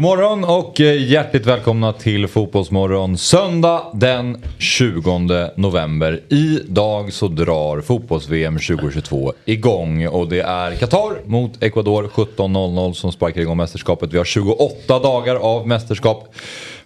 God 0.00 0.04
morgon 0.04 0.44
och 0.44 0.80
eh, 0.80 1.10
hjärtligt 1.10 1.46
välkomna 1.46 1.92
till 1.92 2.28
Fotbollsmorgon 2.28 3.18
söndag 3.18 3.82
den 3.94 4.42
20 4.58 5.50
november. 5.56 6.20
Idag 6.28 7.12
så 7.12 7.28
drar 7.28 7.80
fotbolls-VM 7.80 8.58
2022 8.58 9.32
igång 9.44 10.08
och 10.08 10.28
det 10.28 10.40
är 10.40 10.76
Qatar 10.76 11.28
mot 11.28 11.62
Ecuador 11.62 12.10
17.00 12.14 12.92
som 12.92 13.12
sparkar 13.12 13.40
igång 13.40 13.56
mästerskapet. 13.56 14.12
Vi 14.12 14.18
har 14.18 14.24
28 14.24 14.98
dagar 14.98 15.36
av 15.36 15.68
mästerskap 15.68 16.34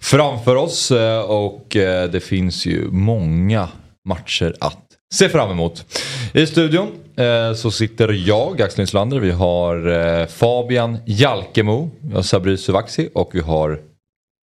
framför 0.01 0.57
oss 0.57 0.91
eh, 0.91 1.21
och 1.21 1.77
eh, 1.77 2.11
det 2.11 2.21
finns 2.21 2.67
ju 2.67 2.91
många 2.91 3.69
matcher 4.05 4.55
att 4.61 4.84
se 5.15 5.29
fram 5.29 5.51
emot. 5.51 5.85
I 6.33 6.47
studion 6.47 6.89
eh, 7.17 7.55
så 7.55 7.71
sitter 7.71 8.09
jag, 8.09 8.63
Axel 8.63 8.81
Nyslander, 8.83 9.19
vi 9.19 9.31
har 9.31 9.87
eh, 9.87 10.27
Fabian 10.27 10.99
Jalkemo, 11.07 11.91
vi 12.01 12.15
har 12.15 12.23
Sabri 12.23 12.57
Suvaxi 12.57 13.09
och 13.15 13.31
vi 13.33 13.41
har 13.41 13.79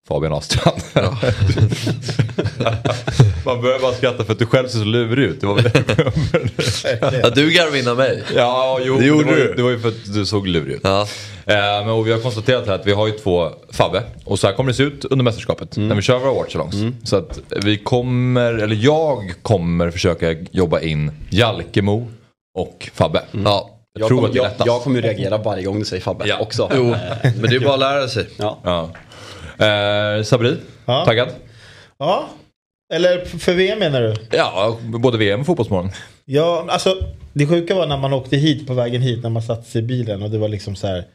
Fabian 0.07 0.33
Astrand. 0.33 0.81
Ja. 0.93 1.01
Man 3.45 3.61
börjar 3.61 3.79
bara 3.79 3.93
skratta 3.93 4.23
för 4.23 4.33
att 4.33 4.39
du 4.39 4.45
själv 4.45 4.67
ser 4.67 4.79
så 4.79 4.85
lurig 4.85 5.25
ut. 5.25 5.41
Det 5.41 5.47
var 5.47 5.55
väl 5.55 5.71
ja, 7.23 7.29
du 7.29 7.51
garvade 7.51 7.79
innan 7.79 7.97
mig. 7.97 8.23
Ja, 8.35 8.79
jo, 8.81 8.97
det, 8.97 9.05
gjorde 9.05 9.23
det, 9.23 9.31
var, 9.31 9.37
du. 9.37 9.53
det 9.53 9.63
var 9.63 9.69
ju 9.69 9.79
för 9.79 9.87
att 9.87 10.13
du 10.13 10.25
såg 10.25 10.47
lurig 10.47 10.73
ut. 10.73 10.81
Ja. 10.83 11.07
Eh, 11.45 11.55
men, 11.55 11.89
och 11.89 12.07
vi 12.07 12.11
har 12.11 12.19
konstaterat 12.19 12.67
här 12.67 12.73
att 12.73 12.87
vi 12.87 12.93
har 12.93 13.07
ju 13.07 13.13
två 13.13 13.49
Fabbe. 13.69 14.03
Och 14.25 14.39
så 14.39 14.47
här 14.47 14.53
kommer 14.53 14.71
det 14.71 14.75
se 14.75 14.83
ut 14.83 15.05
under 15.05 15.23
mästerskapet. 15.23 15.77
Mm. 15.77 15.89
När 15.89 15.95
vi 15.95 16.01
kör 16.01 16.19
våra 16.19 16.33
watchalongs. 16.33 16.75
Mm. 16.75 16.95
Så 17.03 17.15
att 17.15 17.39
vi 17.49 17.77
kommer, 17.77 18.53
eller 18.53 18.75
jag 18.75 19.33
kommer 19.41 19.91
försöka 19.91 20.35
jobba 20.51 20.79
in 20.79 21.11
Jalkemo 21.29 22.07
och 22.57 22.89
Fabbe. 22.93 23.21
Mm. 23.33 23.45
Ja. 23.45 23.77
Jag, 23.93 24.01
jag, 24.01 24.07
tror 24.07 24.21
kommer, 24.21 24.35
jag, 24.35 24.51
jag 24.65 24.81
kommer 24.81 24.95
ju 24.95 25.01
reagera 25.01 25.37
varje 25.37 25.63
gång 25.63 25.79
du 25.79 25.85
säger 25.85 26.03
Fabbe 26.03 26.27
ja. 26.27 26.37
också. 26.39 26.71
Jo, 26.75 26.83
men 27.23 27.49
det 27.49 27.55
är 27.55 27.59
bara 27.59 27.73
att 27.73 27.79
lära 27.79 28.07
sig. 28.07 28.27
Ja. 28.37 28.59
ja. 28.63 28.89
Eh, 29.61 30.23
Sabri, 30.23 30.57
ja. 30.85 31.05
taggad? 31.05 31.29
Ja, 31.99 32.29
eller 32.93 33.25
för 33.25 33.53
VM 33.53 33.79
menar 33.79 34.01
du? 34.01 34.15
Ja, 34.31 34.77
både 34.81 35.17
VM 35.17 35.39
och 35.39 35.45
Fotbollsmorgon. 35.45 35.89
Ja, 36.25 36.65
alltså 36.69 36.95
det 37.33 37.47
sjuka 37.47 37.75
var 37.75 37.87
när 37.87 37.97
man 37.97 38.13
åkte 38.13 38.37
hit 38.37 38.67
på 38.67 38.73
vägen 38.73 39.01
hit 39.01 39.23
när 39.23 39.29
man 39.29 39.41
satt 39.41 39.67
sig 39.67 39.81
i 39.81 39.85
bilen 39.85 40.23
och 40.23 40.29
det 40.29 40.37
var 40.37 40.47
liksom 40.47 40.75
så 40.75 40.87
här 40.87 41.05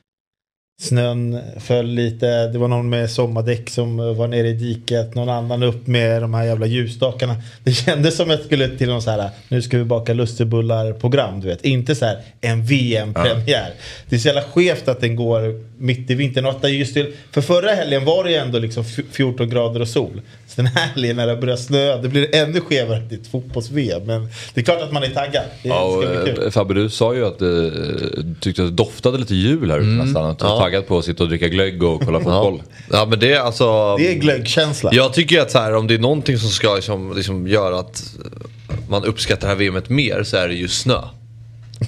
Snön 0.83 1.41
föll 1.61 1.87
lite, 1.87 2.47
det 2.47 2.59
var 2.59 2.69
någon 2.69 2.89
med 2.89 3.11
sommardäck 3.11 3.71
som 3.71 3.97
var 4.17 4.29
nere 4.29 4.49
i 4.49 4.53
diket, 4.53 5.15
någon 5.15 5.29
annan 5.29 5.63
upp 5.63 5.87
med 5.87 6.23
de 6.23 6.35
här 6.35 6.45
jävla 6.45 6.67
ljusstakarna. 6.67 7.37
Det 7.65 7.73
kändes 7.73 8.17
som 8.17 8.31
att 8.31 8.37
jag 8.37 8.47
skulle 8.47 8.69
till 8.69 8.89
någon 8.89 9.03
så 9.03 9.11
här, 9.11 9.31
nu 9.49 9.63
ska 9.63 9.79
vi 9.79 9.85
baka 9.85 10.13
lustigullar-program, 10.13 11.41
du 11.41 11.47
vet. 11.47 11.65
Inte 11.65 11.95
så 11.95 12.05
här 12.05 12.19
en 12.41 12.65
VM-premiär. 12.65 13.45
Ja. 13.47 13.83
Det 14.09 14.17
är 14.17 14.21
så 14.21 14.29
jävla 14.29 14.43
skevt 14.43 14.89
att 14.89 15.01
den 15.01 15.17
går 15.17 15.41
mitt 15.79 16.11
i 16.11 16.15
vintern. 16.15 16.47
Och 16.47 16.71
just 16.71 16.95
till, 16.95 17.15
för 17.33 17.41
förra 17.41 17.71
helgen 17.71 18.05
var 18.05 18.25
det 18.25 18.31
ju 18.31 18.37
ändå 18.37 18.59
liksom 18.59 18.84
14 19.12 19.50
grader 19.50 19.81
och 19.81 19.89
sol. 19.89 20.21
Så 20.47 20.62
den 20.62 20.67
här 20.67 20.87
helgen 20.87 21.17
när 21.17 21.27
det 21.27 21.37
börjar 21.37 21.56
snöa, 21.56 21.97
det 21.97 22.09
blir 22.09 22.34
ännu 22.34 22.61
skevare 22.61 23.09
till 23.09 23.21
ett 23.21 23.27
fotbolls-VM. 23.27 24.03
Men 24.06 24.28
det 24.55 24.61
är 24.61 24.65
klart 24.65 24.83
att 24.83 24.93
man 24.93 25.03
är 25.03 25.09
taggad. 25.09 25.45
Det 25.62 25.69
ja, 25.69 25.83
och, 25.83 26.05
eh, 26.05 26.50
Fabbe, 26.50 26.75
du 26.75 26.91
sa 26.91 27.15
ju 27.15 27.27
att 27.27 27.39
du 27.39 27.67
eh, 27.67 28.41
tyckte 28.41 28.62
att 28.62 28.69
det 28.69 28.75
doftade 28.75 29.19
lite 29.19 29.34
jul 29.34 29.71
här 29.71 29.78
ute 29.78 29.87
mm. 29.87 30.06
nästan. 30.06 30.31
Att 30.31 30.41
ja 30.41 30.59
taggad 30.59 30.87
på 30.87 30.99
att 30.99 31.05
sitta 31.05 31.23
och 31.23 31.28
dricka 31.28 31.49
glögg 31.49 31.83
och 31.83 32.03
kolla 32.03 32.19
fotboll. 32.25 32.62
Ja 32.91 33.06
men 33.06 33.19
det 33.19 33.33
är 33.33 33.41
alltså. 33.41 33.97
Det 33.97 34.12
är 34.12 34.15
glöggkänsla. 34.15 34.91
Jag 34.93 35.12
tycker 35.12 35.41
att 35.41 35.50
så 35.50 35.59
här, 35.59 35.75
om 35.75 35.87
det 35.87 35.95
är 35.95 35.99
någonting 35.99 36.39
som 36.39 36.50
ska 36.50 36.75
liksom, 36.75 37.17
liksom 37.17 37.49
göra 37.49 37.79
att 37.79 38.03
man 38.89 39.05
uppskattar 39.05 39.49
det 39.49 39.55
här 39.55 39.71
VMet 39.71 39.89
mer 39.89 40.23
så 40.23 40.37
är 40.37 40.49
det 40.49 40.55
ju 40.55 40.69
snö. 40.69 41.00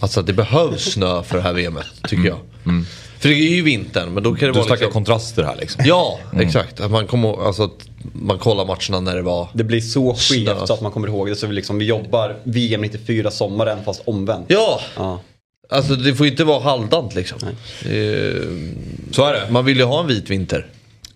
Alltså 0.01 0.23
det 0.23 0.33
behövs 0.33 0.93
snö 0.93 1.23
för 1.23 1.37
det 1.37 1.43
här 1.43 1.53
VMet 1.53 1.87
tycker 2.03 2.17
mm. 2.17 2.27
jag. 2.27 2.39
Mm. 2.65 2.87
För 3.19 3.29
det 3.29 3.35
är 3.35 3.55
ju 3.55 3.63
vintern 3.63 4.15
men 4.15 4.23
då 4.23 4.31
kan 4.31 4.41
det 4.41 4.47
du 4.47 4.53
vara... 4.53 4.65
Snackar 4.65 4.85
liksom... 4.85 4.93
kontraster 4.93 5.43
här 5.43 5.57
liksom. 5.57 5.85
Ja, 5.87 6.19
mm. 6.33 6.47
exakt. 6.47 6.81
Att 6.81 6.91
man, 6.91 7.07
kommer, 7.07 7.47
alltså, 7.47 7.63
att 7.63 7.89
man 8.13 8.39
kollar 8.39 8.65
matcherna 8.65 9.01
när 9.01 9.17
det 9.17 9.23
var 9.23 9.49
Det 9.53 9.65
blir 9.65 9.81
så 9.81 10.15
skevt 10.15 10.67
så 10.67 10.73
att 10.73 10.81
man 10.81 10.93
kommer 10.93 11.09
ihåg 11.09 11.29
det. 11.29 11.37
Så 11.37 11.47
vi, 11.47 11.55
liksom, 11.55 11.79
vi 11.79 11.85
jobbar 11.85 12.37
VM 12.43 12.81
94 12.81 13.31
sommaren 13.31 13.79
fast 13.85 14.03
omvänt. 14.05 14.47
Ja! 14.49 14.81
ja. 14.97 15.21
Alltså 15.71 15.95
det 15.95 16.15
får 16.15 16.27
ju 16.27 16.33
inte 16.33 16.45
vara 16.45 16.61
halvdant 16.61 17.15
liksom. 17.15 17.39
Är, 17.85 18.45
så 19.11 19.25
är 19.25 19.33
det. 19.33 19.51
Man 19.51 19.65
vill 19.65 19.77
ju 19.79 19.85
ha 19.85 20.01
en 20.01 20.07
vit 20.07 20.31
vinter. 20.31 20.67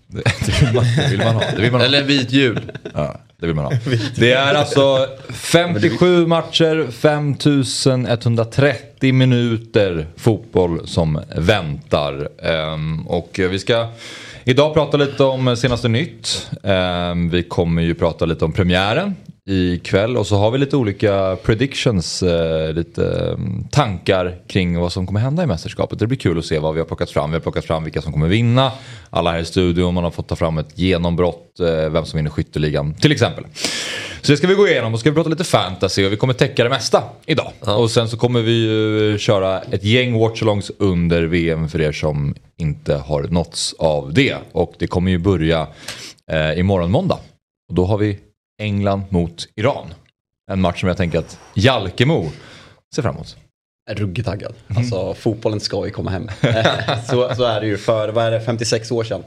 Det 0.06 0.62
vill 0.62 0.74
man, 0.74 0.84
det 0.96 1.08
vill 1.10 1.18
man 1.18 1.34
ha. 1.34 1.42
Det 1.56 1.62
vill 1.62 1.72
man 1.72 1.80
ha. 1.80 1.86
Eller 1.86 2.00
en 2.00 2.06
vit 2.06 2.32
jul. 2.32 2.72
Ja, 2.94 3.20
det 3.42 3.46
vill 3.46 3.56
man 3.56 3.64
ha. 3.64 3.72
Det 4.16 4.32
är 4.32 4.54
alltså 4.54 5.06
57 5.30 6.26
matcher, 6.26 6.86
5130 6.90 9.12
minuter 9.12 10.06
fotboll 10.16 10.88
som 10.88 11.20
väntar. 11.36 12.28
Um, 12.74 13.08
och 13.08 13.30
vi 13.34 13.58
ska 13.58 13.88
idag 14.44 14.74
prata 14.74 14.96
lite 14.96 15.24
om 15.24 15.56
senaste 15.56 15.88
nytt. 15.88 16.50
Um, 16.62 17.30
vi 17.30 17.42
kommer 17.42 17.82
ju 17.82 17.94
prata 17.94 18.24
lite 18.24 18.44
om 18.44 18.52
premiären 18.52 19.14
ikväll 19.50 20.16
och 20.16 20.26
så 20.26 20.36
har 20.36 20.50
vi 20.50 20.58
lite 20.58 20.76
olika 20.76 21.36
predictions, 21.42 22.22
eh, 22.22 22.72
lite 22.72 23.34
mm, 23.38 23.64
tankar 23.70 24.38
kring 24.48 24.78
vad 24.78 24.92
som 24.92 25.06
kommer 25.06 25.20
hända 25.20 25.42
i 25.42 25.46
mästerskapet. 25.46 25.98
Det 25.98 26.06
blir 26.06 26.18
kul 26.18 26.38
att 26.38 26.44
se 26.44 26.58
vad 26.58 26.74
vi 26.74 26.80
har 26.80 26.86
plockat 26.86 27.10
fram. 27.10 27.30
Vi 27.30 27.36
har 27.36 27.40
plockat 27.40 27.64
fram 27.64 27.84
vilka 27.84 28.02
som 28.02 28.12
kommer 28.12 28.28
vinna. 28.28 28.72
Alla 29.10 29.32
här 29.32 29.38
i 29.38 29.44
studion, 29.44 29.94
man 29.94 30.04
har 30.04 30.10
fått 30.10 30.28
ta 30.28 30.36
fram 30.36 30.58
ett 30.58 30.78
genombrott, 30.78 31.60
eh, 31.60 31.90
vem 31.90 32.04
som 32.04 32.16
vinner 32.16 32.30
skytteligan 32.30 32.94
till 32.94 33.12
exempel. 33.12 33.44
Så 34.22 34.32
det 34.32 34.36
ska 34.36 34.46
vi 34.46 34.54
gå 34.54 34.68
igenom 34.68 34.94
och 34.94 35.00
ska 35.00 35.10
vi 35.10 35.14
prata 35.14 35.30
lite 35.30 35.44
fantasy 35.44 36.06
och 36.06 36.12
vi 36.12 36.16
kommer 36.16 36.34
täcka 36.34 36.64
det 36.64 36.70
mesta 36.70 37.02
idag. 37.26 37.52
Ja. 37.66 37.76
Och 37.76 37.90
sen 37.90 38.08
så 38.08 38.16
kommer 38.16 38.42
vi 38.42 38.52
ju 38.52 39.18
köra 39.18 39.60
ett 39.60 39.84
gäng 39.84 40.18
watchalongs 40.18 40.70
under 40.78 41.22
VM 41.22 41.68
för 41.68 41.80
er 41.80 41.92
som 41.92 42.34
inte 42.58 42.94
har 42.94 43.22
nåtts 43.22 43.74
av 43.78 44.14
det. 44.14 44.36
Och 44.52 44.74
det 44.78 44.86
kommer 44.86 45.10
ju 45.10 45.18
börja 45.18 45.66
eh, 46.30 46.58
imorgon 46.58 46.90
måndag. 46.90 47.18
Och 47.68 47.74
då 47.74 47.84
har 47.84 47.98
vi 47.98 48.18
England 48.62 49.02
mot 49.08 49.48
Iran. 49.56 49.94
En 50.50 50.60
match 50.60 50.80
som 50.80 50.88
jag 50.88 50.96
tänker 50.96 51.18
att 51.18 51.40
Jalkemo 51.54 52.30
ser 52.94 53.02
fram 53.02 53.14
emot. 53.14 53.36
Ruggigt 53.90 54.28
taggad. 54.28 54.54
Mm. 54.68 54.78
Alltså 54.78 55.14
fotbollen 55.14 55.60
ska 55.60 55.84
ju 55.84 55.90
komma 55.90 56.10
hem. 56.10 56.28
så, 57.10 57.34
så 57.36 57.44
är 57.44 57.60
det 57.60 57.66
ju 57.66 57.78
för, 57.78 58.08
vad 58.08 58.24
är 58.24 58.30
det, 58.30 58.40
56 58.40 58.90
år 58.92 59.04
sedan. 59.04 59.22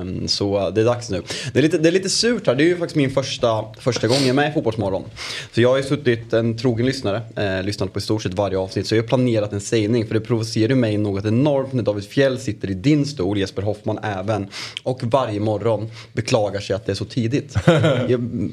Um, 0.00 0.28
så 0.28 0.70
det 0.70 0.80
är 0.80 0.84
dags 0.84 1.10
nu. 1.10 1.22
Det 1.52 1.58
är, 1.58 1.62
lite, 1.62 1.78
det 1.78 1.88
är 1.88 1.92
lite 1.92 2.10
surt 2.10 2.46
här, 2.46 2.54
det 2.54 2.62
är 2.62 2.66
ju 2.66 2.76
faktiskt 2.76 2.96
min 2.96 3.10
första, 3.10 3.64
första 3.78 4.08
gång 4.08 4.16
jag 4.18 4.28
är 4.28 4.32
med 4.32 4.50
i 4.50 4.52
Fotbollsmorgon. 4.52 5.04
Så 5.52 5.60
jag 5.60 5.68
har 5.68 5.76
ju 5.76 5.82
suttit 5.82 6.32
en 6.32 6.56
trogen 6.56 6.86
lyssnare, 6.86 7.22
eh, 7.36 7.62
lyssnat 7.62 7.92
på 7.92 7.98
i 7.98 8.02
stort 8.02 8.22
sett 8.22 8.34
varje 8.34 8.58
avsnitt. 8.58 8.86
Så 8.86 8.94
jag 8.96 9.02
har 9.02 9.08
planerat 9.08 9.52
en 9.52 9.60
sägning 9.60 10.06
för 10.06 10.14
det 10.14 10.20
provocerar 10.20 10.74
mig 10.74 10.96
något 10.96 11.24
enormt 11.24 11.72
när 11.72 11.82
David 11.82 12.04
Fjell 12.04 12.38
sitter 12.38 12.70
i 12.70 12.74
din 12.74 13.06
stol, 13.06 13.38
Jesper 13.38 13.62
Hoffman 13.62 13.98
även. 14.02 14.48
Och 14.82 15.02
varje 15.02 15.40
morgon 15.40 15.90
beklagar 16.12 16.60
sig 16.60 16.76
att 16.76 16.86
det 16.86 16.92
är 16.92 16.96
så 16.96 17.04
tidigt. 17.04 17.54
jag, 18.08 18.50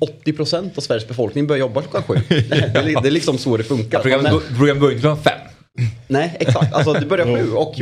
80, 0.00 0.32
procent 0.32 0.78
av 0.78 0.82
Sveriges 0.82 1.08
befolkning 1.08 1.46
börjar 1.46 1.60
jobba 1.60 1.82
klockan 1.82 2.02
sju. 2.02 2.14
Det 2.28 2.54
är, 2.54 3.02
det 3.02 3.08
är 3.08 3.10
liksom 3.10 3.38
så 3.38 3.56
det 3.56 3.64
funkar. 3.64 4.00
Programmet 4.00 4.32
program 4.58 4.78
börjar 4.78 4.92
inte 4.92 5.00
klockan 5.00 5.22
fem. 5.22 5.52
Nej, 6.08 6.36
exakt. 6.40 6.72
Alltså 6.72 6.92
det 6.92 7.06
börjar 7.06 7.26
sju 7.26 7.52
och 7.52 7.80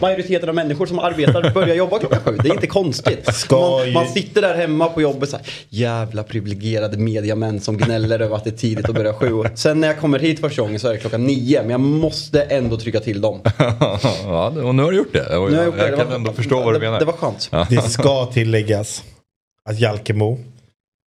majoriteten 0.00 0.48
av 0.48 0.54
människor 0.54 0.86
som 0.86 0.98
arbetar 0.98 1.50
börjar 1.54 1.74
jobba 1.74 1.98
klockan 1.98 2.20
sju. 2.20 2.36
Det 2.42 2.48
är 2.48 2.52
inte 2.52 2.66
konstigt. 2.66 3.30
Man, 3.50 3.92
man, 3.92 4.08
sitter 4.08 4.42
där 4.42 4.54
hemma 4.54 4.88
på 4.88 5.02
jobbet 5.02 5.30
så 5.30 5.36
här, 5.36 5.46
jävla 5.68 6.22
privilegierade 6.22 6.96
mediamän 6.96 7.60
som 7.60 7.76
gnäller 7.76 8.20
över 8.20 8.36
att 8.36 8.44
det 8.44 8.50
är 8.50 8.56
tidigt 8.56 8.88
och 8.88 8.94
börjar 8.94 9.12
sju. 9.12 9.50
Sen 9.54 9.80
när 9.80 9.88
jag 9.88 9.98
kommer 9.98 10.18
hit 10.18 10.40
första 10.40 10.62
gången 10.62 10.80
så 10.80 10.88
är 10.88 10.92
det 10.92 10.98
klockan 10.98 11.24
nio, 11.24 11.62
men 11.62 11.70
jag 11.70 11.80
måste 11.80 12.42
ändå 12.42 12.76
trycka 12.76 13.00
till 13.00 13.20
dem. 13.20 13.40
ja, 14.24 14.46
och 14.46 14.74
nu 14.74 14.82
har 14.82 14.90
du 14.90 14.96
gjort 14.96 15.12
det. 15.12 15.26
Jag, 15.30 15.52
jag, 15.52 15.78
jag, 15.78 15.98
kan 15.98 16.12
ändå 16.12 16.32
förstå 16.32 16.62
vad 16.62 16.74
du 16.74 16.78
menar. 16.78 16.98
Det 16.98 17.04
var 17.04 17.12
skönt. 17.12 17.50
Det 17.70 17.82
ska 17.82 18.26
tilläggas 18.26 19.04
att 19.68 19.80
Jalkemo 19.80 20.38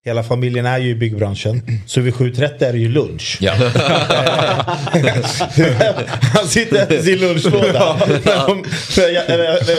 Hela 0.10 0.24
familjen 0.24 0.66
är 0.66 0.78
ju 0.78 0.90
i 0.90 0.96
byggbranschen. 0.96 1.62
Så 1.86 2.02
vid 2.02 2.14
7.30 2.14 2.64
är 2.64 2.74
det 2.74 2.80
ju 2.80 2.90
lunch. 2.90 3.38
Ja. 3.42 3.54
Han 6.34 6.48
sitter 6.48 6.82
efter 6.82 7.02
sin 7.02 7.20
lunchlåda. 7.20 8.00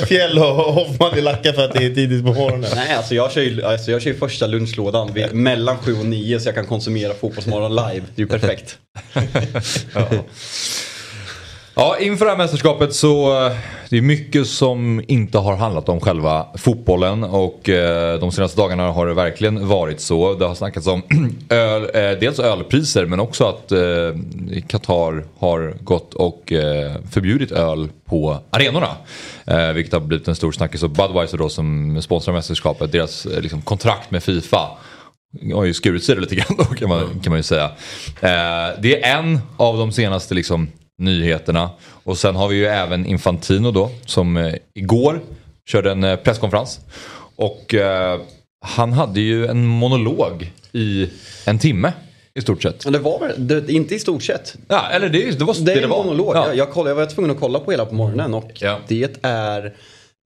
Fjäll 0.06 0.38
och 0.38 0.44
Hoffman 0.44 1.18
är 1.18 1.22
lacka 1.22 1.52
för 1.52 1.64
att 1.64 1.72
det 1.72 1.84
är 1.84 1.94
tidigt 1.94 2.24
på 2.24 2.32
morgonen. 2.32 2.70
Nej, 2.74 2.94
alltså 2.94 3.14
jag 3.14 3.32
kör 3.32 3.40
ju, 3.40 3.64
alltså 3.64 3.90
jag 3.90 4.02
kör 4.02 4.10
ju 4.10 4.16
första 4.16 4.46
lunchlådan 4.46 5.12
vid, 5.12 5.34
mellan 5.34 5.78
7 5.78 5.98
och 5.98 6.06
9 6.06 6.40
så 6.40 6.48
jag 6.48 6.54
kan 6.54 6.66
konsumera 6.66 7.14
Fotbollsmorgon 7.14 7.74
live. 7.74 8.06
Det 8.14 8.22
är 8.22 8.24
ju 8.24 8.26
perfekt. 8.26 8.78
Ja, 9.94 10.08
Ja, 11.80 11.98
inför 11.98 12.24
det 12.24 12.30
här 12.30 12.38
mästerskapet 12.38 12.94
så 12.94 13.46
eh, 13.46 13.52
det 13.90 13.96
är 13.96 14.02
mycket 14.02 14.46
som 14.46 15.02
inte 15.08 15.38
har 15.38 15.56
handlat 15.56 15.88
om 15.88 16.00
själva 16.00 16.46
fotbollen 16.54 17.24
och 17.24 17.68
eh, 17.68 18.20
de 18.20 18.32
senaste 18.32 18.60
dagarna 18.60 18.92
har 18.92 19.06
det 19.06 19.14
verkligen 19.14 19.68
varit 19.68 20.00
så. 20.00 20.34
Det 20.34 20.46
har 20.46 20.54
snackats 20.54 20.86
om 20.86 21.02
öl, 21.48 21.82
eh, 21.82 22.18
dels 22.20 22.38
ölpriser 22.38 23.06
men 23.06 23.20
också 23.20 23.44
att 23.44 23.72
Qatar 24.68 25.24
har 25.38 25.74
gått 25.80 26.14
och 26.14 26.52
förbjudit 27.10 27.52
öl 27.52 27.88
på 28.04 28.38
arenorna. 28.50 28.96
Vilket 29.74 29.92
har 29.92 30.00
blivit 30.00 30.28
en 30.28 30.36
stor 30.36 30.52
snackis 30.52 30.82
och 30.82 30.90
Budweiser 30.90 31.38
då 31.38 31.48
som 31.48 31.98
sponsrar 32.02 32.34
mästerskapet, 32.34 32.92
deras 32.92 33.24
liksom, 33.24 33.62
kontrakt 33.62 34.10
med 34.10 34.22
Fifa 34.22 34.68
har 35.54 35.64
ju 35.64 35.74
skurit 35.74 36.04
sig 36.04 36.16
lite 36.16 36.34
grann 36.34 36.56
då 36.58 36.64
kan 36.64 36.88
man, 36.88 37.20
kan 37.20 37.30
man 37.30 37.38
ju 37.38 37.42
säga. 37.42 37.64
Eh, 38.20 38.80
det 38.82 39.04
är 39.04 39.18
en 39.18 39.40
av 39.56 39.78
de 39.78 39.92
senaste 39.92 40.34
liksom, 40.34 40.68
nyheterna. 41.00 41.70
Och 41.82 42.18
sen 42.18 42.36
har 42.36 42.48
vi 42.48 42.56
ju 42.56 42.66
även 42.66 43.06
Infantino 43.06 43.70
då 43.70 43.90
som 44.06 44.36
eh, 44.36 44.54
igår 44.74 45.20
körde 45.70 45.90
en 45.92 46.04
eh, 46.04 46.16
presskonferens. 46.16 46.80
Och 47.36 47.74
eh, 47.74 48.20
han 48.66 48.92
hade 48.92 49.20
ju 49.20 49.46
en 49.46 49.66
monolog 49.66 50.52
i 50.72 51.08
en 51.46 51.58
timme 51.58 51.92
i 52.34 52.40
stort 52.40 52.62
sett. 52.62 52.84
Men 52.84 52.92
det 52.92 52.98
var 52.98 53.32
det, 53.36 53.68
inte 53.72 53.94
i 53.94 53.98
stort 53.98 54.22
sett. 54.22 54.54
Ja, 54.68 54.88
eller 54.90 55.08
det, 55.08 55.38
det 55.38 55.44
var 55.44 55.54
Det 55.54 55.60
det 55.64 55.72
är 55.72 55.76
det 55.76 55.82
en 55.82 55.90
var. 55.90 56.04
monolog. 56.04 56.36
Ja. 56.36 56.46
Jag, 56.46 56.56
jag, 56.56 56.70
kollade, 56.70 56.90
jag 56.90 56.94
var 56.96 57.06
tvungen 57.06 57.30
att 57.30 57.40
kolla 57.40 57.58
på 57.58 57.70
hela 57.70 57.84
på 57.84 57.94
morgonen 57.94 58.34
och 58.34 58.50
Ja. 58.54 58.78
det 58.88 59.16
är... 59.22 59.74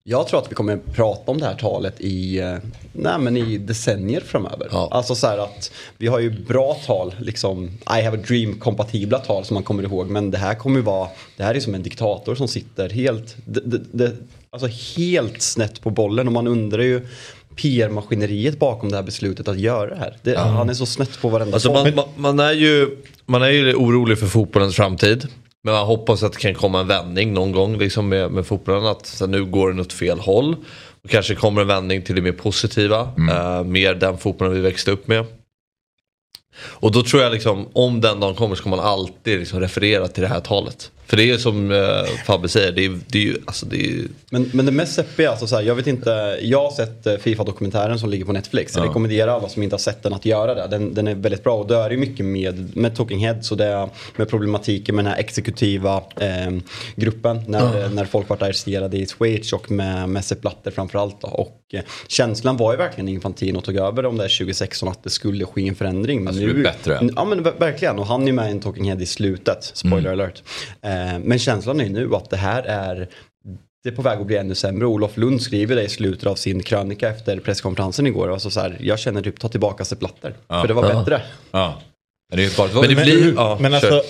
Jag 0.07 0.29
tror 0.29 0.41
att 0.41 0.51
vi 0.51 0.55
kommer 0.55 0.77
prata 0.77 1.31
om 1.31 1.39
det 1.39 1.47
här 1.47 1.55
talet 1.55 2.01
i, 2.01 2.39
eh, 2.39 2.57
nej, 2.93 3.19
men 3.19 3.37
i 3.37 3.59
decennier 3.59 4.21
framöver. 4.21 4.69
Ja. 4.71 4.89
Alltså 4.91 5.15
så 5.15 5.27
här 5.27 5.39
att 5.39 5.73
vi 5.99 6.07
har 6.07 6.19
ju 6.19 6.31
bra 6.31 6.75
tal, 6.87 7.15
liksom 7.21 7.65
I 7.99 8.03
have 8.03 8.19
a 8.19 8.21
dream-kompatibla 8.29 9.19
tal 9.19 9.45
som 9.45 9.55
man 9.55 9.63
kommer 9.63 9.83
ihåg. 9.83 10.11
Men 10.11 10.31
det 10.31 10.39
här 10.39 10.55
kommer 10.55 10.77
ju 10.77 10.83
vara, 10.83 11.09
det 11.37 11.43
här 11.43 11.55
är 11.55 11.61
som 11.61 11.75
en 11.75 11.83
diktator 11.83 12.35
som 12.35 12.49
sitter 12.49 12.89
helt, 12.89 13.37
det, 13.45 13.61
det, 13.61 13.81
det, 13.93 14.13
alltså 14.51 14.69
helt 15.01 15.43
snett 15.43 15.81
på 15.81 15.91
bollen. 15.91 16.27
Och 16.27 16.33
man 16.33 16.47
undrar 16.47 16.83
ju 16.83 17.07
PR-maskineriet 17.57 18.59
bakom 18.59 18.91
det 18.91 18.97
här 18.97 19.05
beslutet 19.05 19.49
att 19.49 19.59
göra 19.59 19.91
det 19.91 19.97
här. 19.97 20.17
Det, 20.23 20.39
Han 20.39 20.71
är 20.71 20.75
så 20.75 20.87
snett 20.87 21.21
på 21.21 21.29
varenda 21.29 21.55
Alltså 21.55 21.73
man, 21.73 21.95
man, 21.95 22.07
man, 22.17 22.41
är 22.41 22.53
ju, 22.53 22.97
man 23.27 23.43
är 23.43 23.49
ju 23.49 23.75
orolig 23.75 24.19
för 24.19 24.27
fotbollens 24.27 24.77
framtid. 24.77 25.29
Men 25.65 25.75
man 25.75 25.87
hoppas 25.87 26.23
att 26.23 26.33
det 26.33 26.39
kan 26.39 26.55
komma 26.55 26.81
en 26.81 26.87
vändning 26.87 27.33
någon 27.33 27.53
gång 27.53 27.79
liksom 27.79 28.09
med, 28.09 28.31
med 28.31 28.47
fotbollen. 28.47 28.87
Att 28.87 29.07
så 29.07 29.27
nu 29.27 29.45
går 29.45 29.69
den 29.69 29.81
åt 29.81 29.93
fel 29.93 30.19
håll. 30.19 30.57
Och 31.05 31.11
kanske 31.11 31.35
kommer 31.35 31.61
en 31.61 31.69
vändning 31.69 32.03
till 32.03 32.15
det 32.15 32.23
mer 32.23 32.33
positiva. 32.33 33.13
eh, 33.31 33.65
mer 33.65 33.95
den 33.95 34.19
fotbollen 34.19 34.55
vi 34.55 34.61
växte 34.61 34.91
upp 34.91 35.09
med. 35.09 35.27
Och 36.57 36.93
då 36.93 37.03
tror 37.03 37.23
jag 37.23 37.33
liksom 37.33 37.69
om 37.73 38.01
den 38.01 38.21
dagen 38.21 38.35
kommer 38.35 38.55
så 38.55 38.63
kommer 38.63 38.77
man 38.77 38.87
alltid 38.87 39.39
liksom 39.39 39.61
referera 39.61 40.09
till 40.09 40.23
det 40.23 40.29
här 40.29 40.41
talet. 40.41 40.91
För 41.07 41.17
det 41.17 41.31
är 41.31 41.39
som 41.39 41.71
eh, 41.71 41.79
Fabbe 42.27 42.49
säger, 42.49 42.73
det 42.73 42.85
är, 42.85 42.99
det 43.07 43.19
är 43.19 43.23
ju, 43.23 43.37
alltså 43.47 43.67
det 43.67 43.77
är 43.77 43.87
ju 43.87 44.09
Men, 44.31 44.51
men 44.53 44.67
det 44.67 44.73
mest 44.73 44.95
seppiga, 44.95 45.31
alltså 45.31 45.47
så 45.47 45.57
här, 45.57 45.63
jag 45.63 45.75
vet 45.75 45.87
inte, 45.87 46.39
jag 46.43 46.63
har 46.63 46.71
sett 46.71 47.07
eh, 47.07 47.17
Fifa-dokumentären 47.17 47.99
som 47.99 48.11
ligger 48.11 48.25
på 48.25 48.33
Netflix. 48.33 48.77
Jag 48.77 48.89
rekommenderar 48.89 49.33
alla 49.37 49.49
som 49.49 49.63
inte 49.63 49.75
har 49.75 49.79
sett 49.79 50.03
den 50.03 50.13
att 50.15 50.25
göra 50.25 50.55
det. 50.55 50.67
Den, 50.71 50.95
den 50.95 51.09
är 51.09 51.15
väldigt 51.15 51.45
bra 51.45 51.57
och 51.57 51.67
då 51.67 51.75
är 51.75 51.89
det 51.89 51.95
ju 51.95 52.01
mycket 52.01 52.27
med, 52.27 52.77
med 52.77 52.97
Talking 52.97 53.19
Heads 53.27 53.51
och 53.51 53.57
det 53.57 53.89
med 54.17 54.29
problematiken 54.29 54.97
med 54.97 55.05
den 55.05 55.13
här 55.13 55.21
exekutiva 55.21 56.03
eh, 56.21 56.51
gruppen. 56.97 57.41
När, 57.47 57.89
när 57.89 58.05
folk 58.05 58.29
varit 58.29 58.43
arresterade 58.43 58.97
i 58.97 59.07
Schweiz 59.07 59.53
och 59.53 59.71
med, 59.71 60.09
med 60.09 60.25
Sepp 60.25 60.41
Blatter 60.41 60.71
framförallt. 60.71 61.21
Då. 61.21 61.29
Och 61.29 61.61
eh, 61.73 61.81
känslan 62.09 62.57
var 62.57 62.73
ju 62.73 62.79
verkligen 62.79 63.09
Infantino 63.09 63.61
tog 63.61 63.77
över 63.77 64.07
om 64.07 64.17
det 64.17 64.23
här 64.23 64.39
2016 64.39 64.89
att 64.89 65.03
det 65.05 65.11
skulle 65.11 65.45
ske 65.45 65.69
en 65.69 65.75
förändring. 65.75 66.25
Men 66.25 66.35
skulle 66.35 66.55
bli 66.55 66.63
bättre. 66.63 67.09
Ja 67.17 67.25
men 67.25 67.45
ver- 67.45 67.59
verkligen 67.59 67.99
och 67.99 68.07
han 68.07 68.23
är 68.23 68.27
ju 68.27 68.33
med 68.33 68.49
i 68.49 68.51
en 68.51 68.61
Talking 68.61 68.85
Head 68.85 69.01
i 69.03 69.07
slutet. 69.07 69.71
Spoiler 69.75 69.99
Mm. 69.99 70.21
alert. 70.21 70.43
Eh, 70.83 70.94
men 71.23 71.39
känslan 71.39 71.81
är 71.81 71.89
nu 71.89 72.15
att 72.15 72.31
det 72.31 72.37
här 72.37 72.63
är 72.63 73.09
det 73.85 73.91
är 73.91 73.95
på 73.95 74.03
väg 74.03 74.21
att 74.21 74.27
bli 74.27 74.37
ännu 74.37 74.55
sämre. 74.55 74.87
Olof 74.87 75.17
Lund 75.17 75.43
skriver 75.43 75.77
det 75.77 75.83
i 75.83 75.89
slutet 75.89 76.27
av 76.27 76.35
sin 76.35 76.63
krönika 76.63 77.09
efter 77.09 77.39
presskonferensen 77.39 78.07
igår. 78.07 78.33
Alltså 78.33 78.51
så 78.51 78.61
här, 78.61 78.77
jag 78.81 78.99
känner 78.99 79.23
typ 79.23 79.41
ta 79.41 79.49
tillbaka 79.49 79.85
Sepp 79.85 79.99
Blatter. 79.99 80.35
För 80.49 80.69
det 80.69 80.75
var 80.75 80.83
bättre. 80.83 81.23
Ja. 81.51 81.81
Men 82.31 82.39
det, 82.39 82.45
är 82.45 82.57
bara, 82.57 82.81
Men 82.81 82.89
det 82.89 82.95
men 82.95 83.05
blir, 83.05 83.35
ja, 83.35 83.59
Men 83.61 83.81
kör. 83.81 83.97
alltså 83.97 84.05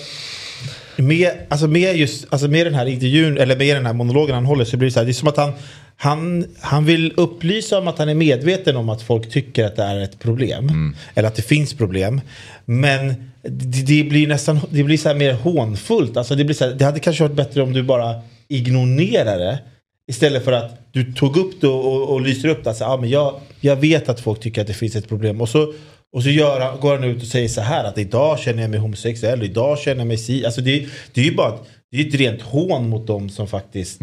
med, 0.95 1.31
alltså 1.49 1.67
med, 1.67 1.95
just, 1.95 2.25
alltså 2.29 2.47
med 2.47 2.65
den 2.65 2.73
här 2.73 2.85
intervjun, 2.85 3.37
eller 3.37 3.55
med 3.55 3.75
den 3.75 3.85
här 3.85 3.93
monologen 3.93 4.35
han 4.35 4.45
håller 4.45 4.65
så 4.65 4.77
blir 4.77 4.89
det 4.89 4.93
så 4.93 4.99
här, 4.99 5.05
det 5.05 5.11
är 5.11 5.13
som 5.13 5.27
att 5.27 5.37
han, 5.37 5.53
han, 5.97 6.45
han 6.61 6.85
vill 6.85 7.13
upplysa 7.17 7.79
om 7.79 7.87
att 7.87 7.97
han 7.97 8.09
är 8.09 8.15
medveten 8.15 8.75
om 8.75 8.89
att 8.89 9.01
folk 9.01 9.29
tycker 9.29 9.65
att 9.65 9.75
det 9.75 9.83
är 9.83 9.99
ett 9.99 10.19
problem. 10.19 10.69
Eller 11.13 11.27
att 11.27 11.35
det 11.35 11.41
finns 11.41 11.73
problem. 11.73 12.21
Men 12.65 13.13
det, 13.41 13.81
det 13.81 14.03
blir 14.03 14.27
nästan, 14.27 14.59
det 14.69 14.83
blir 14.83 14.97
så 14.97 15.09
här 15.09 15.15
mer 15.15 15.33
hånfullt. 15.33 16.17
Alltså 16.17 16.35
det, 16.35 16.43
blir 16.43 16.55
så 16.55 16.65
här, 16.65 16.73
det 16.73 16.85
hade 16.85 16.99
kanske 16.99 17.23
varit 17.23 17.35
bättre 17.35 17.61
om 17.61 17.73
du 17.73 17.83
bara 17.83 18.21
ignorerar 18.47 19.39
det. 19.39 19.59
Istället 20.07 20.43
för 20.43 20.51
att 20.51 20.91
du 20.91 21.13
tog 21.13 21.37
upp 21.37 21.61
det 21.61 21.67
och, 21.67 21.93
och, 21.93 22.09
och 22.09 22.21
lyser 22.21 22.49
upp 22.49 22.63
det. 22.63 22.69
Alltså, 22.69 22.85
ah, 22.85 22.97
men 22.97 23.09
jag, 23.09 23.39
jag 23.61 23.75
vet 23.75 24.09
att 24.09 24.19
folk 24.19 24.39
tycker 24.39 24.61
att 24.61 24.67
det 24.67 24.73
finns 24.73 24.95
ett 24.95 25.09
problem. 25.09 25.41
Och 25.41 25.49
så, 25.49 25.73
och 26.13 26.23
så 26.23 26.29
gör 26.29 26.77
går 26.77 26.95
han 26.95 27.03
ut 27.03 27.21
och 27.21 27.27
säger 27.27 27.47
så 27.47 27.61
här 27.61 27.83
att 27.83 27.97
idag 27.97 28.39
känner 28.39 28.61
jag 28.61 28.71
mig 28.71 28.79
homosexuell, 28.79 29.43
idag 29.43 29.79
känner 29.79 29.99
jag 29.99 30.07
mig 30.07 30.17
si. 30.17 30.45
Alltså 30.45 30.61
det, 30.61 30.85
det 31.13 31.21
är 31.21 31.25
ju 31.25 31.35
bara 31.35 31.57
det 31.91 31.97
är 31.97 32.07
ett 32.07 32.15
rent 32.15 32.41
hån 32.41 32.89
mot 32.89 33.07
dem 33.07 33.29
som 33.29 33.47
faktiskt 33.47 34.01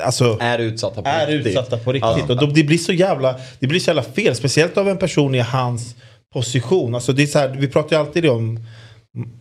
alltså, 0.00 0.38
Är 0.40 0.58
utsatta 0.58 1.02
på 1.02 1.08
är 1.08 1.26
riktigt. 1.26 1.46
utsatta 1.46 1.78
på 1.78 1.92
riktigt. 1.92 2.24
Ja. 2.28 2.34
Och 2.34 2.36
de, 2.36 2.52
det, 2.52 2.64
blir 2.64 2.78
så 2.78 2.92
jävla, 2.92 3.36
det 3.58 3.66
blir 3.66 3.80
så 3.80 3.90
jävla 3.90 4.02
fel. 4.02 4.34
Speciellt 4.34 4.76
av 4.78 4.88
en 4.88 4.98
person 4.98 5.34
i 5.34 5.40
hans 5.40 5.94
position. 6.32 6.94
Alltså 6.94 7.12
det 7.12 7.22
är 7.22 7.26
så 7.26 7.38
här, 7.38 7.48
vi 7.48 7.68
pratar 7.68 7.96
ju 7.96 8.00
alltid 8.00 8.28
om 8.28 8.60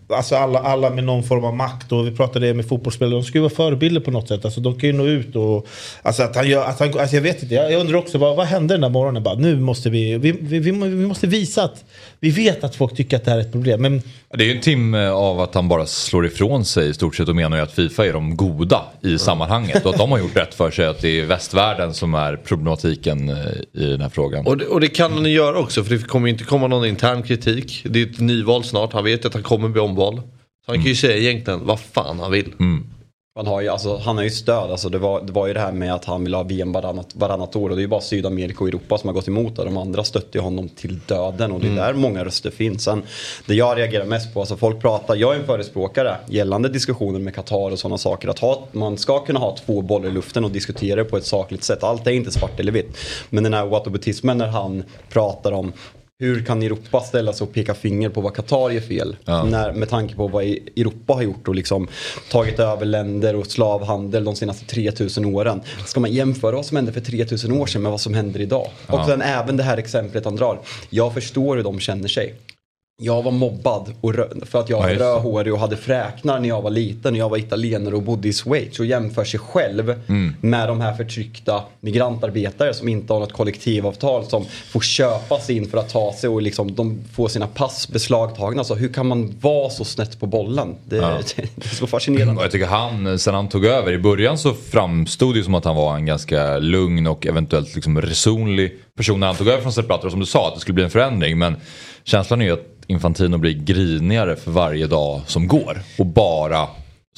Alltså 0.10 0.36
alla, 0.36 0.60
alla 0.60 0.90
med 0.90 1.04
någon 1.04 1.24
form 1.24 1.44
av 1.44 1.56
makt 1.56 1.92
och 1.92 2.08
vi 2.08 2.12
pratade 2.12 2.48
det 2.48 2.54
med 2.54 2.68
fotbollsspelare. 2.68 3.16
De 3.16 3.24
ska 3.24 3.38
ju 3.38 3.42
vara 3.42 3.54
förebilder 3.54 4.02
på 4.02 4.12
något 4.12 4.28
sätt. 4.28 4.46
Alltså 4.46 4.62
de 4.62 4.80
kan 4.80 4.90
ju 4.90 4.94
nå 4.94 5.06
ut 5.06 5.36
och... 5.36 5.68
Alltså 6.02 6.24
att 6.24 6.36
han 6.36 6.50
gör... 6.50 6.66
Att 6.66 6.80
han, 6.80 7.00
alltså 7.00 7.16
jag 7.16 7.22
vet 7.22 7.44
inte. 7.44 7.56
Jag, 7.56 7.72
jag 7.72 7.80
undrar 7.80 7.98
också 7.98 8.18
vad, 8.18 8.36
vad 8.36 8.46
hände 8.46 8.74
den 8.74 8.82
där 8.82 8.90
morgonen? 8.90 9.24
Bara, 9.24 9.36
nu 9.36 9.60
måste 9.60 9.90
vi, 9.90 10.18
vi, 10.18 10.32
vi, 10.32 10.60
vi, 10.60 10.72
vi 10.72 11.06
måste 11.06 11.28
visa 11.28 11.64
att 11.64 11.84
vi 12.20 12.30
vet 12.30 12.64
att 12.64 12.76
folk 12.76 12.96
tycker 12.96 13.18
att 13.18 13.26
det 13.26 13.32
här 13.32 13.38
är 13.38 13.42
ett 13.42 13.52
problem. 13.52 13.82
Men 13.82 14.02
Det 14.38 14.44
är 14.44 14.48
ju 14.48 14.56
en 14.56 14.62
timme 14.62 15.08
av 15.08 15.40
att 15.40 15.56
han 15.56 15.68
bara 15.68 15.86
slår 15.86 16.26
ifrån 16.26 16.66
sig 16.66 16.90
i 16.90 16.94
stort 16.94 17.16
sett 17.16 17.30
och 17.30 17.36
menar 17.36 17.58
ju 17.58 17.64
att 17.64 17.72
Fifa 17.72 18.06
är 18.06 18.14
de 18.14 18.38
goda 18.38 18.82
i 19.02 19.18
sammanhanget 19.18 19.86
och 19.86 19.92
att 19.92 19.98
de 19.98 20.12
har 20.12 20.20
gjort 20.20 20.38
rätt 20.38 20.54
för 20.54 20.72
sig 20.72 20.86
att 20.86 21.02
det 21.02 21.20
är 21.20 21.26
västvärlden 21.26 21.94
som 21.94 22.14
är 22.14 22.36
problematiken 22.36 23.30
eh, 23.30 23.36
i 23.74 23.86
den 23.86 24.02
här 24.02 24.10
frågan. 24.10 24.46
Och 24.46 24.58
det, 24.58 24.66
och 24.66 24.82
det 24.82 24.88
kan 24.88 25.14
han 25.14 25.26
ju 25.26 25.32
göra 25.32 25.58
också 25.58 25.84
för 25.84 25.96
det 25.96 26.08
kommer 26.08 26.28
ju 26.28 26.34
inte 26.34 26.44
komma 26.44 26.68
någon 26.68 26.86
intern 26.86 27.24
kritik. 27.24 27.86
Det 27.90 28.02
är 28.02 28.06
ett 28.06 28.20
nyval 28.20 28.64
snart, 28.64 28.94
han 28.94 29.04
vet 29.04 29.26
att 29.26 29.34
han 29.34 29.44
kommer 29.44 29.70
bli 29.70 29.82
omvald. 29.96 30.22
Så 30.66 30.72
han 30.72 30.76
kan 30.76 30.86
ju 30.86 30.96
säga 30.96 31.18
egentligen 31.18 31.66
vad 31.66 31.80
fan 31.80 32.20
han 32.20 32.32
vill. 32.32 32.54
Han 33.38 33.48
har 33.48 33.62
ju, 33.62 33.68
alltså, 33.68 33.98
han 33.98 34.18
har 34.18 34.24
ju 34.24 34.30
stöd. 34.30 34.72
Alltså, 34.72 34.90
det, 34.90 34.98
var, 34.98 35.22
det 35.22 35.32
var 35.32 35.48
ju 35.48 35.54
det 35.54 35.60
här 35.60 35.72
med 35.72 35.94
att 35.94 36.06
han 36.06 36.24
vill 36.24 36.34
ha 36.34 36.44
VM 36.44 36.72
varannat, 36.72 37.16
varannat 37.16 37.56
år. 37.56 37.70
Och 37.70 37.76
det 37.76 37.80
är 37.80 37.84
ju 37.84 37.88
bara 37.88 38.02
Sydamerika 38.02 38.60
och 38.60 38.68
Europa 38.68 38.98
som 38.98 39.08
har 39.08 39.14
gått 39.14 39.28
emot 39.28 39.56
det. 39.56 39.64
De 39.64 39.78
andra 39.78 40.04
stöttar 40.04 40.40
ju 40.40 40.44
honom 40.44 40.70
till 40.70 41.00
döden. 41.00 41.52
Och 41.52 41.60
det 41.60 41.68
är 41.68 41.76
där 41.76 41.94
många 41.94 42.26
röster 42.26 42.52
finns. 42.52 42.84
Sen, 42.84 43.04
det 43.46 43.56
jag 43.56 43.78
reagerar 43.78 44.06
mest 44.06 44.34
på, 44.34 44.40
alltså 44.40 44.58
folk 44.58 44.82
pratar, 44.82 45.16
jag 45.16 45.36
är 45.36 45.40
en 45.40 45.46
förespråkare 45.46 46.18
gällande 46.28 46.70
diskussioner 46.70 47.20
med 47.20 47.36
Qatar 47.36 47.72
och 47.72 47.80
sådana 47.80 47.98
saker. 47.98 48.28
Att 48.28 48.40
ha, 48.40 48.68
man 48.72 48.98
ska 48.98 49.20
kunna 49.20 49.40
ha 49.40 49.58
två 49.66 49.82
bollar 49.82 50.08
i 50.08 50.12
luften 50.12 50.46
och 50.46 50.52
diskutera 50.52 50.96
det 50.96 51.10
på 51.10 51.18
ett 51.18 51.26
sakligt 51.26 51.64
sätt. 51.64 51.84
Allt 51.84 52.08
är 52.08 52.12
inte 52.12 52.32
svart 52.32 52.60
eller 52.60 52.72
vitt. 52.72 52.98
Men 53.30 53.44
den 53.44 53.54
här 53.54 53.66
whataboutismen 53.66 54.38
när 54.38 54.48
han 54.48 54.84
pratar 55.10 55.52
om 55.52 55.74
hur 56.20 56.44
kan 56.46 56.62
Europa 56.64 57.00
ställa 57.00 57.34
sig 57.34 57.46
och 57.48 57.54
peka 57.54 57.74
finger 57.74 58.10
på 58.10 58.22
vad 58.22 58.34
Qatar 58.36 58.70
gör 58.70 58.82
fel? 58.82 59.16
När, 59.46 59.72
med 59.74 59.90
tanke 59.90 60.16
på 60.16 60.28
vad 60.28 60.44
i- 60.44 60.70
Europa 60.78 61.14
har 61.14 61.22
gjort 61.22 61.48
och 61.48 61.56
liksom 61.56 61.88
tagit 62.32 62.60
över 62.60 62.86
länder 62.86 63.36
och 63.36 63.48
slavhandel 63.48 64.24
de 64.24 64.36
senaste 64.36 64.66
3000 64.66 65.26
åren. 65.26 65.62
Ska 65.86 66.00
man 66.00 66.12
jämföra 66.14 66.56
vad 66.56 66.66
som 66.66 66.78
hände 66.78 66.92
för 66.92 67.02
3000 67.02 67.52
år 67.52 67.66
sedan 67.66 67.82
med 67.82 67.92
vad 67.92 68.02
som 68.02 68.14
händer 68.14 68.42
idag? 68.42 68.68
Och 68.88 69.06
sen 69.06 69.22
även 69.22 69.58
det 69.58 69.64
här 69.64 69.78
exemplet 69.78 70.26
han 70.26 70.36
drar. 70.36 70.60
Jag 70.90 71.14
förstår 71.14 71.56
hur 71.58 71.64
de 71.64 71.80
känner 71.80 72.08
sig. 72.08 72.34
Jag 73.02 73.24
var 73.24 73.32
mobbad 73.32 73.94
och 74.02 74.14
för 74.44 74.60
att 74.60 74.70
jag 74.70 74.78
Ja, 74.78 74.82
var 74.82 74.90
det. 74.90 74.96
rödhårig 74.96 75.54
och 75.54 75.60
hade 75.60 75.78
fräknar 75.78 76.40
när 76.40 76.50
jag 76.50 76.62
var 76.62 76.70
liten. 76.70 77.14
När 77.14 77.20
jag 77.20 77.30
var 77.30 77.38
italienare 77.38 77.96
och 77.96 78.02
bodde 78.02 78.28
i 78.28 78.34
Schweiz. 78.34 78.80
Och 78.80 78.86
jämför 78.86 79.24
sig 79.24 79.40
själv 79.40 79.90
Mm. 80.08 80.36
med 80.42 80.68
de 80.68 80.82
här 80.82 80.94
förtryckta 80.94 81.64
migrantarbetare 81.80 82.74
som 82.74 82.88
inte 82.90 83.14
har 83.14 83.20
något 83.20 83.34
kollektivavtal. 83.34 84.26
Som 84.26 84.46
får 84.72 84.80
köpa 84.80 85.40
sig 85.40 85.58
in 85.58 85.68
för 85.70 85.78
att 85.78 85.90
ta 85.90 86.14
sig 86.14 86.30
och 86.30 86.42
liksom, 86.42 86.76
de 86.76 87.04
får 87.14 87.28
sina 87.28 87.48
pass 87.48 87.88
beslagtagna. 87.90 88.64
Så 88.64 88.76
hur 88.76 88.94
kan 88.94 89.08
man 89.08 89.36
vara 89.42 89.70
så 89.70 89.86
snett 89.86 90.20
på 90.20 90.26
bollen? 90.26 90.76
Det, 90.86 90.96
Ja. 90.96 91.18
det 91.56 91.66
är 91.66 91.76
så 91.76 91.88
fascinerande. 91.88 92.36
Och 92.40 92.44
jag 92.44 92.52
tycker 92.52 92.66
han, 92.68 93.20
sen 93.20 93.34
han 93.36 93.50
tog 93.50 93.66
över, 93.66 93.92
i 93.94 93.98
början 93.98 94.38
så 94.38 94.54
framstod 94.54 95.34
det 95.36 95.38
ju 95.38 95.44
som 95.44 95.56
att 95.56 95.66
han 95.66 95.76
var 95.76 95.96
en 95.96 96.06
ganska 96.06 96.58
lugn 96.58 97.08
och 97.08 97.26
eventuellt 97.28 97.76
liksom 97.76 98.02
resonlig 98.02 98.72
person 98.98 99.20
när 99.20 99.28
han 99.28 99.36
tog 99.36 99.48
över 99.48 99.62
från 99.62 99.74
Sepp 99.74 99.88
Blatter. 99.88 100.06
Och 100.06 100.12
som 100.12 100.20
du 100.20 100.26
sa, 100.26 100.48
att 100.48 100.54
det 100.54 100.60
skulle 100.60 100.74
bli 100.76 100.84
en 100.84 100.90
förändring. 100.90 101.38
Men 101.38 101.56
känslan 102.04 102.42
är 102.42 102.46
ju 102.46 102.52
att 102.52 102.75
Infantino 102.88 103.38
blir 103.38 103.54
grinigare 103.54 104.36
för 104.36 104.52
varje 104.52 104.88
dag 104.88 105.22
som 105.28 105.48
går. 105.48 105.82
Och 106.00 106.06
bara 106.06 106.68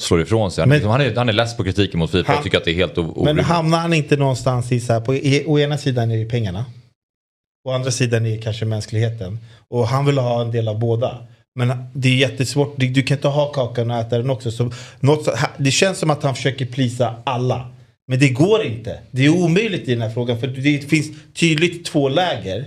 slår 0.00 0.20
ifrån 0.22 0.50
sig. 0.50 0.66
Men- 0.66 0.74
liksom, 0.76 0.90
han, 0.90 1.00
är, 1.00 1.16
han 1.16 1.28
är 1.28 1.32
less 1.32 1.56
på 1.56 1.64
kritiken 1.64 1.98
mot 1.98 2.10
Fifa. 2.10 2.32
Jag 2.32 2.42
tycker 2.42 2.58
att 2.58 2.64
det 2.64 2.70
är 2.70 2.74
helt 2.74 2.98
o- 2.98 3.12
Men 3.16 3.22
orimligt. 3.22 3.46
hamnar 3.46 3.78
han 3.78 3.92
inte 3.92 4.16
någonstans 4.16 4.72
i 4.72 4.80
så 4.80 4.92
här, 4.92 5.00
på, 5.00 5.14
e, 5.14 5.44
å 5.46 5.58
ena 5.58 5.78
sidan 5.78 6.10
är 6.10 6.16
det 6.18 6.24
pengarna. 6.24 6.64
Å 7.68 7.72
andra 7.72 7.90
sidan 7.90 8.26
är 8.26 8.30
det 8.30 8.38
kanske 8.42 8.64
mänskligheten. 8.64 9.38
Och 9.70 9.86
han 9.88 10.06
vill 10.06 10.18
ha 10.18 10.40
en 10.42 10.50
del 10.50 10.68
av 10.68 10.78
båda. 10.78 11.18
Men 11.58 11.72
det 11.94 12.08
är 12.08 12.14
jättesvårt, 12.16 12.74
du, 12.76 12.88
du 12.88 13.02
kan 13.02 13.16
inte 13.16 13.28
ha 13.28 13.52
kakan 13.52 13.90
och 13.90 13.96
äta 13.96 14.18
den 14.18 14.30
också. 14.30 14.50
Så 14.50 14.72
något, 15.00 15.28
det 15.58 15.70
känns 15.70 15.98
som 15.98 16.10
att 16.10 16.22
han 16.22 16.34
försöker 16.34 16.66
plisa 16.66 17.14
alla. 17.24 17.70
Men 18.10 18.18
det 18.18 18.28
går 18.28 18.62
inte. 18.64 18.98
Det 19.10 19.24
är 19.26 19.28
omöjligt 19.30 19.88
i 19.88 19.92
den 19.94 20.02
här 20.02 20.10
frågan. 20.10 20.40
För 20.40 20.46
det 20.46 20.88
finns 20.88 21.06
tydligt 21.34 21.84
två 21.84 22.08
läger. 22.08 22.64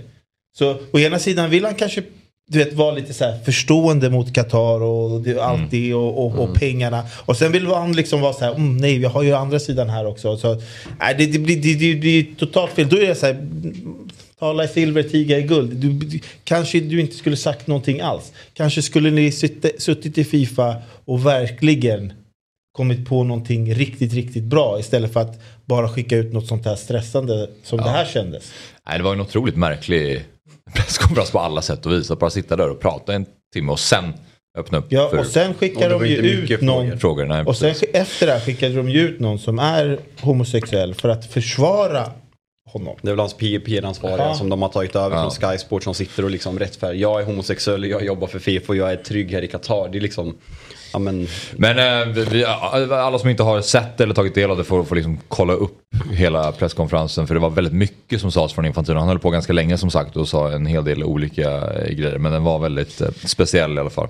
Så 0.58 0.76
å 0.92 0.98
ena 0.98 1.18
sidan 1.18 1.50
vill 1.50 1.64
han 1.64 1.74
kanske 1.74 2.02
du 2.52 2.58
vet, 2.58 2.72
vara 2.72 2.94
lite 2.94 3.14
så 3.14 3.34
förstående 3.44 4.10
mot 4.10 4.32
Qatar 4.32 4.82
och 4.82 5.26
allt 5.40 5.70
det 5.70 5.94
och, 5.94 6.26
och, 6.26 6.38
och 6.38 6.54
pengarna. 6.54 7.04
Och 7.24 7.36
sen 7.36 7.52
vill 7.52 7.66
han 7.66 7.92
liksom 7.92 8.20
vara 8.20 8.32
så 8.32 8.44
här, 8.44 8.54
mm, 8.54 8.76
nej 8.76 9.00
jag 9.00 9.10
har 9.10 9.22
ju 9.22 9.32
andra 9.32 9.58
sidan 9.58 9.90
här 9.90 10.06
också. 10.06 10.36
Så, 10.36 10.62
nej, 11.00 11.14
det, 11.18 11.26
det, 11.26 11.38
blir, 11.38 11.56
det, 11.62 11.94
det, 11.94 12.08
är 12.08 12.26
totalt 12.38 12.72
fel. 12.72 12.88
Då 12.88 12.96
är 12.96 13.06
det 13.06 13.14
så 13.14 13.26
här, 13.26 13.34
mm, 13.34 14.08
tala 14.38 14.64
i 14.64 14.68
silver, 14.68 15.02
tiga 15.02 15.38
i 15.38 15.42
guld. 15.42 15.76
Du, 15.76 15.92
du, 15.92 16.20
kanske 16.44 16.80
du 16.80 17.00
inte 17.00 17.14
skulle 17.14 17.36
sagt 17.36 17.66
någonting 17.66 18.00
alls. 18.00 18.32
Kanske 18.54 18.82
skulle 18.82 19.10
ni 19.10 19.32
sitta, 19.32 19.68
suttit 19.78 20.18
i 20.18 20.24
Fifa 20.24 20.76
och 21.04 21.26
verkligen 21.26 22.12
kommit 22.72 23.08
på 23.08 23.24
någonting 23.24 23.74
riktigt, 23.74 24.12
riktigt 24.12 24.44
bra 24.44 24.80
istället 24.80 25.12
för 25.12 25.20
att 25.20 25.40
bara 25.64 25.88
skicka 25.88 26.16
ut 26.16 26.32
något 26.32 26.46
sånt 26.46 26.64
här 26.64 26.76
stressande 26.76 27.48
som 27.62 27.78
det 27.78 27.90
här 27.90 28.04
kändes. 28.04 28.52
Nej, 28.88 28.98
det 28.98 29.04
var 29.04 29.12
en 29.12 29.20
otroligt 29.20 29.56
märklig 29.56 30.24
presskonferens 30.74 31.30
på 31.30 31.38
alla 31.40 31.62
sätt 31.62 31.86
och 31.86 31.92
vis. 31.92 32.10
Att 32.10 32.18
bara 32.18 32.30
sitta 32.30 32.56
där 32.56 32.70
och 32.70 32.80
prata 32.80 33.14
en 33.14 33.26
timme 33.54 33.72
och 33.72 33.80
sen 33.80 34.14
öppna 34.58 34.78
upp 34.78 34.86
Ja, 34.88 35.08
för 35.10 35.18
och 35.18 35.26
sen 35.26 35.54
skickar 35.54 35.90
de 35.90 36.06
ju 36.06 36.16
ut 36.16 36.60
någon. 36.60 36.98
frågor. 36.98 37.24
Nej, 37.26 37.44
Och 37.44 37.56
sen 37.56 37.74
efter 37.92 38.26
det 38.26 38.32
här 38.32 38.40
skickade 38.40 38.74
de 38.74 38.88
ju 38.88 39.00
ut 39.00 39.20
någon 39.20 39.38
som 39.38 39.58
är 39.58 39.98
homosexuell 40.20 40.94
för 40.94 41.08
att 41.08 41.32
försvara 41.32 42.10
honom. 42.70 42.96
Det 43.02 43.08
är 43.08 43.12
väl 43.12 43.18
hans 43.20 43.34
PR-ansvariga 43.34 44.16
Jaha. 44.26 44.34
som 44.34 44.48
de 44.48 44.62
har 44.62 44.68
tagit 44.68 44.96
över 44.96 45.16
Ja. 45.16 45.30
från 45.30 45.50
Sky 45.50 45.58
Sport 45.58 45.82
som 45.84 45.94
sitter 45.94 46.24
och 46.24 46.30
liksom 46.30 46.58
rättfärdigar. 46.58 47.10
Jag 47.10 47.20
är 47.20 47.24
homosexuell, 47.24 47.84
jag 47.84 48.04
jobbar 48.04 48.26
för 48.26 48.38
Fifa 48.38 48.66
och 48.68 48.76
jag 48.76 48.92
är 48.92 48.96
trygg 48.96 49.30
här 49.32 49.42
i 49.42 49.48
Qatar. 49.48 49.88
Det 49.88 49.98
är 49.98 50.00
liksom, 50.00 50.36
ja 50.92 50.98
men, 50.98 51.26
Men 51.56 51.78
eh, 51.78 52.14
vi- 52.30 52.44
alla 52.44 53.18
som 53.18 53.28
inte 53.28 53.42
har 53.42 53.60
sett 53.60 54.00
eller 54.00 54.14
tagit 54.14 54.34
del 54.34 54.50
av 54.50 54.56
det 54.56 54.64
får, 54.64 54.84
får 54.84 54.96
liksom 54.96 55.18
kolla 55.28 55.52
upp 55.52 55.78
hela 56.12 56.52
presskonferensen. 56.52 57.26
För 57.26 57.34
det 57.34 57.40
var 57.40 57.50
väldigt 57.50 57.72
mycket 57.74 58.20
som 58.20 58.32
sades 58.32 58.52
från 58.52 58.64
Infantino. 58.66 58.98
Han 58.98 59.08
höll 59.08 59.18
på 59.18 59.30
ganska 59.30 59.52
länge 59.52 59.78
som 59.78 59.90
sagt 59.90 60.16
och 60.16 60.28
sa 60.28 60.52
en 60.52 60.66
hel 60.66 60.84
del 60.84 61.04
olika 61.04 61.50
eh, 61.50 61.94
grejer. 61.94 62.18
Men 62.18 62.32
den 62.32 62.44
var 62.44 62.58
väldigt 62.58 63.00
eh, 63.00 63.08
speciell 63.24 63.76
i 63.76 63.80
alla 63.80 63.90
fall. 63.90 64.08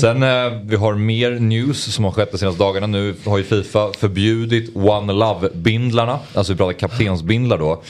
Sen 0.00 0.22
eh, 0.22 0.60
vi 0.64 0.76
har 0.76 0.94
mer 0.94 1.30
news 1.30 1.94
som 1.94 2.04
har 2.04 2.12
skett 2.12 2.32
de 2.32 2.38
senaste 2.38 2.62
dagarna. 2.62 2.86
Nu 2.86 3.14
har 3.26 3.38
ju 3.38 3.44
Fifa 3.44 3.92
förbjudit 3.92 4.76
One 4.76 5.12
Love-bindlarna. 5.12 6.18
Alltså 6.34 6.52
vi 6.52 6.56
pratar 6.56 6.72
kaptensbindlar 6.72 7.58
då. 7.58 7.82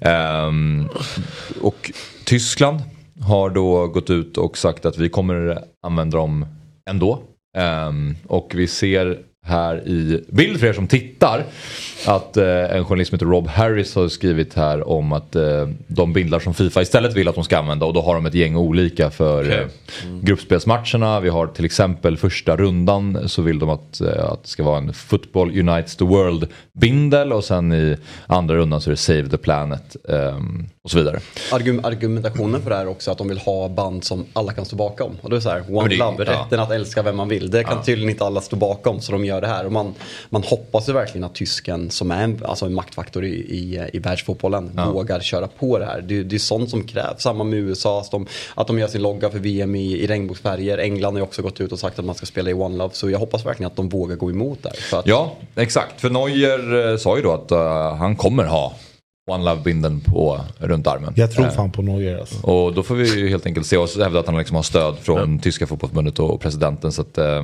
Ehm, 0.00 0.88
och 1.62 1.90
Tyskland 2.24 2.80
har 3.22 3.50
då 3.50 3.86
gått 3.86 4.10
ut 4.10 4.36
och 4.38 4.58
sagt 4.58 4.86
att 4.86 4.98
vi 4.98 5.08
kommer 5.08 5.58
använda 5.86 6.18
dem 6.18 6.46
ändå. 6.90 7.18
Um, 7.56 8.16
och 8.26 8.52
vi 8.54 8.66
ser 8.66 9.18
här 9.46 9.88
i 9.88 10.24
bild 10.28 10.60
för 10.60 10.66
er 10.66 10.72
som 10.72 10.86
tittar 10.86 11.44
att 12.06 12.36
eh, 12.36 12.76
en 12.76 12.84
journalist 12.84 13.08
som 13.10 13.16
heter 13.16 13.26
Rob 13.26 13.46
Harris 13.48 13.94
har 13.94 14.08
skrivit 14.08 14.54
här 14.54 14.88
om 14.88 15.12
att 15.12 15.36
eh, 15.36 15.68
de 15.86 16.12
bindlar 16.12 16.38
som 16.40 16.54
Fifa 16.54 16.82
istället 16.82 17.14
vill 17.16 17.28
att 17.28 17.34
de 17.34 17.44
ska 17.44 17.58
använda 17.58 17.86
och 17.86 17.92
då 17.92 18.00
har 18.00 18.14
de 18.14 18.26
ett 18.26 18.34
gäng 18.34 18.56
olika 18.56 19.10
för 19.10 19.40
Okej. 19.44 19.58
eh, 19.58 19.66
gruppspelsmatcherna. 20.22 21.20
Vi 21.20 21.28
har 21.28 21.46
till 21.46 21.64
exempel 21.64 22.16
första 22.16 22.56
rundan 22.56 23.28
så 23.28 23.42
vill 23.42 23.58
de 23.58 23.70
att, 23.70 24.00
eh, 24.00 24.24
att 24.24 24.42
det 24.42 24.48
ska 24.48 24.62
vara 24.62 24.78
en 24.78 24.92
Football 24.92 25.58
Unites 25.58 25.96
the 25.96 26.04
World 26.04 26.48
bindel 26.72 27.32
och 27.32 27.44
sen 27.44 27.72
i 27.72 27.96
andra 28.26 28.56
rundan 28.56 28.80
så 28.80 28.90
är 28.90 28.92
det 28.92 28.96
Save 28.96 29.28
the 29.28 29.36
Planet 29.36 29.96
ehm, 30.08 30.66
och 30.84 30.90
så 30.90 30.98
vidare. 30.98 31.20
argum 31.52 31.80
argumentationen 31.84 32.62
för 32.62 32.70
det 32.70 32.76
här 32.76 32.82
är 32.82 32.88
också 32.88 33.10
att 33.10 33.18
de 33.18 33.28
vill 33.28 33.38
ha 33.38 33.68
band 33.68 34.04
som 34.04 34.24
alla 34.32 34.52
kan 34.52 34.64
stå 34.64 34.76
bakom. 34.76 35.12
Och 35.22 35.30
då 35.30 35.36
är 35.36 35.38
det 35.38 35.42
så 35.42 35.50
här, 35.50 35.62
one 35.76 35.88
det- 35.88 35.96
love, 35.96 36.24
ja. 36.24 36.32
rätten 36.32 36.60
att 36.60 36.70
älska 36.70 37.02
vem 37.02 37.16
man 37.16 37.28
vill. 37.28 37.50
Det 37.50 37.64
kan 37.64 37.82
tydligen 37.82 38.10
inte 38.10 38.24
alla 38.24 38.40
stå 38.40 38.56
bakom 38.56 39.00
så 39.00 39.12
de 39.12 39.24
gör 39.24 39.35
det 39.40 39.46
här. 39.46 39.66
Och 39.66 39.72
man, 39.72 39.94
man 40.30 40.42
hoppas 40.42 40.88
ju 40.88 40.92
verkligen 40.92 41.24
att 41.24 41.34
tysken 41.34 41.90
som 41.90 42.10
är 42.10 42.24
en, 42.24 42.44
alltså 42.44 42.66
en 42.66 42.74
maktfaktor 42.74 43.24
i, 43.24 43.28
i, 43.28 43.88
i 43.92 43.98
världsfotbollen 43.98 44.80
vågar 44.92 45.20
köra 45.20 45.46
på 45.46 45.78
det 45.78 45.84
här. 45.84 46.00
Det, 46.00 46.22
det 46.22 46.36
är 46.36 46.38
sånt 46.38 46.70
som 46.70 46.84
krävs. 46.84 47.22
Samma 47.22 47.44
med 47.44 47.58
USA, 47.58 48.00
att 48.00 48.10
de, 48.10 48.26
att 48.54 48.66
de 48.66 48.78
gör 48.78 48.88
sin 48.88 49.02
logga 49.02 49.30
för 49.30 49.38
VM 49.38 49.74
i, 49.74 49.92
i 49.92 50.06
regnbågsfärger. 50.06 50.78
England 50.78 51.12
har 51.12 51.18
ju 51.18 51.24
också 51.24 51.42
gått 51.42 51.60
ut 51.60 51.72
och 51.72 51.78
sagt 51.78 51.98
att 51.98 52.04
man 52.04 52.14
ska 52.14 52.26
spela 52.26 52.50
i 52.50 52.54
one 52.54 52.76
love. 52.76 52.94
Så 52.94 53.10
jag 53.10 53.18
hoppas 53.18 53.46
verkligen 53.46 53.70
att 53.70 53.76
de 53.76 53.88
vågar 53.88 54.16
gå 54.16 54.30
emot 54.30 54.62
där. 54.62 54.98
Att, 54.98 55.06
Ja, 55.06 55.32
exakt. 55.54 56.00
För 56.00 56.10
Neuer 56.10 56.90
eh, 56.92 56.96
sa 56.96 57.16
ju 57.16 57.22
då 57.22 57.32
att 57.32 57.50
eh, 57.50 57.94
han 57.96 58.16
kommer 58.16 58.44
ha 58.44 58.72
One 59.30 59.44
Love-bindeln 59.44 60.00
på 60.00 60.40
runt 60.58 60.86
armen. 60.86 61.12
Jag 61.16 61.32
tror 61.32 61.44
Eh, 61.46 61.50
fan 61.50 61.72
på 61.72 61.82
Neuer 61.82 62.18
alltså. 62.18 62.46
Och 62.46 62.74
då 62.74 62.82
får 62.82 62.94
vi 62.94 63.20
ju 63.20 63.28
helt 63.28 63.46
enkelt 63.46 63.66
se 63.66 63.76
och 63.76 63.88
hävda 63.88 64.20
att 64.20 64.26
han 64.26 64.38
liksom 64.38 64.56
har 64.56 64.62
stöd 64.62 64.98
från 64.98 65.38
tyska 65.38 65.66
fotbollsförbundet 65.66 66.18
och 66.18 66.40
presidenten. 66.40 66.92
Så 66.92 67.02
att, 67.02 67.18
eh, 67.18 67.42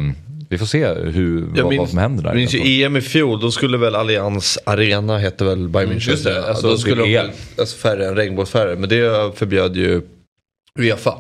vi 0.52 0.58
får 0.58 0.66
se 0.66 0.86
hur, 0.94 1.40
Jag 1.54 1.62
vad, 1.62 1.70
minns, 1.70 1.78
vad 1.80 1.88
som 1.88 1.98
händer 1.98 2.24
där. 2.24 2.34
minns 2.34 2.54
ju 2.54 2.82
EM 2.84 2.96
i 2.96 3.00
fjol, 3.00 3.40
då 3.40 3.50
skulle 3.50 3.78
väl 3.78 3.94
Allians 3.94 4.58
Arena 4.66 5.18
hette 5.18 5.44
väl 5.44 5.68
Bayern 5.68 5.90
München. 5.92 6.10
just 6.10 6.24
det, 6.24 6.48
alltså 6.48 6.68
då 6.68 6.76
skulle 6.78 7.02
de 7.02 7.30
alltså 7.58 7.76
färre 7.76 8.06
än 8.08 8.16
regnbågsfärger. 8.16 8.76
Men 8.76 8.88
det 8.88 9.32
förbjöd 9.38 9.76
ju 9.76 10.02
Uefa. 10.78 11.14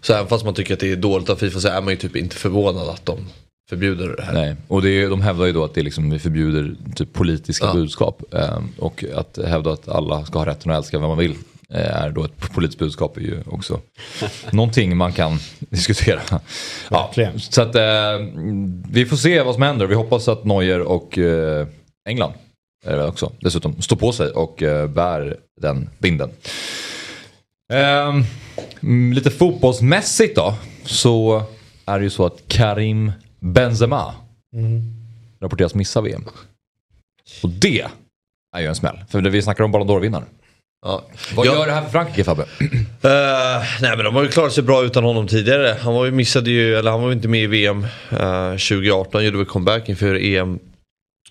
Så 0.00 0.12
även 0.14 0.26
fast 0.26 0.44
man 0.44 0.54
tycker 0.54 0.74
att 0.74 0.80
det 0.80 0.92
är 0.92 0.96
dåligt 0.96 1.30
av 1.30 1.36
Fifa 1.36 1.60
så 1.60 1.68
är 1.68 1.80
man 1.80 1.90
ju 1.90 1.96
typ 1.96 2.16
inte 2.16 2.36
förvånad 2.36 2.88
att 2.88 3.06
de 3.06 3.18
förbjuder 3.70 4.14
det 4.16 4.22
här. 4.22 4.32
Nej, 4.34 4.56
och 4.68 4.82
det 4.82 4.90
är, 4.90 5.10
de 5.10 5.20
hävdar 5.20 5.46
ju 5.46 5.52
då 5.52 5.64
att 5.64 5.74
det 5.74 5.82
liksom, 5.82 6.10
vi 6.10 6.18
förbjuder 6.18 6.74
typ 6.96 7.12
politiska 7.12 7.66
Ja. 7.66 7.72
budskap. 7.74 8.22
Eh, 8.34 8.58
och 8.78 9.04
att 9.16 9.38
hävda 9.46 9.72
att 9.72 9.88
alla 9.88 10.24
ska 10.24 10.38
ha 10.38 10.46
rätten 10.46 10.72
att 10.72 10.78
älska 10.78 10.98
vem 10.98 11.08
man 11.08 11.18
vill 11.18 11.34
är 11.74 12.10
då 12.10 12.24
ett 12.24 12.52
politiskt 12.52 12.78
budskap 12.78 13.16
är 13.16 13.20
ju 13.20 13.38
också 13.46 13.80
någonting 14.50 14.96
man 14.96 15.12
kan 15.12 15.38
diskutera. 15.58 16.20
Ja, 16.90 17.12
så 17.36 17.62
att 17.62 17.74
eh, 17.74 17.82
vi 18.90 19.06
får 19.06 19.16
se 19.16 19.42
vad 19.42 19.54
som 19.54 19.62
händer. 19.62 19.86
Vi 19.86 19.94
hoppas 19.94 20.28
att 20.28 20.44
Neuer 20.44 20.80
och 20.80 21.18
eh, 21.18 21.66
England 22.08 22.32
eh, 22.86 23.04
också 23.04 23.32
dessutom 23.40 23.82
står 23.82 23.96
på 23.96 24.12
sig 24.12 24.30
och 24.30 24.62
eh, 24.62 24.88
bär 24.88 25.36
den 25.60 25.90
binden. 25.98 26.30
Ehm, 27.72 28.24
mm, 28.82 29.12
lite 29.12 29.30
fotbollsmässigt 29.30 30.36
då 30.36 30.54
så 30.84 31.42
är 31.86 31.98
det 31.98 32.04
ju 32.04 32.10
så 32.10 32.26
att 32.26 32.48
Karim 32.48 33.12
Benzema 33.40 34.14
rapporteras 35.40 35.74
missa 35.74 36.00
VM. 36.00 36.24
Och 37.42 37.48
det 37.48 37.86
är 38.56 38.60
ju 38.60 38.66
en 38.66 38.74
smäll. 38.74 39.04
För 39.08 39.20
det 39.20 39.30
vi 39.30 39.42
snackar 39.42 39.64
om 39.64 39.72
Ballon 39.72 39.88
d'Or-vinnaren. 39.88 40.24
Ja. 40.84 41.04
Vad 41.34 41.46
Ja. 41.46 41.52
gör 41.54 41.66
det 41.66 41.72
här 41.72 41.82
för 41.82 41.90
Frankrike 41.90 42.24
Fabbe? 42.24 42.44
Eh, 43.04 43.10
nej 43.80 43.96
men 43.96 44.04
de 44.04 44.14
har 44.14 44.22
ju 44.22 44.28
klarat 44.28 44.52
sig 44.52 44.62
bra 44.62 44.82
utan 44.84 45.04
honom 45.04 45.28
tidigare. 45.28 45.76
Han 45.80 45.94
var 45.94 46.04
ju 46.04 46.10
missade 46.10 46.50
ju, 46.50 46.74
eller 46.76 46.90
han 46.90 47.00
var 47.00 47.08
ju 47.08 47.14
inte 47.14 47.28
med 47.28 47.42
i 47.42 47.46
VM 47.46 47.86
eh, 48.10 48.50
2018, 48.50 49.24
gjorde 49.24 49.36
väl 49.36 49.46
comeback 49.46 49.88
inför 49.88 50.14
EM 50.14 50.58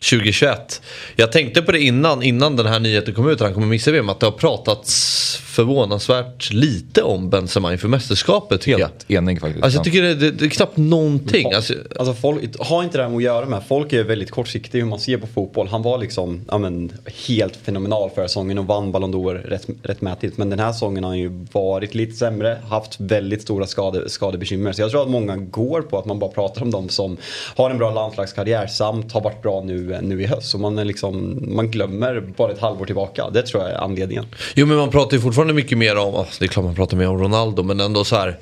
2021. 0.09 0.81
Jag 1.15 1.31
tänkte 1.31 1.61
på 1.61 1.71
det 1.71 1.79
innan, 1.79 2.23
innan 2.23 2.55
den 2.55 2.65
här 2.65 2.79
nyheten 2.79 3.13
kom 3.13 3.29
ut 3.29 3.33
att 3.33 3.41
han 3.41 3.53
kommer 3.53 3.67
missa 3.67 3.91
VM, 3.91 4.09
att 4.09 4.19
det 4.19 4.25
har 4.25 4.31
pratats 4.31 5.39
förvånansvärt 5.53 6.51
lite 6.51 7.01
om 7.01 7.29
Benzema 7.29 7.71
inför 7.71 7.87
mästerskapet 7.87 8.61
tycker 8.61 8.79
jag. 8.79 8.87
Helt 8.87 9.11
enig 9.11 9.41
faktiskt. 9.41 9.63
Alltså 9.63 9.77
jag 9.77 9.85
tycker 9.85 10.01
det, 10.01 10.15
det, 10.15 10.31
det 10.31 10.45
är 10.45 10.49
knappt 10.49 10.77
någonting. 10.77 11.53
Alltså, 11.53 11.73
Alltså 11.99 12.13
folk, 12.13 12.59
har 12.59 12.83
inte 12.83 12.97
det 12.97 13.03
här 13.03 13.09
med 13.09 13.17
att 13.17 13.23
göra 13.23 13.45
med. 13.45 13.63
Folk 13.67 13.93
är 13.93 14.03
väldigt 14.03 14.31
kortsiktiga 14.31 14.83
hur 14.83 14.89
man 14.89 14.99
ser 14.99 15.17
på 15.17 15.27
fotboll. 15.27 15.67
Han 15.67 15.81
var 15.81 15.97
liksom 15.97 16.41
ja, 16.47 16.57
men, 16.57 16.91
helt 17.27 17.55
fenomenal 17.55 18.09
förra 18.09 18.27
säsongen 18.27 18.59
och 18.59 18.65
vann 18.65 18.91
Ballon 18.91 19.13
d'Or 19.13 19.33
rätt, 19.33 19.67
rättmätigt. 19.83 20.37
Men 20.37 20.49
den 20.49 20.59
här 20.59 20.73
säsongen 20.73 21.03
har 21.03 21.11
han 21.11 21.19
ju 21.19 21.45
varit 21.51 21.95
lite 21.95 22.13
sämre, 22.13 22.57
haft 22.69 22.99
väldigt 22.99 23.41
stora 23.41 23.67
skade, 23.67 24.09
skadebekymmer. 24.09 24.71
Så 24.71 24.81
jag 24.81 24.91
tror 24.91 25.01
att 25.01 25.09
många 25.09 25.35
går 25.35 25.81
på 25.81 25.97
att 25.97 26.05
man 26.05 26.19
bara 26.19 26.31
pratar 26.31 26.61
om 26.61 26.71
dem 26.71 26.89
som 26.89 27.17
har 27.55 27.69
en 27.69 27.77
bra 27.77 27.91
landslagskarriär 27.91 28.67
samt 28.67 29.11
har 29.11 29.21
varit 29.21 29.41
bra 29.41 29.61
nu, 29.61 29.92
nu 30.01 30.21
i 30.21 30.25
höst. 30.25 30.49
Så 30.49 30.57
man, 30.57 30.77
är 30.77 30.85
liksom, 30.85 31.43
man 31.55 31.71
glömmer 31.71 32.33
bara 32.37 32.51
ett 32.51 32.59
halvår 32.59 32.85
tillbaka. 32.85 33.29
Det 33.29 33.41
tror 33.41 33.63
jag 33.63 33.71
är 33.71 33.77
anledningen. 33.77 34.25
Jo 34.55 34.65
men 34.65 34.77
man 34.77 34.89
pratar 34.89 35.17
ju 35.17 35.21
fortfarande 35.21 35.53
mycket 35.53 35.77
mer 35.77 35.97
om, 35.97 36.15
alltså, 36.15 36.35
det 36.39 36.45
är 36.45 36.47
klart 36.47 36.65
man 36.65 36.75
pratar 36.75 36.97
mer 36.97 37.09
om 37.09 37.17
Ronaldo 37.17 37.63
men 37.63 37.79
ändå 37.79 38.03
så 38.03 38.15
här. 38.15 38.39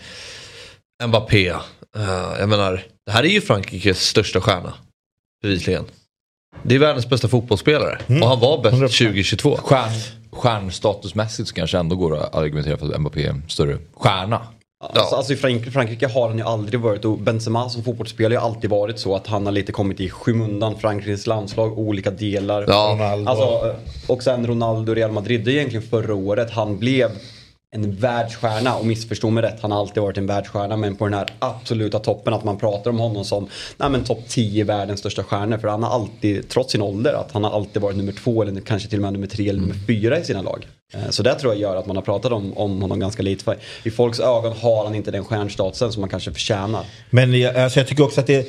Mbappé. 1.08 1.52
Uh, 1.98 2.40
jag 2.40 2.50
menar, 2.50 2.84
det 3.06 3.12
här 3.12 3.24
är 3.24 3.28
ju 3.28 3.42
Frankrikes 3.42 4.08
största 4.08 4.42
stjärna. 4.42 4.74
Bevisligen. 5.42 5.86
Det 6.64 6.76
är 6.76 6.80
världens 6.80 7.10
bästa 7.10 7.28
fotbollsspelare. 7.28 8.00
Mm. 8.08 8.24
Och 8.24 8.30
han 8.30 8.40
var 8.40 8.64
bäst 8.64 8.76
100%. 8.76 8.80
2022. 8.80 9.58
Stjärn, 9.58 9.92
stjärnstatusmässigt 10.32 11.50
så 11.50 11.56
kanske 11.56 11.78
ändå 11.78 11.96
går 11.96 12.18
att 12.18 12.36
argumentera 12.36 12.78
för 12.78 12.94
att 12.94 13.02
Mbappé 13.02 13.26
är 13.26 13.30
en 13.30 13.44
större 13.48 13.78
stjärna. 13.94 14.42
Alltså, 14.82 15.16
alltså 15.16 15.34
i 15.34 15.36
Frank 15.36 15.74
Frankrike 15.74 16.08
har 16.08 16.28
han 16.28 16.38
ju 16.38 16.44
aldrig 16.44 16.80
varit, 16.80 17.06
och 17.06 17.18
Benzema 17.18 17.70
som 17.70 17.84
fotbollsspelare 17.84 18.38
har 18.38 18.48
ju 18.48 18.54
alltid 18.54 18.70
varit 18.70 19.00
så 19.00 19.16
att 19.16 19.28
han 19.28 19.46
har 19.46 19.54
lite 19.54 19.72
kommit 19.72 20.00
i 20.00 20.10
skymundan 20.10 20.78
Frankrikes 20.78 21.28
landslag, 21.28 21.80
olika 21.80 22.12
delar. 22.12 22.66
Ja. 22.68 22.92
Ronaldo. 22.94 23.30
Alltså, 23.30 23.68
eh, 23.68 23.76
och 24.08 24.24
sen 24.24 24.48
Ronaldo 24.48 24.94
Real 24.94 25.12
Madrid, 25.12 25.46
det 25.46 25.52
är 25.52 25.54
egentligen 25.54 25.88
förra 25.88 26.16
året 26.16 26.52
han 26.52 26.80
blev 26.80 27.12
en 27.76 27.96
världsstjärna 27.96 28.76
och 28.76 28.86
missförstå 28.86 29.30
mig 29.30 29.44
rätt, 29.44 29.62
han 29.62 29.72
har 29.72 29.80
alltid 29.80 30.04
varit 30.04 30.18
en 30.18 30.28
världsstjärna 30.28 30.78
men 30.78 30.96
på 30.96 31.06
den 31.06 31.14
här 31.14 31.28
absoluta 31.40 32.00
toppen 32.00 32.34
att 32.34 32.44
man 32.44 32.58
pratar 32.58 32.92
om 32.92 33.00
honom 33.00 33.26
som 33.26 33.48
nej 33.78 33.90
men 33.90 34.04
topp 34.04 34.24
10 34.28 34.64
världens 34.64 35.00
största 35.00 35.24
stjärnor 35.24 35.58
för 35.58 35.68
han 35.68 35.84
har 35.84 35.90
alltid, 35.90 36.50
trots 36.50 36.72
sin 36.72 36.82
ålder, 36.82 37.14
att 37.14 37.32
han 37.32 37.44
har 37.44 37.52
alltid 37.52 37.82
varit 37.82 37.98
nummer 37.98 38.12
två 38.12 38.42
eller 38.42 38.62
kanske 38.62 38.90
till 38.90 38.98
och 38.98 39.02
med 39.02 39.14
nummer 39.14 39.28
tre 39.28 39.50
eller 39.50 39.62
nummer 39.62 39.76
fyra 39.88 40.20
i 40.20 40.24
sina 40.24 40.42
lag. 40.42 40.68
Eh, 40.94 41.10
Så 41.10 41.24
det 41.24 41.36
tror 41.36 41.54
jag 41.54 41.62
gör 41.62 41.76
att 41.76 41.86
man 41.86 41.96
har 41.96 42.04
pratat 42.04 42.32
om, 42.32 42.58
om 42.58 42.82
honom 42.82 43.00
ganska 43.00 43.24
lite 43.24 43.44
för 43.44 43.58
i 43.84 43.92
folks 43.92 44.20
ögon 44.20 44.54
har 44.62 44.84
han 44.86 44.96
inte 44.96 45.12
den 45.12 45.26
stjärnstatusen 45.26 45.92
som 45.92 46.02
man 46.02 46.10
kanske 46.10 46.32
förtjänar. 46.32 46.84
Men 47.10 47.40
jag, 47.40 47.56
alltså 47.58 47.80
jag 47.80 47.88
tycker 47.88 48.04
också 48.04 48.20
att 48.22 48.28
det 48.28 48.48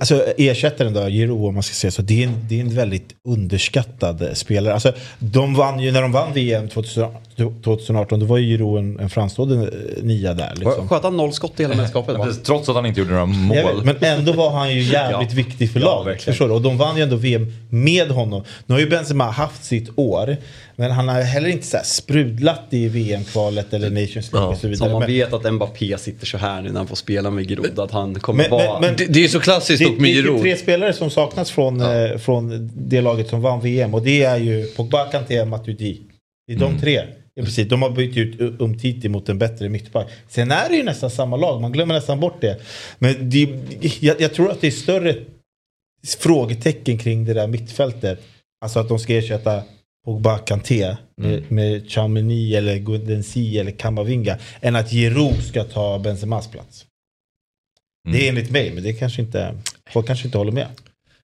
Alltså 0.00 0.24
ersättaren 0.38 0.94
då, 0.94 1.06
Giroud 1.08 1.46
om 1.46 1.54
man 1.54 1.62
ska 1.62 1.74
säga 1.74 1.90
så, 1.90 2.02
det 2.02 2.22
är, 2.22 2.26
en, 2.26 2.46
det 2.48 2.56
är 2.56 2.60
en 2.60 2.74
väldigt 2.74 3.14
underskattad 3.28 4.30
spelare. 4.34 4.74
Alltså, 4.74 4.92
de 5.18 5.54
vann 5.54 5.80
ju, 5.80 5.92
när 5.92 6.02
de 6.02 6.12
vann 6.12 6.32
VM 6.32 6.68
2018, 6.68 7.62
2018 7.64 8.20
då 8.20 8.26
var 8.26 8.38
ju 8.38 8.46
Giroud 8.46 8.78
en, 8.78 9.00
en 9.00 9.10
framstående 9.10 9.54
eh, 9.54 10.02
nia 10.04 10.34
där. 10.34 10.52
Liksom. 10.56 10.88
Sköt 10.88 11.02
han 11.02 11.16
noll 11.16 11.32
skott 11.32 11.60
i 11.60 11.62
hela 11.62 11.74
mästerskapet 11.74 12.16
va? 12.18 12.28
Trots 12.44 12.68
att 12.68 12.74
han 12.74 12.86
inte 12.86 13.00
gjorde 13.00 13.12
några 13.12 13.26
mål. 13.26 13.84
Men 13.84 13.96
ändå 14.00 14.32
var 14.32 14.50
han 14.50 14.74
ju 14.74 14.82
jävligt 14.92 15.32
viktig 15.32 15.72
för 15.72 15.80
laget. 15.80 16.22
förstår 16.22 16.48
du? 16.48 16.54
Och 16.54 16.62
de 16.62 16.78
vann 16.78 16.96
ju 16.96 17.02
ändå 17.02 17.16
VM 17.16 17.52
med 17.70 18.10
honom. 18.10 18.44
Nu 18.66 18.74
har 18.74 18.80
ju 18.80 18.88
Benzema 18.90 19.30
haft 19.30 19.64
sitt 19.64 19.90
år. 19.96 20.36
Men 20.80 20.90
han 20.90 21.08
har 21.08 21.22
heller 21.22 21.48
inte 21.48 21.66
så 21.66 21.78
sprudlat 21.84 22.62
i 22.70 22.88
VM-kvalet 22.88 23.72
eller 23.72 23.90
Nations 23.90 24.32
League 24.32 24.48
Ja, 24.48 24.52
och 24.52 24.58
så 24.58 24.68
vidare. 24.68 24.90
man 24.92 24.98
Men- 25.00 25.08
vet 25.08 25.32
att 25.32 25.52
Mbappé 25.54 25.98
sitter 25.98 26.26
så 26.26 26.38
här 26.38 26.62
nu 26.62 26.68
när 26.70 26.76
han 26.78 26.86
får 26.86 26.96
spela 26.96 27.30
med 27.30 27.48
Giroud 27.48 27.78
att 27.78 27.90
han 27.90 28.14
kommer 28.14 28.42
Men- 28.42 28.50
vara... 28.50 28.80
men- 28.80 28.96
Det, 28.96 29.06
det 29.06 29.24
är 29.24 29.28
så 29.28 29.40
klassiskt 29.40 29.78
det, 29.78 29.84
dock 29.90 30.00
med 30.00 30.10
det 30.10 30.18
är 30.18 30.22
Giroud. 30.22 30.38
23 30.38 30.56
spelare 30.56 30.92
som 30.92 31.10
saknas 31.10 31.50
från, 31.50 31.80
eh, 31.80 32.16
från 32.18 32.70
det 32.74 33.00
laget 33.00 33.28
som 33.28 33.40
vann 33.42 33.60
VM. 33.60 33.94
Och 33.94 34.02
det 34.02 34.22
är 34.22 34.36
ju 34.36 34.64
Pogba, 34.66 35.04
Kanté, 35.10 35.44
Matuidi. 35.44 36.00
Det 36.46 36.52
är 36.52 36.56
Mm. 36.56 36.72
de 36.74 36.80
tre. 36.80 37.02
Ja, 37.34 37.44
precis. 37.44 37.68
De 37.68 37.82
har 37.82 37.90
bytt 37.90 38.16
ut 38.16 38.40
Umtiti 38.60 39.08
mot 39.08 39.28
en 39.28 39.38
bättre 39.38 39.68
mittback. 39.68 40.06
Sen 40.28 40.50
är 40.50 40.68
det 40.68 40.76
ju 40.76 40.82
nästan 40.82 41.10
samma 41.10 41.36
lag, 41.36 41.60
man 41.60 41.72
glömmer 41.72 41.94
nästan 41.94 42.20
bort 42.20 42.40
det. 42.40 42.56
Men 42.98 43.30
det, 43.30 43.48
jag, 44.00 44.20
jag 44.20 44.34
tror 44.34 44.50
att 44.50 44.60
det 44.60 44.66
är 44.66 44.70
större 44.70 45.14
frågetecken 46.18 46.98
kring 46.98 47.24
det 47.24 47.34
där 47.34 47.46
mittfältet. 47.46 48.20
Alltså 48.64 48.78
att 48.78 48.88
de 48.88 48.98
ska 48.98 49.14
ersätta 49.14 49.62
Pogba, 50.08 50.38
Kanté 50.38 50.96
med, 51.16 51.52
med 51.52 51.90
Chamini 51.90 52.54
eller 52.54 52.76
Gudensi 52.78 53.58
eller 53.58 53.70
Kamavinga. 53.70 54.38
Än 54.60 54.76
att 54.76 54.90
Giroud 54.90 55.44
ska 55.44 55.64
ta 55.64 55.98
Benzemas 55.98 56.50
plats. 56.50 56.86
Det 58.12 58.24
är 58.24 58.28
enligt 58.28 58.50
mig, 58.50 58.74
men 58.74 58.82
det 58.82 58.92
kanske 58.92 59.22
inte, 59.22 59.54
folk 59.92 60.06
kanske 60.06 60.26
inte 60.26 60.38
håller 60.38 60.52
med. 60.52 60.66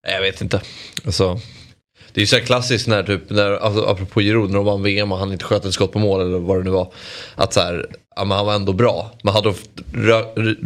Jag 0.03 0.21
vet 0.21 0.41
inte. 0.41 0.63
Alltså, 1.05 1.41
det 2.13 2.19
är 2.19 2.23
ju 2.23 2.27
så 2.27 2.37
här 2.37 2.43
klassiskt 2.43 2.87
när 2.89 3.03
typ, 3.03 3.31
när, 3.31 3.51
alltså, 3.51 3.85
apropå 3.85 4.21
Giroud, 4.21 4.51
när 4.51 4.57
de 4.57 4.65
vann 4.65 4.83
VM 4.83 5.13
och 5.13 5.19
han 5.19 5.33
inte 5.33 5.45
sköt 5.45 5.65
ett 5.65 5.75
skott 5.75 5.93
på 5.93 5.99
mål 5.99 6.21
eller 6.21 6.39
vad 6.39 6.59
det 6.59 6.65
nu 6.65 6.71
var. 6.71 6.93
Att 7.35 7.53
så 7.53 7.61
här, 7.61 7.87
ja, 8.17 8.25
men 8.25 8.37
han 8.37 8.47
var 8.47 8.55
ändå 8.55 8.73
bra. 8.73 9.11
Men 9.23 9.35
hade 9.35 9.49
de 9.49 9.55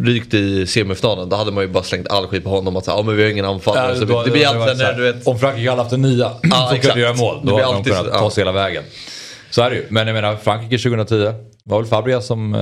rykt 0.05 0.35
i 0.35 0.67
semifinalen 0.67 1.29
då 1.29 1.37
hade 1.37 1.51
man 1.53 1.65
ju 1.65 1.69
bara 1.69 1.83
slängt 1.85 2.09
all 2.09 2.27
skit 2.27 2.45
på 2.45 2.51
honom. 2.51 2.77
Att 2.77 2.85
säga, 2.85 2.97
ja 2.97 3.03
men 3.03 3.17
vi 3.17 3.23
har 3.23 3.31
ingen 3.31 3.45
anfallare. 3.45 3.97
så 3.97 4.05
då- 4.05 4.23
det 4.23 4.31
blir 4.31 4.45
då- 4.45 4.49
alltid 4.63 4.77
då- 4.79 4.83
när 4.85 4.93
du 4.93 5.13
vet. 5.13 5.27
Om 5.27 5.39
Frankrike 5.39 5.71
hade 5.71 5.83
haft 5.83 5.93
en 5.93 6.03
nia 6.03 6.31
Ja, 6.43 6.69
som 6.71 6.79
kunde 6.81 7.01
göra 7.01 7.15
mål, 7.15 7.41
då 7.43 7.53
hade 7.63 7.73
de 7.75 7.85
kunnat 7.85 8.05
ta 8.13 8.19
ja. 8.25 8.31
sig 8.31 8.41
hela 8.41 8.53
vägen. 8.53 8.85
Så 9.51 9.63
är 9.63 9.71
det 9.71 9.77
ju. 9.77 9.87
Men 9.89 10.07
jag 10.07 10.15
menar, 10.15 10.37
Frankrike 10.37 10.79
2010 10.83 11.33
var 11.65 11.79
väl 11.81 11.89
Fabregas 11.89 12.27
som... 12.27 12.55
eh, 12.55 12.61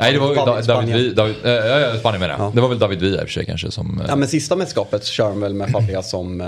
nej, 0.00 0.12
det 0.12 0.18
var 0.18 0.34
David. 0.66 1.14
David, 1.16 1.34
eh, 1.44 1.50
ja, 1.52 1.98
Spanien 1.98 2.20
menar 2.20 2.34
jag. 2.38 2.46
Ja. 2.46 2.52
Det 2.54 2.60
var 2.60 2.68
väl 2.68 2.78
David 2.78 2.98
Villa 3.00 3.16
i 3.20 3.24
och 3.24 3.28
för 3.28 3.32
sig 3.32 3.44
kanske 3.46 3.70
som... 3.70 4.00
eh, 4.00 4.06
Ja 4.08 4.16
men 4.16 4.28
sista 4.28 4.56
mästerskapet 4.56 5.04
så 5.04 5.12
kör 5.12 5.28
de 5.28 5.40
väl 5.40 5.54
med 5.54 5.70
Fabregas 5.70 6.10
som... 6.10 6.40
eh, 6.40 6.46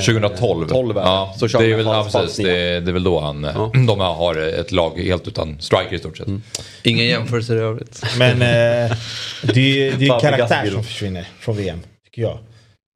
2012. 0.00 0.68
12 0.68 0.90
är 0.90 0.94
det. 0.94 1.00
ja, 1.00 1.34
så 1.38 1.48
kör 1.48 1.58
det, 1.58 1.66
de 1.66 1.72
är 1.72 1.76
väl, 1.76 1.86
ja, 1.86 2.08
precis, 2.12 2.36
det, 2.36 2.80
det 2.80 2.90
är 2.90 2.92
väl 2.92 3.04
då 3.04 3.20
han, 3.20 3.44
eh, 3.44 3.50
Ja. 3.54 3.72
de 3.88 4.00
har 4.00 4.36
ett 4.36 4.72
lag 4.72 4.98
helt 4.98 5.28
utan 5.28 5.56
striker 5.60 5.92
i 5.96 5.98
stort 5.98 6.16
sett. 6.16 6.26
Ingen 6.82 7.06
jämförelse 7.06 7.54
i 7.54 7.58
övrigt. 7.58 8.02
Men 8.18 8.32
eh, 8.42 8.96
det, 9.42 9.88
är- 9.88 9.92
det 9.98 10.06
är 10.06 10.20
karaktär 10.20 10.70
som 10.70 10.84
försvinner 10.84 11.28
från 11.40 11.56
VM, 11.56 11.78
tycker 12.04 12.22
jag. 12.22 12.38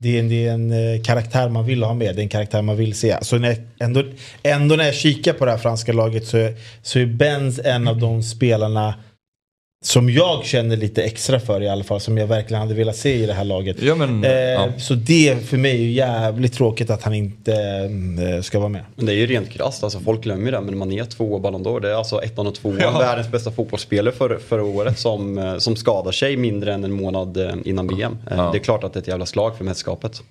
Det 0.00 0.16
är, 0.16 0.20
en, 0.20 0.28
det 0.28 0.46
är 0.46 0.52
en 0.52 0.94
eh, 0.94 1.02
karaktär 1.02 1.48
man 1.48 1.66
vill 1.66 1.82
ha 1.82 1.94
med, 1.94 2.16
det 2.16 2.20
är 2.20 2.22
en 2.22 2.28
karaktär 2.28 2.62
man 2.62 2.76
vill 2.76 2.94
se. 2.98 3.16
Så 3.22 3.38
när, 3.38 3.56
ändå, 3.80 4.02
ändå 4.42 4.76
när 4.76 4.84
jag 4.84 4.94
kikar 4.94 5.32
på 5.32 5.44
det 5.44 5.50
här 5.50 5.58
franska 5.58 5.92
laget 5.92 6.26
så, 6.26 6.36
är- 6.36 6.54
så 6.82 6.98
är 6.98 7.06
Benz 7.06 7.60
en 7.64 7.88
av 7.88 7.98
de 7.98 8.22
spelarna 8.22 8.94
som 9.84 10.10
jag 10.10 10.44
känner 10.44 10.76
lite 10.76 11.02
extra 11.02 11.40
för 11.40 11.60
i 11.62 11.68
alla 11.68 11.84
fall, 11.84 12.00
som 12.00 12.18
jag 12.18 12.26
verkligen 12.26 12.60
hade 12.60 12.74
velat 12.74 12.96
se 12.96 13.14
i 13.14 13.26
det 13.26 13.32
här 13.32 13.44
laget. 13.44 13.82
Ja, 13.82 13.94
men, 13.94 14.24
eh, 14.24 14.30
ja. 14.32 14.68
Så 14.78 14.94
det 14.94 15.48
för 15.48 15.56
mig 15.56 15.70
är 15.70 15.82
ju 15.82 15.90
jävligt 15.90 16.52
tråkigt 16.52 16.90
att 16.90 17.02
han 17.02 17.14
inte 17.14 17.54
eh, 18.34 18.42
ska 18.42 18.58
vara 18.58 18.68
med. 18.68 18.84
Men 18.96 19.06
det 19.06 19.12
är 19.12 19.16
ju 19.16 19.26
rent 19.26 19.50
krasst, 19.50 19.84
alltså 19.84 20.00
folk 20.00 20.22
glömmer 20.22 20.52
det. 20.52 20.60
Men 20.60 20.78
man 20.78 20.92
är 20.92 21.04
två 21.04 21.38
Ballon 21.38 21.64
d'Or, 21.64 21.80
det 21.80 21.90
är 21.90 21.94
alltså 21.94 22.22
ettan 22.22 22.46
och 22.46 22.54
tvåan. 22.54 22.78
Ja. 22.80 22.98
Världens 22.98 23.30
bästa 23.30 23.50
fotbollsspelare 23.50 24.14
för, 24.14 24.38
förra 24.48 24.64
året 24.64 24.98
som, 24.98 25.38
eh, 25.38 25.58
som 25.58 25.76
skadar 25.76 26.12
sig 26.12 26.36
mindre 26.36 26.74
än 26.74 26.84
en 26.84 26.92
månad 26.92 27.36
eh, 27.36 27.54
innan 27.64 27.88
VM. 27.96 28.18
Eh, 28.30 28.36
Ja. 28.36 28.50
Det 28.52 28.58
är 28.58 28.62
klart 28.62 28.84
att 28.84 28.92
det 28.92 28.98
är 28.98 29.02
ett 29.02 29.08
jävla 29.08 29.26
slag 29.26 29.56
för 29.56 29.64
mästerskapet. 29.64 30.22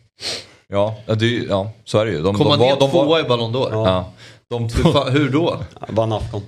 Ja, 0.69 0.95
det, 1.19 1.25
ja, 1.25 1.71
så 1.85 1.99
är 1.99 2.05
det 2.05 2.11
ju. 2.11 2.21
De, 2.21 2.35
Kom 2.35 2.49
de 2.49 2.59
ner 2.59 2.75
de 2.79 2.89
tvåa 2.89 3.19
i 3.19 3.23
Ballon 3.23 3.55
d'Or? 3.55 3.69
Ja. 3.71 3.87
ja, 3.87 4.13
de 4.49 4.69
hur 5.11 5.29
då? 5.29 5.57
Vann 5.87 6.13
Afghan. 6.13 6.41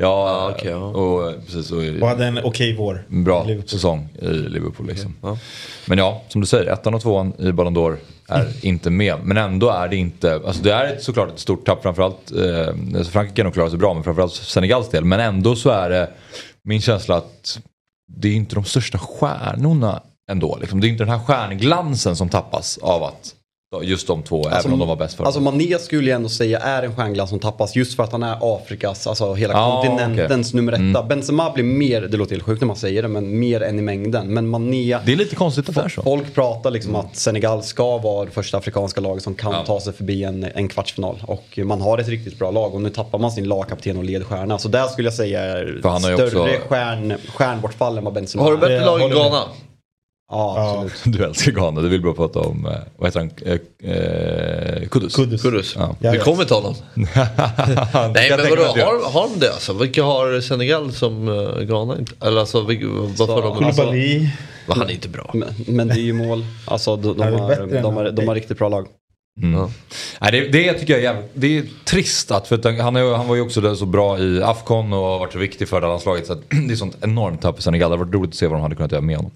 Ja, 0.00 0.28
Ja, 0.48 0.54
okej, 0.56 0.70
ja. 0.70 0.76
och 0.76 1.30
eh, 1.30 1.34
precis. 1.46 1.70
Och, 1.72 1.78
Och 2.02 2.08
hade 2.08 2.26
en 2.26 2.38
okej 2.44 2.76
vår. 2.76 3.06
en 3.10 3.24
bra 3.24 3.44
Liverpool. 3.44 3.68
säsong 3.68 4.08
i 4.22 4.26
Liverpool. 4.28 4.86
Liksom. 4.86 5.14
Ja. 5.22 5.38
Men 5.86 5.98
ja, 5.98 6.22
som 6.28 6.40
du 6.40 6.46
säger, 6.46 6.72
ettan 6.72 6.94
och 6.94 7.02
tvåan 7.02 7.32
i 7.38 7.52
Ballon 7.52 7.76
d'Or 7.76 7.96
är 8.28 8.52
inte 8.66 8.90
med. 8.90 9.16
Men 9.24 9.36
ändå 9.36 9.68
är 9.70 9.88
det 9.88 9.96
inte, 9.96 10.34
alltså 10.46 10.62
det 10.62 10.72
är 10.72 10.92
ett, 10.92 11.02
såklart 11.02 11.28
ett 11.28 11.38
stort 11.38 11.66
tapp 11.66 11.82
framförallt. 11.82 12.32
Eh, 12.32 12.68
alltså 12.96 13.12
Frankrike 13.12 13.36
kan 13.36 13.44
nog 13.44 13.54
klara 13.54 13.70
sig 13.70 13.78
bra, 13.78 13.94
men 13.94 14.02
framförallt 14.04 14.32
för 14.32 14.44
Senegals 14.44 14.88
del. 14.90 15.04
Men 15.04 15.20
ändå 15.20 15.56
så 15.56 15.70
är 15.70 15.90
det 15.90 16.10
min 16.64 16.80
känsla 16.80 17.16
att 17.16 17.58
det 18.12 18.28
är 18.28 18.32
inte 18.34 18.54
de 18.54 18.64
största 18.64 18.98
stjärnorna 18.98 20.02
ändå. 20.30 20.58
Liksom. 20.60 20.80
Det 20.80 20.86
är 20.86 20.88
inte 20.88 21.04
den 21.04 21.12
här 21.18 21.24
stjärnglansen 21.26 22.16
som 22.16 22.28
tappas 22.28 22.78
av 22.78 23.02
att 23.02 23.34
just 23.82 24.06
de 24.06 24.22
två, 24.22 24.48
även 24.48 24.72
om 24.72 24.78
de 24.78 24.88
var 24.88 24.96
bäst 24.96 25.14
förra 25.16 25.26
Alltså. 25.26 25.40
Mané 25.40 25.78
skulle 25.78 26.10
jag 26.10 26.16
ändå 26.16 26.28
säga 26.28 26.58
är 26.58 26.82
en 26.82 26.96
stjärnglans 26.96 27.30
som 27.30 27.38
tappas 27.38 27.76
just 27.76 27.96
för 27.96 28.02
att 28.02 28.12
han 28.12 28.22
är 28.22 28.36
Afrikas, 28.56 29.06
alltså 29.06 29.34
hela 29.34 29.52
Ja, 29.54 29.82
kontinentens 29.86 30.54
nummer 30.54 30.72
etta. 30.72 30.82
Mm. 30.82 31.08
Benzema 31.08 31.50
blir 31.50 31.64
mer, 31.64 32.00
det 32.00 32.16
låter 32.16 32.30
helt 32.32 32.42
sjukt 32.42 32.60
när 32.60 32.66
man 32.66 32.76
säger 32.76 33.02
det, 33.02 33.08
men 33.08 33.38
mer 33.38 33.60
än 33.62 33.78
i 33.78 33.82
mängden. 33.82 34.34
Men 34.34 34.48
Mané, 34.48 34.98
Det 35.06 35.12
är 35.12 35.16
lite 35.16 35.36
konstigt 35.36 35.68
att 35.68 35.74
det 35.74 35.80
är 35.80 35.88
så. 35.88 36.02
folk 36.02 36.34
pratar 36.34 36.70
liksom 36.70 36.96
att 36.96 37.16
Senegal 37.16 37.62
ska 37.62 37.98
vara 37.98 38.24
det 38.24 38.30
första 38.30 38.58
afrikanska 38.58 39.00
laget 39.00 39.22
som 39.22 39.34
kan 39.34 39.52
Ja. 39.52 39.64
ta 39.66 39.80
sig 39.80 39.92
förbi 39.92 40.24
en, 40.24 40.44
en 40.54 40.68
kvartsfinal. 40.68 41.22
Och 41.26 41.58
man 41.64 41.80
har 41.80 41.98
ett 41.98 42.08
riktigt 42.08 42.38
bra 42.38 42.50
lag 42.50 42.74
och 42.74 42.80
nu 42.80 42.90
tappar 42.90 43.18
man 43.18 43.32
sin 43.32 43.44
lagkapten 43.48 43.96
och 43.96 44.04
ledstjärna. 44.04 44.58
Så 44.58 44.68
där 44.68 44.86
skulle 44.86 45.06
jag 45.06 45.14
säga 45.14 45.40
är 45.40 45.78
större 46.00 46.24
också- 46.24 46.46
stjärn, 46.68 47.14
stjärnbortfall 47.34 47.98
än 47.98 48.04
vad 48.04 48.12
Benzema 48.14 48.42
Har 48.44 48.50
du 48.52 48.58
bättre 48.58 48.84
lag 48.84 49.00
än 49.02 49.08
med. 49.08 49.16
Ghana? 49.16 49.42
Ja, 50.30 50.80
absolut. 50.84 51.02
Du 51.18 51.24
älskar 51.24 51.52
Ghana, 51.52 51.80
du 51.80 51.88
vill 51.88 52.02
bara 52.02 52.14
prata 52.14 52.40
om, 52.40 52.66
eh, 52.66 52.72
vad 52.96 53.08
heter 53.08 53.20
han, 53.20 53.30
eh, 53.44 53.92
eh, 53.92 54.88
Kudus? 54.88 55.16
Kudus. 55.16 55.42
Kudus. 55.42 55.74
Ja. 55.78 55.96
Vi 56.12 56.18
kommer 56.18 56.44
till 56.44 56.54
honom. 56.54 56.74
Nej 56.94 58.30
men 58.30 58.50
vadå, 58.50 58.62
har, 58.62 59.12
har 59.12 59.28
de 59.28 59.40
det 59.40 59.52
alltså? 59.52 59.72
Vilka 59.72 60.02
har 60.02 60.40
Senegal 60.40 60.92
som 60.92 61.26
Ghana 61.68 61.98
inte? 61.98 62.26
Eller 62.26 62.40
alltså, 62.40 62.60
vilka, 62.60 62.86
vad 62.86 63.16
får 63.16 63.42
de? 63.42 63.64
Alltså, 63.64 63.82
Koulibaly. 63.82 64.28
men 64.66 64.78
han 64.78 64.88
är 64.88 64.92
inte 64.92 65.08
bra. 65.08 65.30
Men, 65.34 65.48
men 65.66 65.88
det 65.88 65.94
är 65.94 66.04
ju 66.04 66.12
mål. 66.12 66.44
Alltså 66.64 66.96
de, 66.96 67.16
de, 67.16 67.24
Ja, 67.24 67.30
det 67.30 67.36
är 67.36 67.40
har, 67.40 67.48
bättre 67.48 67.76
än 67.76 67.82
de, 67.82 67.96
har, 67.96 68.10
de 68.10 68.28
har 68.28 68.34
riktigt 68.34 68.58
bra 68.58 68.68
lag. 68.68 68.86
Mm. 69.42 69.60
Ja. 69.60 69.70
Nej, 70.20 70.32
det, 70.32 70.48
det 70.48 70.72
tycker 70.72 70.92
jag 70.92 71.00
är 71.00 71.04
jävligt, 71.04 71.30
det 71.34 71.58
är 71.58 71.64
trist 71.84 72.30
att, 72.30 72.48
för 72.48 72.56
att 72.56 72.64
han, 72.64 72.96
är, 72.96 73.14
han 73.14 73.28
var 73.28 73.34
ju 73.34 73.40
också 73.40 73.60
där 73.60 73.74
så 73.74 73.86
bra 73.86 74.18
i 74.18 74.42
Afcon 74.42 74.92
och 74.92 74.98
har 74.98 75.18
varit 75.18 75.32
så 75.32 75.38
viktig 75.38 75.68
för 75.68 75.80
det 75.80 75.86
här 75.86 75.92
landslaget. 75.92 76.26
Så 76.26 76.32
att 76.32 76.40
det 76.68 76.74
är 76.74 76.76
sånt 76.76 76.96
enormt 77.00 77.42
tapp 77.42 77.56
för 77.56 77.62
Senegal. 77.62 77.90
Det 77.90 77.96
hade 77.96 78.04
varit 78.04 78.14
roligt 78.14 78.30
att 78.30 78.36
se 78.36 78.46
vad 78.46 78.56
de 78.56 78.62
hade 78.62 78.76
kunnat 78.76 78.92
göra 78.92 79.02
med 79.02 79.16
honom. 79.16 79.32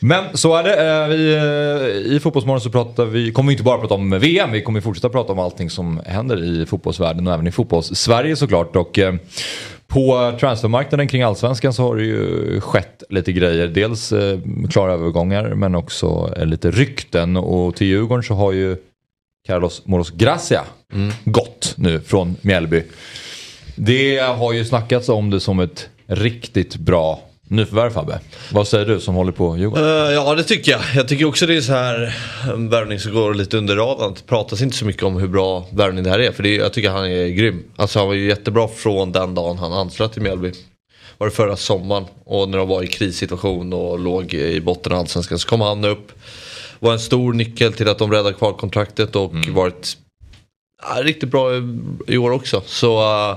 Men 0.00 0.36
så 0.36 0.56
är 0.56 0.62
det. 0.62 1.02
Eh, 1.02 1.08
Vi, 1.08 1.34
eh, 1.34 2.14
I 2.16 2.20
Fotbollsmorgon 2.20 2.60
så 2.60 2.70
pratar 2.70 3.04
vi, 3.04 3.32
kommer 3.32 3.48
vi 3.48 3.52
inte 3.52 3.64
bara 3.64 3.78
prata 3.78 3.94
om 3.94 4.10
VM, 4.10 4.52
vi 4.52 4.62
kommer 4.62 4.80
fortsätta 4.80 5.08
prata 5.08 5.32
om 5.32 5.38
allting 5.38 5.70
som 5.70 6.00
händer 6.06 6.44
i 6.44 6.66
fotbollsvärlden 6.66 7.26
och 7.26 7.32
även 7.34 7.46
i 7.46 7.50
fotbolls-Sverige 7.50 8.36
såklart. 8.36 8.76
Och, 8.76 8.98
eh, 8.98 9.14
på 9.86 10.32
transfermarknaden 10.40 11.08
kring 11.08 11.22
allsvenskan 11.22 11.72
så 11.72 11.82
har 11.82 11.96
det 11.96 12.04
ju 12.04 12.60
skett 12.60 13.02
lite 13.08 13.32
grejer. 13.32 13.68
Dels 13.68 14.12
klara 14.70 14.92
övergångar 14.92 15.54
men 15.54 15.74
också 15.74 16.34
lite 16.44 16.70
rykten. 16.70 17.36
Och 17.36 17.76
till 17.76 17.86
Djurgården 17.86 18.22
så 18.22 18.34
har 18.34 18.52
ju 18.52 18.76
Carlos 19.46 19.82
Moros 19.84 20.10
Gracia 20.10 20.64
gått 21.24 21.74
nu 21.76 22.00
från 22.00 22.36
Mjällby. 22.40 22.82
Det 23.76 24.18
har 24.18 24.52
ju 24.52 24.64
snackats 24.64 25.08
om 25.08 25.30
det 25.30 25.40
som 25.40 25.60
ett 25.60 25.88
riktigt 26.06 26.76
bra 26.76 27.20
nyförvärv 27.48 27.90
Fabbe. 27.90 28.20
Vad 28.52 28.68
säger 28.68 28.86
du 28.86 29.00
som 29.00 29.14
håller 29.14 29.32
på 29.32 29.56
Djurgården? 29.56 29.84
Uh, 29.84 30.12
ja 30.12 30.34
det 30.34 30.44
tycker 30.44 30.72
jag. 30.72 30.80
Jag 30.94 31.08
tycker 31.08 31.24
också 31.24 31.46
det 31.46 31.56
är 31.56 31.60
så 31.60 31.72
här 31.72 32.16
en 32.52 32.68
värvning 32.68 33.00
som 33.00 33.12
går 33.12 33.34
lite 33.34 33.56
under 33.56 33.76
radarn. 33.76 34.14
Det 34.14 34.26
pratas 34.26 34.62
inte 34.62 34.76
så 34.76 34.84
mycket 34.84 35.02
om 35.02 35.16
hur 35.16 35.28
bra 35.28 35.66
värvning 35.72 36.04
det 36.04 36.10
här 36.10 36.18
är. 36.18 36.32
För 36.32 36.42
det, 36.42 36.54
jag 36.54 36.72
tycker 36.72 36.90
han 36.90 37.06
är 37.06 37.28
grym. 37.28 37.64
Alltså 37.76 37.98
han 37.98 38.08
var 38.08 38.14
ju 38.14 38.28
jättebra 38.28 38.68
från 38.68 39.12
den 39.12 39.34
dagen 39.34 39.58
han 39.58 39.72
anslöt 39.72 40.12
till 40.12 40.22
Mjällby. 40.22 40.52
Var 41.18 41.26
det 41.26 41.34
förra 41.34 41.56
sommaren. 41.56 42.04
Och 42.24 42.48
när 42.48 42.58
de 42.58 42.68
var 42.68 42.82
i 42.82 42.86
krissituation 42.86 43.72
och 43.72 43.98
låg 43.98 44.34
i 44.34 44.60
botten 44.60 44.92
av 44.92 44.98
allsvenskan 44.98 45.38
så 45.38 45.48
kom 45.48 45.60
han 45.60 45.84
upp. 45.84 46.12
Var 46.78 46.92
en 46.92 47.00
stor 47.00 47.32
nyckel 47.32 47.72
till 47.72 47.88
att 47.88 47.98
de 47.98 48.12
räddade 48.12 48.34
kvar 48.34 48.52
kontraktet 48.52 49.16
och 49.16 49.32
mm. 49.32 49.54
varit 49.54 49.96
ja, 50.82 51.02
riktigt 51.02 51.30
bra 51.30 51.50
i, 52.06 52.18
år 52.18 52.30
också. 52.30 52.62
Så 52.66 53.00
uh, 53.30 53.36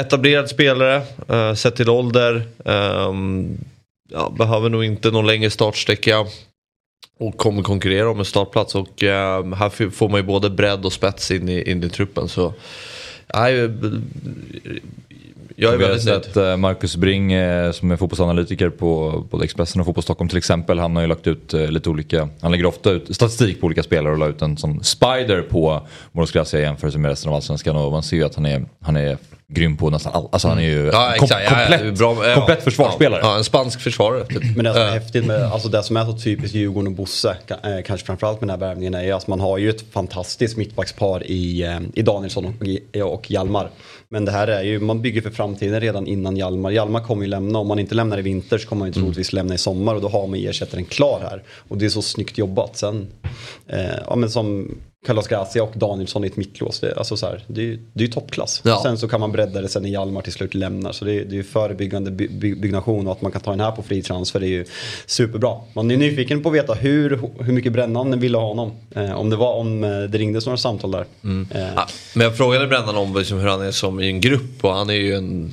etablerad 0.00 0.48
spelare, 0.48 1.02
uh, 1.30 1.54
sett 1.54 1.76
till 1.76 1.88
ålder. 1.88 2.42
Um, 2.64 3.58
ja, 4.08 4.34
behöver 4.38 4.68
nog 4.68 4.84
inte 4.84 5.10
någon 5.10 5.26
längre 5.26 5.50
startsträcka. 5.50 6.26
Och 7.18 7.36
kommer 7.36 7.62
konkurrera 7.62 8.10
om 8.10 8.18
en 8.18 8.24
startplats. 8.24 8.74
Och 8.74 9.02
uh, 9.02 9.54
här 9.54 9.90
får 9.90 10.08
man 10.08 10.20
ju 10.20 10.26
både 10.26 10.50
bredd 10.50 10.84
och 10.84 10.92
spets 10.92 11.30
in 11.30 11.48
i, 11.48 11.70
in 11.70 11.84
i 11.84 11.88
truppen. 11.88 12.28
Så, 12.28 12.46
uh, 12.46 13.70
jag 15.56 15.74
är 15.74 15.78
Vi 15.78 15.84
har 15.84 15.98
sett 15.98 16.34
nöjd. 16.34 16.58
Marcus 16.58 16.96
Bring 16.96 17.30
som 17.72 17.90
är 17.90 17.96
fotbollsanalytiker 17.96 18.70
på 18.70 19.22
både 19.30 19.44
Expressen 19.44 19.80
och 19.80 19.86
Fotboll 19.86 20.02
Stockholm 20.02 20.28
till 20.28 20.38
exempel. 20.38 20.78
Han 20.78 20.96
har 20.96 21.02
ju 21.02 21.08
lagt 21.08 21.26
ut 21.26 21.52
lite 21.52 21.90
olika, 21.90 22.28
han 22.40 22.52
lägger 22.52 22.66
ofta 22.66 22.90
ut 22.90 23.14
statistik 23.14 23.60
på 23.60 23.66
olika 23.66 23.82
spelare 23.82 24.12
och 24.12 24.18
la 24.18 24.28
ut 24.28 24.42
en 24.42 24.56
sån 24.56 24.84
spider 24.84 25.42
på 25.42 25.86
Moros 26.12 26.32
Gracia 26.32 26.60
i 26.60 26.62
jämförelse 26.62 26.98
med 26.98 27.08
resten 27.08 27.28
av 27.28 27.34
allsvenskan. 27.34 27.76
Och 27.76 27.92
man 27.92 28.02
ser 28.02 28.16
ju 28.16 28.24
att 28.24 28.34
han 28.34 28.46
är, 28.46 28.64
han 28.80 28.96
är 28.96 29.18
grym 29.48 29.76
på 29.76 29.90
nästan 29.90 30.12
allt. 30.14 30.28
Alltså 30.32 30.48
han 30.48 30.58
är 30.58 30.62
ju 30.62 30.86
ja, 30.86 31.14
kom, 31.18 31.28
komplett, 31.28 31.80
ja, 31.84 31.92
bra, 31.92 32.34
komplett 32.34 32.64
försvarsspelare. 32.64 33.20
Ja, 33.22 33.36
en 33.36 33.44
spansk 33.44 33.80
försvarare. 33.80 34.24
Typ. 34.24 34.56
Men 34.56 34.64
det 34.64 34.72
som 34.72 34.82
är 34.82 34.90
häftigt 34.90 35.26
med, 35.26 35.42
alltså 35.42 35.68
det 35.68 35.82
som 35.82 35.96
är 35.96 36.04
så 36.04 36.12
typiskt 36.12 36.54
Djurgården 36.54 36.86
och 36.86 36.92
Bosse, 36.92 37.36
eh, 37.48 37.56
kanske 37.86 38.06
framförallt 38.06 38.40
med 38.40 38.48
den 38.48 38.60
här 38.60 38.68
värvningen, 38.68 38.94
är 38.94 39.14
att 39.14 39.26
man 39.26 39.40
har 39.40 39.58
ju 39.58 39.70
ett 39.70 39.92
fantastiskt 39.92 40.56
mittbackspar 40.56 41.26
i, 41.26 41.62
eh, 41.62 41.80
i 41.94 42.02
Danielsson 42.02 42.46
och, 42.46 43.14
och 43.14 43.30
Hjalmar. 43.30 43.70
Men 44.08 44.24
det 44.24 44.32
här 44.32 44.48
är 44.48 44.62
ju, 44.62 44.80
man 44.80 45.02
bygger 45.02 45.22
för 45.22 45.30
framtiden 45.30 45.80
redan 45.80 46.06
innan 46.06 46.36
Hjalmar. 46.36 46.70
Hjalmar 46.70 47.00
kommer 47.00 47.22
ju 47.22 47.28
lämna, 47.28 47.58
om 47.58 47.68
man 47.68 47.78
inte 47.78 47.94
lämnar 47.94 48.18
i 48.18 48.22
vinter 48.22 48.58
så 48.58 48.68
kommer 48.68 48.80
man 48.80 48.88
ju 48.88 48.92
troligtvis 48.92 49.32
lämna 49.32 49.54
i 49.54 49.58
sommar 49.58 49.94
och 49.94 50.00
då 50.00 50.08
har 50.08 50.26
man 50.26 50.38
ersättaren 50.38 50.84
klar 50.84 51.20
här. 51.30 51.42
Och 51.68 51.78
det 51.78 51.84
är 51.84 51.90
så 51.90 52.02
snyggt 52.02 52.38
jobbat. 52.38 52.76
Sen, 52.76 53.06
eh, 53.66 53.98
ja 54.06 54.16
men 54.16 54.30
som 54.30 54.76
Carlos 55.06 55.28
Gracia 55.28 55.62
och 55.62 55.72
Danielsson 55.74 56.24
i 56.24 56.26
ett 56.26 56.36
mittlås. 56.36 56.80
Det, 56.80 56.94
alltså 56.96 57.16
så 57.16 57.26
här, 57.26 57.44
det, 57.46 57.62
är, 57.62 57.78
det 57.92 58.04
är 58.04 58.06
ju 58.06 58.12
toppklass. 58.12 58.62
Ja. 58.64 58.80
Sen 58.82 58.98
så 58.98 59.08
kan 59.08 59.20
man 59.20 59.32
bredda 59.32 59.60
det 59.60 59.68
sen 59.68 59.82
när 59.82 59.90
Hjalmar 59.90 60.22
till 60.22 60.32
slut 60.32 60.54
lämnar. 60.54 60.92
Så 60.92 61.04
det 61.04 61.12
är, 61.12 61.24
det 61.24 61.32
är 61.32 61.36
ju 61.36 61.42
förebyggande 61.42 62.10
by, 62.10 62.28
by, 62.28 62.54
byggnation 62.54 63.06
och 63.06 63.12
att 63.12 63.22
man 63.22 63.32
kan 63.32 63.40
ta 63.40 63.50
den 63.50 63.60
här 63.60 63.70
på 63.70 63.82
fri 63.82 64.02
transfer 64.02 64.42
är 64.42 64.46
ju 64.46 64.64
superbra. 65.06 65.60
Man 65.74 65.90
är 65.90 65.96
nyfiken 65.96 66.42
på 66.42 66.48
att 66.48 66.54
veta 66.54 66.74
hur, 66.74 67.20
hur 67.40 67.52
mycket 67.52 67.72
Brännan 67.72 68.20
ville 68.20 68.38
ha 68.38 68.46
honom. 68.46 68.72
Eh, 68.94 69.12
om, 69.12 69.30
det 69.30 69.36
var, 69.36 69.54
om 69.54 69.84
eh, 69.84 69.90
det 69.90 70.18
ringdes 70.18 70.46
några 70.46 70.56
samtal 70.56 70.90
där. 70.90 71.06
Mm. 71.24 71.48
Eh. 71.54 71.68
Ja, 71.76 71.86
men 72.14 72.24
jag 72.24 72.36
frågade 72.36 72.66
Brännan 72.66 72.96
om 72.96 73.16
liksom 73.16 73.38
hur 73.38 73.48
han 73.48 73.62
är 73.62 73.70
som 73.70 74.00
i 74.00 74.06
en 74.06 74.20
grupp 74.20 74.64
och 74.64 74.72
han 74.72 74.90
är 74.90 74.94
ju 74.94 75.14
en 75.14 75.52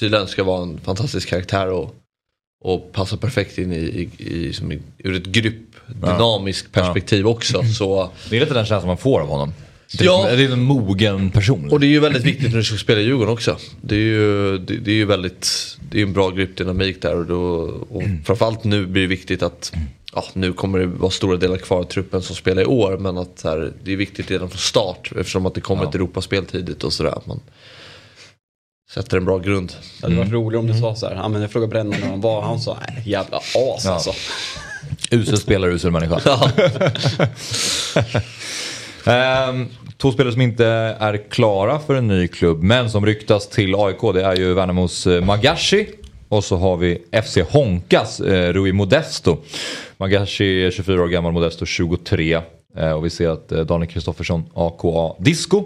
tydligen 0.00 0.26
ska 0.26 0.44
vara 0.44 0.62
en 0.62 0.80
fantastisk 0.80 1.28
karaktär 1.28 1.70
och, 1.70 1.94
och 2.60 2.92
passa 2.92 3.16
perfekt 3.16 3.58
in 3.58 3.72
i, 3.72 3.76
i, 3.76 4.10
i, 4.18 4.48
i, 4.48 4.80
ur 4.98 5.16
ett 5.16 5.26
grupp 5.26 5.74
dynamisk 5.86 6.66
ja. 6.72 6.80
perspektiv 6.80 7.26
också. 7.26 7.58
Mm. 7.58 7.72
Så... 7.72 8.10
Det 8.30 8.36
är 8.36 8.40
lite 8.40 8.54
den 8.54 8.66
känslan 8.66 8.86
man 8.86 8.96
får 8.96 9.20
av 9.20 9.28
honom. 9.28 9.52
Det, 9.98 10.04
ja. 10.04 10.26
det 10.36 10.44
är 10.44 10.52
en 10.52 10.62
mogen 10.62 11.30
person. 11.30 11.68
Och 11.70 11.80
det 11.80 11.86
är 11.86 11.88
ju 11.88 12.00
väldigt 12.00 12.24
viktigt 12.24 12.50
när 12.50 12.58
du 12.58 12.64
ska 12.64 12.76
spela 12.76 13.00
i 13.00 13.04
Djurgården 13.04 13.32
också. 13.32 13.56
Det 13.80 13.94
är 13.94 13.98
ju, 13.98 14.58
det, 14.58 14.76
det 14.76 14.90
är 14.90 14.94
ju 14.94 15.04
väldigt, 15.04 15.76
det 15.90 15.98
är 15.98 16.02
en 16.02 16.12
bra 16.12 16.30
gruppdynamik 16.30 17.02
där. 17.02 17.16
Och, 17.16 17.26
då, 17.26 17.42
och 17.90 18.02
mm. 18.02 18.24
framförallt 18.24 18.64
nu 18.64 18.86
blir 18.86 19.02
det 19.02 19.08
viktigt 19.08 19.42
att 19.42 19.72
Ja, 20.16 20.24
nu 20.32 20.52
kommer 20.52 20.78
det 20.78 20.86
vara 20.86 21.10
stora 21.10 21.36
delar 21.36 21.56
kvar 21.56 21.78
av 21.78 21.84
truppen 21.84 22.22
som 22.22 22.36
spelar 22.36 22.62
i 22.62 22.66
år 22.66 22.98
men 22.98 23.18
att 23.18 23.40
här, 23.44 23.72
det 23.84 23.92
är 23.92 23.96
viktigt 23.96 24.30
redan 24.30 24.50
från 24.50 24.58
start 24.58 25.12
eftersom 25.16 25.46
att 25.46 25.54
det 25.54 25.60
kommer 25.60 25.82
ja. 25.82 25.88
ett 25.88 25.94
Europaspel 25.94 26.44
tidigt 26.44 26.84
och 26.84 26.92
sådär. 26.92 27.18
Man 27.24 27.40
sätter 28.94 29.16
en 29.16 29.24
bra 29.24 29.38
grund. 29.38 29.72
Det 30.00 30.06
hade 30.06 30.16
varit 30.16 30.28
mm. 30.28 30.40
roligt 30.40 30.58
om 30.58 30.66
du 30.66 30.74
sa 30.74 30.94
så 30.94 31.06
här, 31.06 31.14
ja, 31.14 31.28
men 31.28 31.42
jag 31.42 31.50
frågade 31.50 31.70
Brennan 31.70 32.02
om 32.02 32.10
han 32.10 32.20
var, 32.20 32.42
han 32.42 32.60
sa 32.60 32.78
jävla 33.04 33.36
as 33.36 33.86
alltså. 33.86 34.12
Usel 35.10 35.38
spelare, 35.38 35.70
usel 35.72 35.90
människa. 35.90 36.20
um, 39.50 39.68
två 39.98 40.12
spelare 40.12 40.32
som 40.32 40.40
inte 40.40 40.66
är 40.98 41.30
klara 41.30 41.78
för 41.78 41.94
en 41.94 42.08
ny 42.08 42.28
klubb 42.28 42.62
men 42.62 42.90
som 42.90 43.06
ryktas 43.06 43.48
till 43.48 43.74
AIK 43.74 44.00
det 44.14 44.24
är 44.24 44.36
ju 44.36 44.54
Värnamos 44.54 45.06
eh, 45.06 45.24
Magashi 45.24 45.86
och 46.28 46.44
så 46.44 46.56
har 46.56 46.76
vi 46.76 47.02
FC 47.24 47.38
Honkas 47.50 48.20
eh, 48.20 48.52
Rui 48.52 48.72
Modesto. 48.72 49.36
Magashi 49.96 50.66
är 50.66 50.70
24 50.70 51.02
år 51.02 51.08
gammal, 51.08 51.32
Modesto 51.32 51.66
23. 51.66 52.40
Eh, 52.76 52.90
och 52.90 53.04
vi 53.04 53.10
ser 53.10 53.28
att 53.28 53.52
eh, 53.52 53.60
Daniel 53.60 53.90
Kristoffersson, 53.90 54.44
AKA 54.54 55.14
Disco, 55.18 55.64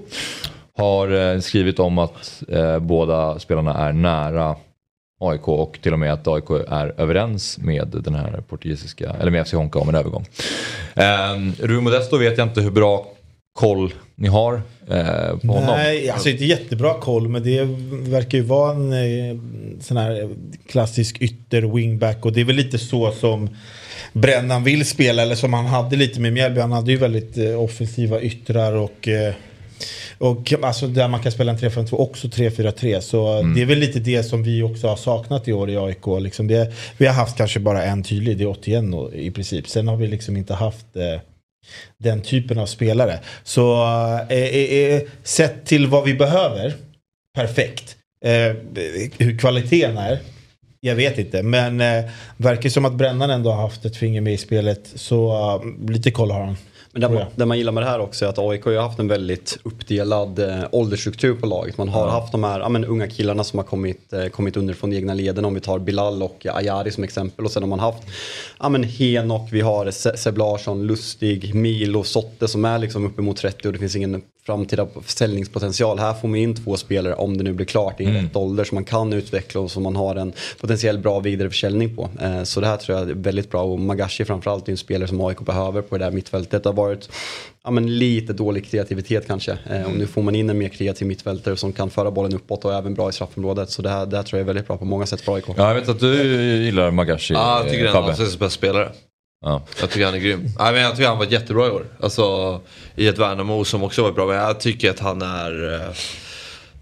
har 0.78 1.32
eh, 1.34 1.40
skrivit 1.40 1.78
om 1.78 1.98
att 1.98 2.42
eh, 2.48 2.78
båda 2.78 3.38
spelarna 3.38 3.74
är 3.74 3.92
nära 3.92 4.56
AIK 5.20 5.48
och 5.48 5.78
till 5.82 5.92
och 5.92 5.98
med 5.98 6.12
att 6.12 6.28
AIK 6.28 6.50
är 6.68 7.00
överens 7.00 7.58
med 7.58 7.88
den 8.04 8.14
här 8.14 8.42
portugisiska, 8.48 9.16
eller 9.20 9.30
med 9.30 9.46
FC 9.46 9.52
Honka 9.52 9.78
om 9.78 9.88
en 9.88 9.94
övergång. 9.94 10.26
Eh, 10.94 11.52
Rui 11.58 11.80
Modesto 11.80 12.16
vet 12.16 12.38
jag 12.38 12.48
inte 12.48 12.60
hur 12.60 12.70
bra 12.70 13.06
koll 13.52 13.94
ni 14.14 14.28
har 14.28 14.62
eh, 14.88 15.38
på 15.38 15.52
honom? 15.52 15.76
Nej, 15.76 16.10
alltså 16.10 16.28
inte 16.28 16.44
jättebra 16.44 16.94
koll 16.94 17.28
men 17.28 17.42
det 17.42 17.64
verkar 18.10 18.38
ju 18.38 18.44
vara 18.44 18.74
en 18.74 18.92
eh, 18.92 19.36
sån 19.80 19.96
här 19.96 20.30
klassisk 20.68 21.22
ytter 21.22 21.62
wingback 21.62 22.24
och 22.24 22.32
det 22.32 22.40
är 22.40 22.44
väl 22.44 22.56
lite 22.56 22.78
så 22.78 23.12
som 23.12 23.50
Brännan 24.12 24.64
vill 24.64 24.86
spela 24.86 25.22
eller 25.22 25.34
som 25.34 25.52
han 25.52 25.66
hade 25.66 25.96
lite 25.96 26.20
med 26.20 26.32
Mjällby. 26.32 26.60
Han 26.60 26.72
hade 26.72 26.90
ju 26.90 26.98
väldigt 26.98 27.38
eh, 27.38 27.62
offensiva 27.62 28.20
yttrar 28.20 28.72
och 28.72 29.08
eh, 29.08 29.34
och 30.18 30.54
alltså 30.62 30.86
där 30.86 31.08
man 31.08 31.22
kan 31.22 31.32
spela 31.32 31.52
en 31.52 31.58
3-5-2 31.58 31.94
också 31.94 32.26
3-4-3. 32.26 33.00
Så 33.00 33.32
mm. 33.32 33.54
det 33.54 33.62
är 33.62 33.66
väl 33.66 33.78
lite 33.78 33.98
det 33.98 34.22
som 34.22 34.42
vi 34.42 34.62
också 34.62 34.88
har 34.88 34.96
saknat 34.96 35.48
i 35.48 35.52
år 35.52 35.70
i 35.70 35.76
AIK. 35.76 36.06
Liksom 36.20 36.46
det, 36.46 36.72
vi 36.98 37.06
har 37.06 37.14
haft 37.14 37.36
kanske 37.36 37.60
bara 37.60 37.84
en 37.84 38.02
tydlig, 38.02 38.38
det 38.38 38.44
är 38.44 38.48
81 38.48 38.84
i 39.12 39.30
princip. 39.30 39.68
Sen 39.68 39.88
har 39.88 39.96
vi 39.96 40.06
liksom 40.06 40.36
inte 40.36 40.54
haft 40.54 40.96
eh, 40.96 41.20
den 41.98 42.22
typen 42.22 42.58
av 42.58 42.66
spelare. 42.66 43.18
Så 43.42 43.84
eh, 44.30 44.38
eh, 44.38 44.94
eh 44.94 45.02
sett 45.22 45.66
till 45.66 45.86
vad 45.86 46.04
vi 46.04 46.14
behöver, 46.14 46.74
perfekt. 47.34 47.96
Eh, 48.24 48.56
hur 49.18 49.38
kvaliteten 49.38 49.98
är, 49.98 50.18
jag 50.80 50.94
vet 50.94 51.18
inte. 51.18 51.42
Men 51.42 51.80
eh, 51.80 52.04
verkar 52.36 52.70
som 52.70 52.84
att 52.84 52.94
Brännan 52.94 53.30
ändå 53.30 53.50
har 53.50 53.62
haft 53.62 53.84
ett 53.84 53.96
finger 53.96 54.20
med 54.20 54.32
i 54.32 54.36
spelet. 54.36 54.92
Så 54.94 55.32
uh, 55.56 55.90
lite 55.90 56.10
koll 56.10 56.30
har 56.30 56.44
han. 56.44 56.56
Men 56.92 57.00
det 57.00 57.08
man, 57.08 57.24
det 57.36 57.46
man 57.46 57.58
gillar 57.58 57.72
med 57.72 57.82
det 57.82 57.88
här 57.88 58.00
också 58.00 58.24
är 58.24 58.28
att 58.28 58.38
AIK 58.38 58.64
har 58.64 58.72
haft 58.72 58.98
en 58.98 59.08
väldigt 59.08 59.58
uppdelad 59.62 60.38
eh, 60.38 60.64
åldersstruktur 60.72 61.34
på 61.34 61.46
laget. 61.46 61.78
Man 61.78 61.88
har 61.88 62.02
mm. 62.02 62.14
haft 62.14 62.32
de 62.32 62.44
här 62.44 62.60
ja, 62.60 62.68
men, 62.68 62.84
unga 62.84 63.06
killarna 63.06 63.44
som 63.44 63.58
har 63.58 63.64
kommit, 63.64 64.12
eh, 64.12 64.26
kommit 64.26 64.56
underifrån 64.56 64.92
egna 64.92 65.14
leden. 65.14 65.44
Om 65.44 65.54
vi 65.54 65.60
tar 65.60 65.78
Bilal 65.78 66.22
och 66.22 66.46
Ayari 66.52 66.90
som 66.90 67.04
exempel. 67.04 67.44
Och 67.44 67.50
sen 67.50 67.62
har 67.62 67.68
man 67.68 67.80
haft 67.80 68.02
ja, 68.58 68.68
men, 68.68 68.84
Henok, 68.84 69.48
vi 69.52 69.60
har 69.60 69.90
Seb 70.16 70.38
Larsson, 70.38 70.86
Lustig, 70.86 71.54
Milo, 71.54 72.04
Sotte 72.04 72.48
som 72.48 72.64
är 72.64 72.78
liksom 72.78 73.06
uppemot 73.06 73.36
30 73.36 73.68
och 73.68 73.72
det 73.72 73.78
finns 73.78 73.96
ingen 73.96 74.22
framtida 74.48 74.86
försäljningspotential. 75.02 75.98
Här 75.98 76.14
får 76.14 76.28
man 76.28 76.38
in 76.38 76.54
två 76.54 76.76
spelare 76.76 77.14
om 77.14 77.38
det 77.38 77.44
nu 77.44 77.52
blir 77.52 77.66
klart 77.66 78.00
i 78.00 78.04
mm. 78.04 78.24
rätt 78.24 78.36
ålder 78.36 78.64
som 78.64 78.74
man 78.74 78.84
kan 78.84 79.12
utveckla 79.12 79.60
och 79.60 79.70
som 79.70 79.82
man 79.82 79.96
har 79.96 80.16
en 80.16 80.32
potentiell 80.60 80.98
bra 80.98 81.20
vidareförsäljning 81.20 81.96
på. 81.96 82.08
Eh, 82.20 82.42
så 82.42 82.60
det 82.60 82.66
här 82.66 82.76
tror 82.76 82.98
jag 82.98 83.10
är 83.10 83.14
väldigt 83.14 83.50
bra 83.50 83.62
och 83.62 83.78
Magashi 83.80 84.24
framförallt 84.24 84.68
är 84.68 84.72
en 84.72 84.78
spelare 84.78 85.08
som 85.08 85.20
AIK 85.20 85.40
behöver 85.40 85.82
på 85.82 85.98
det 85.98 86.04
där 86.04 86.10
mittfältet. 86.10 86.66
Varit 86.78 87.08
ja, 87.64 87.70
men 87.70 87.98
lite 87.98 88.32
dålig 88.32 88.70
kreativitet 88.70 89.26
kanske. 89.26 89.58
Mm. 89.70 89.86
Och 89.86 89.92
nu 89.92 90.06
får 90.06 90.22
man 90.22 90.34
in 90.34 90.50
en 90.50 90.58
mer 90.58 90.68
kreativ 90.68 91.08
mittfältare 91.08 91.56
som 91.56 91.72
kan 91.72 91.90
föra 91.90 92.10
bollen 92.10 92.34
uppåt 92.34 92.64
och 92.64 92.74
även 92.74 92.94
bra 92.94 93.08
i 93.08 93.12
straffområdet. 93.12 93.70
Så 93.70 93.82
det 93.82 93.90
här, 93.90 94.06
det 94.06 94.16
här 94.16 94.22
tror 94.22 94.38
jag 94.38 94.44
är 94.44 94.46
väldigt 94.46 94.66
bra 94.66 94.76
på 94.76 94.84
många 94.84 95.06
sätt 95.06 95.20
för 95.20 95.34
AIK. 95.34 95.44
Ja, 95.56 95.68
jag 95.68 95.74
vet 95.74 95.88
att 95.88 96.00
du 96.00 96.24
gillar 96.64 96.90
Magashi. 96.90 97.34
Ja, 97.34 97.58
jag 97.58 97.70
tycker 97.70 97.84
det 97.84 97.90
är 97.90 97.96
en 97.96 98.04
av 98.04 98.16
bästa 98.16 98.50
spelare. 98.50 98.92
Ja. 99.44 99.62
Jag 99.80 99.90
tycker 99.90 100.06
han 100.06 100.14
är 100.14 100.18
grym. 100.18 100.40
Nej, 100.58 100.72
men 100.72 100.82
jag 100.82 100.96
tycker 100.96 101.08
han 101.08 101.18
var 101.18 101.26
jättebra 101.26 101.66
i 101.66 101.70
år. 101.70 101.86
Alltså, 102.00 102.60
I 102.96 103.08
ett 103.08 103.18
Värnamo 103.18 103.64
som 103.64 103.82
också 103.82 104.02
var 104.02 104.12
bra. 104.12 104.26
Men 104.26 104.36
jag 104.36 104.60
tycker 104.60 104.90
att 104.90 104.98
han 104.98 105.22
är... 105.22 105.64
Uh, 105.64 105.80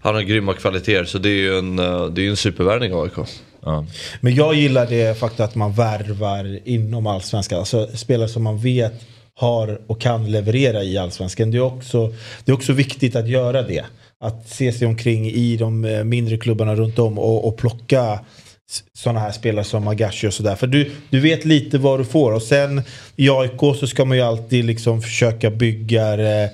han 0.01 0.15
har 0.15 0.21
grymma 0.21 0.53
kvaliteter. 0.53 1.05
Så 1.05 1.17
det 1.17 1.29
är 1.29 1.41
ju 1.41 1.57
en, 1.57 1.79
uh, 1.79 2.05
det 2.05 2.25
är 2.25 2.29
en 2.29 2.37
supervärvning 2.37 2.93
av 2.93 3.03
AIK. 3.03 3.29
Ja. 3.63 3.85
Men 4.21 4.35
jag 4.35 4.53
gillar 4.53 4.87
det 4.87 5.19
faktum 5.19 5.45
att 5.45 5.55
man 5.55 5.73
värvar 5.73 6.59
inom 6.65 7.07
allsvenskan. 7.07 7.59
Alltså 7.59 7.87
spelare 7.87 8.29
som 8.29 8.43
man 8.43 8.57
vet 8.57 8.93
har 9.37 9.81
och 9.87 10.01
kan 10.01 10.31
leverera 10.31 10.83
i 10.83 10.97
allsvenskan. 10.97 11.51
Det 11.51 11.57
är 11.57 11.61
också, 11.61 12.13
det 12.45 12.51
är 12.51 12.55
också 12.55 12.73
viktigt 12.73 13.15
att 13.15 13.27
göra 13.27 13.61
det. 13.61 13.85
Att 14.19 14.49
se 14.49 14.73
sig 14.73 14.87
omkring 14.87 15.25
i 15.25 15.57
de 15.57 15.85
eh, 15.85 16.03
mindre 16.03 16.37
klubbarna 16.37 16.75
runt 16.75 16.99
om 16.99 17.19
och, 17.19 17.47
och 17.47 17.57
plocka 17.57 18.19
sådana 18.93 19.19
här 19.19 19.31
spelare 19.31 19.65
som 19.65 19.87
Agashi 19.87 20.27
och 20.27 20.33
sådär. 20.33 20.55
För 20.55 20.67
du, 20.67 20.91
du 21.09 21.19
vet 21.19 21.45
lite 21.45 21.77
vad 21.77 21.99
du 21.99 22.05
får. 22.05 22.31
Och 22.31 22.41
sen 22.41 22.81
i 23.15 23.29
AIK 23.29 23.77
så 23.79 23.87
ska 23.87 24.05
man 24.05 24.17
ju 24.17 24.23
alltid 24.23 24.65
liksom 24.65 25.01
försöka 25.01 25.49
bygga 25.49 26.13
eh, 26.13 26.49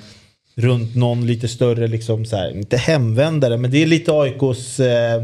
runt 0.55 0.95
någon 0.95 1.27
lite 1.27 1.47
större, 1.47 1.87
liksom 1.87 2.25
så 2.25 2.35
här, 2.35 2.51
inte 2.51 2.77
hemvändare, 2.77 3.57
men 3.57 3.71
det 3.71 3.81
är 3.83 3.85
lite 3.85 4.11
AIKs 4.11 4.79
eh, 4.79 5.23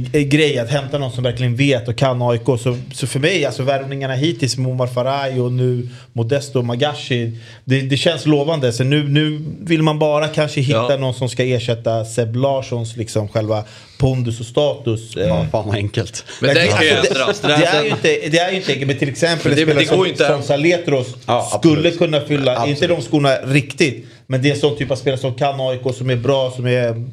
grej 0.00 0.58
att 0.58 0.70
hämta 0.70 0.98
någon 0.98 1.12
som 1.12 1.24
verkligen 1.24 1.56
vet 1.56 1.88
och 1.88 1.96
kan 1.96 2.22
AIK. 2.22 2.44
Så, 2.44 2.78
så 2.94 3.06
för 3.06 3.18
mig, 3.20 3.44
alltså 3.44 3.62
värvningarna 3.62 4.14
hittills 4.14 4.56
med 4.56 4.70
Omar 4.72 4.86
Faraj 4.86 5.40
och 5.40 5.52
nu 5.52 5.88
Modesto 6.12 6.58
och 6.58 6.64
Magashi. 6.64 7.30
Det, 7.64 7.80
det 7.80 7.96
känns 7.96 8.26
lovande. 8.26 8.72
Så 8.72 8.84
nu, 8.84 9.08
nu 9.08 9.40
vill 9.60 9.82
man 9.82 9.98
bara 9.98 10.28
kanske 10.28 10.60
hitta 10.60 10.86
Ja. 10.92 10.96
någon 10.96 11.14
som 11.14 11.28
ska 11.28 11.44
ersätta 11.44 12.04
Seb 12.04 12.36
Larssons 12.36 12.96
liksom 12.96 13.28
själva 13.28 13.64
pondus 13.98 14.40
och 14.40 14.46
status. 14.46 15.16
Eh, 15.16 15.26
Ja, 15.26 15.46
fan 15.52 15.66
vad 15.66 15.76
enkelt. 15.76 16.24
Men 16.40 16.54
det 16.54 16.66
kan 16.66 16.84
ju 16.84 16.90
Alltså, 16.90 17.14
ändras. 17.14 17.40
Det, 17.42 17.48
det, 17.48 17.64
är 17.66 17.82
ju 17.84 17.90
inte, 17.90 18.28
det 18.28 18.38
är 18.38 18.50
ju 18.50 18.56
inte 18.56 18.72
enkelt, 18.72 18.86
men 18.88 18.98
till 18.98 19.08
exempel 19.08 19.48
Men 19.48 19.56
det- 19.56 19.62
en 19.62 19.66
spelare 19.86 19.86
som, 19.96 20.06
inte- 20.06 20.26
som 20.28 20.42
Saletros 20.42 21.06
Ja, 21.26 21.42
skulle 21.58 21.74
absolut. 21.78 21.98
kunna 21.98 22.20
fylla, 22.20 22.66
inte 22.66 22.86
de 22.86 23.02
skorna 23.02 23.36
riktigt, 23.36 24.06
men 24.26 24.42
det 24.42 24.48
är 24.48 24.54
en 24.54 24.60
sån 24.60 24.76
typ 24.76 24.90
av 24.90 24.96
spelare 24.96 25.20
som 25.20 25.34
kan 25.34 25.60
AIK, 25.60 25.94
som 25.94 26.10
är 26.10 26.16
bra, 26.16 26.50
som 26.56 26.66
är 26.66 27.04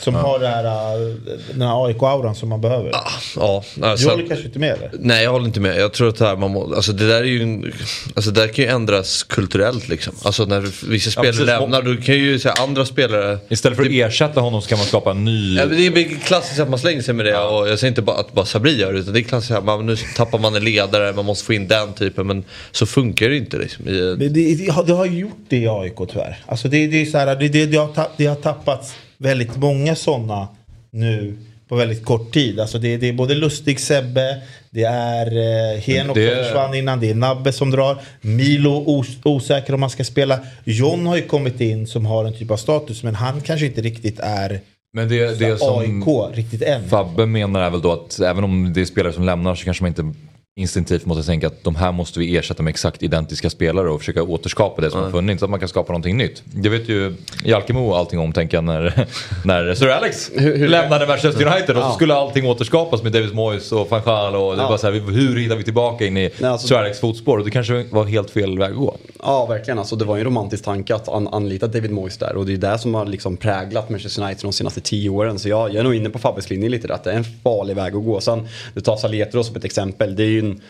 som 0.00 0.14
har 0.14 0.38
det 0.38 0.48
här, 0.48 0.64
äh, 0.64 1.14
den 1.52 1.62
här 1.62 1.86
AIK-auran 1.86 2.34
som 2.34 2.48
man 2.48 2.60
behöver. 2.60 2.90
Ja, 3.36 3.64
Du 3.74 3.84
alltså, 3.84 4.10
håller 4.10 4.26
kanske 4.26 4.46
inte 4.46 4.58
med 4.58 4.72
eller? 4.72 4.90
Nej 4.98 5.24
jag 5.24 5.32
håller 5.32 5.46
inte 5.46 5.60
med. 5.60 5.80
Jag 5.80 5.92
tror 5.92 6.08
att 6.08 6.16
det 6.16 6.26
här, 6.26 6.36
man 6.36 6.50
må, 6.50 6.74
alltså 6.74 6.92
det 6.92 7.08
där 7.08 7.20
är 7.20 7.24
ju 7.24 7.72
alltså 8.14 8.30
det 8.30 8.40
där 8.40 8.48
kan 8.48 8.64
ju 8.64 8.70
ändras 8.70 9.22
kulturellt 9.22 9.88
liksom. 9.88 10.14
Alltså 10.22 10.44
när 10.44 10.88
vissa 10.90 11.10
spelare 11.10 11.32
precis. 11.32 11.46
lämnar 11.46 11.82
då 11.82 11.96
kan 11.96 12.14
ju 12.14 12.38
här, 12.44 12.62
andra 12.62 12.84
spelare 12.84 13.38
Istället 13.48 13.78
för 13.78 13.84
att 13.84 13.90
ersätta 13.90 14.40
honom 14.40 14.62
så 14.62 14.68
kan 14.68 14.78
man 14.78 14.86
skapa 14.86 15.10
en 15.10 15.24
ny... 15.24 15.56
Ja, 15.56 15.66
men 15.66 15.76
det 15.76 15.86
är 15.86 16.18
klassiskt 16.18 16.60
att 16.60 16.70
man 16.70 16.78
slänger 16.78 17.02
sig 17.02 17.14
med 17.14 17.26
det 17.26 17.38
och 17.38 17.68
jag 17.68 17.78
säger 17.78 17.90
inte 17.90 18.02
bara 18.02 18.16
att 18.16 18.32
bara 18.32 18.46
Sabri 18.46 18.80
gör 18.80 18.92
det 18.92 18.98
utan 18.98 19.12
det 19.14 19.20
är 19.20 19.22
klassiskt 19.22 19.52
att 19.52 19.64
man, 19.64 19.86
nu 19.86 19.96
tappar 20.16 20.38
man 20.38 20.56
en 20.56 20.64
ledare, 20.64 21.12
man 21.12 21.24
måste 21.24 21.44
få 21.44 21.52
in 21.52 21.68
den 21.68 21.92
typen 21.92 22.26
men 22.26 22.44
så 22.72 22.86
funkar 22.86 23.28
det 23.28 23.36
inte 23.36 23.58
liksom. 23.58 23.88
I, 23.88 23.92
Det, 23.92 24.28
det, 24.28 24.54
det, 24.54 24.72
har, 24.72 24.84
det 24.84 25.08
gjort 25.08 25.44
det 25.48 25.56
i 25.56 25.68
AIK 25.68 25.96
tyvärr. 26.12 26.36
Alltså 26.46 26.68
det, 26.68 26.86
det, 26.86 27.02
är 27.02 27.06
så 27.06 27.18
här, 27.18 27.36
det, 27.36 27.48
det, 27.48 27.66
det, 27.66 27.76
har 27.76 27.88
tapp, 27.88 28.12
det 28.16 28.26
har 28.26 28.36
tappats 28.36 28.94
väldigt 29.18 29.56
många 29.56 29.94
sådana 29.94 30.48
nu 30.90 31.36
på 31.68 31.76
väldigt 31.76 32.04
kort 32.04 32.32
tid. 32.34 32.60
Alltså 32.60 32.78
det, 32.78 32.96
det 32.96 33.08
är 33.08 33.12
både 33.12 33.34
Lustig 33.34 33.80
Sebbe, 33.80 34.42
det 34.70 34.84
är 34.84 35.26
eh, 35.26 35.80
Henok 35.80 36.16
Det- 36.16 36.34
som 36.34 36.44
försvann 36.44 36.74
innan, 36.74 37.00
det 37.00 37.10
är 37.10 37.14
Nabbe 37.14 37.52
som 37.52 37.70
drar. 37.70 37.98
Milo 38.20 38.84
os, 38.86 39.06
osäker 39.24 39.74
om 39.74 39.82
han 39.82 39.90
ska 39.90 40.04
spela. 40.04 40.40
John 40.64 41.06
har 41.06 41.16
ju 41.16 41.22
kommit 41.22 41.60
in 41.60 41.86
som 41.86 42.06
har 42.06 42.24
en 42.24 42.32
typ 42.38 42.50
av 42.50 42.56
status 42.56 43.02
men 43.02 43.14
han 43.14 43.40
kanske 43.40 43.66
inte 43.66 43.80
riktigt 43.80 44.20
är 44.20 44.60
Men 44.92 45.08
det, 45.08 45.38
det 45.38 45.58
som 45.58 45.78
AIK 45.78 46.36
riktigt 46.36 46.62
än. 46.62 46.88
Fabbe 46.88 47.26
menar 47.26 47.60
är 47.62 47.70
väl 47.70 47.80
då 47.80 47.92
att 47.92 48.20
även 48.20 48.44
om 48.44 48.72
det 48.72 48.80
är 48.80 48.84
spelare 48.84 49.12
som 49.12 49.24
lämnar 49.24 49.54
så 49.54 49.64
kanske 49.64 49.82
man 49.84 49.88
inte 49.88 50.12
instinktivt 50.58 51.06
måste 51.06 51.22
tänka 51.26 51.46
att 51.46 51.64
de 51.64 51.76
här 51.76 51.92
måste 51.92 52.18
vi 52.20 52.36
ersätta 52.36 52.62
med 52.62 52.70
exakt 52.70 53.02
identiska 53.02 53.50
spelare 53.50 53.90
och 53.90 54.00
försöka 54.00 54.22
återskapa 54.22 54.82
det 54.82 54.90
som 54.90 55.02
har 55.02 55.10
funnits 55.10 55.38
så 55.40 55.44
att 55.44 55.50
man 55.50 55.60
kan 55.60 55.68
skapa 55.68 55.92
någonting 55.92 56.16
nytt. 56.16 56.42
Det 56.44 56.68
vet 56.68 56.88
ju 56.88 57.14
Jalkemo 57.44 57.92
allting 57.94 58.18
om 58.18 58.32
tänker 58.32 58.56
jag 58.56 58.64
när, 58.64 59.06
när 59.44 59.74
Sir 59.74 59.88
Alex 59.88 60.30
lämnade 60.56 61.06
Manchester 61.06 61.46
United 61.46 61.76
och 61.76 61.82
så 61.84 61.92
skulle 61.92 62.14
allting 62.14 62.46
återskapas 62.46 63.02
med 63.02 63.12
David 63.12 63.34
Moyes 63.34 63.72
och 63.72 63.90
van 63.90 64.02
Gaal 64.04 64.34
och 64.36 64.56
det 64.56 64.62
Ja. 64.62 64.68
var 64.68 64.76
så 64.78 64.86
här, 64.86 64.92
hur 65.10 65.36
hittar 65.36 65.56
vi 65.56 65.64
tillbaka 65.64 66.06
in 66.06 66.16
i 66.16 66.30
Nej, 66.38 66.50
alltså- 66.50 66.66
Sir 66.68 66.76
Alex 66.76 67.00
fotspår 67.00 67.38
och 67.38 67.44
det 67.44 67.50
kanske 67.50 67.84
var 67.90 68.04
helt 68.04 68.30
fel 68.30 68.58
väg 68.58 68.70
att 68.70 68.76
gå. 68.76 68.96
Ja, 69.22 69.46
verkligen. 69.46 69.78
Alltså, 69.78 69.96
det 69.96 70.04
var 70.04 70.16
ju 70.16 70.20
en 70.20 70.24
romantisk 70.24 70.64
tanke 70.64 70.94
att 70.94 71.08
an 71.08 71.28
anlita 71.28 71.66
David 71.66 71.90
Moyes 71.90 72.18
där. 72.18 72.36
Och 72.36 72.46
det 72.46 72.52
är 72.52 72.56
det 72.56 72.78
som 72.78 72.94
har 72.94 73.06
liksom 73.06 73.36
präglat 73.36 73.90
Manchester 73.90 74.22
United 74.22 74.42
de 74.42 74.52
senaste 74.52 74.80
tio 74.80 75.10
åren. 75.10 75.38
Så 75.38 75.48
jag, 75.48 75.68
jag 75.68 75.76
är 75.76 75.82
nog 75.82 75.94
inne 75.94 76.10
på 76.10 76.18
Fabbes 76.18 76.50
linje 76.50 76.68
lite 76.68 76.86
där. 76.88 76.94
Att 76.94 77.04
det 77.04 77.12
är 77.12 77.16
en 77.16 77.24
farlig 77.44 77.76
väg 77.76 77.94
att 77.96 78.04
gå. 78.04 78.20
Sen, 78.20 78.48
du 78.74 78.80
tar 78.80 78.96
Saletros 78.96 79.46
som 79.46 79.56
ett 79.56 79.64
exempel. 79.64 80.16
Det 80.16 80.22
är 80.22 80.26
ju 80.26 80.38
en 80.38 80.60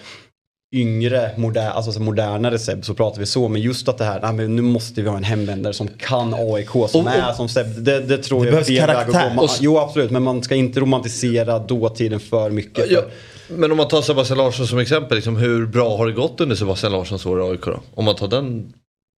yngre, 0.74 1.30
moder, 1.36 1.70
alltså 1.70 1.92
så 1.92 2.00
modernare 2.00 2.58
Seb 2.58 2.84
så 2.84 2.94
pratar 2.94 3.20
vi 3.20 3.26
så. 3.26 3.48
Men 3.48 3.60
just 3.62 3.88
att 3.88 3.98
det 3.98 4.04
här, 4.04 4.20
nej, 4.20 4.32
men 4.32 4.56
nu 4.56 4.62
måste 4.62 5.02
vi 5.02 5.08
ha 5.08 5.16
en 5.16 5.24
hemvändare 5.24 5.74
som 5.74 5.88
kan 5.88 6.34
AIK, 6.34 6.68
som 6.70 6.80
Och- 6.82 6.96
och- 6.96 7.08
är 7.08 7.32
som 7.32 7.48
Seb. 7.48 7.66
Det, 7.84 8.00
det 8.00 8.18
tror 8.18 8.44
Det 8.44 8.50
jag 8.50 8.60
är 8.60 8.64
fel 8.64 8.86
väg 8.86 8.96
att 8.96 9.06
gå. 9.06 9.34
Man, 9.34 9.48
jo 9.60 9.78
absolut, 9.78 10.10
men 10.10 10.22
man 10.22 10.42
ska 10.42 10.54
inte 10.54 10.80
romantisera 10.80 11.58
dåtiden 11.58 12.20
för 12.20 12.50
mycket. 12.50 12.90
Ja, 12.90 13.00
men 13.48 13.70
om 13.70 13.76
man 13.76 13.88
tar 13.88 14.02
Sebastian 14.02 14.38
Larsson 14.38 14.66
som 14.66 14.78
exempel, 14.78 15.14
liksom, 15.16 15.36
hur 15.36 15.66
bra 15.66 15.96
har 15.96 16.06
det 16.06 16.12
gått 16.12 16.40
under 16.40 16.56
Sebastian 16.56 16.92
Larssons 16.92 17.26
år 17.26 17.40
i 17.40 17.50
AIK 17.50 17.60
då? 17.64 17.80
Om 17.94 18.04
man 18.04 18.16
tar 18.16 18.28
den, 18.28 18.72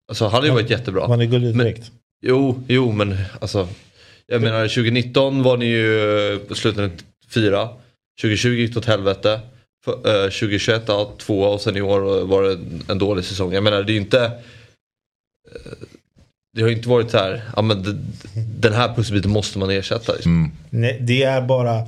alltså 0.08 0.24
han 0.24 0.40
har 0.40 0.46
ju 0.46 0.50
varit 0.52 0.70
jättebra. 0.70 1.08
Man 1.08 1.20
är 1.20 1.24
gullig 1.24 1.56
Men- 1.56 1.66
direkt. 1.66 1.90
Jo, 2.26 2.62
jo 2.68 2.92
men 2.92 3.16
alltså. 3.40 3.68
Jag 4.26 4.42
menar 4.42 4.68
2019 4.68 5.42
var 5.42 5.56
ni 5.56 5.66
ju 5.66 6.38
på 6.48 6.54
slutet 6.54 6.92
fyra. 7.28 7.68
2020 8.20 8.48
gick 8.48 8.72
det 8.74 8.78
åt 8.78 8.86
helvete. 8.86 9.40
För, 9.84 9.92
eh, 10.24 10.30
2021 10.30 10.82
ja, 10.86 11.12
tvåa 11.18 11.48
och 11.48 11.60
sen 11.60 11.76
i 11.76 11.80
år 11.80 12.24
var 12.24 12.42
det 12.42 12.58
en 12.88 12.98
dålig 12.98 13.24
säsong. 13.24 13.52
Jag 13.52 13.62
menar 13.62 13.82
det 13.82 13.92
är 13.92 13.94
ju 13.94 14.00
inte. 14.00 14.24
eh, 14.24 15.72
Det 16.56 16.62
har 16.62 16.68
ju 16.68 16.76
inte 16.76 16.88
varit 16.88 17.10
så 17.10 17.18
här, 17.18 17.42
ja 17.56 17.62
men 17.62 17.82
den 18.60 18.72
här 18.72 18.94
pusselbiten 18.94 19.30
måste 19.30 19.58
man 19.58 19.70
ersätta. 19.70 20.12
Liksom. 20.12 20.32
Mm. 20.32 20.50
Nej, 20.70 20.98
det 21.00 21.22
är 21.22 21.42
bara... 21.42 21.82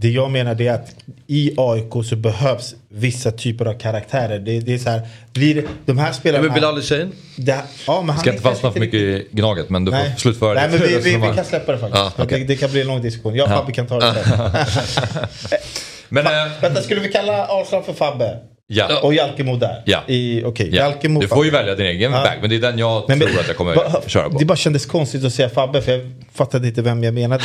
Det 0.00 0.08
jag 0.10 0.30
menar 0.30 0.54
det 0.54 0.66
är 0.66 0.74
att 0.74 0.94
i 1.26 1.54
AIK 1.56 2.04
så 2.04 2.16
behövs 2.16 2.74
vissa 2.88 3.30
typer 3.30 3.66
av 3.66 3.78
karaktärer. 3.78 4.38
Det, 4.38 4.60
det 4.60 4.74
är 4.74 4.78
så 4.78 4.90
här, 4.90 5.02
blir 5.32 5.54
det, 5.54 5.64
de 5.86 5.98
här 5.98 6.12
spelarna... 6.12 6.44
men 6.44 6.54
Bilal 6.54 6.74
Hussein? 6.74 7.12
det, 7.36 7.62
ja, 7.86 8.00
men 8.00 8.10
han 8.10 8.18
Ska 8.20 8.30
är 8.30 8.32
inte 8.32 8.42
fastna 8.42 8.72
för 8.72 8.80
mycket 8.80 9.00
i 9.00 9.28
Gnaget 9.30 9.70
men 9.70 9.84
du 9.84 9.92
får 9.92 9.98
Nej. 9.98 10.14
slutföra 10.18 10.54
Nej, 10.54 10.68
ditt 10.68 10.80
men 10.80 10.88
vi, 10.88 10.98
vi, 10.98 11.28
vi 11.28 11.34
kan 11.34 11.44
släppa 11.44 11.72
det 11.72 11.78
faktiskt. 11.78 12.04
Ja, 12.16 12.24
okej. 12.24 12.38
det, 12.38 12.44
det 12.44 12.56
kan 12.56 12.70
bli 12.70 12.80
en 12.80 12.86
lång 12.86 13.02
diskussion. 13.02 13.34
Jag 13.34 13.44
och 13.44 13.50
Fabbe 13.50 13.72
kan 13.72 13.86
ta 13.86 14.00
det 14.00 14.14
sen. 14.14 15.10
Men, 16.08 16.26
äh, 16.26 16.32
Vänta, 16.60 16.82
skulle 16.82 17.00
vi 17.00 17.08
kalla 17.08 17.46
Arsenal 17.48 17.84
för 17.84 17.92
Fabbe? 17.92 18.38
Ja. 18.72 19.00
Och 19.02 19.14
Jalkemo 19.14 19.56
där? 19.56 19.82
Ja. 19.84 19.98
I, 20.06 20.42
okej, 20.44 20.68
Ja. 20.72 20.76
Jalkemo, 20.84 21.20
Du 21.20 21.28
får 21.28 21.44
ju 21.44 21.50
välja 21.50 21.74
din 21.74 21.86
egen 21.86 22.12
Ja. 22.12 22.22
väg 22.22 22.38
men 22.40 22.50
det 22.50 22.56
är 22.56 22.60
den 22.60 22.78
jag 22.78 23.04
men- 23.08 23.20
tror 23.20 23.40
att 23.40 23.48
jag 23.48 23.56
kommer 23.56 23.74
Va- 23.74 24.02
köra 24.06 24.30
på. 24.30 24.38
Det 24.38 24.44
bara 24.44 24.56
kändes 24.56 24.86
konstigt 24.86 25.24
att 25.24 25.32
säga 25.34 25.48
Fabbe 25.48 25.82
för 25.82 25.92
jag 25.92 26.00
fattade 26.34 26.68
inte 26.68 26.82
vem 26.82 27.04
jag 27.04 27.14
menade. 27.14 27.42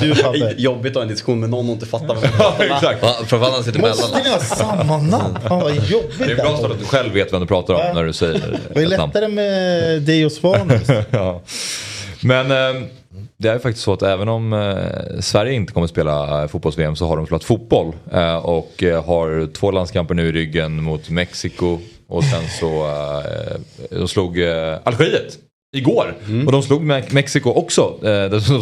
Du 0.00 0.14
Fabbe. 0.22 0.54
Jobbigt 0.58 0.90
att 0.90 0.94
ha 0.96 1.02
en 1.02 1.08
diskussion 1.08 1.40
med 1.40 1.50
någon 1.50 1.66
och 1.68 1.72
inte 1.72 1.86
fattar 1.86 2.06
vad 2.06 2.16
man 2.16 2.24
Ja, 2.24 2.36
pratar 2.38 2.58
med. 2.68 2.76
exakt. 2.76 3.00
Framförallt 3.28 3.54
han 3.54 3.64
sitter 3.64 3.80
Måste 3.80 4.04
emellan. 4.06 4.22
ni 4.24 4.30
ha 4.30 4.38
samma 4.40 4.96
namn? 4.98 5.38
Fan 5.48 5.60
vad 5.60 5.74
jobbigt 5.74 6.18
Det 6.18 6.24
är 6.32 6.36
bra 6.36 6.70
att 6.72 6.78
du 6.80 6.84
själv 6.84 7.12
vet 7.12 7.32
vem 7.32 7.40
du 7.40 7.46
pratar 7.46 7.74
om 7.74 7.80
Ja. 7.84 7.92
när 7.92 8.04
du 8.04 8.12
säger 8.12 8.58
Det 8.74 8.80
är 8.80 8.92
ett 8.92 8.98
namn. 8.98 9.10
lättare 9.14 9.28
med 9.28 10.02
dig 10.02 10.26
och 10.26 10.32
Svanus. 10.32 10.82
ja. 11.10 11.42
Men 12.20 12.50
eh, 12.50 12.82
det 13.38 13.48
är 13.48 13.58
faktiskt 13.58 13.84
så 13.84 13.92
att 13.92 14.02
även 14.02 14.28
om 14.28 14.52
eh, 14.52 15.20
Sverige 15.20 15.52
inte 15.52 15.72
kommer 15.72 15.86
spela 15.86 16.42
eh, 16.42 16.48
fotbolls-VM 16.48 16.96
så 16.96 17.06
har 17.06 17.16
de 17.16 17.26
spelat 17.26 17.44
fotboll. 17.44 17.92
Eh, 18.12 18.36
och 18.36 18.82
har 19.04 19.52
två 19.52 19.70
landskamper 19.70 20.14
nu 20.14 20.28
i 20.28 20.32
ryggen 20.32 20.82
mot 20.82 21.08
Mexiko 21.10 21.78
och 22.08 22.24
sen 22.24 22.42
så 22.60 22.86
de 23.90 24.08
slog 24.08 24.38
Algeriet. 24.84 25.38
Igår. 25.76 26.14
Och 26.46 26.52
de 26.52 26.62
slog 26.62 26.82
Me- 26.82 27.04
Mexiko 27.14 27.50
också. 27.50 27.94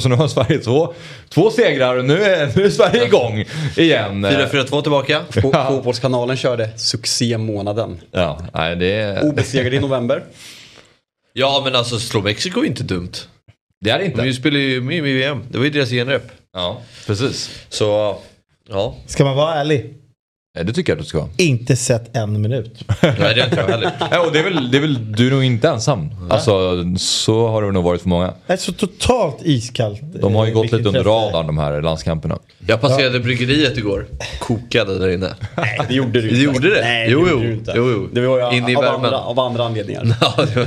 Så 0.00 0.08
nu 0.08 0.14
har 0.14 0.28
Sverige 0.28 0.58
två, 0.58 0.94
två 1.28 1.50
segrar 1.50 1.96
och 1.96 2.04
nu 2.04 2.22
är, 2.22 2.52
nu 2.56 2.64
är 2.64 2.70
Sverige 2.70 3.04
igång 3.06 3.44
igen. 3.76 4.24
Eh, 4.24 4.30
4-4-2 4.30 4.82
tillbaka. 4.82 5.20
Fo- 5.30 5.68
Fotbollskanalen 5.68 6.36
körde 6.36 6.70
succémånaden. 6.78 8.00
Ja, 8.10 8.38
nej, 8.54 8.76
det, 8.76 9.20
Obesegrade 9.22 9.76
i 9.76 9.80
november. 9.80 10.22
Ja 11.38 11.60
men 11.64 11.74
alltså 11.76 11.98
slå 11.98 12.20
Mexiko 12.22 12.60
är 12.60 12.64
inte 12.64 12.82
dumt. 12.82 13.12
Det 13.80 13.90
är 13.90 13.98
det 13.98 14.04
De 14.04 14.10
inte. 14.22 14.32
spelar 14.32 14.58
ju 14.58 14.80
med 14.80 14.96
i 14.96 15.00
VM. 15.00 15.44
Det 15.50 15.58
var 15.58 15.64
ju 15.64 15.70
deras 15.70 15.90
genrep. 15.90 16.22
Ja, 16.52 16.82
precis. 17.06 17.64
Så 17.68 18.18
ja. 18.68 18.96
Ska 19.06 19.24
man 19.24 19.36
vara 19.36 19.54
ärlig? 19.54 19.94
Eh, 20.56 20.64
Det 20.64 20.72
tycker 20.72 20.92
jag 20.92 20.98
att 20.98 21.04
du 21.04 21.08
ska. 21.08 21.28
Inte 21.36 21.76
sett 21.76 22.16
en 22.16 22.40
minut. 22.42 22.84
Nej 23.02 23.14
det 23.18 23.40
är 23.40 23.44
inte 23.44 23.56
jag 23.56 23.68
heller. 23.68 23.90
Ja, 24.10 24.26
och 24.26 24.32
det 24.32 24.38
är, 24.38 24.44
väl, 24.44 24.70
det 24.70 24.76
är 24.78 24.80
väl, 24.80 25.12
du 25.12 25.26
är 25.26 25.30
nog 25.30 25.44
inte 25.44 25.68
ensam. 25.68 26.10
Alltså, 26.30 26.84
så 26.98 27.48
har 27.48 27.62
det 27.62 27.72
nog 27.72 27.84
varit 27.84 28.02
för 28.02 28.08
många. 28.08 28.32
Det 28.46 28.52
är 28.52 28.56
så 28.56 28.72
totalt 28.72 29.36
iskallt. 29.42 30.00
De 30.20 30.34
har 30.34 30.44
ju 30.46 30.50
eh, 30.50 30.54
gått 30.54 30.72
lite 30.72 30.88
under 30.88 31.04
radarn 31.04 31.46
de 31.46 31.58
här 31.58 31.82
landskamperna. 31.82 32.38
Jag 32.66 32.80
passerade 32.80 33.20
bryggeriet 33.20 33.78
igår. 33.78 34.06
Kokade 34.40 34.98
där 34.98 35.08
inne. 35.08 35.34
Nej, 35.56 35.80
det 35.88 35.94
gjorde 35.94 36.10
du 36.12 36.20
Det 36.20 36.28
inte. 36.28 36.40
gjorde 36.42 36.74
det? 36.74 36.80
Nej, 36.80 37.08
Jo, 37.10 37.24
det 37.24 37.30
jo. 37.30 37.36
gjorde 37.36 37.46
du 37.48 37.52
inte. 37.54 37.72
Jo, 37.76 37.90
jo. 37.90 38.08
Det 38.12 38.20
var 38.26 38.52
ju 38.52 38.58
In 38.58 38.68
i 38.68 38.76
av, 38.76 38.82
värmen. 38.82 39.04
andra, 39.04 39.18
av 39.20 39.40
andra 39.40 39.64
anledningar. 39.64 40.06
Ja, 40.20 40.34
det 40.36 40.56
var, 40.56 40.66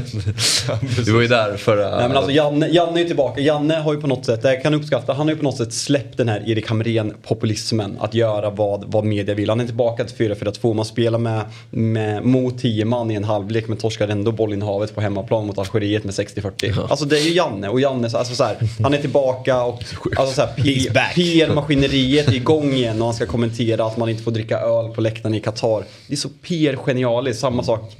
du 1.06 1.12
var 1.14 1.22
ju 1.22 1.28
där 1.28 1.58
förra... 1.58 1.98
Nej 1.98 2.08
men 2.08 2.18
alltså 2.18 2.32
Janne, 2.32 2.68
Janne 2.68 3.00
är 3.00 3.02
ju 3.02 3.08
tillbaka. 3.08 3.42
Janne 3.42 3.76
har 3.76 3.94
ju 3.94 4.02
på 4.02 4.08
något 4.08 4.26
sätt, 4.26 4.42
det 4.42 4.56
kan 4.56 4.74
jag 4.74 4.80
uppskatta, 4.82 5.14
han 5.14 5.28
har 5.28 5.30
ju 5.34 5.38
på 5.38 5.44
något 5.44 5.58
sätt 5.58 5.74
släppt 5.74 6.18
den 6.18 6.30
här 6.30 6.50
Erik 6.50 6.68
Hamrén-populismen. 6.70 7.98
Att 8.00 8.14
göra 8.14 8.50
vad, 8.50 8.84
vad 8.92 9.04
media 9.06 9.36
vill. 9.36 9.50
Han 9.50 9.60
är 9.60 9.64
tillbaka 9.80 10.04
till 10.04 10.30
4-4-2. 10.32 10.74
Man 10.74 10.86
spelar 10.86 11.20
med, 11.20 11.42
med 11.70 12.26
mot 12.26 12.60
10 12.60 12.86
man 12.86 13.12
i 13.12 13.16
en 13.16 13.24
halvlek 13.24 13.68
men 13.68 13.78
torskar 13.78 14.08
ändå 14.08 14.32
bollinnehavet 14.32 14.96
på 14.96 15.02
hemmaplan 15.02 15.46
mot 15.48 15.58
Algeriet 15.58 16.04
med 16.04 16.14
60-40. 16.14 16.88
Alltså 16.90 17.06
det 17.06 17.18
är 17.20 17.24
ju 17.24 17.34
Janne 17.34 17.70
och 17.70 17.82
Janne, 17.82 18.10
alltså 18.14 18.36
så 18.36 18.44
här, 18.44 18.58
han 18.84 18.94
är 18.94 18.98
tillbaka 18.98 19.64
och 19.64 19.84
alltså 20.18 20.36
så 20.36 20.42
här, 20.42 20.54
P- 20.56 20.90
PR-maskineriet 21.16 22.28
är 22.28 22.34
igång 22.34 22.74
igen 22.74 23.00
och 23.00 23.06
han 23.06 23.16
ska 23.16 23.26
kommentera 23.26 23.86
att 23.86 23.98
man 23.98 24.10
inte 24.10 24.24
får 24.24 24.32
dricka 24.32 24.60
öl 24.60 24.90
på 24.90 25.02
läktaren 25.02 25.36
i 25.36 25.40
Qatar. 25.40 25.84
Det 26.08 26.14
är 26.14 26.18
så 26.18 26.30
PR-genialiskt, 26.30 27.42
samma 27.42 27.64
sak. 27.64 27.92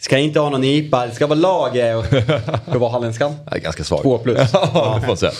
Ska 0.00 0.18
inte 0.18 0.40
ha 0.40 0.50
någon 0.50 0.64
IPA, 0.64 1.06
det 1.06 1.12
ska 1.14 1.26
vara 1.26 1.38
lag. 1.38 1.76
eh, 1.90 1.96
och- 1.98 2.04
Hur 2.72 2.78
var 2.78 2.88
halländskan? 2.90 3.34
Det 3.50 3.56
är 3.56 3.60
ganska 3.60 3.84
svag. 3.84 4.02
Två 4.02 4.18
plus. 4.18 4.38
ja, 4.52 4.98
det 5.00 5.06
får 5.06 5.16
säga. 5.16 5.32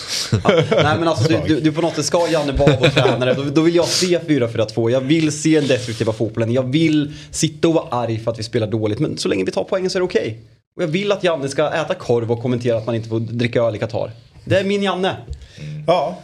Nej 0.83 0.95
men 0.99 1.07
alltså 1.07 1.27
du, 1.27 1.39
du, 1.47 1.59
du 1.61 1.71
på 1.71 1.81
något 1.81 1.95
sätt 1.95 2.05
ska 2.05 2.27
Janne 2.29 2.51
vara 2.51 2.75
vår 2.79 2.87
tränare. 2.87 3.33
Då, 3.33 3.43
då 3.43 3.61
vill 3.61 3.75
jag 3.75 3.85
se 3.87 4.19
4-4-2. 4.19 4.91
Jag 4.91 5.01
vill 5.01 5.31
se 5.41 5.59
den 5.59 5.67
destruktiva 5.67 6.13
fotbollen. 6.13 6.51
Jag 6.53 6.63
vill 6.71 7.13
sitta 7.31 7.67
och 7.67 7.73
vara 7.73 7.85
arg 7.89 8.19
för 8.19 8.31
att 8.31 8.39
vi 8.39 8.43
spelar 8.43 8.67
dåligt. 8.67 8.99
Men 8.99 9.17
så 9.17 9.27
länge 9.27 9.43
vi 9.43 9.51
tar 9.51 9.63
poängen 9.63 9.89
så 9.89 9.97
är 9.97 9.99
det 9.99 10.05
okej. 10.05 10.39
Och 10.77 10.83
jag 10.83 10.87
vill 10.87 11.11
att 11.11 11.23
Janne 11.23 11.49
ska 11.49 11.73
äta 11.73 11.93
korv 11.93 12.31
och 12.31 12.41
kommentera 12.41 12.77
att 12.77 12.85
man 12.85 12.95
inte 12.95 13.09
får 13.09 13.19
dricka 13.19 13.61
öl 13.61 13.75
i 13.75 13.79
Qatar. 13.79 14.11
Det 14.45 14.59
är 14.59 14.63
min 14.63 14.83
Janne. 14.83 15.15
Ja, 15.87 16.17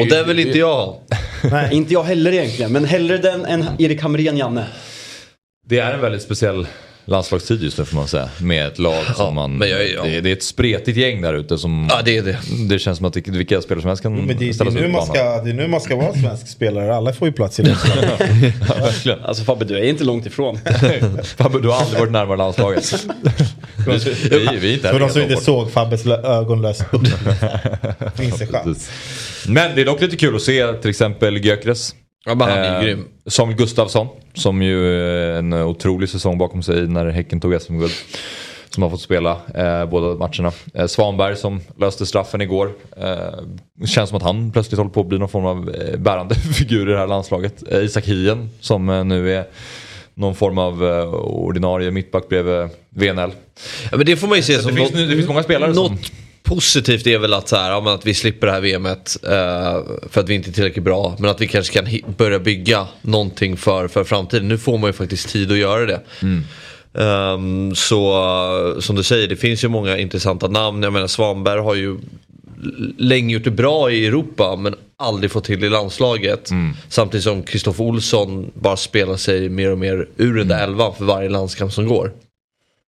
Och 0.00 0.06
den 0.08 0.28
vill 0.28 0.38
inte 0.38 0.58
jag. 0.58 0.94
Nej. 1.50 1.74
Inte 1.74 1.92
jag 1.92 2.02
heller 2.02 2.32
egentligen, 2.32 2.72
men 2.72 2.84
hellre 2.84 3.18
den 3.18 3.44
än 3.44 3.64
Erik 3.78 4.02
Hamrén, 4.02 4.36
Janne. 4.36 4.64
Det 5.66 5.78
är 5.78 5.94
en 5.94 6.00
väldigt 6.00 6.22
speciell 6.22 6.66
landslagstid 7.04 7.62
just 7.62 7.78
nu 7.78 7.84
får 7.84 7.96
man 7.96 8.08
säga. 8.08 8.28
Med 8.40 8.66
ett 8.66 8.78
lag 8.78 9.04
som 9.16 9.34
man... 9.34 9.58
men 9.58 9.68
jag- 9.70 9.90
ja. 9.90 10.02
det, 10.02 10.20
det 10.20 10.28
är 10.28 10.32
ett 10.32 10.42
spretigt 10.42 10.98
gäng 10.98 11.22
där 11.22 11.34
ute 11.34 11.58
som... 11.58 11.86
Ja, 11.90 12.00
det 12.04 12.16
är 12.16 12.22
det. 12.22 12.38
Det 12.68 12.78
känns 12.78 12.98
som 12.98 13.06
att 13.06 13.12
det- 13.12 13.28
vilka 13.28 13.60
spelare 13.62 13.80
som 13.82 13.88
helst 13.88 14.02
kan 14.02 14.14
Men 14.14 14.26
det, 14.26 14.34
det, 14.34 14.48
är 14.48 14.52
ställa 14.52 14.70
sig 14.70 14.80
nu 14.80 14.88
man 14.88 15.06
ska, 15.06 15.42
det 15.42 15.50
är 15.50 15.54
nu 15.54 15.68
man 15.68 15.80
ska 15.80 15.96
vara 15.96 16.12
svensk 16.22 16.48
spelare. 16.48 16.94
Alla 16.96 17.12
får 17.12 17.28
ju 17.28 17.32
plats 17.32 17.60
i 17.60 17.62
det. 17.62 17.70
Ja, 18.68 18.74
verkligen. 18.74 19.20
Alltså 19.24 19.44
Fabbe, 19.44 19.64
du 19.64 19.78
är 19.78 19.82
inte 19.84 20.04
långt 20.04 20.26
ifrån. 20.26 20.58
Fabbe, 21.36 21.58
du 21.60 21.68
har 21.68 21.80
aldrig 21.80 22.00
varit 22.00 22.12
närmare 22.12 22.36
landslaget. 22.36 23.04
vi, 23.86 23.98
vi, 24.30 24.56
vi 24.60 24.70
är 24.70 24.74
inte 24.74 24.88
För 24.88 25.00
de 25.00 25.10
som 25.10 25.22
inte 25.22 25.36
såg 25.36 25.72
Fabbes 25.72 26.04
lö- 26.04 26.24
ögon 26.26 26.62
lös 26.62 26.80
upp. 26.92 27.02
Finns 28.16 28.38
det 28.38 28.46
chans. 28.46 28.90
Men 29.48 29.74
det 29.74 29.80
är 29.80 29.84
dock 29.84 30.00
lite 30.00 30.16
kul 30.16 30.36
att 30.36 30.42
se 30.42 30.72
till 30.72 30.90
exempel 30.90 31.44
Gyökeres. 31.44 31.94
Ja, 32.24 32.34
men 32.34 32.48
han 32.48 32.58
är 32.58 32.82
ju 32.82 32.88
Eh, 32.90 32.94
grym. 32.96 33.04
Samuel 33.26 33.56
Gustafsson 33.58 34.08
som 34.34 34.62
ju 34.62 34.96
en 35.38 35.52
otrolig 35.52 36.08
säsong 36.08 36.38
bakom 36.38 36.62
sig 36.62 36.88
när 36.88 37.06
Häcken 37.10 37.40
tog 37.40 37.62
SM-guld. 37.62 37.92
Som 38.70 38.82
har 38.82 38.90
fått 38.90 39.00
spela 39.00 39.30
eh, 39.54 39.86
båda 39.86 40.06
matcherna. 40.18 40.52
Eh, 40.74 40.86
Svanberg 40.86 41.36
som 41.36 41.60
löste 41.80 42.06
straffen 42.06 42.40
igår. 42.40 42.72
Eh, 42.96 43.86
känns 43.86 44.08
som 44.10 44.16
att 44.16 44.22
han 44.22 44.52
plötsligt 44.52 44.78
håller 44.78 44.90
på 44.90 45.00
att 45.00 45.06
bli 45.06 45.18
någon 45.18 45.28
form 45.28 45.46
av 45.46 45.70
eh, 45.74 45.98
bärande 45.98 46.34
figur 46.58 46.88
i 46.88 46.92
det 46.92 46.98
här 46.98 47.06
landslaget. 47.06 47.62
Eh, 47.72 47.78
Isak 47.84 48.04
Hien 48.04 48.50
som 48.60 48.88
eh, 48.88 49.04
nu 49.04 49.32
är 49.34 49.44
någon 50.14 50.34
form 50.34 50.58
av 50.58 50.82
ordinarie 51.24 51.90
mittback 51.90 52.28
bredvid 52.28 52.68
VNL. 52.90 53.30
Ja, 53.90 53.96
men 53.96 54.06
det 54.06 54.16
får 54.16 54.28
man 54.28 54.36
ju 54.36 54.42
se 54.42 54.58
som 54.58 54.70
det, 54.70 54.76
finns, 54.76 54.92
nu- 54.92 55.06
det 55.06 55.14
finns 55.16 55.28
många 55.28 55.42
spelare 55.42 55.72
något 55.72 55.86
som... 55.86 55.98
positivt 56.54 57.06
är 57.06 57.18
väl 57.18 57.34
att, 57.34 57.48
så 57.48 57.56
här, 57.56 57.70
ja, 57.70 57.94
att 57.94 58.06
vi 58.06 58.14
slipper 58.14 58.46
det 58.46 58.52
här 58.52 58.60
VMet 58.60 59.16
eh, 59.22 60.08
för 60.10 60.20
att 60.20 60.28
vi 60.28 60.34
inte 60.34 60.50
är 60.50 60.52
tillräckligt 60.52 60.84
bra. 60.84 61.16
Men 61.18 61.30
att 61.30 61.40
vi 61.40 61.46
kanske 61.46 61.82
kan 61.82 62.14
börja 62.16 62.38
bygga 62.38 62.86
någonting 63.02 63.56
för, 63.56 63.88
för 63.88 64.04
framtiden. 64.04 64.48
Nu 64.48 64.58
får 64.58 64.78
man 64.78 64.88
ju 64.88 64.92
faktiskt 64.92 65.28
tid 65.28 65.52
att 65.52 65.58
göra 65.58 65.86
det. 65.86 66.00
Ehm, 66.94 67.74
så 67.74 68.12
eh, 68.74 68.80
som 68.80 68.96
du 68.96 69.02
säger, 69.02 69.28
det 69.28 69.36
finns 69.36 69.64
ju 69.64 69.68
många 69.68 69.98
intressanta 69.98 70.48
namn. 70.48 70.82
Jag 70.82 70.92
menar 70.92 71.06
Svanberg 71.06 71.60
har 71.60 71.74
ju 71.74 71.98
länge 72.98 73.34
gjort 73.34 73.44
det 73.44 73.50
bra 73.50 73.90
i 73.90 74.06
Europa 74.06 74.56
men 74.56 74.74
aldrig 74.96 75.30
fått 75.30 75.44
till 75.44 75.64
i 75.64 75.68
landslaget. 75.68 76.50
Samtidigt 76.88 77.24
som 77.24 77.42
Kristoffer 77.42 77.84
Olsson 77.84 78.50
bara 78.54 78.76
spelar 78.76 79.16
sig 79.16 79.48
mer 79.48 79.70
och 79.70 79.78
mer 79.78 80.08
ur 80.16 80.34
den 80.34 80.48
där 80.48 80.64
elvan 80.64 80.94
för 80.94 81.04
varje 81.04 81.28
landskamp 81.28 81.72
som 81.72 81.88
går. 81.88 82.12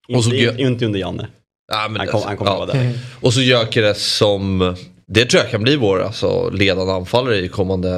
Och 0.07 0.23
så 0.23 0.33
inte 0.33 0.85
under 0.85 0.99
Janne. 0.99 1.27
Ja, 1.71 1.87
men 1.89 1.99
Han 1.99 2.07
kom- 2.07 2.21
det- 2.21 2.27
han 2.27 2.37
kommer 2.37 2.51
ja. 2.51 2.57
vara 2.57 2.71
där. 2.73 2.99
Och 3.21 3.33
så 3.33 3.41
Gyökeres 3.41 4.15
som, 4.17 4.75
det 5.07 5.25
tror 5.25 5.43
jag 5.43 5.51
kan 5.51 5.63
bli 5.63 5.75
vår 5.75 6.03
alltså, 6.03 6.49
ledande 6.49 6.93
anfallare 6.93 7.37
i 7.37 7.47
kommande 7.47 7.89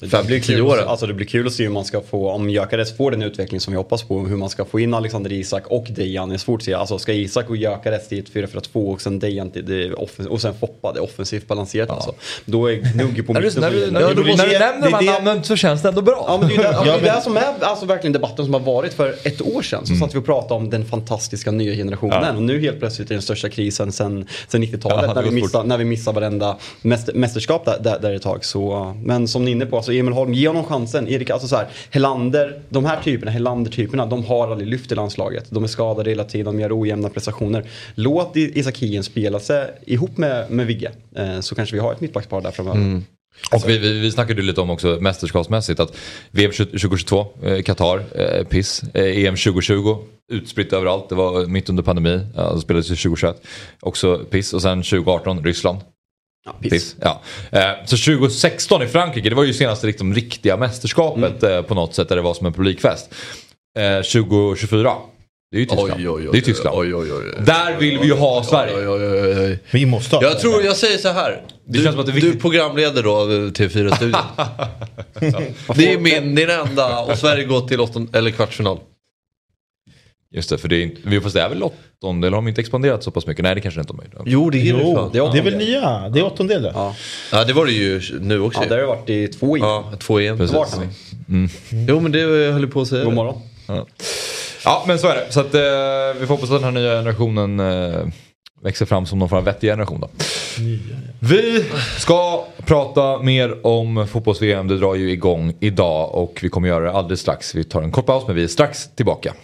Det 0.00 0.06
5-10 0.06 0.26
blir, 0.26 0.40
kul, 0.40 0.62
åren. 0.62 0.88
alltså 0.88 1.06
det 1.06 1.14
blir 1.14 1.26
kul 1.26 1.46
att 1.46 1.52
se 1.52 1.62
hur 1.62 1.70
man 1.70 1.84
ska 1.84 2.00
få, 2.00 2.30
om 2.30 2.50
Gyökeres 2.50 2.96
får 2.96 3.10
den 3.10 3.22
utveckling 3.22 3.60
som 3.60 3.72
vi 3.72 3.76
hoppas 3.76 4.02
på, 4.02 4.18
hur 4.20 4.36
man 4.36 4.50
ska 4.50 4.64
få 4.64 4.80
in 4.80 4.94
Alexander 4.94 5.32
Isak 5.32 5.66
och 5.66 5.86
Dejan. 5.90 6.28
Det 6.28 6.34
är 6.34 6.38
svårt 6.38 6.60
att 6.60 6.64
se. 6.64 6.74
Alltså 6.74 6.98
ska 6.98 7.12
Isak 7.12 7.50
och 7.50 7.56
Gyökeres 7.56 8.08
till 8.08 8.18
ett 8.18 8.32
4-4-2 8.32 8.92
och 8.92 9.00
sen 9.00 9.18
Dejan 9.18 9.50
till 9.50 9.66
det 9.66 9.92
och 10.28 10.40
sen 10.40 10.54
Foppa, 10.60 10.92
det 10.92 10.98
är 10.98 11.02
offensivt 11.02 11.48
balanserat 11.48 11.90
alltså. 11.90 12.14
Då 12.44 12.70
är 12.70 12.74
Gnugge 12.74 13.22
på 13.22 13.32
När 13.32 13.40
du, 13.40 13.46
mitten. 13.46 13.62
när 13.62 13.70
så 13.70 13.76
du, 13.76 13.90
när 13.90 14.14
du, 14.14 14.22
nämner 14.58 14.82
det 14.82 14.98
de 14.98 15.06
är 15.06 15.12
här 15.12 15.22
namnen 15.22 15.44
så 15.44 15.56
känns 15.56 15.82
det 15.82 15.88
ändå 15.88 16.02
bra. 16.02 16.24
Ja 16.28 16.38
men 16.40 16.48
det 16.48 16.54
är 16.54 16.58
det, 16.58 16.78
ja, 16.86 16.96
det, 17.02 17.08
är 17.08 17.20
som 17.20 17.36
är 17.36 17.54
alltså, 17.60 17.86
verkligen 17.86 18.12
debatten 18.12 18.44
som 18.44 18.54
har 18.54 18.60
varit 18.60 18.94
för 18.94 19.14
ett 19.24 19.42
år 19.42 19.62
sedan. 19.62 19.86
Så 19.86 19.94
satt 19.94 20.14
vi 20.14 20.18
och 20.18 20.26
pratade 20.26 20.54
om 20.54 20.70
den 20.70 20.84
fantastiska 20.84 21.50
nya 21.50 21.74
generationen 21.74 22.36
och 22.36 22.42
nu 22.42 22.60
helt 22.60 22.78
plötsligt 22.78 23.10
är 23.10 23.14
den 23.14 23.22
största 23.22 23.48
krisen 23.48 23.92
sen, 23.92 24.26
sen 24.48 24.62
90-talet 24.62 25.04
Ja, 25.08 25.14
när, 25.14 25.22
vi 25.22 25.30
missar, 25.30 25.64
när 25.64 25.78
vi 25.78 25.84
missar 25.84 26.12
varenda 26.12 26.35
mäster, 26.82 27.14
mästerskap 27.14 27.64
där, 27.64 27.78
där, 27.82 27.98
där 28.00 28.14
ett 28.14 28.22
tag. 28.22 28.44
Så, 28.44 28.94
men 29.02 29.28
som 29.28 29.44
ni 29.44 29.50
är 29.50 29.52
inne 29.52 29.66
på, 29.66 29.76
alltså 29.76 29.92
Emil 29.92 30.14
Holm, 30.14 30.34
ge 30.34 30.48
honom 30.48 30.64
chansen. 30.64 31.08
Erik, 31.08 31.30
alltså 31.30 31.48
så 31.48 31.56
här, 31.56 31.68
Helander, 31.90 32.60
de 32.68 32.84
här 32.84 33.00
typerna, 33.04 33.30
Helander-typerna, 33.30 34.06
de 34.06 34.24
har 34.24 34.50
aldrig 34.50 34.68
lyft 34.68 34.92
i 34.92 34.94
landslaget. 34.94 35.46
De 35.50 35.64
är 35.64 35.68
skadade 35.68 36.10
hela 36.10 36.24
tiden, 36.24 36.46
de 36.46 36.60
gör 36.60 36.80
ojämna 36.80 37.08
prestationer. 37.08 37.64
Låt 37.94 38.36
Isak 38.36 38.78
Hien 38.78 39.04
spela 39.04 39.40
sig 39.40 39.70
ihop 39.86 40.16
med, 40.16 40.50
med 40.50 40.66
Vigge 40.66 40.90
eh, 41.16 41.40
så 41.40 41.54
kanske 41.54 41.74
vi 41.76 41.80
har 41.80 41.92
ett 41.92 42.00
mittbackspar 42.00 42.40
där 42.40 42.50
framöver. 42.50 42.78
Mm. 42.78 43.04
Och 43.52 43.68
vi, 43.68 43.78
vi, 43.78 44.00
vi 44.00 44.10
snackade 44.10 44.40
ju 44.40 44.46
lite 44.46 44.60
om 44.60 44.70
också 44.70 44.98
mästerskapsmässigt 45.00 45.80
att 45.80 45.96
VM 46.30 46.52
2022, 46.52 47.26
eh, 47.42 47.62
Qatar, 47.62 48.02
eh, 48.14 48.44
piss. 48.44 48.82
Eh, 48.94 49.26
EM 49.26 49.36
2020, 49.36 49.98
utspritt 50.32 50.72
överallt. 50.72 51.08
Det 51.08 51.14
var 51.14 51.46
mitt 51.46 51.68
under 51.68 51.82
pandemi, 51.82 52.20
ja, 52.36 52.52
det 52.52 52.60
spelades 52.60 52.90
ju 52.90 52.96
2021. 52.96 53.42
Också 53.80 54.18
piss. 54.30 54.52
Och 54.52 54.62
sen 54.62 54.82
2018, 54.82 55.44
Ryssland. 55.44 55.78
Ja, 56.46 56.52
piss. 56.60 56.70
Piss. 56.72 56.96
Ja. 57.00 57.22
Eh, 57.50 57.60
så 57.84 57.96
2016 57.96 58.82
i 58.82 58.86
Frankrike, 58.86 59.28
det 59.28 59.34
var 59.36 59.44
ju 59.44 59.52
senaste 59.52 59.86
liksom, 59.86 60.14
riktiga 60.14 60.56
mästerskapet 60.56 61.42
Mm. 61.42 61.56
eh, 61.58 61.62
på 61.62 61.74
något 61.74 61.94
sätt 61.94 62.08
där 62.08 62.16
det 62.16 62.22
var 62.22 62.34
som 62.34 62.46
en 62.46 62.52
publikfest. 62.52 63.14
Eh, 63.78 64.02
2024, 64.02 64.92
det 65.50 65.56
är 65.56 65.60
ju 65.60 65.66
Tyskland. 65.66 65.92
Oj, 65.96 66.08
oj, 66.08 66.28
oj, 66.28 66.28
det 66.32 66.38
är 66.38 66.42
Tyskland. 66.42 66.78
Oj, 66.78 66.94
oj, 66.94 67.12
oj, 67.12 67.32
oj. 67.38 67.44
Där 67.46 67.76
vill 67.78 67.98
vi 67.98 68.06
ju 68.06 68.14
ha 68.14 68.44
Sverige. 68.44 68.74
Oj, 68.76 68.88
oj, 68.88 69.20
oj, 69.20 69.38
oj. 69.44 69.58
Vi 69.70 69.86
måste 69.86 70.16
ha 70.16 70.22
Jag 70.22 70.40
tror, 70.40 70.62
jag 70.62 70.76
säger 70.76 70.98
så 70.98 71.08
här. 71.08 71.42
Du, 71.66 71.78
känns 71.82 71.90
som 71.90 72.00
att 72.00 72.06
det 72.06 72.12
är 72.12 72.20
du 72.20 72.36
programleder 72.36 73.02
då 73.02 73.16
av 73.16 73.28
TV4-studion. 73.30 74.20
det 75.74 75.92
är 75.92 75.98
min, 75.98 76.34
din 76.34 76.50
enda 76.50 76.98
och 77.00 77.18
Sverige 77.18 77.44
går 77.44 77.68
till 77.68 77.80
åtton, 77.80 78.10
eller 78.12 78.30
kvartsfinal. 78.30 78.78
Just 80.36 80.50
det, 80.50 80.58
för 80.58 80.68
det 80.68 80.76
är, 80.76 80.82
inte- 80.82 81.00
vi 81.04 81.20
får 81.20 81.30
säga 81.30 81.48
väl 81.48 81.62
åttonde, 81.62 82.26
eller 82.26 82.36
har 82.36 82.42
de 82.42 82.48
inte 82.48 82.60
expanderat 82.60 83.02
så 83.04 83.10
pass 83.10 83.26
mycket? 83.26 83.42
Nej, 83.42 83.54
det 83.54 83.60
kanske 83.60 83.80
inte 83.80 83.92
de 83.92 83.98
har. 84.16 84.24
Jo, 84.26 84.50
det 84.50 84.58
är 84.58 84.62
det 84.62 84.80
Jo, 84.82 84.94
fan. 84.96 85.30
det 85.32 85.38
är 85.38 85.42
väl 85.42 85.56
nya. 85.56 86.08
Det 86.08 86.20
är 86.20 86.24
åttondel 86.24 86.70
Ja. 86.74 86.94
Ja, 87.32 87.44
det 87.44 87.52
var 87.52 87.66
det 87.66 87.72
ju 87.72 88.00
nu 88.20 88.40
också. 88.40 88.60
ja, 88.62 88.68
där 88.68 88.74
har 88.76 88.82
det 88.82 88.86
varit 88.88 89.10
i 89.10 89.28
två 89.28 89.56
EM. 89.56 89.62
Ja, 89.62 89.92
två 89.98 90.20
EM. 90.20 90.38
Precis. 90.38 90.56
Vart 90.56 90.70
har 90.74 90.82
vi? 90.82 91.48
Jo, 91.88 92.00
men 92.00 92.12
det 92.12 92.18
jag 92.20 92.52
höll 92.52 92.68
på 92.68 92.80
att 92.80 92.88
säga. 92.88 93.04
God 93.04 93.12
det. 93.12 93.16
morgon. 93.16 93.40
Ja, 94.64 94.84
men 94.86 94.98
så 94.98 95.08
är 95.08 95.14
det. 95.14 95.26
Så 95.32 95.40
att, 95.40 95.54
eh, 95.54 95.60
vi 96.20 96.26
får 96.26 96.34
hoppas 96.34 96.50
att 96.50 96.56
den 96.56 96.64
här 96.64 96.70
nya 96.70 96.90
generationen 96.92 97.60
eh, 97.60 98.06
växer 98.62 98.86
fram 98.86 99.06
som 99.06 99.18
någon 99.18 99.28
form 99.28 99.38
av 99.38 99.44
vettig 99.44 99.70
generation 99.70 100.00
då. 100.00 100.08
Vi 101.20 101.64
ska 101.98 102.44
prata 102.64 103.22
mer 103.22 103.66
om 103.66 104.06
fotbolls-VM. 104.08 104.68
Det 104.68 104.78
drar 104.78 104.94
ju 104.94 105.10
igång 105.10 105.54
idag 105.60 106.14
och 106.14 106.38
vi 106.42 106.48
kommer 106.48 106.68
göra 106.68 106.84
det 106.84 106.90
alldeles 106.92 107.20
strax. 107.20 107.54
Vi 107.54 107.64
tar 107.64 107.82
en 107.82 107.92
kort 107.92 108.06
paus 108.06 108.24
men 108.26 108.36
vi 108.36 108.44
är 108.44 108.48
strax 108.48 108.88
tillbaka. 108.96 109.34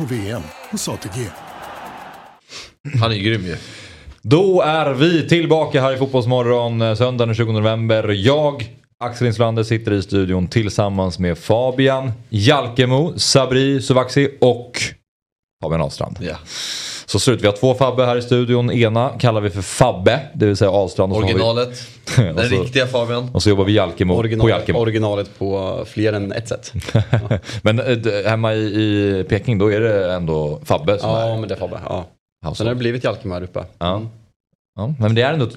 På 0.00 0.06
VM 0.06 0.42
hos 0.70 0.88
ATG. 0.88 1.28
Han 3.00 3.12
är 3.12 3.16
grym 3.16 3.46
ju. 3.46 3.56
Då 4.22 4.62
är 4.62 4.94
vi 4.94 5.28
tillbaka 5.28 5.80
här 5.80 5.94
i 5.94 5.96
Fotbollsmorgon 5.96 6.82
eh, 6.82 6.94
söndagen 6.94 7.28
den 7.28 7.34
20 7.34 7.52
november. 7.52 8.08
Jag, 8.08 8.76
Axel 9.04 9.26
Insulander, 9.26 9.62
sitter 9.62 9.92
i 9.92 10.02
studion 10.02 10.48
tillsammans 10.48 11.18
med 11.18 11.38
Fabian 11.38 12.12
Jalkemo, 12.28 13.18
Sabri 13.18 13.82
Suvaxi 13.82 14.38
och 14.40 14.72
Fabian 15.62 15.80
Ahlstrand. 15.80 16.18
Ja. 16.20 16.36
Så 17.10 17.18
ser 17.20 17.32
det 17.32 17.36
ut. 17.36 17.42
Vi 17.42 17.46
har 17.46 17.54
två 17.54 17.74
Fabbe 17.74 18.04
här 18.04 18.16
i 18.16 18.22
studion. 18.22 18.70
Ena 18.70 19.08
kallar 19.18 19.40
vi 19.40 19.50
för 19.50 19.62
Fabbe, 19.62 20.20
det 20.34 20.46
vill 20.46 20.56
säga 20.56 20.70
Ahlstrand. 20.70 21.12
Vi- 21.12 21.18
Originalet. 21.18 21.82
Den 22.16 22.36
så- 22.48 22.62
riktiga 22.62 22.86
Fabian. 22.86 23.30
Och 23.34 23.42
så 23.42 23.48
jobbar 23.50 23.64
vi 23.64 23.72
Jalkemo 23.72 24.12
på 24.14 24.18
Original, 24.18 24.48
Jalkemo. 24.50 24.78
originalet 24.78 25.38
på 25.38 25.78
fler 25.88 26.12
än 26.12 26.32
ett 26.32 26.48
sätt. 26.48 26.72
Men 27.62 27.78
eh, 27.80 28.30
hemma 28.30 28.54
i, 28.54 28.58
i 28.60 29.24
Peking 29.28 29.58
då 29.58 29.72
är 29.72 29.80
det 29.80 30.12
ändå 30.14 30.60
Fabbe 30.64 30.98
som 30.98 31.10
Ja, 31.10 31.20
är 31.22 31.36
men 31.38 31.48
det 31.48 31.54
är 31.54 31.58
Fabbe. 31.58 31.80
Ja. 31.88 32.04
Sen 32.54 32.66
har 32.66 32.74
det 32.74 32.78
blivit 32.78 33.04
Jalkemo 33.04 33.34
här 33.34 33.42
uppe. 33.42 33.64
Ja. 33.78 34.02
Ja, 34.80 34.94
men 34.98 35.14
det 35.14 35.22
är 35.22 35.32
ändå 35.32 35.44
ett 35.44 35.56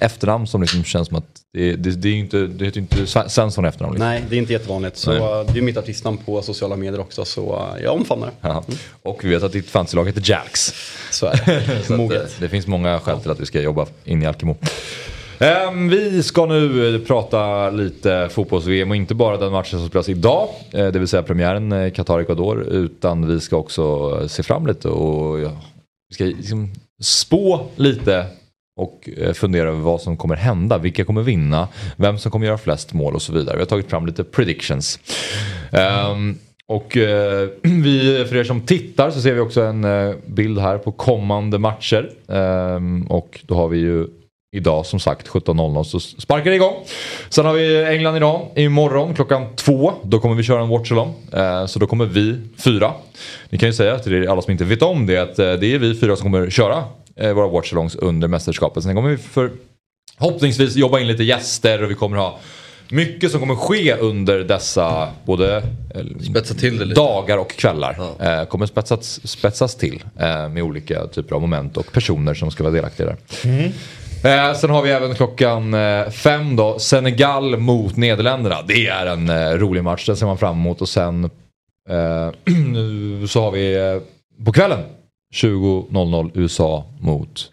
efternamn 0.00 0.46
som 0.46 0.60
liksom 0.60 0.84
känns 0.84 1.08
som 1.08 1.16
att 1.16 1.24
det, 1.52 1.76
det, 1.76 1.90
det 1.90 2.08
är 2.08 2.14
inte, 2.14 2.46
det 2.46 2.64
heter 2.64 2.80
inte 2.80 3.06
Sven- 3.06 3.28
Svensson 3.30 3.64
efternamn. 3.64 3.94
Liksom. 3.94 4.08
Nej, 4.08 4.24
det 4.30 4.36
är 4.36 4.38
inte 4.38 4.52
jättevanligt. 4.52 4.96
Så 4.96 5.10
Nej. 5.10 5.46
det 5.52 5.58
är 5.58 5.62
mitt 5.62 5.76
artistnamn 5.76 6.18
på 6.18 6.42
sociala 6.42 6.76
medier 6.76 7.00
också. 7.00 7.24
Så 7.24 7.66
jag 7.82 7.94
omfamnar 7.94 8.26
det. 8.26 8.32
Ja. 8.40 8.64
Och 9.02 9.24
vi 9.24 9.28
vet 9.28 9.42
att 9.42 9.52
ditt 9.52 9.70
fantasylag 9.70 10.06
heter 10.06 10.22
Jalks. 10.30 10.74
Så 11.10 11.26
är 11.26 11.42
det. 11.46 11.84
Så 11.86 11.94
att, 11.94 12.00
eh, 12.12 12.20
det 12.40 12.48
finns 12.48 12.66
många 12.66 13.00
skäl 13.00 13.20
till 13.20 13.30
att 13.30 13.40
vi 13.40 13.46
ska 13.46 13.60
jobba 13.60 13.86
in 14.04 14.22
i 14.22 14.26
Alkemo. 14.26 14.56
Ehm, 15.38 15.88
vi 15.88 16.22
ska 16.22 16.46
nu 16.46 16.94
eh, 16.94 17.00
prata 17.00 17.70
lite 17.70 18.28
fotbolls-VM 18.32 18.90
och 18.90 18.96
inte 18.96 19.14
bara 19.14 19.36
den 19.36 19.52
matchen 19.52 19.78
som 19.78 19.88
spelas 19.88 20.08
idag, 20.08 20.48
eh, 20.72 20.86
det 20.86 20.98
vill 20.98 21.08
säga 21.08 21.22
premiären 21.22 21.72
Qatar-Ecuador, 21.90 22.62
utan 22.62 23.28
vi 23.28 23.40
ska 23.40 23.56
också 23.56 24.28
se 24.28 24.42
fram 24.42 24.66
lite 24.66 24.88
och 24.88 25.38
vi 26.08 26.14
ska 26.14 26.24
liksom 26.24 26.72
spå 27.02 27.66
lite 27.76 28.26
och 28.80 29.08
eh, 29.16 29.32
fundera 29.32 29.68
över 29.68 29.80
vad 29.80 30.00
som 30.00 30.16
kommer 30.16 30.36
hända, 30.36 30.78
vilka 30.78 31.04
kommer 31.04 31.22
vinna, 31.22 31.68
vem 31.96 32.18
som 32.18 32.30
kommer 32.30 32.46
göra 32.46 32.58
flest 32.58 32.92
mål 32.92 33.14
och 33.14 33.22
så 33.22 33.32
vidare. 33.32 33.56
Vi 33.56 33.62
har 33.62 33.66
tagit 33.66 33.90
fram 33.90 34.06
lite 34.06 34.24
predictions. 34.24 34.98
Um, 36.10 36.38
och 36.66 36.96
eh, 36.96 37.48
vi, 37.62 38.24
för 38.28 38.36
er 38.36 38.44
som 38.44 38.60
tittar 38.60 39.10
så 39.10 39.20
ser 39.20 39.32
vi 39.32 39.40
också 39.40 39.62
en 39.62 39.84
eh, 39.84 40.14
bild 40.26 40.58
här 40.58 40.78
på 40.78 40.92
kommande 40.92 41.58
matcher. 41.58 42.10
Ehm, 42.28 43.06
och 43.06 43.40
då 43.46 43.54
har 43.54 43.68
vi 43.68 43.78
ju 43.78 44.06
idag 44.56 44.86
som 44.86 45.00
sagt 45.00 45.28
17.00 45.28 45.84
så 45.84 46.00
sparkar 46.00 46.50
det 46.50 46.56
igång. 46.56 46.74
Sen 47.28 47.46
har 47.46 47.52
vi 47.52 47.84
England 47.84 48.16
idag. 48.16 48.48
imorgon 48.56 49.14
klockan 49.14 49.56
två. 49.56 49.92
Då 50.02 50.18
kommer 50.18 50.34
vi 50.34 50.42
köra 50.42 50.62
en 50.62 50.68
watchalong. 50.68 51.14
Eh, 51.32 51.66
så 51.66 51.78
då 51.78 51.86
kommer 51.86 52.06
vi 52.06 52.36
fyra. 52.64 52.92
Ni 53.50 53.58
kan 53.58 53.68
ju 53.68 53.72
säga 53.72 53.98
till 53.98 54.12
er 54.12 54.26
alla 54.26 54.42
som 54.42 54.52
inte 54.52 54.64
vet 54.64 54.82
om 54.82 55.06
det 55.06 55.16
att 55.16 55.38
eh, 55.38 55.52
det 55.52 55.74
är 55.74 55.78
vi 55.78 55.94
fyra 55.94 56.16
som 56.16 56.32
kommer 56.32 56.50
köra 56.50 56.84
våra 57.20 57.48
watchalongs 57.48 57.96
under 57.96 58.28
mästerskapet. 58.28 58.82
Sen 58.82 58.94
kommer 58.94 59.10
vi 59.10 59.16
för 59.16 59.50
Förhoppningsvis 60.20 60.76
jobba 60.76 61.00
in 61.00 61.06
lite 61.06 61.24
gäster 61.24 61.82
och 61.82 61.90
vi 61.90 61.94
kommer 61.94 62.16
ha 62.16 62.38
mycket 62.90 63.30
som 63.30 63.40
kommer 63.40 63.54
ske 63.54 63.94
under 63.94 64.38
dessa 64.38 65.08
både 65.24 65.56
eh, 65.94 66.86
dagar 66.94 67.38
och 67.38 67.50
kvällar. 67.50 67.96
Eh, 68.20 68.44
kommer 68.44 68.66
spetsas, 68.66 69.28
spetsas 69.28 69.76
till 69.76 70.04
eh, 70.18 70.48
med 70.48 70.62
olika 70.62 71.06
typer 71.06 71.34
av 71.34 71.40
moment 71.40 71.76
och 71.76 71.92
personer 71.92 72.34
som 72.34 72.50
ska 72.50 72.62
vara 72.62 72.74
delaktiga 72.74 73.06
där. 73.06 73.16
Eh, 74.24 74.54
sen 74.54 74.70
har 74.70 74.82
vi 74.82 74.90
även 74.90 75.14
klockan 75.14 75.74
eh, 75.74 76.10
fem 76.10 76.56
då, 76.56 76.78
Senegal 76.78 77.56
mot 77.56 77.96
Nederländerna. 77.96 78.62
Det 78.62 78.86
är 78.86 79.06
en 79.06 79.28
eh, 79.28 79.50
rolig 79.50 79.84
match, 79.84 80.06
den 80.06 80.16
ser 80.16 80.26
man 80.26 80.38
fram 80.38 80.54
emot. 80.54 80.80
Och 80.80 80.88
sen 80.88 81.24
eh, 81.88 82.30
så 83.28 83.40
har 83.40 83.50
vi 83.50 83.74
eh, 83.76 84.44
på 84.44 84.52
kvällen 84.52 84.80
20.00 85.34 86.30
USA 86.34 86.84
mot 87.00 87.50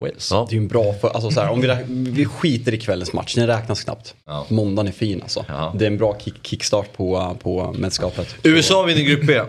Wales. 0.00 0.30
Ja. 0.30 0.46
Det 0.50 0.54
är 0.54 0.56
ju 0.56 0.62
en 0.62 0.68
bra 0.68 0.92
för, 0.92 1.08
alltså 1.08 1.30
så 1.30 1.40
här, 1.40 1.50
om 1.50 1.60
vi, 1.60 1.76
vi 2.10 2.24
skiter 2.24 2.74
i 2.74 2.78
kvällens 2.78 3.12
match, 3.12 3.34
den 3.34 3.46
räknas 3.46 3.84
knappt. 3.84 4.14
Ja. 4.26 4.46
Måndagen 4.48 4.88
är 4.88 4.92
fin 4.92 5.22
alltså. 5.22 5.44
Ja. 5.48 5.74
Det 5.78 5.84
är 5.86 5.90
en 5.90 5.98
bra 5.98 6.18
kick, 6.20 6.46
kickstart 6.46 6.92
på, 6.96 7.36
på 7.42 7.72
mästerskapet. 7.78 8.34
USA 8.42 8.82
vinner 8.82 9.02
grupp 9.02 9.26
B. 9.26 9.40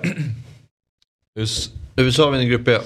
US- 1.39 1.69
USA 1.95 2.29
vinner 2.29 2.45
grupp 2.45 2.65
B. 2.65 2.77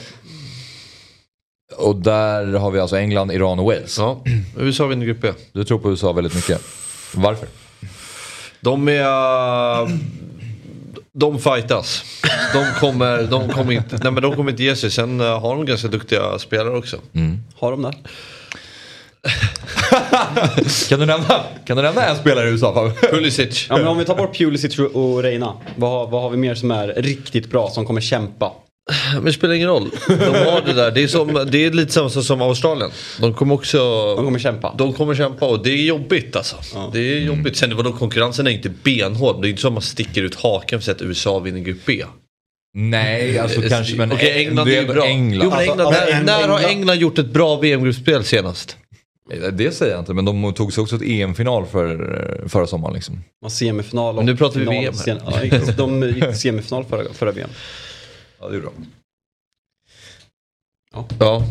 Och 1.78 1.96
där 1.96 2.46
har 2.54 2.72
vi 2.72 2.80
alltså 2.80 2.98
England, 2.98 3.32
Iran 3.32 3.60
och 3.60 3.66
Wales. 3.66 3.98
Ja, 3.98 4.24
USA 4.58 4.88
vinner 4.88 5.06
grupp 5.06 5.22
B. 5.22 5.32
Du 5.54 5.64
tror 5.64 5.80
på 5.80 5.90
USA 5.90 6.14
väldigt 6.14 6.36
mycket. 6.36 6.62
Varför? 7.16 7.48
De 8.62 8.88
är... 8.88 10.00
De 11.18 11.40
fightas. 11.40 12.04
De 12.54 12.80
kommer, 12.80 13.24
de 13.24 13.50
kommer, 13.50 13.74
inte, 13.74 13.98
nej 14.04 14.12
men 14.12 14.24
de 14.24 14.36
kommer 14.36 14.52
inte 14.52 14.64
ge 14.64 14.76
sig. 14.76 14.92
Sen 14.92 15.22
eh, 15.22 15.40
har 15.40 15.56
de 15.56 15.66
ganska 15.66 15.88
duktiga 15.88 16.40
spelare 16.40 16.78
också. 16.78 16.98
Har 17.56 17.72
de 17.72 17.82
det? 17.82 17.94
Kan 20.90 21.00
du 21.00 21.06
nämna, 21.06 21.44
kan 21.66 21.78
du 21.78 21.84
nämna 21.84 22.06
en 22.06 22.16
spelare 22.16 22.48
i 22.48 22.52
USA? 22.52 22.92
Pulisic. 23.12 23.68
Ja, 23.70 23.78
men 23.78 23.88
om 23.88 23.98
vi 23.98 24.06
tar 24.06 24.16
bort 24.16 24.38
Pulisic 24.38 24.80
och 24.80 25.24
Reina, 25.24 25.54
vad, 25.76 26.10
vad 26.10 26.22
har 26.22 26.30
vi 26.30 26.38
mer 26.38 26.56
som 26.56 26.72
är 26.72 26.88
riktigt 26.88 27.50
bra, 27.50 27.70
som 27.70 27.86
kommer 27.86 28.02
kämpa? 28.02 28.52
Men 29.14 29.26
det 29.26 29.34
spelar 29.34 29.54
ingen 29.54 29.68
roll. 29.70 29.90
De 30.08 30.14
har 30.16 30.62
det 30.66 30.74
där. 30.74 30.92
Det 30.92 31.04
är, 31.04 31.08
som, 31.08 31.48
det 31.52 31.66
är 31.66 31.72
lite 31.72 31.92
samma 31.92 32.10
sak 32.10 32.24
som 32.24 32.42
Australien. 32.42 32.92
De 33.20 33.34
kommer 33.34 33.56
också... 33.56 33.78
De 34.16 34.26
kommer 34.26 34.40
kämpa. 34.40 34.76
De 34.78 34.94
kommer 34.94 35.16
kämpa 35.16 35.46
och 35.46 35.64
det 35.64 35.70
är 35.70 35.84
jobbigt 35.86 36.36
alltså. 36.36 36.56
Det 36.94 37.00
är 37.00 37.20
jobbigt. 37.20 37.58
Sen 37.58 37.78
vadå, 37.78 37.92
konkurrensen 37.94 38.48
är 38.48 38.52
inte 38.52 38.70
benhård. 38.84 39.42
Det 39.42 39.48
är 39.48 39.50
inte 39.50 39.62
så 39.62 39.68
att 39.68 39.74
man 39.74 39.82
sticker 39.82 40.24
ut 40.24 40.36
haken 40.36 40.82
för 40.82 40.92
att 40.92 41.02
USA 41.02 41.40
vinner 41.40 41.60
grupp 41.60 41.86
B. 41.86 42.06
Nej, 42.78 43.40
alltså 43.40 43.62
kanske 43.62 43.96
men 43.96 44.12
Okej, 44.12 44.46
England 44.48 44.68
är 44.68 44.82
ju 44.82 44.88
bra. 44.88 45.06
England. 45.06 45.44
Jo, 45.46 45.50
men 45.50 45.58
Alltså, 45.60 45.72
England, 45.72 45.88
alltså, 45.88 46.04
när, 46.14 46.24
när 46.24 46.48
har 46.48 46.60
England- 46.60 46.98
gjort 47.00 47.18
ett 47.20 47.30
bra 47.34 47.56
VM-gruppspel 47.56 48.24
senast? 48.24 48.78
Det 49.54 49.72
säger 49.76 49.92
jag 49.92 50.02
inte, 50.02 50.14
men 50.14 50.26
de 50.26 50.54
tog 50.54 50.74
sig 50.74 50.82
också 50.82 50.98
till 51.00 51.22
EM-final 51.22 51.66
för, 51.66 52.46
förra 52.50 52.68
sommaren 52.68 52.94
liksom. 52.94 53.24
Och 53.46 53.52
semifinal 53.52 54.10
och 54.10 54.16
Men 54.16 54.26
nu 54.26 54.38
pratar 54.38 54.60
vi 54.60 54.66
VM 54.66 54.84
här. 54.84 54.92
sen- 54.92 55.20
ja, 55.26 55.74
de 55.78 56.04
gick 56.04 56.24
till 56.24 56.38
semifinal 56.40 56.86
förra, 56.90 57.14
förra 57.14 57.32
VM. 57.32 57.50
Ja, 58.46 58.52
det 58.52 58.58
är 58.58 58.62
bra. 58.62 58.72
Ja. 61.20 61.44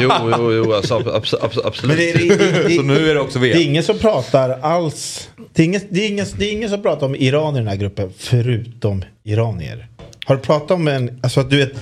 Jo, 0.00 0.10
jo, 0.38 0.52
jo 0.52 0.72
alltså, 0.72 0.98
abs- 0.98 1.34
abs- 1.40 1.60
absolut. 1.64 1.96
Men 1.96 1.96
det, 1.96 2.12
det, 2.36 2.68
det, 2.68 2.74
Så 2.74 2.82
nu 2.82 3.10
är 3.10 3.14
det 3.14 3.20
också 3.20 3.38
det 3.38 3.46
är 3.52 3.54
VM. 3.54 3.68
ingen 3.70 3.82
som 3.82 3.98
pratar 3.98 4.50
alls. 4.50 5.28
Det 5.52 5.62
är 5.62 5.66
ingen, 5.66 5.80
det 5.90 6.00
är 6.04 6.08
ingen, 6.08 6.26
det 6.38 6.44
är 6.44 6.52
ingen 6.52 6.70
som 6.70 6.82
pratar 6.82 7.06
om 7.06 7.14
Iran 7.16 7.54
i 7.54 7.58
den 7.58 7.68
här 7.68 7.76
gruppen 7.76 8.12
förutom 8.16 9.04
iranier. 9.24 9.88
Har 10.26 10.36
du 10.36 10.42
pratat 10.42 10.70
om 10.70 10.88
en, 10.88 11.20
alltså 11.22 11.40
att 11.40 11.50
du 11.50 11.56
vet, 11.56 11.72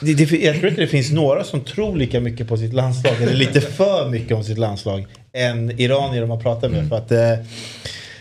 det, 0.00 0.14
det, 0.14 0.30
jag 0.32 0.54
tror 0.56 0.68
inte 0.68 0.80
det 0.80 0.86
finns 0.86 1.12
några 1.12 1.44
som 1.44 1.60
tror 1.64 1.96
lika 1.96 2.20
mycket 2.20 2.48
på 2.48 2.56
sitt 2.56 2.72
landslag, 2.74 3.22
eller 3.22 3.34
lite 3.34 3.60
för 3.60 4.08
mycket 4.10 4.32
om 4.36 4.44
sitt 4.44 4.58
landslag, 4.58 5.06
än 5.32 5.80
iranier 5.80 6.20
de 6.20 6.30
har 6.30 6.40
pratat 6.40 6.70
med. 6.72 6.88
För 6.88 6.96
att, 6.96 7.12
eh, 7.12 7.46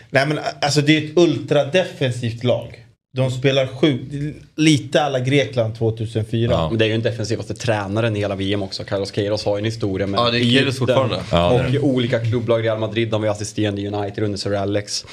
nej 0.10 0.28
men 0.28 0.40
alltså 0.62 0.82
det 0.82 0.98
är 0.98 1.04
ett 1.06 1.18
ultradefensivt 1.18 2.44
lag. 2.44 2.83
De 3.18 3.32
spelar 3.32 3.68
sjukt, 3.68 4.14
lite 4.56 5.02
alla 5.02 5.20
Grekland 5.20 5.76
2004. 5.76 6.52
Ja. 6.52 6.70
Men 6.70 6.80
det 6.80 6.86
är 6.86 6.88
ju 6.88 6.94
den 6.94 7.02
defensivaste 7.02 7.54
tränaren 7.54 8.16
i 8.16 8.20
hela 8.20 8.36
VM 8.36 8.64
också. 8.64 8.84
Carlos 8.84 9.12
Queiroz 9.12 9.46
har 9.46 9.58
ju 9.58 9.60
en 9.60 9.66
historia 9.66 10.08
med 10.08 10.20
Ja, 10.20 10.32
det 10.32 10.40
är 10.40 10.42
Queiroz 10.42 10.78
fortfarande. 10.78 11.20
Ja, 11.32 11.64
det 11.70 11.78
är 11.78 11.84
och 11.84 11.90
olika 11.90 12.20
klubblag. 12.20 12.64
Real 12.64 12.80
Madrid, 12.80 13.10
de 13.10 13.22
var 13.22 13.30
assisterande 13.30 13.82
i 13.82 13.88
United 13.88 14.24
under 14.24 14.38
Sir 14.38 14.54
Alex. 14.54 15.06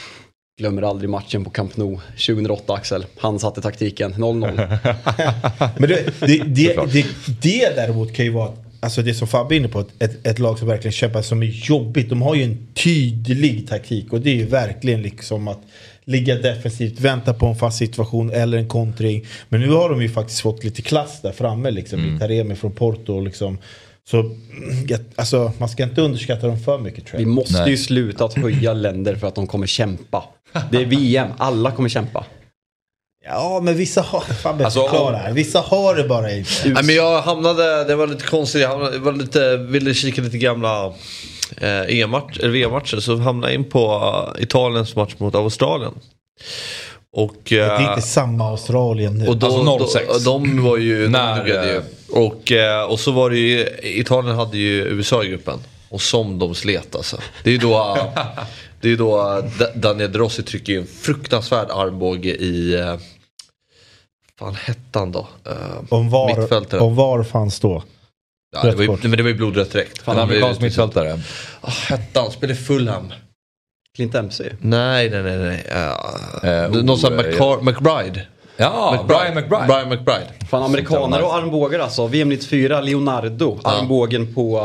Glömmer 0.60 0.82
aldrig 0.82 1.10
matchen 1.10 1.44
på 1.44 1.50
Camp 1.50 1.76
Nou 1.76 1.98
2008 2.26 2.74
Axel. 2.74 3.06
Han 3.18 3.38
satte 3.38 3.60
taktiken 3.60 4.14
0-0. 4.14 4.78
Men 5.78 5.88
det, 5.88 6.20
det, 6.20 6.42
det, 6.44 6.92
det, 6.92 7.06
det 7.42 7.76
däremot 7.76 8.12
kan 8.12 8.24
ju 8.24 8.30
vara, 8.30 8.52
alltså 8.80 9.02
det 9.02 9.14
som 9.14 9.28
Fabbe 9.28 9.54
är 9.54 9.56
inne 9.56 9.68
på, 9.68 9.84
ett, 9.98 10.26
ett 10.26 10.38
lag 10.38 10.58
som 10.58 10.68
verkligen 10.68 10.92
kämpar 10.92 11.22
som 11.22 11.42
är 11.42 11.68
jobbigt. 11.68 12.08
De 12.08 12.22
har 12.22 12.34
ju 12.34 12.42
en 12.42 12.66
tydlig 12.74 13.68
taktik 13.68 14.12
och 14.12 14.20
det 14.20 14.30
är 14.30 14.34
ju 14.34 14.46
verkligen 14.46 15.02
liksom 15.02 15.48
att 15.48 15.60
ligga 16.10 16.34
defensivt, 16.34 17.00
vänta 17.00 17.34
på 17.34 17.46
en 17.46 17.56
fast 17.56 17.78
situation 17.78 18.30
eller 18.30 18.58
en 18.58 18.68
kontring. 18.68 19.26
Men 19.48 19.60
nu 19.60 19.70
har 19.70 19.90
de 19.90 20.02
ju 20.02 20.08
faktiskt 20.08 20.40
fått 20.40 20.64
lite 20.64 20.82
klass 20.82 21.22
där 21.22 21.32
framme 21.32 21.70
liksom. 21.70 22.00
Mm. 22.00 22.18
Taremi 22.18 22.56
från 22.56 22.72
Porto 22.72 23.14
och 23.14 23.22
liksom. 23.22 23.58
Så 24.10 24.36
alltså, 25.16 25.52
man 25.58 25.68
ska 25.68 25.82
inte 25.82 26.00
underskatta 26.00 26.46
dem 26.46 26.60
för 26.60 26.78
mycket 26.78 27.06
tror 27.06 27.18
Vi 27.18 27.24
jag. 27.24 27.32
måste 27.32 27.60
Nej. 27.60 27.70
ju 27.70 27.76
sluta 27.76 28.24
att 28.24 28.34
höja 28.34 28.72
länder 28.72 29.16
för 29.16 29.26
att 29.26 29.34
de 29.34 29.46
kommer 29.46 29.66
kämpa. 29.66 30.24
Det 30.70 30.76
är 30.76 30.86
VM, 30.86 31.28
alla 31.38 31.70
kommer 31.70 31.88
kämpa. 31.88 32.24
Ja 33.24 33.60
men 33.62 33.76
vissa 33.76 34.02
har, 34.02 34.20
Fabbe 34.20 34.64
Alltså, 34.64 34.80
förklara. 34.82 35.32
Vissa 35.32 35.60
har 35.60 35.94
det 35.94 36.04
bara 36.04 36.32
inte. 36.32 36.50
Nej, 36.64 36.84
men 36.84 36.94
jag 36.94 37.22
hamnade, 37.22 37.84
det 37.84 37.96
var 37.96 38.06
lite 38.06 38.26
konstigt, 38.26 38.60
jag 38.60 38.68
hamnade, 38.68 38.98
var 38.98 39.12
lite, 39.12 39.56
ville 39.56 39.94
kika 39.94 40.22
lite 40.22 40.38
gamla 40.38 40.92
eh, 41.56 41.98
EM-match, 42.00 42.38
eller 42.38 42.48
VM-matcher. 42.50 42.96
Så 43.00 43.16
hamnade 43.16 43.52
jag 43.52 43.60
in 43.60 43.70
på 43.70 43.86
eh, 44.36 44.42
Italiens 44.42 44.96
match 44.96 45.14
mot 45.18 45.34
Australien. 45.34 45.92
Och, 47.16 47.34
Det 47.48 47.58
är 47.58 47.80
eh, 47.80 47.88
inte 47.90 48.02
samma 48.02 48.44
Australien 48.50 49.14
nu. 49.18 49.26
och 49.28 49.36
då, 49.36 49.46
Alltså 49.46 49.98
06. 49.98 50.24
Då, 50.24 50.32
de 50.32 50.62
var 50.62 50.76
ju... 50.76 51.08
När, 51.08 51.44
de 51.44 51.50
ju. 51.50 51.82
Och, 52.12 52.52
eh, 52.52 52.82
och 52.84 53.00
så 53.00 53.12
var 53.12 53.30
det 53.30 53.38
ju, 53.38 53.66
Italien 53.82 54.36
hade 54.36 54.58
ju 54.58 54.84
USA 54.84 55.24
i 55.24 55.28
gruppen. 55.28 55.58
Och 55.88 56.02
som 56.02 56.38
de 56.38 56.54
slet 56.54 56.94
alltså. 56.94 57.16
Det 57.44 57.50
är 57.50 57.52
ju 57.52 57.58
då, 57.58 57.96
det 58.80 58.90
är 58.92 58.96
då 58.96 59.16
Da- 59.58 59.74
Daniel 59.74 60.12
De 60.12 60.18
Rossi 60.18 60.42
trycker 60.42 60.72
ju 60.72 60.78
en 60.78 60.86
fruktansvärd 60.86 61.70
armbåge 61.70 62.30
i... 62.34 62.74
Eh, 62.80 62.96
fan 64.38 64.54
hette 64.54 64.98
han 64.98 65.12
då? 65.12 65.28
Eh, 65.46 65.52
Om 65.88 66.10
var, 66.10 66.36
mittfältare. 66.40 66.80
om 66.80 66.96
var 66.96 67.22
fanns 67.22 67.60
då? 67.60 67.82
Ja, 68.52 68.62
det 68.62 68.74
var 68.76 68.82
ju, 68.82 68.98
men 69.02 69.10
det 69.10 69.22
var 69.22 69.30
ju 69.30 69.34
blodrött 69.36 69.72
direkt. 69.72 70.08
En 70.08 70.18
amerikansk 70.18 70.60
mittfältare. 70.60 71.12
Oh, 71.62 71.70
hette 71.88 72.20
han? 72.20 72.30
Spelade 72.30 72.60
i 72.60 72.62
Fulham? 72.62 73.12
Clint 73.96 74.12
Dempsey. 74.12 74.50
Nej, 74.60 75.10
nej, 75.10 75.22
nej. 75.22 75.38
nej. 75.38 75.64
Uh, 76.44 76.50
Eh, 76.50 76.70
någon 76.70 76.98
sån 76.98 77.12
här 77.12 77.20
oh, 77.20 77.26
McCar- 77.32 77.62
McBride. 77.62 78.26
Ja, 78.56 79.04
Brian 79.08 79.34
McBride. 79.34 79.66
Brian 79.66 79.88
McBride. 79.88 80.26
Fan, 80.50 80.62
amerikaner 80.62 81.22
och 81.22 81.34
armbågar 81.34 81.78
alltså. 81.80 82.06
VM 82.06 82.28
94, 82.28 82.80
Leonardo. 82.80 83.58
Armbågen 83.64 84.34
på, 84.34 84.58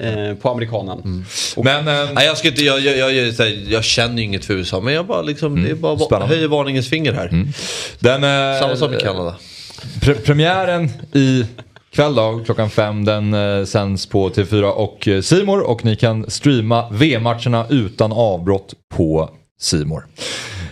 eh, 0.00 0.34
på 0.34 0.50
amerikanen. 0.50 0.98
Mm. 1.04 1.24
Men 1.56 1.88
eh, 1.88 2.10
Nej, 2.14 2.26
jag, 2.26 2.38
ska 2.38 2.48
inte, 2.48 2.62
jag, 2.62 2.80
jag, 2.80 3.12
jag, 3.14 3.50
jag, 3.68 3.84
känner 3.84 4.16
ju 4.16 4.22
inget 4.22 4.44
för 4.44 4.54
USA 4.54 4.80
men 4.80 4.94
jag 4.94 5.06
bara 5.06 5.22
liksom, 5.22 5.62
det 5.62 5.70
är 5.70 5.74
bara 5.74 5.98
Spännande. 5.98 6.34
höjer 6.34 6.48
varningens 6.48 6.88
finger 6.88 7.12
här. 7.12 7.28
den... 7.98 8.24
eh, 8.24 8.60
Samma 8.60 8.76
sak 8.76 8.90
med 8.90 9.00
Kanada. 9.00 9.36
Pre 10.02 10.14
premiären 10.14 10.90
i 11.12 11.44
kväll 11.94 12.14
då, 12.14 12.40
klockan 12.44 12.70
fem, 12.70 13.04
den 13.04 13.34
eh, 13.34 13.64
sänds 13.64 14.06
på 14.06 14.28
TV4 14.28 14.62
och 14.62 15.08
eh, 15.08 15.20
C 15.20 15.44
More 15.44 15.62
och 15.62 15.84
ni 15.84 15.96
kan 15.96 16.30
streama 16.30 16.90
VM-matcherna 16.90 17.66
utan 17.70 18.12
avbrott 18.12 18.74
på 18.94 19.30
More. 19.86 20.04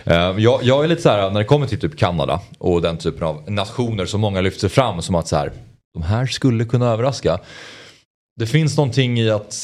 Eh, 0.03 0.15
jag, 0.37 0.63
jag 0.63 0.83
är 0.83 0.87
lite 0.87 1.01
så 1.01 1.09
här 1.09 1.31
när 1.31 1.39
det 1.39 1.45
kommer 1.45 1.67
till 1.67 1.79
typ 1.79 1.97
Kanada 1.97 2.41
och 2.57 2.81
den 2.81 2.97
typen 2.97 3.23
av 3.23 3.51
nationer 3.51 4.05
som 4.05 4.21
många 4.21 4.41
lyfter 4.41 4.69
fram 4.69 5.01
som 5.01 5.15
att 5.15 5.27
så 5.27 5.35
här, 5.35 5.51
de 5.93 6.03
här 6.03 6.25
skulle 6.25 6.65
kunna 6.65 6.91
överraska. 6.91 7.39
Det 8.39 8.47
finns 8.47 8.77
någonting 8.77 9.19
i 9.19 9.29
att 9.29 9.55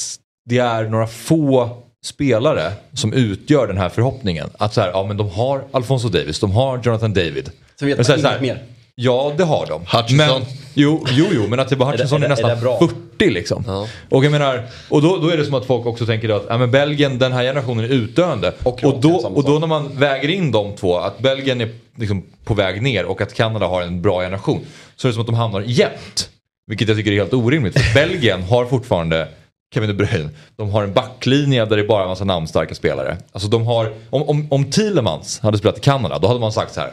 det 0.50 0.58
är 0.58 0.84
några 0.84 1.08
få 1.08 1.70
spelare 2.06 2.72
som 2.94 3.14
utgör 3.14 3.68
den 3.68 3.78
här 3.78 3.90
förhoppningen. 3.90 4.50
Att 4.58 4.74
så 4.74 4.82
här, 4.82 4.90
ja 4.90 5.06
men 5.08 5.18
de 5.18 5.30
har 5.30 5.64
Alfonso 5.72 6.10
Davis, 6.10 6.40
de 6.40 6.52
har 6.52 6.82
Jonathan 6.84 7.14
David. 7.14 7.52
Så 7.76 7.86
vet 7.86 8.08
man 8.08 8.20
inget 8.20 8.42
mer. 8.42 8.64
Ja, 9.02 9.34
det 9.38 9.44
har 9.44 9.66
de. 9.66 9.82
Hutchinson. 9.98 10.42
Men, 10.42 10.42
jo, 10.74 11.06
jo, 11.10 11.26
jo, 11.32 11.48
men 11.50 11.60
att 11.60 11.70
det 11.70 11.76
var 11.76 11.92
Hutchinson 11.92 12.24
är 12.24 12.26
är, 12.26 12.30
det- 12.30 12.42
är 12.42 12.48
nästan 12.48 12.50
det 12.50 12.62
bra? 12.62 12.80
40 13.18 13.30
liksom. 13.30 13.64
Ja. 13.68 13.88
Och 14.10 14.26
jag 14.26 14.32
menar, 14.32 14.64
och 14.90 15.02
då, 15.02 15.18
då 15.18 15.28
är 15.30 15.38
det 15.38 15.46
som 15.46 15.54
att 15.54 15.66
folk 15.66 15.86
också 15.86 16.06
tänker 16.06 16.30
att 16.30 16.46
ja, 16.50 16.58
men 16.58 16.72
Belgien, 16.72 17.20
den 17.20 17.32
här 17.34 17.44
generationen 17.44 17.86
är 17.86 17.90
utdöende. 17.90 18.54
Och 18.64 18.84
Och, 18.84 19.00
då, 19.02 19.16
och 19.16 19.44
då 19.44 19.60
när 19.60 19.68
man 19.68 19.98
väger 19.98 20.30
in 20.30 20.52
de 20.52 20.76
två, 20.76 20.98
att 20.98 21.20
Belgien 21.20 21.62
är 21.62 21.70
liksom 21.98 22.24
på 22.44 22.54
väg 22.54 22.82
ner 22.82 23.06
och 23.06 23.22
att 23.22 23.34
Kanada 23.34 23.66
har 23.68 23.82
en 23.82 24.02
bra 24.02 24.22
generation. 24.22 24.66
Så 24.96 25.08
är 25.08 25.10
det 25.10 25.14
som 25.14 25.22
att 25.22 25.28
de 25.28 25.36
hamnar 25.36 25.62
jämnt. 25.62 26.30
Vilket 26.68 26.88
jag 26.88 26.98
tycker 26.98 27.12
är 27.12 27.16
helt 27.16 27.34
orimligt. 27.34 27.80
För 27.80 27.94
Belgien 27.94 28.44
har 28.44 28.66
fortfarande 28.66 29.28
Kevin 29.74 29.90
De 29.90 29.94
Bruyne. 29.94 30.30
De 30.56 30.70
har 30.70 30.84
en 30.84 30.94
backlinje 30.94 31.66
där 31.66 31.76
det 31.78 31.84
är 31.84 31.88
bara 31.88 32.04
en 32.04 32.10
massa 32.10 32.24
namnstarka 32.24 32.76
spelare. 32.76 33.18
Alltså 33.32 33.50
de 33.50 33.66
har, 33.68 33.94
om, 34.10 34.24
om, 34.30 34.48
om 34.52 34.72
Thielemans 34.72 35.40
hade 35.40 35.58
spelat 35.58 35.78
i 35.78 35.82
Kanada, 35.82 36.20
då 36.20 36.28
hade 36.28 36.40
man 36.40 36.52
sagt 36.52 36.74
så 36.74 36.80
här. 36.80 36.92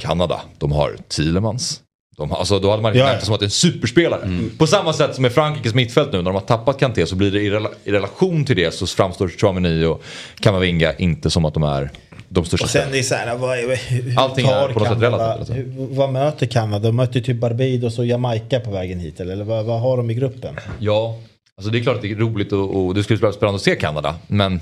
Kanada, 0.00 0.40
de 0.58 0.72
har 0.72 0.96
Thielemans. 1.08 1.80
De 2.16 2.30
har, 2.30 2.38
alltså, 2.38 2.58
då 2.58 2.70
hade 2.70 2.82
man 2.82 2.94
Ja, 2.98 3.06
ja, 3.06 3.12
ja. 3.14 3.20
som 3.20 3.34
att 3.34 3.40
det 3.40 3.44
är 3.44 3.46
en 3.46 3.50
superspelare. 3.50 4.28
På 4.58 4.66
samma 4.66 4.92
sätt 4.92 5.14
som 5.14 5.22
med 5.22 5.32
Frankrikes 5.32 5.74
mittfält 5.74 6.12
nu, 6.12 6.18
när 6.18 6.24
de 6.24 6.34
har 6.34 6.40
tappat 6.40 6.78
Kanté 6.80 7.06
så 7.06 7.16
blir 7.16 7.30
det 7.30 7.40
i, 7.40 7.50
rela, 7.50 7.68
i 7.84 7.92
relation 7.92 8.44
till 8.44 8.56
det 8.56 8.74
så 8.74 8.86
framstår 8.86 9.28
Chouameni 9.28 9.84
och 9.84 10.02
Kamavinga 10.40 10.92
inte 10.94 11.30
som 11.30 11.44
att 11.44 11.54
de 11.54 11.62
är 11.62 11.90
de 12.28 12.44
största 12.44 12.64
Och 12.64 12.70
sen 12.70 12.88
det 12.92 12.98
är 12.98 13.02
så 13.02 13.14
här, 13.14 13.36
vad, 13.36 13.58
hur 13.58 14.18
Allting 14.18 14.46
är 14.46 14.50
tar 14.50 14.68
på 14.72 14.78
något 14.78 14.88
sätt 14.88 15.00
Kanada- 15.00 15.16
relativt, 15.24 15.38
alltså. 15.38 15.52
hur- 15.52 15.86
Vad 15.94 16.12
möter 16.12 16.46
Kanada? 16.46 16.78
De 16.86 16.96
möter 16.96 17.20
typ 17.20 17.40
Barbados 17.40 17.98
och 17.98 18.06
Jamaica 18.06 18.60
på 18.60 18.70
vägen 18.70 19.00
hit. 19.00 19.20
Eller, 19.20 19.32
eller 19.32 19.44
vad, 19.44 19.64
vad 19.64 19.80
har 19.80 19.96
de 19.96 20.10
i 20.10 20.14
gruppen? 20.14 20.56
Ja, 20.78 21.18
alltså 21.58 21.72
det 21.72 21.78
är 21.78 21.82
klart 21.82 21.96
att 21.96 22.02
det 22.02 22.10
är 22.10 22.16
roligt 22.16 22.52
och, 22.52 22.76
och 22.86 22.94
det 22.94 23.02
skulle 23.04 23.18
vara 23.18 23.32
spännande 23.32 23.56
att 23.56 23.62
se 23.62 23.74
Kanada. 23.76 24.14
Men 24.26 24.60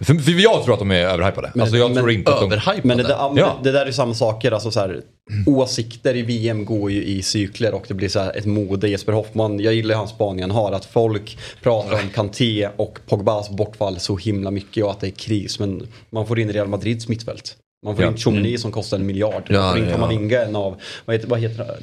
för, 0.00 0.14
för 0.14 0.32
jag 0.32 0.64
tror 0.64 0.72
att 0.74 0.78
de 0.78 0.90
är 0.90 1.04
överhypade. 1.04 1.52
Alltså 1.60 1.76
jag 1.76 1.90
men- 1.90 1.96
tror 1.98 2.10
inte 2.10 2.34
att 2.34 2.40
de... 2.40 2.80
Men 2.82 2.96
det, 2.96 3.02
där, 3.02 3.10
ja. 3.10 3.32
men 3.34 3.62
det, 3.62 3.72
där 3.72 3.86
är 3.86 3.92
samma 3.92 4.14
saker. 4.14 4.52
Alltså 4.52 4.70
så 4.70 4.80
här, 4.80 5.00
åsikter 5.46 6.16
i 6.16 6.22
VM 6.22 6.64
går 6.64 6.90
ju 6.90 7.04
i 7.04 7.22
cykler 7.22 7.74
och 7.74 7.84
det 7.88 7.94
blir 7.94 8.08
så 8.08 8.20
här 8.20 8.36
ett 8.36 8.44
mode. 8.44 8.88
Jesper 8.88 9.12
Hoffman, 9.12 9.60
jag 9.60 9.74
gillar 9.74 9.94
ju 9.94 9.98
hans 9.98 10.10
spaning 10.10 10.40
han 10.42 10.50
har. 10.50 10.72
Att 10.72 10.84
folk 10.84 11.38
pratar 11.62 11.92
om 11.92 12.08
Kanté 12.14 12.68
och 12.76 12.98
Pogbas 13.06 13.50
bortfall 13.50 13.98
så 14.00 14.16
himla 14.16 14.50
mycket 14.50 14.84
och 14.84 14.90
att 14.90 15.00
det 15.00 15.06
är 15.06 15.10
kris. 15.10 15.58
Men 15.58 15.86
man 16.10 16.26
får 16.26 16.38
in 16.38 16.52
Real 16.52 16.68
Madrids 16.68 17.08
mittfält. 17.08 17.56
Man 17.86 17.94
får 17.96 18.02
Ja. 18.04 18.08
Mm. 18.08 18.14
in 18.16 18.20
Chomini 18.22 18.58
som 18.58 18.72
kostar 18.72 18.96
en 18.98 19.06
miljard. 19.06 19.42
Ja, 19.48 19.60
man 19.60 19.70
får 19.72 19.78
in 19.78 19.84
ja. 19.88 19.92
Kamavinga, 19.94 20.42
en 20.42 20.56
av, 20.56 20.80
vad 21.04 21.16
heter, 21.16 21.28
vad 21.28 21.40
heter? 21.40 21.78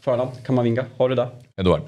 Förnamn? 0.00 0.30
Kamavinga, 0.46 0.84
har 0.98 1.08
du 1.08 1.14
det? 1.14 1.28
Edouard. 1.60 1.82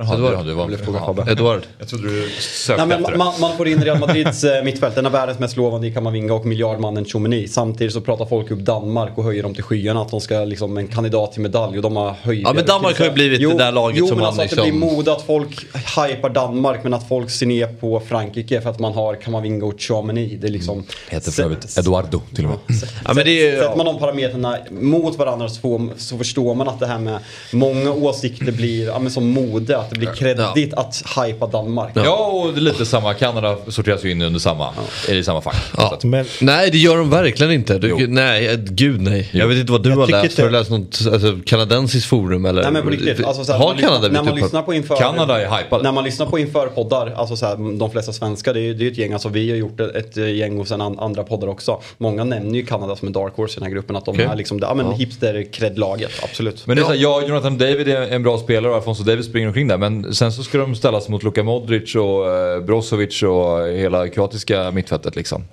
Jaha, 0.00 0.14
Edouard. 0.14 0.34
ja, 0.34 0.42
du 0.42 0.52
var... 0.52 1.30
Edward. 1.30 1.62
Jag 1.78 1.88
trodde 1.88 2.08
du 2.08 2.28
sökte 2.40 2.86
Nej, 2.86 3.00
men 3.00 3.18
man, 3.18 3.40
man 3.40 3.56
får 3.56 3.68
in 3.68 3.84
Real 3.84 3.98
Madrids 3.98 4.44
eh, 4.44 4.64
mittfält, 4.64 4.94
den 4.94 5.06
är 5.06 5.10
världens 5.10 5.38
mest 5.38 5.56
lovande 5.56 5.86
i 5.86 5.92
Kamavinga 5.92 6.34
och 6.34 6.46
miljardmannen 6.46 7.04
Chomini. 7.04 7.48
Samtidigt 7.48 7.92
så 7.92 8.00
pratar 8.00 8.26
folk 8.26 8.50
upp 8.50 8.58
Danmark 8.58 9.18
och 9.18 9.24
höjer 9.24 9.42
dem 9.42 9.54
till 9.54 9.62
skyarna 9.62 10.02
att 10.02 10.10
de 10.10 10.20
ska 10.20 10.44
liksom 10.44 10.78
en 10.78 10.88
kandidat 10.88 11.32
till 11.32 11.42
medalj 11.42 11.76
och 11.76 11.82
de 11.82 11.96
har 11.96 12.10
höjt 12.10 12.42
Ja, 12.42 12.52
men 12.52 12.64
Danmark 12.64 12.98
har 12.98 13.04
ju 13.04 13.10
blivit 13.12 13.40
det 13.40 13.58
där 13.58 13.72
laget 13.72 13.98
jo, 13.98 14.06
som 14.06 14.16
men 14.16 14.20
man 14.20 14.26
alltså 14.26 14.42
att 14.42 14.50
det 14.50 14.56
liksom- 14.56 14.80
blir 14.80 14.90
mode 14.96 15.12
att 15.12 15.22
folk 15.22 15.66
hypar 16.06 16.30
Danmark 16.30 16.82
men 16.82 16.94
att 16.94 17.08
folk 17.08 17.30
ser 17.30 17.46
ner 17.46 17.66
på 17.66 18.00
Frankrike 18.00 18.60
för 18.60 18.70
att 18.70 18.78
man 18.78 18.92
har 18.92 19.14
Kamavinga 19.14 19.64
och 19.64 19.80
Chomini. 19.80 20.36
Det 20.40 20.46
är 20.46 20.52
liksom... 20.52 20.84
Heter 21.08 21.32
för 21.32 21.42
övrigt 21.42 21.78
Eduardo 21.78 22.20
till 22.34 22.44
och 22.44 22.50
med. 22.50 22.58
Ja, 23.04 23.14
men 23.14 23.24
det 23.24 23.48
är, 23.48 23.62
Sätter 23.62 23.76
man 23.76 23.86
de 23.86 23.98
parametrarna 23.98 24.58
mot 24.70 25.18
varandra 25.18 25.48
så, 25.48 25.60
får, 25.60 25.90
så 25.96 26.18
förstår 26.18 26.54
man 26.54 26.68
att 26.68 26.80
det 26.80 26.86
här 26.86 26.98
med 26.98 27.18
många 27.52 27.92
åsikter 27.92 28.52
blir 28.52 28.86
ja, 28.86 28.98
men 28.98 29.10
som 29.10 29.30
mode, 29.30 29.78
att 29.88 29.94
det 29.94 29.98
blir 29.98 30.14
kreddigt 30.14 30.74
att 30.74 31.02
hypa 31.16 31.46
Danmark. 31.46 31.92
Ja, 31.94 32.26
och 32.26 32.52
det 32.52 32.58
är 32.58 32.62
lite 32.62 32.86
samma. 32.86 33.14
Kanada 33.14 33.56
sorteras 33.68 34.04
ju 34.04 34.10
in 34.10 34.22
under 34.22 34.40
samma, 34.40 34.68
är 35.08 35.14
i 35.14 35.24
samma 35.24 35.40
fack. 35.40 35.56
Ja. 35.76 35.98
Men 36.02 36.24
Nej 36.40 36.70
det 36.70 36.78
gör 36.78 36.96
de 36.96 37.10
verkligen 37.10 37.52
inte. 37.52 37.78
Du, 37.78 38.06
nej, 38.06 38.46
eh, 38.48 38.56
gud 38.58 39.00
nej. 39.00 39.28
Jag 39.32 39.46
vet 39.48 39.58
inte 39.58 39.72
vad 39.72 39.82
du 39.82 39.90
Jag 39.90 39.96
har 39.96 40.06
tycker 40.06 40.22
läst. 40.22 40.30
inte- 40.30 40.42
Har 40.42 40.48
du 40.48 40.52
läst 40.58 40.70
något 40.70 41.12
alltså, 41.12 41.38
kanadensiskt 41.46 42.08
forum 42.08 42.44
eller? 42.44 42.62
Nej 42.62 42.72
men 42.72 42.82
på 42.82 42.90
riktigt. 42.90 43.24
Alltså, 43.26 43.44
så 43.44 43.52
här, 43.52 43.58
har 43.58 43.74
Kanada 43.74 44.08
när 44.08 44.22
man 44.22 44.34
lyssnar 44.34 44.62
på 44.62 44.74
inför, 44.74 44.96
Kanada 44.96 45.40
är 45.40 45.58
hypade. 45.58 45.82
När 45.82 45.92
man 45.92 46.04
lyssnar 46.04 46.26
på 46.26 46.38
införpoddar, 46.38 47.12
alltså 47.16 47.36
så 47.36 47.46
här, 47.46 47.78
de 47.78 47.90
flesta 47.90 48.12
svenskar, 48.12 48.54
det 48.54 48.60
är 48.60 48.74
ju 48.74 48.88
ett 48.92 48.98
gäng, 48.98 49.12
alltså 49.12 49.28
vi 49.28 49.50
har 49.50 49.56
gjort 49.56 49.80
ett, 49.80 50.16
ett 50.16 50.16
gäng 50.36 50.60
och 50.60 50.68
sen 50.68 50.80
an, 50.80 50.98
andra 50.98 51.22
poddar 51.22 51.48
också. 51.48 51.80
Många 51.98 52.24
nämner 52.24 52.54
ju 52.54 52.66
Kanada 52.66 52.96
som 52.96 53.06
en 53.08 53.12
dark 53.12 53.32
horse 53.36 53.52
i 53.52 53.54
den 53.54 53.62
här 53.62 53.70
gruppen, 53.74 53.96
att 53.96 54.04
de 54.04 54.10
Okej. 54.14 54.24
är 54.24 54.36
liksom, 54.36 54.58
ja 54.58 54.74
men 54.74 54.92
hipster-kredlaget, 54.92 56.10
absolut. 56.22 56.66
Men 56.66 56.76
det 56.76 56.82
är 56.82 56.84
så 56.84 56.90
här, 56.92 56.98
ja, 56.98 57.22
Jonathan 57.28 57.58
David 57.58 57.88
är 57.88 58.00
en 58.00 58.22
bra 58.22 58.38
spelare 58.38 58.70
och 58.70 58.76
Alfonso 58.76 59.02
Davis 59.02 59.26
springer 59.26 59.46
omkring 59.48 59.68
där. 59.68 59.77
Men 59.78 60.14
sen 60.14 60.32
så 60.32 60.42
ska 60.42 60.58
de 60.58 60.74
ställas 60.74 61.08
mot 61.08 61.22
Luka 61.22 61.42
Modric 61.42 61.94
och 61.94 62.36
eh, 62.36 62.60
Brozovic 62.60 63.22
och 63.22 63.68
hela 63.68 64.08
kroatiska 64.08 64.70
mittfältet 64.70 65.16
liksom. 65.16 65.44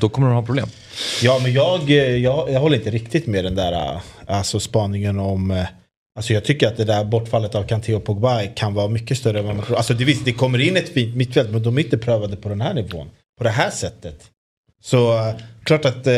Då 0.00 0.08
kommer 0.08 0.28
de 0.28 0.34
ha 0.34 0.42
problem. 0.42 0.68
Ja, 1.22 1.40
men 1.42 1.52
jag, 1.52 1.90
eh, 1.90 1.96
jag, 1.96 2.50
jag 2.50 2.60
håller 2.60 2.76
inte 2.76 2.90
riktigt 2.90 3.26
med 3.26 3.44
den 3.44 3.54
där 3.54 3.72
eh, 3.72 4.00
alltså 4.26 4.60
spaningen 4.60 5.18
om... 5.18 5.64
Alltså 6.16 6.32
jag 6.32 6.44
tycker 6.44 6.68
att 6.68 6.76
det 6.76 6.84
där 6.84 7.04
bortfallet 7.04 7.54
av 7.54 7.62
Kanté 7.62 7.94
och 7.94 8.04
Pogba 8.04 8.42
kan 8.42 8.74
vara 8.74 8.88
mycket 8.88 9.18
större 9.18 9.38
än 9.38 9.46
vad 9.46 9.56
man 9.56 9.64
tror. 9.64 9.76
Alltså 9.76 9.94
det, 9.94 10.04
visst, 10.04 10.24
det 10.24 10.32
kommer 10.32 10.58
in 10.58 10.76
ett 10.76 10.88
fint 10.88 11.16
mittfält 11.16 11.50
men 11.50 11.62
de 11.62 11.78
är 11.78 11.82
inte 11.82 11.98
prövade 11.98 12.36
på 12.36 12.48
den 12.48 12.60
här 12.60 12.74
nivån. 12.74 13.10
På 13.38 13.44
det 13.44 13.50
här 13.50 13.70
sättet. 13.70 14.30
Så 14.82 15.12
eh, 15.16 15.34
klart 15.64 15.84
att 15.84 16.06
eh, 16.06 16.12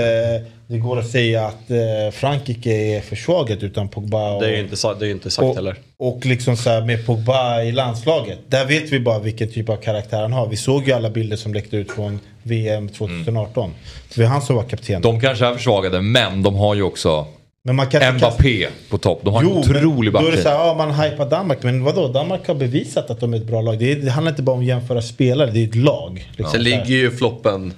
det 0.67 0.79
går 0.79 0.99
att 0.99 1.09
säga 1.09 1.47
att 1.47 1.71
eh, 1.71 2.11
Frankrike 2.13 2.71
är 2.71 3.01
försvagat 3.01 3.63
utan 3.63 3.89
Pogba. 3.89 4.31
Och, 4.33 4.43
Det 4.43 4.49
är 4.49 4.53
ju 4.53 4.61
inte, 4.61 4.95
det 5.01 5.07
är 5.07 5.11
inte 5.11 5.31
sagt 5.31 5.45
och, 5.45 5.55
heller. 5.55 5.77
och 5.99 6.27
liksom 6.27 6.57
så 6.57 6.71
här 6.71 6.81
med 6.85 7.07
Pogba 7.07 7.63
i 7.63 7.73
landslaget. 7.73 8.39
Där 8.49 8.65
vet 8.67 8.93
vi 8.93 9.01
bara 9.01 9.19
vilken 9.19 9.53
typ 9.53 9.69
av 9.69 9.77
karaktär 9.77 10.21
han 10.23 10.33
har. 10.33 10.47
Vi 10.49 10.57
såg 10.57 10.87
ju 10.87 10.93
alla 10.93 11.11
bilder 11.11 11.37
som 11.37 11.55
läckte 11.55 11.77
ut 11.77 11.91
från 11.93 12.21
VM 12.43 12.89
2018. 12.89 13.71
Det 14.15 14.21
var 14.23 14.29
han 14.29 14.43
som 14.43 14.57
var 14.57 14.63
kapten. 14.65 15.03
De 15.03 15.21
kanske 15.21 15.47
är 15.47 15.55
försvagade 15.55 16.01
men 16.01 16.43
de 16.43 16.55
har 16.55 16.75
ju 16.75 16.83
också 16.83 17.27
Men 17.63 17.77
man 17.77 17.87
kan 17.87 18.03
inte 18.03 18.21
kasta- 18.21 18.29
Mbappé 18.43 18.67
på 18.91 18.99
topp. 18.99 19.21
De 19.25 19.35
har 19.35 19.41
en 19.43 19.49
Jo, 19.49 19.59
otrolig 19.59 20.13
men 20.13 20.23
då 20.23 20.29
är 20.29 20.33
det 20.33 20.37
backlinje. 20.37 20.43
så 20.43 20.49
här, 20.49 20.67
ja, 20.67 20.75
man 20.75 20.95
hypar 20.95 21.31
Danmark. 21.31 21.63
Men 21.63 21.85
vadå? 21.85 22.09
Danmark 22.09 22.49
har 22.49 22.55
bevisat 22.55 23.11
att 23.11 23.21
de 23.21 23.35
är 23.35 23.39
ett 23.39 23.47
bra 23.47 23.61
lag. 23.63 23.79
Det, 23.79 23.93
är, 23.93 23.97
det 23.97 24.11
handlar 24.11 24.33
inte 24.33 24.43
bara 24.43 24.53
om 24.53 24.61
att 24.61 24.67
jämföra 24.67 25.03
spelare, 25.03 25.51
det 25.51 25.61
är 25.61 25.65
ett 25.69 25.75
lag. 25.75 26.29
Liksom. 26.31 26.53
Sen 26.53 26.63
ligger 26.63 26.85
ju 26.87 27.11
floppen. 27.11 27.73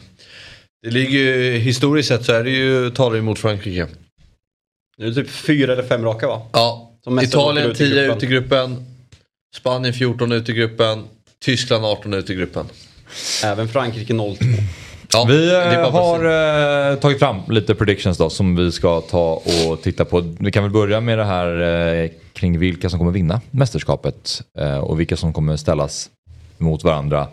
Det 0.83 0.91
ligger 0.91 1.19
ju, 1.19 1.59
historiskt 1.59 2.09
sett 2.09 2.25
så 2.25 2.33
är 2.33 2.45
det 2.45 2.51
ju, 2.51 2.91
talar 2.91 3.17
ju 3.17 3.23
mot 3.23 3.39
Frankrike. 3.39 3.87
Det 4.99 5.05
är 5.07 5.13
typ 5.13 5.31
fyra 5.31 5.73
eller 5.73 5.83
fem 5.83 6.05
raka 6.05 6.29
va? 6.29 6.43
Ja, 6.53 6.93
Italien 7.23 7.71
åker 7.71 7.71
ut 7.71 7.81
i 7.81 7.89
10 7.91 7.95
gruppen. 7.95 8.17
ut 8.17 8.23
i 8.23 8.27
gruppen. 8.27 8.85
Spanien 9.57 9.95
14 9.95 10.33
ut 10.33 10.49
i 10.49 10.53
gruppen. 10.53 11.05
Tyskland 11.45 11.85
18 11.85 12.15
ut 12.15 12.31
i 12.31 12.35
gruppen. 12.35 12.67
Även 13.45 13.69
Frankrike 13.69 14.13
0-2. 14.13 14.37
Ja, 15.13 15.25
Vi 15.29 15.55
eh, 15.55 15.91
har 15.91 16.25
eh, 16.91 16.97
tagit 16.99 17.19
fram 17.19 17.37
lite 17.49 17.75
predictions 17.75 18.19
då 18.19 18.31
som 18.31 18.57
vi 18.57 18.73
ska 18.73 19.01
ta 19.01 19.43
och 19.69 19.83
titta 19.83 20.05
på. 20.05 20.35
Vi 20.41 20.53
kan 20.53 20.63
väl 20.63 20.73
börja 20.73 21.01
med 21.01 21.19
det 21.19 21.25
här 21.25 21.61
eh, 22.05 22.11
kring 22.33 22.59
vilka 22.59 22.91
som 22.91 22.99
kommer 22.99 23.13
vinna 23.13 23.41
mästerskapet 23.51 24.43
eh, 24.59 24.79
och 24.79 25.01
vilka 25.01 25.17
som 25.17 25.33
kommer 25.33 25.57
ställas 25.57 26.11
mot 26.59 26.85
varandra 26.85 27.29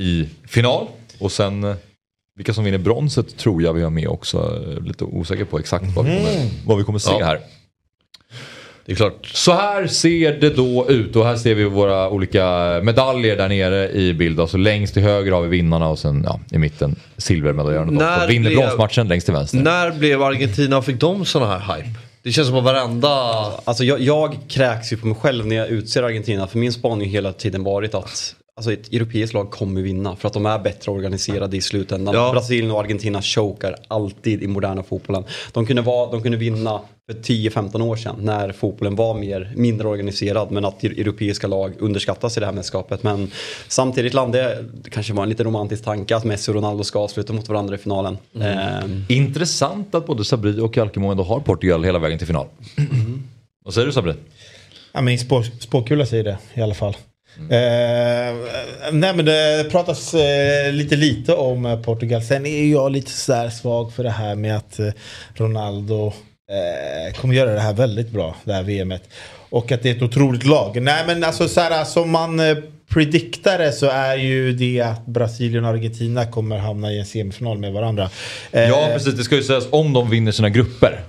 i 0.00 0.28
final. 0.48 0.86
Och 1.18 1.32
sen 1.32 1.64
eh, 1.64 1.76
vilka 2.36 2.54
som 2.54 2.64
vinner 2.64 2.78
bronset 2.78 3.36
tror 3.38 3.62
jag 3.62 3.72
vi 3.72 3.82
har 3.82 3.90
med 3.90 4.08
också. 4.08 4.62
Lite 4.84 5.04
osäker 5.04 5.44
på 5.44 5.58
exakt 5.58 5.84
vad 5.96 6.04
vi 6.04 6.16
kommer, 6.16 6.50
vad 6.66 6.78
vi 6.78 6.84
kommer 6.84 6.98
se 6.98 7.10
Ja. 7.20 7.24
här. 7.26 7.40
Det 8.86 8.92
är 8.92 8.96
klart. 8.96 9.26
Så 9.26 9.52
här 9.52 9.86
ser 9.86 10.32
det 10.40 10.50
då 10.50 10.86
ut 10.90 11.16
och 11.16 11.24
här 11.26 11.36
ser 11.36 11.54
vi 11.54 11.64
våra 11.64 12.10
olika 12.10 12.44
medaljer 12.82 13.36
där 13.36 13.48
nere 13.48 13.90
i 13.92 14.14
bild. 14.14 14.40
Alltså 14.40 14.56
längst 14.56 14.94
till 14.94 15.02
höger 15.02 15.32
har 15.32 15.42
vi 15.42 15.48
vinnarna 15.48 15.88
och 15.88 15.98
sen 15.98 16.22
ja, 16.26 16.40
i 16.52 16.58
mitten 16.58 16.96
Så 17.16 17.34
vinner 17.34 18.40
blev- 18.40 18.56
bronsmatchen 18.58 19.08
längst 19.08 19.26
till 19.26 19.34
vänster. 19.34 19.58
När 19.58 19.90
blev 19.90 20.22
Argentina, 20.22 20.82
fick 20.82 21.00
de 21.00 21.24
såna 21.24 21.58
här 21.58 21.76
hype? 21.76 21.88
Det 22.22 22.32
känns 22.32 22.48
som 22.48 22.56
att 22.56 22.64
varenda... 22.64 23.08
Alltså 23.64 23.84
jag, 23.84 24.00
jag 24.00 24.36
kräks 24.48 24.92
ju 24.92 24.96
på 24.96 25.06
mig 25.06 25.16
själv 25.16 25.46
när 25.46 25.56
jag 25.56 25.68
utser 25.68 26.02
Argentina. 26.02 26.46
För 26.46 26.58
min 26.58 26.72
spaning 26.72 27.06
har 27.08 27.12
hela 27.12 27.32
tiden 27.32 27.64
varit 27.64 27.94
att 27.94 28.34
Alltså 28.58 28.72
ett 28.72 28.92
europeiskt 28.92 29.34
lag 29.34 29.50
kommer 29.50 29.80
vinna 29.82 30.16
för 30.16 30.28
att 30.28 30.34
de 30.34 30.46
är 30.46 30.58
bättre 30.58 30.92
organiserade 30.92 31.56
i 31.56 31.60
slutändan. 31.60 32.14
Ja. 32.14 32.32
Brasilien 32.32 32.70
och 32.70 32.80
Argentina 32.80 33.22
chokar 33.22 33.76
alltid 33.88 34.42
i 34.42 34.46
moderna 34.46 34.82
fotbollen. 34.82 35.24
De 35.52 35.66
kunde, 35.66 35.82
vara, 35.82 36.10
de 36.10 36.22
kunde 36.22 36.38
vinna 36.38 36.80
för 37.10 37.18
10-15 37.18 37.82
år 37.82 37.96
sedan 37.96 38.16
när 38.18 38.52
fotbollen 38.52 38.96
var 38.96 39.14
mer, 39.14 39.52
mindre 39.56 39.88
organiserad 39.88 40.50
men 40.50 40.64
att 40.64 40.84
europeiska 40.84 41.46
lag 41.46 41.72
underskattas 41.78 42.36
i 42.36 42.40
det 42.40 42.46
här 42.46 42.52
mästerskapet. 42.52 43.02
Men 43.02 43.30
samtidigt 43.68 44.14
landade 44.14 44.64
det 44.82 44.90
kanske 44.90 45.12
var 45.12 45.22
en 45.22 45.28
lite 45.28 45.44
romantisk 45.44 45.84
tanke 45.84 46.16
att 46.16 46.24
Messi 46.24 46.50
och 46.50 46.54
Ronaldo 46.54 46.84
ska 46.84 46.98
avsluta 46.98 47.32
mot 47.32 47.48
varandra 47.48 47.74
i 47.74 47.78
finalen. 47.78 48.18
Ehm, 48.40 49.04
Intressant 49.08 49.94
att 49.94 50.06
både 50.06 50.24
Sabri 50.24 50.60
och 50.60 50.78
Alkemo 50.78 51.10
ändå 51.10 51.22
har 51.22 51.40
Portugal 51.40 51.84
hela 51.84 51.98
vägen 51.98 52.18
till 52.18 52.26
final. 52.26 52.46
Vad 53.64 53.74
säger 53.74 53.86
du 53.86 53.92
Sabri? 53.92 54.14
Ja, 54.92 55.00
min 55.00 55.18
spå, 55.18 55.42
spåkula 55.42 56.06
säger 56.06 56.24
det 56.24 56.38
i 56.54 56.60
alla 56.60 56.74
fall. 56.74 56.96
Eh, 57.40 58.36
nej 58.92 59.14
men 59.16 59.24
det 59.24 59.66
pratas 59.70 60.14
eh, 60.14 60.72
lite 60.72 60.96
lite 60.96 61.34
om 61.34 61.66
eh, 61.66 61.80
Portugal. 61.80 62.22
Sen 62.22 62.46
är 62.46 62.66
jag 62.66 62.92
lite 62.92 63.10
sådär 63.10 63.50
svag 63.50 63.92
för 63.92 64.02
det 64.02 64.10
här 64.10 64.34
med 64.34 64.56
att 64.56 64.78
eh, 64.78 64.86
Ronaldo 65.34 66.06
eh, 66.06 67.20
kommer 67.20 67.34
göra 67.34 67.52
det 67.54 67.60
här 67.60 67.72
väldigt 67.72 68.10
bra, 68.10 68.36
det 68.44 68.52
här 68.52 68.62
VMet. 68.62 69.02
Och 69.50 69.72
att 69.72 69.82
det 69.82 69.90
är 69.90 69.96
ett 69.96 70.02
otroligt 70.02 70.46
lag. 70.46 70.82
Nej 70.82 71.04
men 71.06 71.24
alltså 71.24 71.48
så 71.48 71.60
här, 71.60 71.84
som 71.84 72.10
man 72.10 72.40
eh, 72.40 72.56
prediktare 72.88 73.72
så 73.72 73.86
är 73.86 74.16
ju 74.16 74.52
det 74.52 74.80
att 74.80 75.06
Brasilien 75.06 75.64
och 75.64 75.70
Argentina 75.70 76.26
kommer 76.26 76.58
hamna 76.58 76.92
i 76.92 76.98
en 76.98 77.06
semifinal 77.06 77.58
med 77.58 77.72
varandra. 77.72 78.10
Ja 78.50 78.88
precis, 78.92 79.14
det 79.14 79.24
ska 79.24 79.34
ju 79.34 79.42
sägas 79.42 79.68
om 79.70 79.92
de 79.92 80.10
vinner 80.10 80.32
sina 80.32 80.48
grupper. 80.48 81.00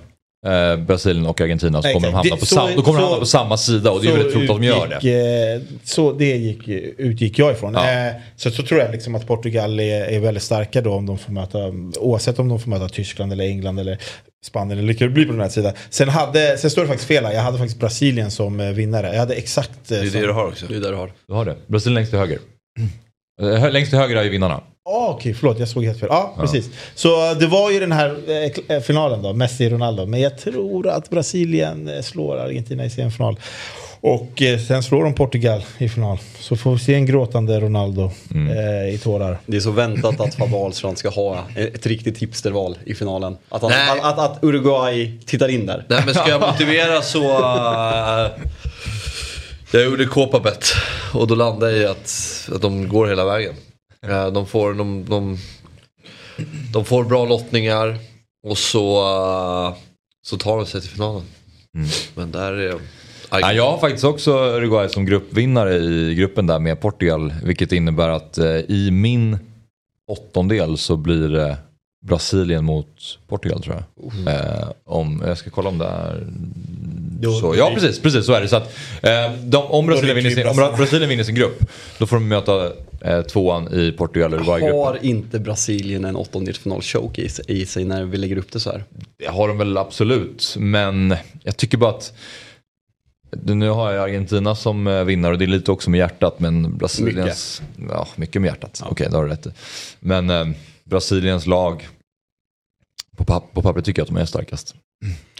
Eh, 0.46 0.76
Brasilien 0.76 1.26
och 1.26 1.40
Argentina 1.40 1.82
så 1.82 1.88
kommer 1.92 2.08
de 2.08 2.14
hamna 2.14 2.34
Det- 2.34 2.40
på, 2.40 2.46
så- 2.46 2.54
sam- 2.54 2.70
då 2.76 2.82
kommer 2.82 2.98
de 2.98 3.04
så- 3.04 3.08
hamna 3.08 3.20
på 3.20 3.26
samma 3.26 3.56
sida 3.56 3.90
och 3.90 4.02
det 4.02 4.08
är 4.08 4.12
väldigt 4.12 4.32
troligt 4.32 4.50
att 4.50 4.56
de 4.56 4.64
gör 4.66 4.98
det. 5.00 5.54
eh, 5.54 5.60
Så 5.84 6.12
det 6.12 6.36
gick, 6.36 6.68
utgick 6.98 7.38
jag 7.38 7.52
ifrån. 7.52 7.74
Ja. 7.74 7.90
Eh, 8.06 8.12
Så, 8.36 8.50
så 8.50 8.62
tror 8.62 8.80
jag 8.80 8.92
liksom 8.92 9.14
att 9.14 9.26
Portugal 9.26 9.80
är, 9.80 10.00
är 10.04 10.18
väldigt 10.20 10.42
starka 10.42 10.80
då 10.80 10.92
om 10.94 11.06
de 11.06 11.18
får 11.18 11.32
möta, 11.32 11.58
oavsett 12.00 12.38
om 12.38 12.48
de 12.48 12.60
får 12.60 12.70
möta 12.70 12.88
Tyskland 12.88 13.32
eller 13.32 13.44
England 13.44 13.78
eller 13.80 13.98
Spanien 14.46 14.78
eller 14.78 14.92
det 14.94 15.08
blir 15.08 15.26
på 15.26 15.32
den 15.32 15.40
här 15.40 15.48
sidan. 15.48 15.72
Sen, 15.90 16.08
hade, 16.08 16.58
sen 16.58 16.70
står 16.70 16.82
det 16.82 16.88
faktiskt 16.88 17.08
fel 17.08 17.24
här, 17.24 17.32
jag 17.32 17.40
hade 17.42 17.58
faktiskt 17.58 17.80
Brasilien 17.80 18.30
som 18.30 18.74
vinnare. 18.74 19.06
Jag 19.12 19.18
hade 19.20 19.34
exakt... 19.34 19.70
Det 19.88 19.96
är 19.96 20.04
som- 20.10 20.20
det 20.20 20.26
du 20.26 20.32
har 20.32 20.46
också. 20.48 20.66
det 20.68 20.76
är 20.76 20.80
där 20.80 20.90
du 20.90 20.96
har. 20.96 21.12
Du 21.28 21.34
har 21.34 21.44
det. 21.44 21.56
Brasilien 21.66 21.94
längst 21.94 22.10
till 22.10 22.18
höger. 22.18 22.38
Eh, 23.42 23.70
Längst 23.70 23.90
till 23.90 23.98
höger 23.98 24.16
är 24.16 24.22
ju 24.24 24.30
vinnarna. 24.30 24.60
Ah, 24.84 25.08
Okej, 25.08 25.34
förlåt 25.34 25.58
jag 25.58 25.68
såg 25.68 25.84
helt 25.84 26.00
fel. 26.00 26.08
Ja, 26.12 26.34
precis. 26.40 26.70
Så 26.94 27.34
det 27.34 27.46
var 27.46 27.70
ju 27.70 27.80
den 27.80 27.92
här 27.92 28.16
eh, 28.28 28.76
eh, 28.76 28.82
finalen 28.82 29.22
då, 29.22 29.32
Messi-Ronaldo. 29.32 30.06
Men 30.06 30.20
jag 30.20 30.38
tror 30.38 30.88
att 30.88 31.10
Brasilien 31.10 31.88
eh, 31.88 32.02
slår 32.02 32.36
Argentina 32.38 32.84
i 32.84 32.90
semifinal. 32.90 33.36
Och 34.00 34.42
eh, 34.42 34.58
sen 34.58 34.82
slår 34.82 35.04
de 35.04 35.14
Portugal 35.14 35.64
i 35.78 35.88
final. 35.88 36.18
Så 36.40 36.56
får 36.56 36.72
vi 36.72 36.78
se 36.78 36.94
en 36.94 37.06
gråtande 37.06 37.60
Ronaldo 37.60 38.10
eh, 38.34 38.94
i 38.94 38.98
tårar. 39.02 39.38
Det 39.46 39.56
är 39.56 39.60
så 39.60 39.70
väntat 39.70 40.20
att 40.20 40.34
Fabbe 40.34 40.56
Ahlstrand 40.56 40.98
ska 40.98 41.08
ha 41.08 41.44
ett 41.56 41.86
riktigt 41.86 42.18
hipsterval 42.18 42.78
i 42.84 42.94
finalen. 42.94 43.36
Att, 43.48 43.62
han, 43.62 43.72
att, 43.72 44.04
att, 44.04 44.18
att 44.18 44.44
Uruguay 44.44 45.18
tittar 45.26 45.48
in 45.48 45.66
där. 45.66 45.84
Nej 45.88 46.02
men 46.06 46.14
ska 46.14 46.28
jag 46.28 46.40
motivera 46.40 47.02
så... 47.02 47.22
eh, 47.30 48.30
jag 49.72 49.84
gjorde 49.84 50.06
Kåpabet 50.06 50.64
och 51.14 51.26
då 51.26 51.34
landade 51.34 51.72
jag 51.72 51.82
i 51.82 51.86
att, 51.86 52.48
att 52.54 52.62
de 52.62 52.88
går 52.88 53.06
hela 53.06 53.24
vägen. 53.24 53.54
Eh, 54.06 54.26
de, 54.32 54.46
får, 54.46 54.74
de, 54.74 55.04
de, 55.04 55.38
de 56.72 56.84
får 56.84 57.04
bra 57.04 57.24
lottningar 57.24 57.98
och 58.46 58.58
så, 58.58 58.98
eh, 58.98 59.76
så 60.22 60.36
tar 60.36 60.56
de 60.56 60.66
sig 60.66 60.80
till 60.80 60.90
finalen. 60.90 61.22
Men 62.14 62.32
där 62.32 62.52
är... 62.52 62.80
Ja, 63.30 63.52
jag 63.52 63.70
har 63.70 63.78
faktiskt 63.78 64.04
också 64.04 64.30
Uruguay 64.30 64.88
som 64.88 65.06
gruppvinnare 65.06 65.76
i 65.76 66.14
gruppen 66.14 66.46
där 66.46 66.58
med 66.58 66.80
Portugal. 66.80 67.34
Vilket 67.42 67.72
innebär 67.72 68.08
att 68.08 68.38
eh, 68.38 68.56
i 68.56 68.90
min 68.92 69.38
åttondel 70.06 70.78
så 70.78 70.96
blir 70.96 71.28
det 71.28 71.56
Brasilien 72.06 72.64
mot 72.64 73.18
Portugal 73.26 73.62
tror 73.62 73.76
jag. 73.76 74.34
Eh, 74.34 74.68
om, 74.84 75.22
jag 75.26 75.38
ska 75.38 75.50
kolla 75.50 75.68
om 75.68 75.78
det 75.78 75.86
är 75.86 76.26
Jo, 77.20 77.32
så. 77.32 77.54
Ja 77.56 77.70
precis, 77.74 78.00
precis 78.02 78.26
så 78.26 78.32
är 78.32 78.40
det. 78.40 78.48
Så 78.48 78.56
att, 78.56 78.76
eh, 79.02 79.32
de, 79.44 79.56
om, 79.56 79.86
Brasilien 79.86 80.16
vinner 80.16 80.30
sin, 80.30 80.46
om 80.46 80.56
Brasilien. 80.76 81.08
Vinner 81.08 81.24
sin 81.24 81.34
grupp 81.34 81.58
då 81.98 82.06
får 82.06 82.16
de 82.16 82.28
möta 82.28 82.72
eh, 83.00 83.22
tvåan 83.22 83.72
i 83.72 83.92
Portugal-Uruguay-gruppen. 83.92 84.78
Har 84.78 84.98
inte 85.04 85.38
Brasilien 85.38 86.04
en 86.04 86.16
åttondelsfinal 86.16 86.82
choke 86.82 87.22
i, 87.22 87.28
sig- 87.28 87.44
i 87.48 87.66
sig 87.66 87.84
när 87.84 88.04
vi 88.04 88.16
lägger 88.16 88.36
upp 88.38 88.52
det 88.52 88.60
så 88.60 88.70
här? 88.70 88.84
Det 89.18 89.26
har 89.26 89.48
de 89.48 89.58
väl 89.58 89.76
absolut, 89.78 90.54
men 90.58 91.16
jag 91.42 91.56
tycker 91.56 91.78
bara 91.78 91.90
att 91.90 92.12
nu 93.44 93.68
har 93.68 93.92
jag 93.92 94.04
Argentina 94.04 94.54
som 94.54 94.86
eh, 94.86 95.04
vinnare 95.04 95.32
och 95.32 95.38
det 95.38 95.44
är 95.44 95.46
lite 95.46 95.72
också 95.72 95.90
med 95.90 95.98
hjärtat 95.98 96.40
men 96.40 96.78
Brasiliens... 96.78 97.62
Mycket, 97.76 97.90
ja, 97.94 98.08
mycket 98.16 98.42
med 98.42 98.48
hjärtat. 98.48 98.82
Okej, 98.86 99.06
det 99.10 99.16
har 99.16 99.24
du 99.24 99.30
rätt 99.30 99.46
i. 99.46 99.50
Men 100.00 100.30
eh, 100.30 100.46
Brasiliens 100.84 101.46
lag, 101.46 101.88
på, 103.16 103.24
papp 103.24 103.52
på 103.54 103.62
pappret 103.62 103.84
tycker 103.84 104.00
jag 104.00 104.04
att 104.04 104.14
de 104.14 104.20
är 104.20 104.24
starkast. 104.24 104.74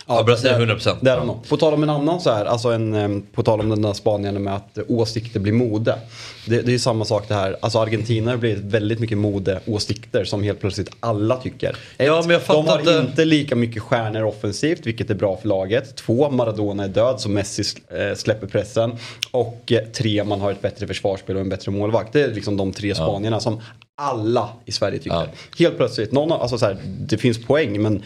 Ja, 0.09 0.23
Brasilien 0.23 0.61
100%. 0.71 0.97
Det 1.01 1.11
är 1.11 1.17
de 1.17 1.27
nog. 1.27 1.49
På 1.49 1.57
tal 1.57 1.75
om 1.75 1.83
en 1.83 1.91
annan 1.91 2.21
så 2.21 2.31
här, 2.31 2.45
alltså 2.45 2.69
en, 2.69 3.23
på 3.33 3.43
tal 3.43 3.61
om 3.61 3.69
den 3.69 3.83
där 3.83 3.93
spaningen 3.93 4.43
med 4.43 4.55
att 4.57 4.79
åsikter 4.89 5.41
blir 5.41 5.53
mode. 5.53 5.99
Det, 6.47 6.61
det 6.63 6.69
är 6.71 6.73
ju 6.73 6.79
samma 6.79 7.05
sak 7.05 7.29
det 7.29 7.35
här, 7.35 7.57
alltså 7.61 7.79
Argentina 7.79 8.31
har 8.31 8.39
blivit 8.39 8.65
väldigt 8.65 9.01
mycket 9.01 9.19
modeåsikter 9.19 10.25
som 10.25 10.43
helt 10.43 10.61
plötsligt 10.61 10.91
alla 11.01 11.37
tycker. 11.37 11.77
Ja, 11.97 12.21
men 12.23 12.31
jag 12.31 12.43
fattar 12.43 12.63
de 12.63 12.69
har 12.69 12.79
inte- 12.79 13.07
inte 13.11 13.25
lika 13.25 13.57
mycket 13.57 13.83
stjärnor 13.83 14.23
offensivt, 14.23 14.87
vilket 14.87 15.11
är 15.11 15.15
bra 15.15 15.37
för 15.37 15.49
laget. 15.49 15.97
Två, 15.97 16.31
Maradona 16.31 16.85
är 16.85 16.89
död, 16.89 17.21
så 17.21 17.29
Messi 17.29 17.63
eh, 17.89 18.17
släpper 18.17 18.47
pressen. 18.47 18.93
Och 19.31 19.73
eh, 19.73 19.81
tre, 19.85 20.25
man 20.25 20.41
har 20.41 20.53
ett 20.53 20.63
bättre 20.63 20.87
försvarsspel 20.87 21.37
och 21.37 21.43
en 21.43 21.49
bättre 21.49 21.71
målvakt. 21.73 22.13
Det 22.13 22.23
är 22.23 22.29
liksom 22.35 22.57
de 22.57 22.73
tre 22.73 22.95
spanierna 22.95 23.41
som 23.41 23.61
alla 24.01 24.49
i 24.65 24.73
Sverige 24.73 24.99
tycker. 24.99 25.17
Ja. 25.17 25.27
Helt 25.59 25.77
plötsligt, 25.77 26.13
någon, 26.13 26.33
alltså 26.33 26.59
så 26.59 26.67
här, 26.67 26.77
det 26.85 27.19
finns 27.19 27.47
poäng 27.47 27.83
men 27.83 28.03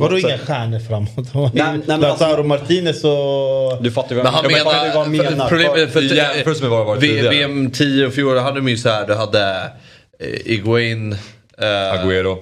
Vadå 0.00 0.18
inga 0.18 0.38
stjärnor 0.38 0.78
framåt? 0.78 1.34
Nej, 1.34 1.50
nej, 1.52 1.80
men 1.86 2.00
Lautaro 2.00 2.28
alltså- 2.30 2.42
Martinez 2.42 3.04
och... 3.04 3.82
Du 3.82 3.90
fattar 3.90 4.16
ju 4.16 4.22
vad 4.22 4.34
jag 4.34 4.52
menar, 4.52 4.94
vad 4.94 5.08
menar. 5.08 5.48
problemet, 5.48 5.92
för, 5.92 6.02
I 6.02 6.16
jämförelse 6.16 6.62
med 6.62 6.70
vad 6.70 6.80
det 6.80 6.84
varit 6.84 7.02
V- 7.02 7.06
tidigare. 7.06 7.28
VM 7.28 7.70
10 7.70 8.06
och 8.06 8.12
14 8.12 8.44
hade 8.44 8.56
de 8.60 8.68
ju 8.68 8.76
så 8.76 8.88
här, 8.88 9.06
du 9.06 9.14
hade 9.14 9.70
eh, 10.18 10.52
Iguain, 10.52 11.12
eh, 11.12 11.66
Agüero. 11.66 12.38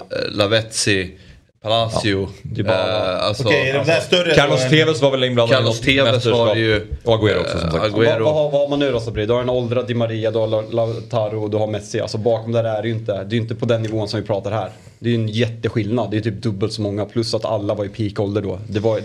Palacio. 1.65 2.29
Dybala. 2.43 3.19
Eh, 3.19 3.25
alltså, 3.27 3.45
Okej, 3.45 3.71
är 3.71 3.75
de 3.79 3.85
där 3.87 4.01
större? 4.01 4.35
Carlos 4.35 4.69
Tevez 4.71 5.03
var 5.03 5.11
väl 5.11 5.25
inblandad 5.25 5.57
Carlos 5.59 5.89
i 5.89 5.97
något 5.97 6.05
Tevez 6.07 6.27
var 6.27 6.55
ju... 6.55 6.87
Och 7.05 7.15
Agüero 7.23 7.41
också 7.41 7.59
som 7.59 7.71
sagt. 7.71 7.85
Eh, 7.85 7.91
Vad, 7.93 8.21
vad, 8.21 8.35
har- 8.35 8.51
vad 8.51 8.61
har 8.61 8.69
man 8.69 8.79
nu 8.79 8.93
då 8.93 9.01
Sabri? 9.01 9.27
Du 9.27 9.33
har 9.33 9.41
en 9.41 9.51
åldrad 9.51 9.87
Di 9.87 9.95
Maria, 9.95 10.31
du 10.31 10.39
har 10.39 10.47
La- 10.47 10.63
Lautaro 10.71 11.43
och 11.43 11.51
du 11.51 11.57
har 11.57 11.67
Messi. 11.67 12.01
Alltså 12.01 12.19
bakom 12.19 12.53
där 12.53 12.65
är 12.65 12.83
det 12.83 12.89
ju 12.89 12.95
inte, 12.95 13.25
det 13.25 13.37
är 13.37 13.41
inte 13.41 13.55
på 13.55 13.67
den 13.67 13.83
nivån 13.83 14.09
som 14.09 14.21
vi 14.21 14.27
pratar 14.27 14.51
här. 14.51 14.71
Det 14.99 15.09
är 15.09 15.11
ju 15.13 15.19
en 15.19 15.29
jätteskillnad. 15.29 16.11
Det 16.11 16.17
är 16.17 16.21
typ 16.21 16.43
dubbelt 16.43 16.73
så 16.73 16.83
många 16.83 17.05
plus 17.05 17.35
att 17.35 17.45
alla 17.45 17.75
var 17.75 17.85
i 17.85 17.89
peakålder 17.89 18.43
då. 18.43 18.59
Det 18.69 18.81
var, 18.81 19.01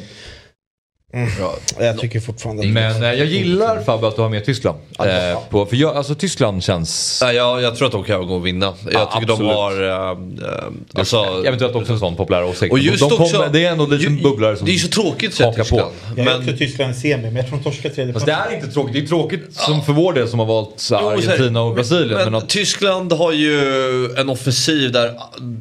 Jag 1.79 1.97
tycker 1.99 2.19
fortfarande 2.19 2.67
Men 2.67 3.03
eh, 3.03 3.13
jag 3.13 3.25
gillar 3.27 3.81
Fabbe 3.83 4.07
att 4.07 4.15
du 4.15 4.21
har 4.21 4.29
med 4.29 4.45
Tyskland. 4.45 4.77
Ja, 4.97 5.07
Eh, 5.07 5.39
på, 5.49 5.65
för 5.65 5.75
jag, 5.75 5.95
alltså 5.97 6.15
Tyskland 6.15 6.63
känns... 6.63 7.19
Nej, 7.23 7.35
jag, 7.35 7.61
jag 7.61 7.75
tror 7.75 7.85
att 7.85 7.91
de 7.91 8.03
kan 8.03 8.27
gå 8.27 8.35
och 8.35 8.45
vinna. 8.45 8.65
Jag 8.83 8.93
Ja, 8.93 9.05
tycker 9.13 9.27
de 9.27 9.33
absolut. 9.33 9.55
har... 9.55 9.83
eh, 9.83 10.59
eh, 10.59 10.63
alltså, 10.99 11.43
Eventuellt 11.45 11.75
också 11.75 11.93
en 11.93 11.99
sån 11.99 12.15
populär 12.15 12.43
åsikt. 12.43 12.71
och 12.71 12.79
just 12.79 12.99
de 12.99 13.09
kommer- 13.09 13.21
också, 13.23 13.49
det 13.53 13.65
är 13.65 13.71
ändå 13.71 13.85
lite 13.85 14.03
ju- 14.03 14.21
bubblare 14.21 14.55
som 14.57 14.65
Det 14.65 14.73
är 14.73 14.77
så 14.77 14.87
tråkigt 14.87 15.29
att 15.29 15.35
säga 15.35 15.49
hakar 15.49 15.63
på. 15.63 15.69
Tyskland. 15.69 15.91
Jag 16.17 16.19
är 16.19 16.23
Men, 16.31 16.39
också 16.39 16.57
Tyskland 16.57 16.91
i 16.91 16.97
semi, 16.99 17.23
men 17.23 17.35
jag 17.35 17.47
tror 17.47 17.57
de 17.57 17.63
torskar 17.63 17.89
tredje 17.89 18.13
Fast 18.13 18.25
det 18.25 18.31
är 18.31 18.55
inte 18.55 18.67
tråkigt. 18.67 18.93
Det 18.93 18.99
är 18.99 19.05
tråkigt 19.07 19.41
som 19.53 19.81
för 19.83 19.93
vår 19.93 20.13
del 20.13 20.27
som 20.29 20.39
har 20.39 20.45
valt 20.45 20.73
så 20.75 20.95
Argentina 20.95 21.61
och 21.61 21.75
Brasilien. 21.75 22.07
Men, 22.13 22.23
Men, 22.25 22.35
att, 22.35 22.49
Tyskland 22.49 23.13
har 23.13 23.31
ju 23.31 24.05
en 24.17 24.29
offensiv 24.29 24.91
där 24.91 25.13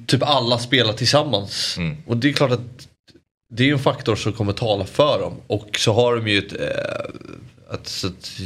typ 0.06 0.22
alla 0.22 0.58
spelar 0.58 0.92
tillsammans. 0.92 1.74
Mm. 1.78 1.96
Och 2.06 2.16
det 2.16 2.28
är 2.28 2.32
klart 2.32 2.50
att 2.50 2.60
det 3.50 3.62
är 3.62 3.66
ju 3.66 3.72
en 3.72 3.78
faktor 3.78 4.16
som 4.16 4.32
kommer 4.32 4.52
tala 4.52 4.84
för 4.84 5.20
dem. 5.20 5.34
Och 5.46 5.78
så 5.78 5.92
har 5.92 6.16
de 6.16 6.28
ju 6.28 6.38
ett, 6.38 6.52
eh, 6.52 7.74
ett, 7.74 8.04
ett, 8.04 8.40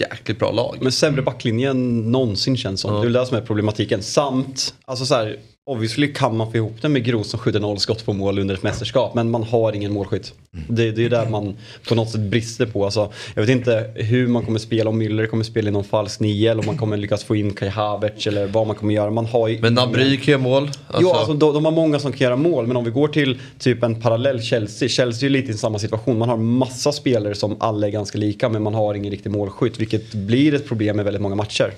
jäkligt 0.00 0.38
bra 0.38 0.52
lag. 0.52 0.78
men 0.80 0.92
sämre 0.92 1.22
backlinjen 1.22 2.10
någonsin 2.12 2.56
känns 2.56 2.80
som. 2.80 2.92
Det 2.92 2.98
är 2.98 3.02
väl 3.02 3.12
det 3.12 3.26
som 3.26 3.36
är 3.36 3.40
problematiken. 3.40 4.02
Samt, 4.02 4.74
alltså 4.84 5.06
så 5.06 5.14
här, 5.14 5.38
obviously 5.70 6.12
kan 6.12 6.36
man 6.36 6.50
få 6.50 6.56
ihop 6.56 6.82
det 6.82 6.88
med 6.88 7.04
Gros 7.04 7.30
som 7.30 7.40
skjuter 7.40 7.60
noll 7.60 7.78
skott 7.78 8.04
på 8.06 8.12
mål 8.12 8.38
under 8.38 8.54
ett 8.54 8.62
mästerskap. 8.62 9.14
Men 9.14 9.30
man 9.30 9.42
har 9.42 9.72
ingen 9.72 9.92
målskytt. 9.92 10.34
Det, 10.68 10.90
det 10.90 11.04
är 11.04 11.10
där 11.10 11.28
man 11.28 11.56
på 11.88 11.94
något 11.94 12.10
sätt 12.10 12.20
brister 12.20 12.66
på. 12.66 12.84
Alltså, 12.84 13.12
jag 13.34 13.42
vet 13.42 13.50
inte 13.50 13.90
hur 13.94 14.28
man 14.28 14.44
kommer 14.44 14.58
spela, 14.58 14.90
om 14.90 15.02
Müller 15.02 15.26
kommer 15.26 15.44
spela 15.44 15.68
i 15.68 15.72
någon 15.72 15.84
falsk 15.84 16.20
nio 16.20 16.50
eller 16.50 16.60
om 16.60 16.66
man 16.66 16.76
kommer 16.76 16.96
lyckas 16.96 17.24
få 17.24 17.36
in 17.36 17.54
Kai 17.54 17.68
Havertz 17.68 18.26
eller 18.26 18.46
vad 18.46 18.66
man 18.66 18.76
kommer 18.76 18.94
göra. 18.94 19.10
Man 19.10 19.26
har 19.26 19.48
ju 19.48 19.60
Men 19.60 19.74
Nabry 19.74 20.16
kan 20.16 20.32
göra 20.32 20.42
mål. 20.42 20.62
Alltså, 20.62 21.02
Jo, 21.02 21.10
alltså, 21.10 21.34
de, 21.34 21.54
de 21.54 21.64
har 21.64 21.72
många 21.72 21.98
som 21.98 22.12
kan 22.12 22.24
göra 22.24 22.36
mål, 22.36 22.66
men 22.66 22.76
om 22.76 22.84
vi 22.84 22.90
går 22.90 23.08
till 23.08 23.40
typ 23.58 23.82
en 23.82 24.00
parallell 24.00 24.42
Chelsea. 24.42 24.88
Chelsea 24.88 25.26
är 25.26 25.30
lite 25.30 25.50
i 25.50 25.54
samma 25.54 25.78
situation. 25.78 26.18
Man 26.18 26.28
har 26.28 26.36
massa 26.36 26.92
spelare 26.92 27.34
som 27.34 27.56
alla 27.60 27.86
är 27.86 27.90
ganska 27.90 28.18
lika, 28.18 28.48
men 28.48 28.62
man 28.62 28.74
har 28.74 28.94
ingen 28.94 29.10
riktig 29.10 29.30
målskytt. 29.30 29.80
Vilket 29.80 30.14
blir 30.14 30.54
ett 30.54 30.68
problem 30.68 31.00
i 31.00 31.02
väldigt 31.02 31.22
många 31.22 31.34
matcher. 31.34 31.72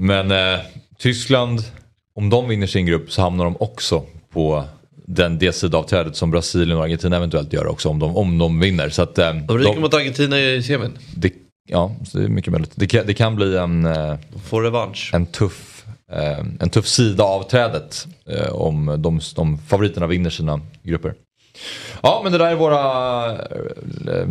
men 0.00 0.30
eh, 0.30 0.60
Tyskland, 0.98 1.60
om 2.14 2.30
de 2.30 2.48
vinner 2.48 2.66
sin 2.66 2.86
grupp 2.86 3.12
så 3.12 3.22
hamnar 3.22 3.44
de 3.44 3.56
också 3.60 4.04
på 4.32 4.64
den, 5.06 5.38
det 5.38 5.52
sida 5.52 5.78
av 5.78 5.82
trädet 5.82 6.16
som 6.16 6.30
Brasilien 6.30 6.78
och 6.78 6.84
Argentina 6.84 7.16
eventuellt 7.16 7.52
gör 7.52 7.66
också 7.66 7.88
om 7.88 7.98
de, 7.98 8.16
om 8.16 8.38
de 8.38 8.60
vinner. 8.60 8.88
Så 8.88 9.02
att, 9.02 9.18
eh, 9.18 9.34
de 9.34 9.58
ryker 9.58 9.80
mot 9.80 9.94
Argentina 9.94 10.40
i 10.40 10.62
semin. 10.62 10.98
det, 11.16 11.32
ja, 11.68 11.96
så 12.06 12.18
det 12.18 12.24
är 12.24 12.28
mycket 12.28 12.52
möjligt. 12.52 12.72
Det 12.74 12.86
kan, 12.86 13.06
det 13.06 13.14
kan 13.14 13.36
bli 13.36 13.56
en, 13.56 13.86
eh, 13.86 14.14
Får 14.44 14.62
revansch. 14.62 15.10
en, 15.14 15.26
tuff, 15.26 15.84
eh, 16.12 16.38
en 16.60 16.70
tuff 16.70 16.86
sida 16.86 17.24
av 17.24 17.42
trädet 17.42 18.06
eh, 18.26 18.52
om 18.52 18.86
de, 18.98 19.20
de 19.36 19.58
favoriterna 19.58 20.06
vinner 20.06 20.30
sina 20.30 20.60
grupper. 20.82 21.14
Ja, 22.02 22.20
men 22.24 22.32
det 22.32 22.38
där 22.38 22.46
är 22.50 22.54
våra, 22.54 23.32
eh, 23.32 24.28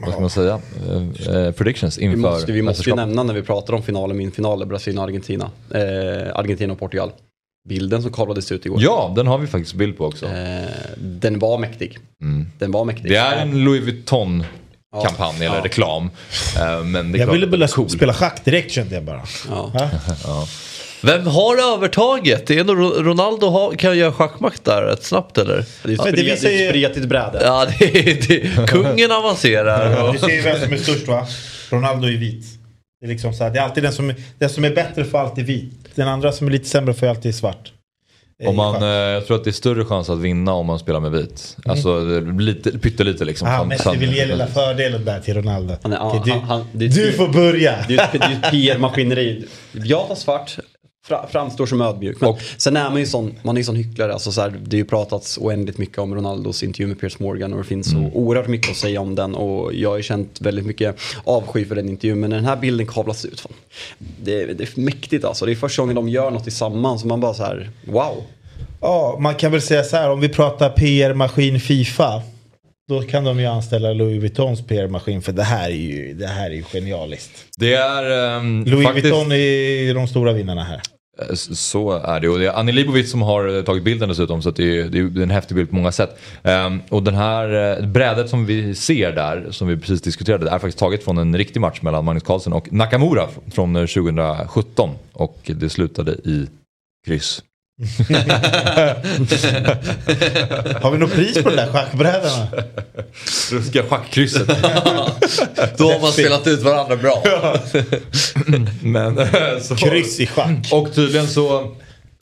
vad 0.00 0.10
ska 0.12 0.20
man 0.20 0.30
säga, 0.30 0.60
eh, 0.88 1.36
eh, 1.36 1.52
predictions 1.52 1.98
inför 1.98 2.16
Vi 2.16 2.22
måste, 2.22 2.52
vi 2.52 2.62
måste 2.62 2.90
ju 2.90 2.96
nämna 2.96 3.22
när 3.22 3.34
vi 3.34 3.42
pratar 3.42 3.74
om 3.74 3.82
finalen, 3.82 4.16
min 4.16 4.30
final, 4.32 4.66
Brasilien 4.66 4.98
och 4.98 5.04
Argentina. 5.04 5.50
Eh, 5.74 5.80
Argentina 6.34 6.72
och 6.72 6.78
Portugal. 6.78 7.10
Bilden 7.68 8.02
som 8.02 8.12
kablades 8.12 8.52
ut 8.52 8.66
igår. 8.66 8.78
Ja, 8.82 9.12
den 9.16 9.26
har 9.26 9.38
vi 9.38 9.46
faktiskt 9.46 9.74
bild 9.74 9.98
på 9.98 10.06
också. 10.06 10.26
Eh, 10.26 10.68
den 10.98 11.38
var 11.38 11.58
mäktig. 11.58 11.98
Den 12.58 12.70
var 12.72 12.84
mäktig. 12.84 13.10
Det 13.10 13.16
är 13.16 13.36
en 13.42 13.64
Louis 13.64 13.82
Vuitton 13.82 14.44
kampanj 15.04 15.36
eller 15.36 15.56
Ja. 15.56 15.64
reklam. 15.64 16.10
Eh, 16.60 16.84
Men 16.84 17.12
det 17.12 17.18
är 17.18 17.20
Jag 17.20 17.26
klart 17.28 17.34
ville 17.36 17.64
är 17.64 17.68
cool. 17.68 17.88
spela 17.90 18.12
schack 18.14 18.44
direkt 18.44 18.70
kände 18.72 18.94
jag 18.94 19.04
bara. 19.04 19.22
Ja. 19.48 19.90
Vem 21.02 21.26
har 21.26 21.74
övertaget? 21.76 22.46
Det 22.46 22.58
är 22.58 22.64
nog 22.64 22.78
Ro- 22.78 23.02
Ronaldo 23.02 23.72
kan 23.78 23.98
göra 23.98 24.12
schackmatt 24.12 24.64
där 24.64 24.82
rätt 24.82 25.04
snabbt 25.04 25.38
eller? 25.38 25.64
Det 25.82 25.88
är 25.88 25.92
ett 25.94 26.00
spret- 26.00 26.18
visar 26.18 26.48
ju- 26.50 26.68
spretigt 26.68 27.06
bräde. 27.06 27.40
Ja, 27.44 27.66
det 27.78 27.84
är, 28.10 28.28
det, 28.28 28.66
kungen 28.68 29.12
avancerar. 29.12 30.12
Du 30.12 30.18
ser 30.18 30.28
ju 30.28 30.40
vem 30.40 30.60
som 30.60 30.72
är 30.72 30.76
störst 30.76 31.08
va? 31.08 31.26
Ronaldo 31.70 32.06
är 32.08 32.12
vit. 32.12 32.44
Det 33.00 33.06
är, 33.06 33.10
liksom 33.10 33.34
så 33.34 33.44
här, 33.44 33.50
det 33.50 33.58
är 33.58 33.62
alltid 33.62 33.82
den 33.82 33.92
som, 33.92 34.14
den 34.38 34.50
som 34.50 34.64
är 34.64 34.70
bättre 34.74 35.04
får 35.04 35.18
alltid 35.18 35.46
vit. 35.46 35.72
Den 35.94 36.08
andra 36.08 36.32
som 36.32 36.46
är 36.46 36.50
lite 36.50 36.68
sämre 36.68 36.94
får 36.94 37.08
ju 37.08 37.10
alltid 37.14 37.34
svart. 37.34 37.72
Eh, 38.42 38.48
Om 38.48 38.56
man, 38.56 38.82
eh, 38.82 38.88
jag 38.88 39.26
tror 39.26 39.36
att 39.36 39.44
det 39.44 39.50
är 39.50 39.52
större 39.52 39.84
chans 39.84 40.10
att 40.10 40.18
vinna 40.18 40.52
om 40.52 40.66
man 40.66 40.78
spelar 40.78 41.00
med 41.00 41.10
vit. 41.10 41.56
Alltså 41.64 42.00
lite, 42.38 42.78
pyttelite 42.78 43.24
liksom. 43.24 43.48
Ah, 43.48 43.64
Messi 43.64 43.96
vill 43.96 44.14
ge 44.16 44.26
lilla 44.26 44.46
fördelen 44.46 45.04
där 45.04 45.20
till 45.20 45.34
Ronaldo. 45.34 45.74
Han 45.82 45.92
är- 45.92 45.96
ja, 45.96 46.02
Okej, 46.08 46.20
du, 46.24 46.30
han- 46.30 46.40
han- 46.42 46.64
det 46.72 46.84
är 46.84 46.88
du 46.88 47.08
ett- 47.08 47.16
får 47.16 47.28
börja. 47.28 47.74
Det 47.88 47.94
är 47.94 48.00
är 48.00 48.32
ett 48.44 48.50
PR-maskineri. 48.50 49.44
Jag 49.72 50.08
tar 50.08 50.14
svart, 50.14 50.58
framstår 51.30 51.66
som 51.66 51.80
ödmjuk. 51.80 52.20
Men 52.20 52.30
Och- 52.30 52.40
sen 52.56 52.76
är 52.76 52.90
man 52.90 53.00
ju 53.00 53.06
sån, 53.06 53.34
man 53.42 53.56
är 53.56 53.60
ju 53.60 53.64
sån 53.64 53.76
hycklare. 53.76 54.12
Alltså 54.12 54.32
så 54.32 54.40
här, 54.40 54.50
det 54.50 54.76
har 54.76 54.78
ju 54.78 54.84
pratats 54.84 55.38
oändligt 55.38 55.78
mycket 55.78 55.98
om 55.98 56.14
Ronaldos 56.14 56.62
intervju 56.62 56.86
med 56.86 57.00
Piers 57.00 57.18
Morgan 57.18 57.52
och 57.52 57.58
det 57.58 57.64
finns 57.64 57.92
Mm. 57.92 58.10
så 58.10 58.16
oerhört 58.16 58.48
mycket 58.48 58.70
att 58.70 58.76
säga 58.76 59.00
om 59.00 59.14
den. 59.14 59.34
Och 59.34 59.74
jag 59.74 59.90
har 59.90 59.96
ju 59.96 60.02
känt 60.02 60.40
väldigt 60.40 60.66
mycket 60.66 60.96
avsky 61.24 61.64
för 61.64 61.74
den 61.74 61.88
intervjun. 61.88 62.20
Men 62.20 62.30
när 62.30 62.36
den 62.36 62.46
här 62.46 62.56
bilden 62.56 62.86
kablas 62.86 63.24
ut, 63.24 63.40
fan, 63.40 63.52
det, 64.24 64.42
är- 64.42 64.46
det 64.54 64.64
är 64.76 64.80
mäktigt 64.80 65.24
alltså. 65.24 65.46
Det 65.46 65.52
är 65.52 65.56
första 65.56 65.82
gången 65.82 65.96
de 65.96 66.08
gör 66.08 66.30
något 66.30 66.42
tillsammans. 66.42 67.02
Och 67.02 67.08
man 67.08 67.20
bara 67.20 67.34
så 67.34 67.42
här, 67.44 67.70
wow. 67.84 68.22
Ja, 68.80 69.16
man 69.20 69.34
kan 69.34 69.52
väl 69.52 69.62
säga 69.62 69.82
så 69.82 69.96
här, 69.96 70.10
om 70.10 70.20
vi 70.20 70.28
pratar 70.28 70.70
PR-maskin 70.70 71.60
Fifa. 71.60 72.22
Då 72.88 73.02
kan 73.02 73.24
de 73.24 73.40
ju 73.40 73.46
anställa 73.46 73.92
Louis 73.92 74.20
Vuittons 74.20 74.66
PR-maskin 74.66 75.22
för 75.22 75.32
det 75.32 75.42
här 75.42 75.70
är 75.70 75.74
ju, 75.74 76.14
det 76.14 76.26
här 76.26 76.50
är 76.50 76.54
ju 76.54 76.62
genialiskt. 76.62 77.30
Det 77.58 77.74
är 77.74 78.36
ehm, 78.36 78.64
Louis 78.64 78.86
faktiskt, 78.86 79.04
Vuitton 79.06 79.32
är 79.32 79.94
de 79.94 80.08
stora 80.08 80.32
vinnarna 80.32 80.64
här. 80.64 80.80
Eh, 81.28 81.34
så 81.34 81.90
är 81.90 82.20
det. 82.20 82.28
Och 82.28 82.38
det 82.38 82.46
är 82.46 82.52
Annie 82.52 82.72
Leibovitz 82.72 83.10
som 83.10 83.22
har 83.22 83.56
eh, 83.56 83.62
tagit 83.62 83.84
bilden 83.84 84.08
dessutom. 84.08 84.42
Så 84.42 84.48
att 84.48 84.56
det, 84.56 84.80
är, 84.80 84.84
det 84.84 85.20
är 85.20 85.22
en 85.22 85.30
häftig 85.30 85.56
bild 85.56 85.70
på 85.70 85.76
många 85.76 85.92
sätt. 85.92 86.18
Um, 86.42 86.82
och 86.88 87.02
den 87.02 87.14
här 87.14 87.78
eh, 87.78 87.86
brädet 87.86 88.30
som 88.30 88.46
vi 88.46 88.74
ser 88.74 89.12
där, 89.12 89.50
som 89.50 89.68
vi 89.68 89.76
precis 89.76 90.02
diskuterade, 90.02 90.50
är 90.50 90.58
faktiskt 90.58 90.78
taget 90.78 91.04
från 91.04 91.18
en 91.18 91.38
riktig 91.38 91.60
match 91.60 91.82
mellan 91.82 92.04
Magnus 92.04 92.22
Carlsen 92.22 92.52
och 92.52 92.72
Nakamura 92.72 93.28
från 93.52 93.74
2017. 93.74 94.90
Och 95.12 95.50
det 95.54 95.68
slutade 95.68 96.12
i 96.12 96.46
kryss. 97.06 97.42
Har 100.80 100.90
vi 100.90 100.98
något 100.98 101.12
pris 101.12 101.42
på 101.42 101.50
de 101.50 101.56
där 101.56 101.72
schackbrädorna? 101.72 102.46
Ruska 103.52 103.82
schackkrysset. 103.82 104.46
då 105.76 105.92
har 105.92 106.00
man 106.00 106.12
spelat 106.12 106.46
ut 106.46 106.62
varandra 106.62 106.96
bra. 106.96 107.22
Men, 108.82 109.16
så, 109.62 109.76
Kryss 109.76 110.20
i 110.20 110.26
schack. 110.26 110.72
Och 110.72 110.94
tydligen 110.94 111.28
så, 111.28 111.74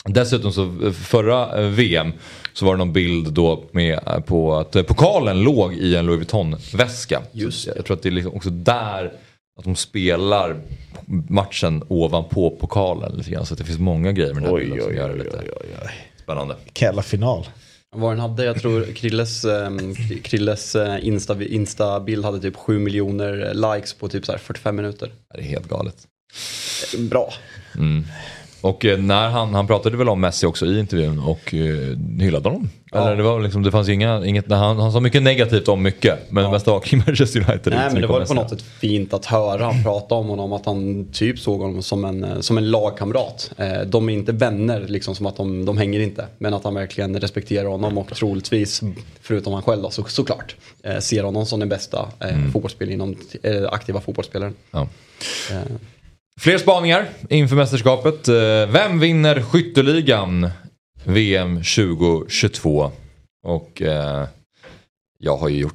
dessutom 0.04 0.52
så 0.52 0.92
förra 1.04 1.62
eh, 1.62 1.68
VM 1.68 2.12
så 2.52 2.66
var 2.66 2.72
det 2.72 2.78
någon 2.78 2.92
bild 2.92 3.32
då 3.32 3.64
med 3.72 4.00
eh, 4.06 4.20
på 4.20 4.56
att 4.56 4.76
eh, 4.76 4.82
pokalen 4.82 5.40
låg 5.42 5.74
i 5.74 5.96
en 5.96 6.06
Louis 6.06 6.18
Vuitton-väska. 6.18 7.22
Just 7.32 7.64
Så 7.64 7.70
Jag 7.76 7.84
tror 7.84 7.96
att 7.96 8.02
det 8.02 8.08
är 8.08 8.10
liksom 8.10 8.34
också 8.34 8.50
där 8.50 9.12
att 9.58 9.64
de 9.64 9.76
spelar 9.76 10.56
matchen 11.28 11.82
ovanpå 11.88 12.50
pokalen 12.60 13.12
lite 13.16 13.30
grann. 13.30 13.46
Så 13.46 13.54
att 13.54 13.58
det 13.58 13.64
finns 13.64 13.78
många 13.78 14.12
grejer 14.12 14.34
med 14.34 14.42
den 14.42 14.50
här 14.50 14.56
Oj, 14.56 14.60
bilden 14.60 14.80
som 14.80 14.90
oj, 14.90 14.96
gör 14.96 15.08
det 15.08 15.14
lite 15.24 15.38
oj, 15.38 15.50
oj, 15.60 15.68
oj. 15.82 15.90
spännande. 16.22 16.54
Mm. 16.54 16.66
Jävla 16.74 17.02
final. 17.02 17.46
Vad 17.96 18.12
den 18.12 18.20
hade, 18.20 18.44
jag 18.44 18.60
tror 18.60 18.84
Krilles, 18.94 19.44
eh, 19.44 19.70
Krilles 20.22 20.76
eh, 20.76 21.06
Insta, 21.06 21.44
Insta-bild 21.44 22.24
hade 22.24 22.40
typ 22.40 22.56
7 22.56 22.78
miljoner 22.78 23.54
likes 23.54 23.94
på 23.94 24.08
typ 24.08 24.26
så 24.26 24.32
här 24.32 24.38
45 24.38 24.76
minuter. 24.76 25.10
Det 25.34 25.40
är 25.40 25.44
helt 25.44 25.68
galet. 25.68 25.96
Bra. 26.98 27.32
Och 28.60 28.84
eh, 28.84 28.98
när 28.98 29.28
han, 29.28 29.54
han 29.54 29.66
pratade 29.66 29.96
väl 29.96 30.08
om 30.08 30.20
Messi 30.20 30.46
också 30.46 30.66
i 30.66 30.78
intervjun 30.80 31.18
och 31.18 31.54
eh, 31.54 31.96
hyllade 32.20 32.48
honom. 32.48 32.70
Eller 32.92 33.16
det, 33.16 33.22
var 33.22 33.40
liksom, 33.40 33.62
det 33.62 33.70
fanns 33.70 33.88
inga, 33.88 34.26
inget, 34.26 34.50
han, 34.50 34.78
han 34.78 34.92
sa 34.92 35.00
mycket 35.00 35.22
negativt 35.22 35.68
om 35.68 35.82
mycket. 35.82 36.30
Men 36.30 36.50
mesta 36.50 36.70
var 36.70 36.80
kring 36.80 37.02
Manchester 37.06 37.40
United. 37.50 37.72
Nej 37.72 37.92
men 37.92 38.02
det 38.02 38.06
var 38.06 38.24
på 38.24 38.34
något 38.34 38.50
sätt 38.50 38.62
fint 38.62 39.14
att 39.14 39.26
höra 39.26 39.64
han 39.64 39.82
prata 39.82 40.14
om 40.14 40.26
honom. 40.28 40.52
Att 40.52 40.66
han 40.66 41.08
typ 41.12 41.38
såg 41.38 41.60
honom 41.60 41.82
som 41.82 42.04
en, 42.04 42.24
eh, 42.24 42.40
som 42.40 42.58
en 42.58 42.70
lagkamrat. 42.70 43.50
Eh, 43.56 43.80
De 43.86 44.08
är 44.08 44.12
inte 44.12 44.32
vänner 44.32 44.84
liksom 44.88 45.14
som 45.14 45.26
att 45.26 45.36
de, 45.36 45.64
de 45.64 45.78
hänger 45.78 46.00
inte. 46.00 46.26
Men 46.38 46.54
att 46.54 46.64
han 46.64 46.74
verkligen 46.74 47.20
respekterar 47.20 47.68
honom 47.68 47.98
och 47.98 48.14
troligtvis, 48.14 48.82
förutom 49.22 49.52
han 49.52 49.62
själv 49.62 49.82
då, 49.82 49.90
så, 49.90 50.04
såklart, 50.04 50.56
ser 51.00 51.22
honom 51.22 51.46
som 51.46 51.60
den 51.60 51.68
bästa 51.68 52.08
eh, 52.20 52.50
fotbollsspelaren 52.52 52.94
inom, 52.94 53.16
aktiva 53.70 54.00
fotbollsspelaren. 54.00 54.54
Ja. 54.70 54.88
Fler 56.38 56.58
spaningar 56.58 57.08
inför 57.28 57.56
mästerskapet. 57.56 58.28
Eh, 58.28 58.34
Vem 58.72 58.98
vinner 59.00 59.42
skytteligan 59.42 60.50
VM 61.04 61.56
2022? 61.56 62.90
Och 63.46 63.82
eh, 63.82 64.24
jag 65.18 65.36
har 65.36 65.48
ju 65.48 65.58
gjort, 65.58 65.74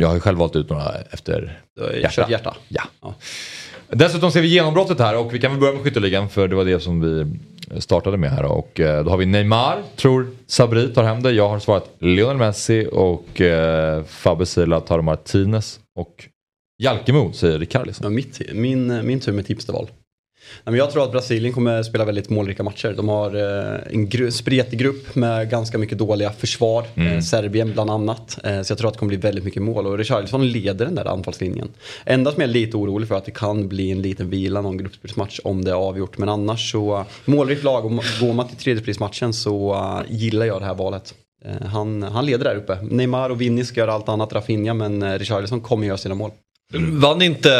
jag 0.00 0.08
har 0.08 0.14
ju 0.14 0.20
själv 0.20 0.38
valt 0.38 0.56
ut 0.56 0.70
några 0.70 0.94
efter 1.10 1.60
Hjärta. 2.02 2.26
hjärta. 2.30 2.56
Ja. 2.68 2.82
Ja. 3.02 3.14
Dessutom 3.90 4.30
ser 4.32 4.40
vi 4.42 4.48
genombrottet 4.48 4.98
här 4.98 5.16
och 5.16 5.34
vi 5.34 5.38
kan 5.38 5.50
väl 5.50 5.60
börja 5.60 5.72
med 5.72 5.82
skytteligan 5.82 6.28
för 6.28 6.48
det 6.48 6.56
var 6.56 6.64
det 6.64 6.80
som 6.80 7.00
vi 7.00 7.26
startade 7.80 8.16
med 8.16 8.30
här. 8.30 8.44
Och 8.44 8.80
eh, 8.80 9.04
då 9.04 9.10
har 9.10 9.16
vi 9.16 9.26
Neymar, 9.26 9.82
tror 9.96 10.26
Sabri 10.46 10.88
tar 10.94 11.02
hem 11.04 11.22
det. 11.22 11.30
Jag 11.32 11.48
har 11.48 11.58
svarat 11.58 11.90
Lionel 11.98 12.36
Messi 12.36 12.88
och 12.92 13.40
eh, 13.40 14.04
Fabbe 14.04 14.46
Sila 14.46 14.80
tar 14.80 15.00
Martinez 15.00 15.80
och 15.98 16.24
Jalkemo 16.82 17.32
säger 17.32 17.58
Rikarlison. 17.58 18.04
Ja, 18.04 18.10
mitt, 18.10 18.40
min, 18.54 19.06
min 19.06 19.20
tur 19.20 19.32
med 19.32 19.46
tips 19.46 19.64
till 19.64 19.74
val. 19.74 19.86
Nej, 20.64 20.72
men 20.72 20.74
jag 20.74 20.90
tror 20.90 21.04
att 21.04 21.12
Brasilien 21.12 21.52
kommer 21.54 21.82
spela 21.82 22.04
väldigt 22.04 22.30
målrika 22.30 22.62
matcher. 22.62 22.94
De 22.96 23.08
har 23.08 23.34
eh, 23.34 23.80
en 23.92 24.08
gru- 24.08 24.30
spretig 24.30 24.78
grupp 24.78 25.14
med 25.14 25.50
ganska 25.50 25.78
mycket 25.78 25.98
dåliga 25.98 26.30
försvar. 26.30 26.84
Eh, 27.14 27.20
Serbien 27.20 27.72
bland 27.72 27.90
annat. 27.90 28.38
Eh, 28.44 28.62
så 28.62 28.72
jag 28.72 28.78
tror 28.78 28.88
att 28.88 28.94
det 28.94 28.98
kommer 28.98 29.08
bli 29.08 29.16
väldigt 29.16 29.44
mycket 29.44 29.62
mål. 29.62 29.86
Och 29.86 29.98
Richarlison 29.98 30.48
leder 30.48 30.84
den 30.84 30.94
där 30.94 31.04
anfallslinjen. 31.04 31.68
Enda 32.04 32.32
som 32.32 32.40
jag 32.40 32.48
är 32.48 32.52
lite 32.52 32.76
orolig 32.76 33.08
för 33.08 33.14
att 33.14 33.24
det 33.24 33.30
kan 33.30 33.68
bli 33.68 33.90
en 33.90 34.02
liten 34.02 34.30
vila 34.30 34.60
någon 34.60 34.76
gruppspelsmatch 34.78 35.40
om 35.44 35.64
det 35.64 35.70
är 35.70 35.74
avgjort. 35.74 36.18
Men 36.18 36.28
annars 36.28 36.72
så, 36.72 37.04
målrikt 37.24 37.64
lag 37.64 37.84
och 37.84 37.92
går 38.20 38.32
man 38.32 38.48
till 38.48 38.56
tredjeprismatchen 38.56 39.32
så 39.32 39.74
uh, 39.74 40.00
gillar 40.08 40.46
jag 40.46 40.60
det 40.60 40.66
här 40.66 40.74
valet. 40.74 41.14
Han, 41.72 42.02
han 42.02 42.26
leder 42.26 42.44
där 42.44 42.56
uppe. 42.56 42.78
Neymar 42.82 43.30
och 43.30 43.40
Vinny 43.40 43.64
ska 43.64 43.80
göra 43.80 43.92
allt 43.92 44.08
annat, 44.08 44.32
Rafinha, 44.32 44.74
men 44.74 45.18
Richarlison 45.18 45.60
kommer 45.60 45.86
göra 45.86 45.96
sina 45.98 46.14
mål. 46.14 46.30
Vann 46.74 47.22
inte 47.22 47.50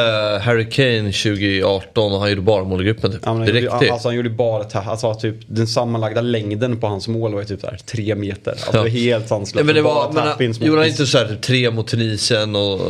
Harry 0.45 0.71
Kane 0.71 1.13
2018 1.13 2.13
och 2.13 2.21
han 2.21 2.29
gjorde 2.31 2.41
bara 2.43 2.65
mål 2.65 2.83
i 2.83 2.85
gruppen 2.85 3.13
typ? 3.13 3.21
Ja, 3.25 3.31
han, 3.31 3.47
gjorde, 3.47 3.71
alltså, 3.93 4.09
han 4.09 4.17
gjorde 4.17 4.31
bara 4.31 4.65
alltså, 4.81 5.15
typ, 5.15 5.35
den 5.47 5.67
sammanlagda 5.67 6.21
längden 6.21 6.81
på 6.81 6.87
hans 6.87 7.09
mål 7.09 7.35
var 7.35 7.45
typ 7.45 7.63
där, 7.63 7.79
tre 7.87 8.15
meter. 8.15 8.51
Alltså, 8.51 8.73
det 8.73 8.79
var 8.79 8.87
helt 8.89 9.29
sanslöst. 9.29 9.67
Men 9.67 9.75
det 9.75 9.83
var, 9.83 10.13
men, 10.13 10.49
mot 10.49 10.61
gjorde 10.61 10.81
han 10.81 10.89
inte 10.89 11.07
så 11.07 11.19
här 11.19 11.27
typ 11.29 11.41
tre 11.43 11.71
mot 11.71 11.87
Tunisien 11.87 12.57
och... 12.57 12.81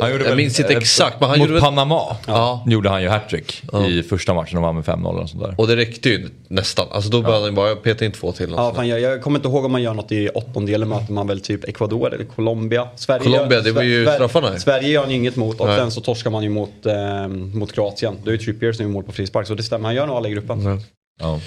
Han 0.00 0.10
gjorde 0.10 0.24
jag 0.24 0.28
väl, 0.28 0.36
minns 0.36 0.60
inte 0.60 0.72
eh, 0.72 0.78
exakt 0.78 1.20
men 1.20 1.28
han 1.28 1.38
Mot 1.38 1.48
gjorde. 1.48 1.60
Panama 1.60 2.16
Ja. 2.26 2.64
gjorde 2.66 2.88
han 2.88 3.02
ju 3.02 3.08
hattrick 3.08 3.62
i 3.88 4.02
första 4.02 4.34
matchen 4.34 4.56
och 4.56 4.62
vann 4.62 4.74
med 4.74 4.84
5-0 4.84 5.22
och 5.22 5.30
sånt 5.30 5.42
där. 5.42 5.54
Och 5.58 5.66
det 5.66 5.76
räckte 5.76 6.08
ju 6.08 6.28
nästan. 6.48 6.86
Alltså 6.90 7.10
då 7.10 7.22
behövde 7.22 7.46
han 7.46 7.54
bara, 7.54 7.68
jag 7.68 7.82
petar 7.82 8.06
in 8.06 8.12
två 8.12 8.32
till. 8.32 8.50
Ja, 8.56 8.72
fan, 8.74 8.88
jag, 8.88 9.00
jag 9.00 9.22
kommer 9.22 9.38
inte 9.38 9.48
ihåg 9.48 9.64
om 9.64 9.72
man 9.72 9.82
gör 9.82 9.94
något 9.94 10.12
i 10.12 10.28
åttondelen 10.28 10.88
möter 10.88 11.12
man 11.12 11.26
väl 11.26 11.40
typ 11.40 11.64
Ecuador 11.68 12.14
eller 12.14 12.24
Colombia. 12.24 12.88
Sverige 12.96 13.22
Colombia, 13.22 13.58
gör, 13.58 13.64
det 13.64 13.72
var 13.72 13.82
ju 13.82 14.04
Sver- 14.06 14.14
straffarna. 14.14 14.58
Sverige 14.58 14.88
gör 14.88 15.00
han 15.00 15.10
ju 15.10 15.16
inget 15.16 15.36
mot 15.36 15.61
och 15.62 15.68
Nej. 15.68 15.78
sen 15.78 15.90
så 15.90 16.00
torskar 16.00 16.30
man 16.30 16.42
ju 16.42 16.48
mot, 16.48 16.86
eh, 16.86 17.28
mot 17.28 17.72
Kroatien. 17.72 18.16
Då 18.24 18.30
är 18.30 18.32
ju 18.32 18.38
Trippier 18.38 18.72
som 18.72 18.86
är 18.86 18.90
mål 18.90 19.04
på 19.04 19.12
frispark 19.12 19.46
så 19.46 19.54
det 19.54 19.62
stämmer. 19.62 19.84
Han 19.84 19.94
gör 19.94 20.06
nog 20.06 20.16
alla 20.16 20.28
i 20.28 20.32
gruppen. 20.32 20.80
Ja, 21.20 21.40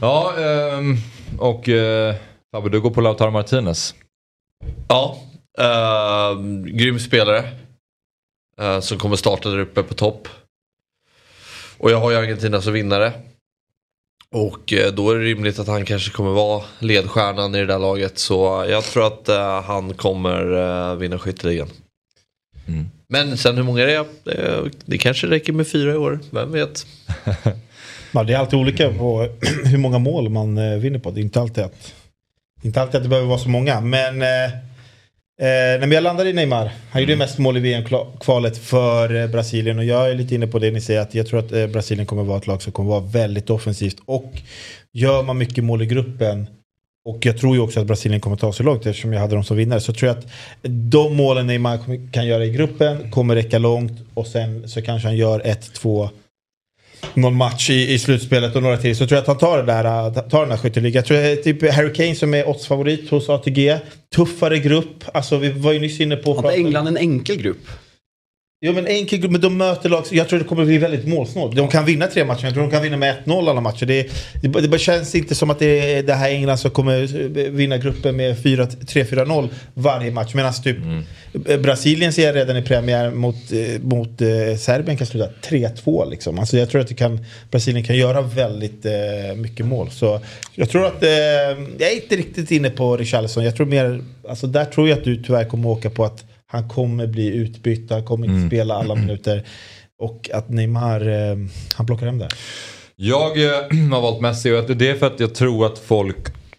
ja 0.00 0.34
ehm, 0.38 0.96
och 1.38 1.68
eh, 1.68 2.14
Fabbe 2.52 2.68
du 2.68 2.80
går 2.80 2.90
på 2.90 3.00
Lautaro 3.00 3.30
Martinez. 3.30 3.94
Ja, 4.88 5.16
uh, 5.60 6.64
grym 6.64 6.98
spelare. 6.98 7.44
eh, 8.60 8.80
som 8.80 8.98
kommer 8.98 9.16
starta 9.16 9.48
där 9.48 9.58
uppe 9.58 9.82
på 9.82 9.94
topp. 9.94 10.28
Och 11.78 11.90
jag 11.90 12.00
har 12.00 12.10
ju 12.10 12.16
Argentina 12.16 12.60
som 12.60 12.72
vinnare. 12.72 13.12
Och 14.34 14.72
eh, 14.72 14.92
då 14.92 15.10
är 15.10 15.14
det 15.14 15.24
rimligt 15.24 15.58
att 15.58 15.66
han 15.66 15.84
kanske 15.84 16.10
kommer 16.10 16.30
vara 16.30 16.64
ledstjärnan 16.78 17.54
i 17.54 17.58
det 17.58 17.66
där 17.66 17.78
laget. 17.78 18.18
Så 18.18 18.66
jag 18.68 18.84
tror 18.84 19.06
att 19.06 19.28
han 19.64 19.94
kommer 19.94 20.52
uh, 20.52 20.94
vinna 20.96 21.18
skytteligan. 21.18 21.68
Men 23.12 23.36
sen 23.36 23.56
hur 23.56 23.62
många 23.62 23.84
det 23.84 23.94
är, 23.94 24.04
det, 24.24 24.70
det 24.84 24.98
kanske 24.98 25.26
räcker 25.26 25.52
med 25.52 25.68
fyra 25.68 25.92
i 25.92 25.96
år. 25.96 26.18
Vem 26.30 26.52
vet? 26.52 26.86
Ja, 28.12 28.24
det 28.24 28.32
är 28.32 28.38
alltid 28.38 28.58
olika 28.58 28.92
på 28.92 29.28
hur 29.64 29.78
många 29.78 29.98
mål 29.98 30.28
man 30.28 30.58
eh, 30.58 30.78
vinner 30.78 30.98
på. 30.98 31.10
Det 31.10 31.20
är 31.20 31.22
inte 31.22 31.40
alltid 31.40 31.64
att, 31.64 31.94
inte 32.62 32.80
alltid 32.82 32.96
att 32.96 33.02
det 33.02 33.08
behöver 33.08 33.28
vara 33.28 33.38
så 33.38 33.48
många. 33.48 33.80
Men, 33.80 34.22
eh, 34.22 34.44
eh, 34.44 35.80
men 35.80 35.92
jag 35.92 36.02
landar 36.02 36.26
i 36.26 36.32
Neymar. 36.32 36.70
Han 36.90 37.02
gjorde 37.02 37.16
mest 37.16 37.38
mål 37.38 37.56
i 37.56 37.60
VM-kvalet 37.60 38.58
för 38.58 39.14
eh, 39.14 39.26
Brasilien. 39.26 39.78
Och 39.78 39.84
jag 39.84 40.10
är 40.10 40.14
lite 40.14 40.34
inne 40.34 40.46
på 40.46 40.58
det 40.58 40.70
ni 40.70 40.80
säger. 40.80 41.00
Att 41.00 41.14
jag 41.14 41.26
tror 41.26 41.40
att 41.40 41.52
eh, 41.52 41.66
Brasilien 41.66 42.06
kommer 42.06 42.22
vara 42.22 42.38
ett 42.38 42.46
lag 42.46 42.62
som 42.62 42.72
kommer 42.72 42.90
vara 42.90 43.00
väldigt 43.00 43.50
offensivt. 43.50 43.96
Och 44.04 44.32
gör 44.92 45.22
man 45.22 45.38
mycket 45.38 45.64
mål 45.64 45.82
i 45.82 45.86
gruppen. 45.86 46.46
Och 47.04 47.26
jag 47.26 47.38
tror 47.38 47.56
ju 47.56 47.62
också 47.62 47.80
att 47.80 47.86
Brasilien 47.86 48.20
kommer 48.20 48.36
ta 48.36 48.52
sig 48.52 48.66
långt 48.66 48.86
eftersom 48.86 49.12
jag 49.12 49.20
hade 49.20 49.34
dem 49.34 49.44
som 49.44 49.56
vinnare. 49.56 49.80
Så 49.80 49.92
tror 49.92 50.08
jag 50.08 50.18
att 50.18 50.26
de 50.62 51.16
målen 51.16 51.46
Neymar 51.46 51.78
kan 52.12 52.26
göra 52.26 52.44
i 52.44 52.50
gruppen 52.50 53.10
kommer 53.10 53.34
räcka 53.34 53.58
långt. 53.58 53.92
Och 54.14 54.26
sen 54.26 54.68
så 54.68 54.82
kanske 54.82 55.08
han 55.08 55.16
gör 55.16 55.40
ett, 55.44 55.72
två 55.74 56.10
någon 57.14 57.36
match 57.36 57.70
i, 57.70 57.92
i 57.92 57.98
slutspelet 57.98 58.56
och 58.56 58.62
några 58.62 58.76
till 58.76 58.96
så 58.96 59.06
tror 59.06 59.16
jag 59.16 59.20
att 59.20 59.26
han 59.26 59.38
tar, 59.38 59.58
det 59.58 59.64
där, 59.64 59.84
äh, 59.84 60.28
tar 60.28 60.40
den 60.40 60.50
här 60.50 60.58
skytteligan. 60.58 60.94
Jag 60.94 61.04
tror 61.04 61.16
det 61.16 61.28
är 61.28 61.36
typ 61.36 61.72
Harry 61.72 61.92
Kane 61.92 62.14
som 62.14 62.34
är 62.34 62.48
oddsfavorit 62.48 63.10
hos 63.10 63.28
ATG. 63.28 63.78
Tuffare 64.16 64.58
grupp. 64.58 65.04
Alltså 65.14 65.36
vi 65.36 65.48
var 65.48 65.72
ju 65.72 65.80
nyss 65.80 66.00
inne 66.00 66.16
på... 66.16 66.34
Har 66.34 66.52
inte 66.52 66.56
England 66.56 66.88
en 66.88 66.96
enkel 66.96 67.36
grupp? 67.36 67.68
Jo 68.62 68.72
men 68.72 68.86
enkel 68.86 69.18
grupp, 69.18 69.32
men 69.32 69.40
de 69.40 69.56
möter 69.56 69.88
lag. 69.88 70.04
Jag 70.10 70.28
tror 70.28 70.38
det 70.38 70.44
kommer 70.44 70.64
bli 70.64 70.78
väldigt 70.78 71.08
målsnålt. 71.08 71.56
De 71.56 71.68
kan 71.68 71.84
vinna 71.84 72.06
tre 72.06 72.24
matcher, 72.24 72.44
jag 72.44 72.54
tror 72.54 72.62
de 72.62 72.70
kan 72.70 72.82
vinna 72.82 72.96
med 72.96 73.16
1-0 73.24 73.50
alla 73.50 73.60
matcher. 73.60 73.86
Det, 73.86 74.10
det, 74.42 74.48
det 74.48 74.78
känns 74.78 75.14
inte 75.14 75.34
som 75.34 75.50
att 75.50 75.58
det 75.58 75.94
är 75.94 76.02
det 76.02 76.14
här 76.14 76.30
England 76.30 76.58
som 76.58 76.70
kommer 76.70 77.06
vinna 77.50 77.78
gruppen 77.78 78.16
med 78.16 78.42
4 78.42 78.64
3-4-0 78.64 79.48
varje 79.74 80.10
match. 80.10 80.34
Medan 80.34 80.52
typ 80.52 80.76
Brasilien 81.62 82.12
ser 82.12 82.26
jag 82.26 82.36
redan 82.36 82.56
i 82.56 82.62
premiär 82.62 83.10
mot, 83.10 83.52
eh, 83.52 83.82
mot 83.82 84.20
eh, 84.20 84.56
Serbien 84.58 84.96
kan 84.96 85.06
sluta 85.06 85.28
3-2 85.42 86.10
liksom. 86.10 86.38
Alltså 86.38 86.56
jag 86.56 86.70
tror 86.70 86.80
att 86.80 86.96
kan, 86.96 87.24
Brasilien 87.50 87.84
kan 87.84 87.96
göra 87.96 88.22
väldigt 88.22 88.84
eh, 88.86 89.36
mycket 89.36 89.66
mål. 89.66 89.90
Så 89.90 90.20
jag 90.54 90.70
tror 90.70 90.86
att, 90.86 91.02
eh, 91.02 91.10
jag 91.78 91.90
är 91.90 91.94
inte 91.94 92.16
riktigt 92.16 92.50
inne 92.50 92.70
på 92.70 92.96
Richarlison. 92.96 93.44
Jag 93.44 93.56
tror 93.56 93.66
mer, 93.66 94.00
alltså 94.28 94.46
där 94.46 94.64
tror 94.64 94.88
jag 94.88 94.98
att 94.98 95.04
du 95.04 95.22
tyvärr 95.22 95.44
kommer 95.44 95.68
åka 95.68 95.90
på 95.90 96.04
att 96.04 96.24
han 96.50 96.68
kommer 96.68 97.06
bli 97.06 97.26
utbytt, 97.26 97.90
han 97.90 98.04
kommer 98.04 98.26
inte 98.26 98.46
spela 98.46 98.74
alla 98.74 98.94
minuter. 98.94 99.42
Och 99.98 100.30
att 100.34 100.48
Neymar, 100.48 101.08
eh, 101.08 101.36
han 101.74 101.86
plockar 101.86 102.06
hem 102.06 102.18
det. 102.18 102.28
Jag 102.96 103.44
eh, 103.44 103.50
har 103.92 104.00
valt 104.00 104.20
Messi 104.20 104.50
och 104.52 104.76
det 104.76 104.90
är 104.90 104.94
för 104.94 105.06
att 105.06 105.20
jag 105.20 105.34
tror 105.34 105.66
att 105.66 105.78
folk 105.78 106.16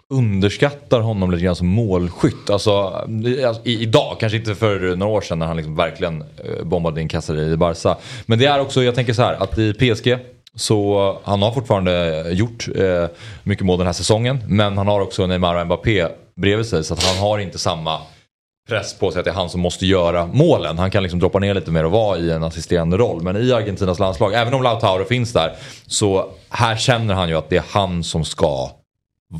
underskattar 0.09 0.99
honom 0.99 1.31
lite 1.31 1.43
grann 1.43 1.55
som 1.55 1.67
målskytt. 1.67 2.49
Alltså, 2.49 2.93
i- 3.25 3.43
alltså, 3.43 3.61
idag, 3.65 4.17
kanske 4.19 4.37
inte 4.37 4.55
för 4.55 4.95
några 4.95 5.11
år 5.11 5.21
sedan 5.21 5.39
när 5.39 5.45
han 5.45 5.57
liksom 5.57 5.75
verkligen 5.75 6.21
eh, 6.21 6.63
bombade 6.63 7.01
in 7.01 7.07
kassar 7.07 7.37
i 7.39 7.57
Barca. 7.57 7.97
Men 8.25 8.39
det 8.39 8.45
är 8.45 8.59
också, 8.59 8.83
jag 8.83 8.95
tänker 8.95 9.13
så 9.13 9.21
här, 9.21 9.33
att 9.33 9.57
i 9.57 9.73
PSG 9.73 10.17
så 10.55 11.17
han 11.23 11.41
har 11.41 11.51
fortfarande 11.51 12.25
gjort 12.31 12.67
eh, 12.75 13.05
mycket 13.43 13.65
mål 13.65 13.77
den 13.77 13.87
här 13.87 13.93
säsongen. 13.93 14.39
Men 14.47 14.77
han 14.77 14.87
har 14.87 15.01
också 15.01 15.27
Neymar 15.27 15.55
och 15.55 15.65
Mbappé 15.65 16.07
bredvid 16.35 16.65
sig 16.65 16.83
så 16.83 16.93
att 16.93 17.03
han 17.03 17.17
har 17.17 17.39
inte 17.39 17.57
samma 17.57 17.99
press 18.69 18.99
på 18.99 19.11
sig 19.11 19.19
att 19.19 19.25
det 19.25 19.31
är 19.31 19.35
han 19.35 19.49
som 19.49 19.61
måste 19.61 19.85
göra 19.85 20.25
målen. 20.25 20.79
Han 20.79 20.91
kan 20.91 21.03
liksom 21.03 21.19
droppa 21.19 21.39
ner 21.39 21.53
lite 21.53 21.71
mer 21.71 21.85
och 21.85 21.91
vara 21.91 22.17
i 22.17 22.31
en 22.31 22.43
assisterande 22.43 22.97
roll. 22.97 23.21
Men 23.21 23.37
i 23.37 23.53
Argentinas 23.53 23.99
landslag, 23.99 24.33
även 24.33 24.53
om 24.53 24.63
Lautaro 24.63 25.05
finns 25.05 25.33
där, 25.33 25.55
så 25.87 26.29
här 26.49 26.75
känner 26.75 27.13
han 27.13 27.29
ju 27.29 27.35
att 27.35 27.49
det 27.49 27.57
är 27.57 27.63
han 27.69 28.03
som 28.03 28.25
ska 28.25 28.69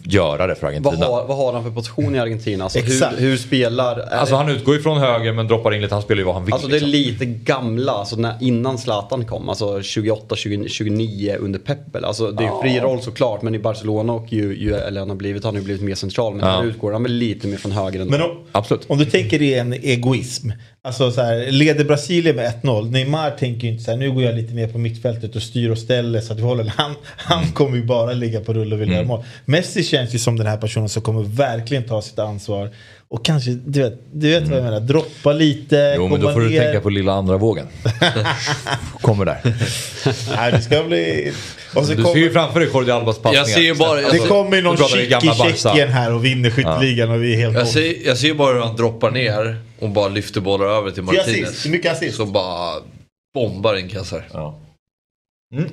göra 0.04 0.48
det 0.48 0.56
för 0.56 0.62
Vad 0.62 0.70
Argentina. 0.72 1.06
har, 1.06 1.28
vad 1.28 1.38
har 1.38 1.54
han 1.54 1.64
för 1.64 1.72
position 1.72 2.16
i 2.16 2.20
Argentina? 2.20 2.64
Alltså, 2.64 2.80
hur, 2.80 2.86
Exakt. 2.88 3.22
hur 3.22 3.38
spelar... 3.38 4.00
Alltså 4.00 4.36
det- 4.36 4.38
han 4.44 4.50
utgår 4.50 4.76
ju 4.76 4.82
från 4.82 4.98
höger 4.98 5.34
men 5.34 5.48
droppar 5.48 5.74
in 5.74 5.82
lite, 5.82 5.96
han 5.96 6.02
spelar 6.02 6.20
ju 6.20 6.26
vad 6.26 6.36
han 6.36 6.46
vill. 6.46 6.54
Alltså 6.54 6.68
det 6.70 6.78
är 6.78 6.80
liksom. 6.82 7.26
lite 7.26 7.26
gamla, 7.26 7.92
alltså 7.92 8.16
när, 8.16 8.34
innan 8.42 8.78
Zlatan 8.78 9.26
kom, 9.26 9.50
alltså 9.50 9.82
28, 9.82 10.36
20, 10.36 10.70
29 10.70 11.36
under 11.40 11.60
Peppel. 11.60 12.06
Alltså 12.06 12.32
det 12.32 12.44
är 12.44 12.48
en 12.48 12.62
fri 12.62 12.80
roll 12.80 13.02
såklart, 13.02 13.42
men 13.42 13.56
i 13.56 13.60
Barcelona 13.60 14.14
och 14.14 14.34
ju, 14.34 14.58
ju 14.58 14.76
eller 14.76 15.00
han 15.00 15.10
har 15.10 15.16
blivit, 15.18 15.44
han 15.44 15.54
har 15.54 15.60
ju 15.60 15.66
blivit 15.66 15.84
mer 15.84 15.96
central. 15.96 16.36
Men 16.36 16.46
Ja. 16.48 16.52
här 16.56 16.64
utgår 16.66 16.92
han 16.92 17.04
väl 17.04 17.12
lite 17.14 17.48
mer 17.48 17.58
från 17.58 17.72
höger 17.72 18.00
ändå. 18.00 18.12
Men 18.12 18.22
om, 18.22 18.38
Absolut. 18.52 18.86
om 18.90 18.98
du 18.98 19.06
tänker 19.06 19.42
i 19.42 19.54
en 19.54 19.74
egoism. 19.74 20.50
Alltså 20.84 21.12
så 21.12 21.22
här, 21.22 21.52
leder 21.52 21.86
Brasilien 21.86 22.36
med 22.36 22.54
1-0. 22.64 22.92
Neymar 22.92 23.32
tänker 23.32 23.68
ju 23.68 23.74
inte 23.74 23.84
så 23.84 23.92
här, 23.92 23.98
nu 23.98 24.12
går 24.12 24.24
jag 24.24 24.36
lite 24.36 24.54
mer 24.54 24.68
på 24.68 24.78
mittfältet 24.78 25.36
och 25.36 25.42
styr 25.42 25.70
och 25.70 25.78
ställer 25.78 26.22
så 26.22 26.34
att 26.34 26.40
vi 26.40 26.44
håller. 26.44 26.74
Han, 26.78 26.96
han 27.06 27.52
kommer 27.52 27.78
ju 27.78 27.84
bara 27.84 28.14
ligga 28.14 28.40
på 28.42 28.54
rull 28.54 28.74
och 28.74 28.82
vilja 28.82 28.96
göra 28.96 29.06
mål. 29.06 29.24
Messi 29.46 29.84
känns 29.84 30.16
ju 30.16 30.20
som 30.20 30.38
den 30.38 30.48
här 30.48 30.58
personen 30.58 30.90
som 30.90 31.02
kommer 31.02 31.24
verkligen 31.24 31.84
ta 31.84 32.02
sitt 32.02 32.20
ansvar. 32.20 32.70
Och 33.12 33.26
kanske, 33.26 33.52
du 33.52 33.82
vet, 33.84 34.00
du 34.14 34.30
vet 34.30 34.48
vad 34.48 34.58
jag 34.58 34.64
menar, 34.64 34.80
droppa 34.80 35.34
lite, 35.34 35.94
Jo 35.98 36.08
men 36.08 36.22
då 36.22 36.34
får 36.34 36.40
du 36.42 36.50
ner. 36.50 36.62
tänka 36.64 36.82
på 36.82 36.90
lilla 36.90 37.14
andra 37.14 37.38
vågen. 37.38 37.68
Kommer 39.02 39.26
där. 39.26 39.42
Nej, 40.36 40.52
det 40.52 40.62
ska 40.62 40.84
bli... 40.84 41.34
Och 41.76 41.86
så 41.86 41.92
Du 41.94 42.04
kommer- 42.04 42.14
ser 42.14 42.20
ju 42.22 42.32
framför 42.32 42.60
dig 42.60 42.70
Jordi 42.74 42.92
Albas 42.92 43.18
passningar. 43.20 43.38
Jag 43.40 43.48
ser 43.50 43.62
ju 43.62 43.76
bara- 43.76 44.02
Det 44.02 44.06
alltså, 44.08 44.28
kommer 44.28 44.56
ju 44.58 44.62
någon 44.64 44.78
chick 44.78 45.24
i. 45.24 45.32
Tjeckien 45.54 45.90
här 45.90 46.14
och 46.14 46.26
vinner 46.26 46.50
skytteligan 46.50 47.12
och 47.12 47.24
vi 47.24 47.34
är 47.34 47.38
helt 47.38 47.58
Jag 47.58 47.68
ser, 47.68 48.08
jag 48.08 48.18
ser 48.18 48.34
bara 48.34 48.54
hur 48.54 48.62
han 48.62 48.76
droppar 48.76 49.12
ner 49.12 49.58
och 49.80 49.90
bara 49.90 50.08
lyfter 50.08 50.42
bollar 50.42 50.66
över 50.66 50.88
till 50.92 50.94
Till 50.96 51.04
Martinez. 51.04 51.28
assist, 51.50 51.66
hur 51.66 51.72
mycket 51.72 51.92
assist? 51.92 52.18
Så 52.18 52.26
bara 52.26 52.76
bombar 53.34 53.76
in 53.76 53.90
kassar. 53.90 54.28
Ja. 54.34 54.60
Mm. 55.56 55.70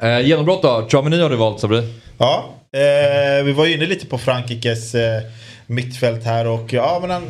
Eh, 0.00 0.26
genombrott 0.26 0.62
då? 0.62 0.86
Chouameni 0.90 1.20
har 1.22 1.30
du 1.30 1.36
valt 1.36 1.60
Sabri. 1.60 1.82
Ja, 2.18 2.54
eh, 2.76 3.44
vi 3.44 3.52
var 3.52 3.66
ju 3.66 3.74
inne 3.74 3.86
lite 3.86 4.06
på 4.06 4.18
Frankrikes 4.18 4.94
eh, 4.94 5.22
mittfält 5.66 6.24
här 6.24 6.46
och 6.46 6.72
ja 6.72 6.98
men 7.00 7.10
han 7.10 7.22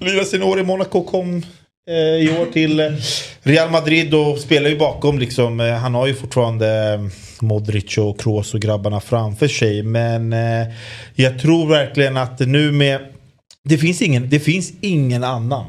lirade 0.00 0.24
sina 0.24 0.44
år 0.44 0.60
i 0.60 0.62
Monaco 0.62 1.04
kom 1.04 1.42
eh, 1.90 1.94
i 1.94 2.36
år 2.40 2.52
till 2.52 2.80
eh, 2.80 2.92
Real 3.42 3.70
Madrid 3.70 4.14
och 4.14 4.38
spelar 4.38 4.70
ju 4.70 4.78
bakom 4.78 5.18
liksom. 5.18 5.60
Eh, 5.60 5.74
han 5.74 5.94
har 5.94 6.06
ju 6.06 6.14
fortfarande 6.14 6.92
eh, 6.92 7.00
Modric 7.40 7.98
och 7.98 8.20
Kroos 8.20 8.54
och 8.54 8.60
grabbarna 8.60 9.00
framför 9.00 9.48
sig 9.48 9.82
men 9.82 10.32
eh, 10.32 10.66
jag 11.14 11.38
tror 11.38 11.68
verkligen 11.68 12.16
att 12.16 12.40
nu 12.40 12.72
med 12.72 13.00
det 13.64 13.78
finns 13.78 14.02
ingen, 14.02 14.30
det 14.30 14.40
finns 14.40 14.72
ingen 14.80 15.24
annan 15.24 15.64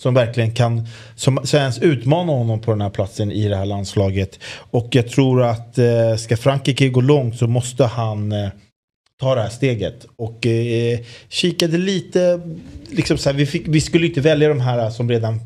som 0.00 0.14
verkligen 0.14 0.54
kan 0.54 0.88
som, 1.16 1.40
som 1.44 1.58
ens 1.58 1.78
utmana 1.78 2.32
honom 2.32 2.60
på 2.60 2.70
den 2.70 2.80
här 2.80 2.90
platsen 2.90 3.32
i 3.32 3.48
det 3.48 3.56
här 3.56 3.66
landslaget. 3.66 4.38
Och 4.70 4.88
jag 4.90 5.08
tror 5.08 5.42
att 5.42 5.78
eh, 5.78 6.16
ska 6.16 6.36
Frankrike 6.36 6.88
gå 6.88 7.00
långt 7.00 7.38
så 7.38 7.46
måste 7.46 7.84
han 7.84 8.32
eh, 8.32 8.48
ta 9.24 9.34
det 9.34 9.42
här 9.42 9.48
steget. 9.48 10.06
Och 10.16 10.46
eh, 10.46 10.98
kikade 11.28 11.78
lite, 11.78 12.40
liksom 12.90 13.18
så 13.18 13.30
här, 13.30 13.36
vi, 13.36 13.46
fick, 13.46 13.68
vi 13.68 13.80
skulle 13.80 14.06
inte 14.06 14.20
välja 14.20 14.48
de 14.48 14.60
här 14.60 14.90
som 14.90 15.10
redan 15.10 15.40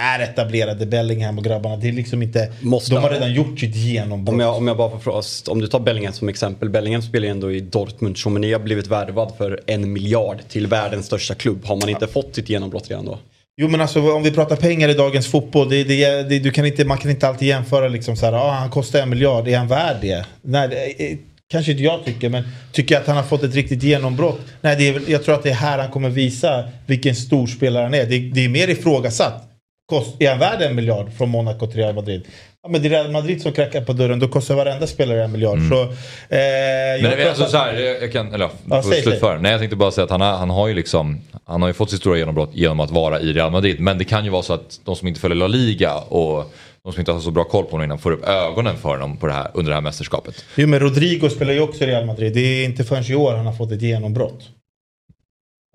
är 0.00 0.20
etablerade, 0.20 0.86
Bellingham 0.86 1.38
och 1.38 1.44
grabbarna. 1.44 1.76
Det 1.76 1.88
är 1.88 1.92
liksom 1.92 2.22
inte, 2.22 2.52
Måste 2.60 2.94
de 2.94 3.02
har 3.02 3.10
redan 3.10 3.34
gjort 3.34 3.60
sitt 3.60 3.76
genombrott. 3.76 4.34
Om 4.34 4.40
jag, 4.40 4.56
om 4.56 4.68
jag 4.68 4.76
bara 4.76 4.90
får 4.90 4.98
fråga, 4.98 5.22
om 5.48 5.60
du 5.60 5.66
tar 5.66 5.80
Bellingham 5.80 6.12
som 6.12 6.28
exempel. 6.28 6.68
Bellingham 6.70 7.02
spelar 7.02 7.24
ju 7.24 7.30
ändå 7.30 7.52
i 7.52 7.60
Dortmund. 7.60 8.18
Chomeny 8.18 8.52
har 8.52 8.60
blivit 8.60 8.86
värvad 8.86 9.32
för 9.38 9.60
en 9.66 9.92
miljard 9.92 10.36
till 10.48 10.66
världens 10.66 11.06
största 11.06 11.34
klubb. 11.34 11.64
Har 11.64 11.76
man 11.76 11.88
inte 11.88 12.06
fått 12.06 12.34
sitt 12.34 12.48
genombrott 12.48 12.90
redan 12.90 13.04
då? 13.04 13.18
Jo 13.60 13.68
men 13.68 13.80
alltså 13.80 14.12
om 14.12 14.22
vi 14.22 14.30
pratar 14.30 14.56
pengar 14.56 14.88
i 14.88 14.94
dagens 14.94 15.26
fotboll. 15.26 15.68
Det, 15.68 15.84
det, 15.84 16.22
det, 16.28 16.38
du 16.38 16.50
kan 16.50 16.66
inte, 16.66 16.84
man 16.84 16.98
kan 16.98 17.10
inte 17.10 17.28
alltid 17.28 17.48
jämföra 17.48 17.88
liksom 17.88 18.16
så 18.16 18.26
här, 18.26 18.32
ah, 18.32 18.50
han 18.50 18.70
kostar 18.70 18.98
en 18.98 19.10
miljard, 19.10 19.48
är 19.48 19.58
han 19.58 19.68
värd 19.68 19.96
det? 20.00 20.26
Nej, 20.42 20.96
eh, 20.98 21.18
kanske 21.50 21.72
inte 21.72 21.84
jag 21.84 22.04
tycker, 22.04 22.28
men 22.28 22.44
tycker 22.72 22.94
jag 22.94 23.00
att 23.02 23.06
han 23.06 23.16
har 23.16 23.22
fått 23.22 23.42
ett 23.42 23.54
riktigt 23.54 23.82
genombrott? 23.82 24.40
Nej, 24.60 24.76
det 24.76 24.88
är, 24.88 25.00
jag 25.10 25.24
tror 25.24 25.34
att 25.34 25.42
det 25.42 25.50
är 25.50 25.54
här 25.54 25.78
han 25.78 25.90
kommer 25.90 26.08
visa 26.10 26.64
vilken 26.86 27.14
stor 27.14 27.46
spelare 27.46 27.82
han 27.82 27.94
är. 27.94 28.06
Det, 28.06 28.18
det 28.18 28.44
är 28.44 28.48
mer 28.48 28.68
ifrågasatt. 28.68 29.44
Kost, 29.90 30.16
är 30.22 30.30
han 30.30 30.38
värd 30.38 30.62
en 30.62 30.74
miljard 30.76 31.12
från 31.18 31.28
Monaco 31.28 31.66
till 31.66 31.76
Real 31.76 31.94
Madrid? 31.94 32.22
Ja, 32.62 32.68
men 32.68 32.82
det 32.82 32.88
är 32.88 32.90
Real 32.90 33.10
Madrid 33.10 33.42
som 33.42 33.52
knackar 33.52 33.80
på 33.80 33.92
dörren, 33.92 34.18
då 34.18 34.28
kostar 34.28 34.54
varenda 34.54 34.86
spelare 34.86 35.24
en 35.24 35.32
miljard. 35.32 35.58
Så, 35.70 35.82
eh, 35.82 36.38
jag 36.38 37.02
Men 37.02 37.12
tror 37.12 37.28
alltså, 37.28 37.44
att- 37.44 37.50
så 37.50 37.56
här, 37.56 37.74
jag 37.74 38.02
jag 38.02 38.12
kan, 38.12 38.34
eller 38.34 38.44
ja, 38.44 38.50
Ja, 38.70 38.82
får 38.82 38.90
säg, 38.90 39.02
slutföra. 39.02 39.38
Nej 39.40 39.50
jag 39.50 39.60
tänkte 39.60 39.76
bara 39.76 39.90
säga 39.90 40.04
att 40.04 40.10
han 40.10 40.20
har, 40.20 40.32
han 40.36 40.50
har 40.50 40.68
ju 40.68 40.74
liksom, 40.74 41.20
han 41.44 41.62
har 41.62 41.68
ju 41.68 41.74
fått 41.74 41.90
sitt 41.90 42.00
stora 42.00 42.18
genombrott 42.18 42.50
genom 42.54 42.80
att 42.80 42.90
vara 42.90 43.20
i 43.20 43.32
Real 43.32 43.50
Madrid. 43.52 43.80
Men 43.80 43.98
det 43.98 44.04
kan 44.04 44.24
ju 44.24 44.30
vara 44.30 44.42
så 44.42 44.52
att 44.52 44.80
de 44.84 44.96
som 44.96 45.08
inte 45.08 45.20
följer 45.20 45.36
La 45.36 45.46
Liga 45.46 45.94
och 45.94 46.52
de 46.88 46.92
som 46.92 47.00
inte 47.00 47.12
har 47.12 47.20
så 47.20 47.30
bra 47.30 47.44
koll 47.44 47.64
på 47.64 47.70
honom 47.70 47.84
innan 47.84 47.98
får 47.98 48.12
upp 48.12 48.24
ögonen 48.24 48.76
för 48.76 48.88
honom 48.88 49.16
på 49.16 49.26
det 49.26 49.32
här, 49.32 49.50
under 49.54 49.70
det 49.70 49.74
här 49.76 49.82
mästerskapet. 49.82 50.44
Jo 50.56 50.66
men 50.68 50.80
Rodrigo 50.80 51.28
spelar 51.30 51.52
ju 51.52 51.60
också 51.60 51.84
i 51.84 51.86
Real 51.86 52.06
Madrid. 52.06 52.34
Det 52.34 52.40
är 52.40 52.64
inte 52.64 52.84
förrän 52.84 53.04
i 53.04 53.14
år 53.14 53.34
han 53.34 53.46
har 53.46 53.52
fått 53.52 53.72
ett 53.72 53.82
genombrott. 53.82 54.48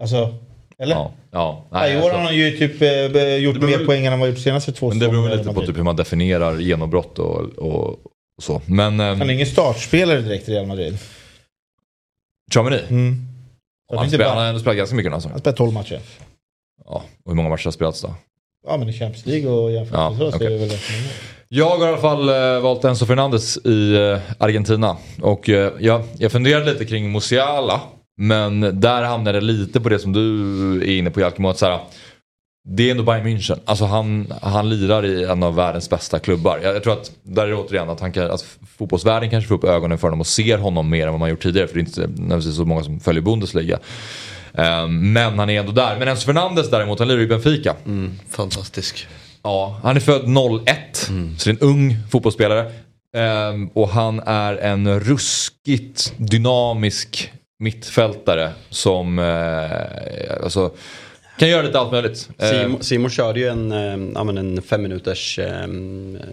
Alltså, 0.02 0.36
eller? 0.78 0.96
Ja, 0.96 1.12
ja. 1.32 1.66
Nej, 1.72 1.94
I 1.94 1.98
år 1.98 2.02
alltså, 2.02 2.18
har 2.18 2.24
han 2.26 2.36
ju 2.36 2.52
typ 2.58 2.82
eh, 2.82 3.36
gjort 3.36 3.60
beror 3.60 3.78
mer 3.78 3.86
poäng 3.86 4.06
än 4.06 4.12
han 4.12 4.22
har 4.22 4.28
gjort 4.28 4.38
senaste 4.40 4.72
två 4.72 4.90
men 4.90 5.00
det 5.00 5.08
beror 5.08 5.12
säsongerna 5.12 5.30
väl 5.36 5.46
lite 5.48 5.60
på 5.60 5.66
typ 5.66 5.78
hur 5.78 5.84
man 5.84 5.96
definierar 5.96 6.60
genombrott 6.60 7.20
och, 7.20 7.42
och, 7.42 7.90
och 8.38 8.44
så. 8.44 8.62
Men 8.66 9.00
ehm, 9.00 9.20
Han 9.20 9.30
är 9.30 9.34
ingen 9.34 9.48
startspelare 9.48 10.22
direkt 10.22 10.50
i 10.50 10.54
Real 10.54 10.66
Madrid. 10.68 10.98
Chouameni, 12.54 12.80
Mm. 12.90 13.28
han, 13.96 14.10
spelar, 14.10 14.30
han 14.30 14.38
har 14.38 14.46
ändå 14.46 14.60
spelat 14.60 14.78
ganska 14.78 14.96
mycket 14.96 15.12
den 15.12 15.14
här 15.14 15.16
han 15.16 15.22
säsongen. 15.22 15.40
spelar 15.40 15.58
12 15.58 15.74
matcher. 15.74 16.00
Ja, 16.86 17.04
och 17.26 17.32
hur 17.32 17.36
många 17.36 17.50
matcher 17.50 17.66
har 17.66 17.72
spelats 17.72 18.02
då? 18.02 18.16
Ja 18.68 18.78
men 18.78 18.90
i 18.90 18.94
Champions 18.94 19.26
League 19.26 19.50
och 19.52 19.72
jämfört 19.72 19.94
Ja, 19.98 20.10
med 20.10 20.18
så, 20.20 20.28
okej. 20.36 20.48
är 20.48 20.52
det 20.52 20.58
väl 20.58 20.70
rätt 20.70 20.82
många. 20.92 21.10
Jag 21.50 21.78
har 21.78 21.86
i 21.86 21.90
alla 21.90 21.98
fall 21.98 22.30
eh, 22.30 22.60
valt 22.62 22.84
Enzo 22.84 23.06
Fernandes 23.06 23.58
i 23.58 23.96
eh, 23.96 24.20
Argentina. 24.38 24.98
Och 25.22 25.50
eh, 25.50 25.72
jag, 25.80 26.02
jag 26.18 26.32
funderade 26.32 26.72
lite 26.74 26.86
kring 26.86 27.12
Musiala. 27.12 27.82
Men 28.18 28.80
där 28.82 29.04
hamnade 29.04 29.38
jag 29.38 29.44
lite 29.44 29.82
på 29.82 29.90
det 29.90 30.00
som 30.00 30.14
du 30.14 30.22
är 30.82 30.98
inne 30.98 31.10
på 31.12 31.20
Jalkemo. 31.20 31.50
Att 31.50 31.58
så 31.58 31.66
här, 31.66 31.80
det 32.70 32.88
är 32.88 32.92
ändå 32.92 33.04
Bayern 33.04 33.28
München. 33.28 33.60
Alltså 33.66 33.86
han, 33.86 34.34
han 34.42 34.70
lirar 34.70 35.06
i 35.06 35.24
en 35.24 35.44
av 35.44 35.56
världens 35.56 35.90
bästa 35.90 36.20
klubbar. 36.20 36.60
Jag, 36.64 36.76
jag 36.76 36.84
tror 36.84 36.94
att 36.94 37.12
där 37.24 37.44
är 37.44 37.48
det 37.48 37.56
återigen 37.56 37.90
att, 37.90 38.00
han 38.00 38.12
kan, 38.12 38.32
att 38.32 38.46
fotbollsvärlden 38.78 39.30
kanske 39.30 39.48
får 39.48 39.56
upp 39.56 39.64
ögonen 39.64 39.98
för 39.98 40.08
honom 40.08 40.20
och 40.20 40.28
ser 40.28 40.58
honom 40.58 40.90
mer 40.90 41.06
än 41.08 41.14
vad 41.14 41.20
man 41.20 41.30
gjort 41.30 41.44
tidigare. 41.44 41.68
För 41.68 41.76
det 41.76 41.80
är 41.82 41.86
inte 41.86 42.02
nödvändigtvis 42.02 42.56
så 42.56 42.66
många 42.66 42.84
som 42.84 43.00
följer 43.00 43.22
Bundesliga. 43.22 43.80
Ehm, 44.58 45.14
men 45.14 45.40
han 45.40 45.50
är 45.50 45.60
ändå 45.60 45.72
där. 45.72 46.00
Men 46.00 46.08
Enzo 46.08 46.26
Fernandes 46.26 46.70
däremot, 46.70 47.00
han 47.00 47.08
lirar 47.08 47.22
i 47.22 47.28
Benfica. 47.28 47.76
Fantastisk. 48.30 49.08
Ja, 49.44 49.80
han 49.84 49.96
är 49.96 50.00
född 50.00 50.24
01, 50.68 50.98
så 51.38 51.50
det 51.50 51.50
är 51.50 51.50
en 51.50 51.60
ung 51.60 51.98
fotbollsspelare. 52.12 52.72
Ehm, 53.16 53.68
och 53.68 53.90
han 53.90 54.20
är 54.20 54.56
en 54.58 55.00
ruskigt 55.00 56.14
dynamisk 56.18 57.32
mittfältare 57.60 58.52
som 58.70 59.20
eh, 59.20 60.44
alltså, 60.44 60.72
kan 61.44 61.50
göra 61.50 61.62
lite 61.62 61.80
allt 61.80 61.92
möjligt. 61.92 62.30
Ehm, 62.38 62.78
Simon, 62.82 63.10
körde 63.10 63.40
ju 63.40 63.48
en, 63.48 63.72
eh, 63.72 64.24
men 64.24 64.38
en 64.38 64.62
fem 64.62 64.82
minuters 64.82 65.40
eh, 65.40 65.68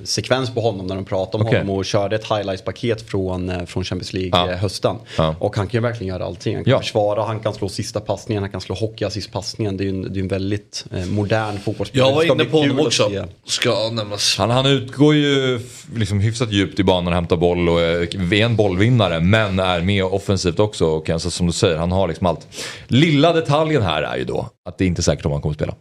sekvens 0.05 0.55
på 0.55 0.61
honom 0.61 0.87
när 0.87 0.95
de 0.95 1.05
pratade 1.05 1.43
om 1.43 1.47
Okej. 1.49 1.59
honom 1.61 1.77
och 1.77 1.85
körde 1.85 2.17
ett 2.17 2.25
highlights-paket 2.25 3.03
från, 3.11 3.49
eh, 3.51 3.65
från 3.65 3.85
Champions 3.85 4.13
League 4.13 4.31
Ja. 4.33 4.51
eh, 4.51 4.59
hösten. 4.59 4.97
Ja. 5.19 5.35
Och 5.39 5.57
han 5.57 5.67
kan 5.67 5.79
ju 5.79 5.83
verkligen 5.89 6.15
göra 6.15 6.25
allting. 6.25 6.55
Han 6.55 6.65
kan 6.65 6.71
Ja. 6.71 6.79
försvara, 6.81 7.23
han 7.25 7.41
kan 7.41 7.55
slå 7.55 7.69
sista 7.69 8.01
passningen, 8.01 8.43
han 8.43 8.51
kan 8.53 8.61
slå 8.61 8.75
hockeyassistpassningen. 8.75 9.77
Det 9.77 9.83
är 9.83 9.87
ju 9.87 9.91
en, 9.91 10.13
det 10.13 10.19
är 10.19 10.23
en 10.23 10.29
väldigt 10.29 10.85
eh, 10.97 11.05
modern 11.07 11.59
fotbollsspelare. 11.59 12.09
Jag 12.11 12.15
var 12.17 12.25
inne 12.25 12.45
på 12.45 12.59
honom 12.61 12.81
också. 12.81 13.11
Ska 13.45 13.91
nämnas. 13.93 14.39
Han, 14.39 14.51
han 14.51 14.67
utgår 14.67 15.15
ju 15.15 15.61
liksom 15.97 16.21
hyfsat 16.21 16.53
djupt 16.53 16.79
i 16.81 16.85
banan 16.85 17.07
och 17.07 17.15
hämtar 17.15 17.37
boll 17.37 17.69
och 17.69 17.81
är 17.81 18.35
en 18.35 18.57
bollvinnare. 18.57 19.21
Men 19.21 19.59
är 19.59 19.81
med 19.81 20.05
offensivt 20.05 20.59
också. 20.61 20.87
Och 20.87 21.11
som 21.21 21.47
du 21.47 21.53
säger, 21.53 21.77
han 21.77 21.93
har 21.93 22.09
liksom 22.09 22.27
allt. 22.27 22.47
Lilla 22.89 23.33
detaljen 23.33 23.83
här 23.83 24.03
är 24.03 24.17
ju 24.17 24.25
då 24.25 24.49
att 24.71 24.79
det 24.79 24.85
är 24.85 24.87
inte 24.87 25.03
säkert 25.03 25.27
om 25.27 25.33
han 25.33 25.41
kommer 25.41 25.53
att 25.53 25.57
spela. 25.57 25.75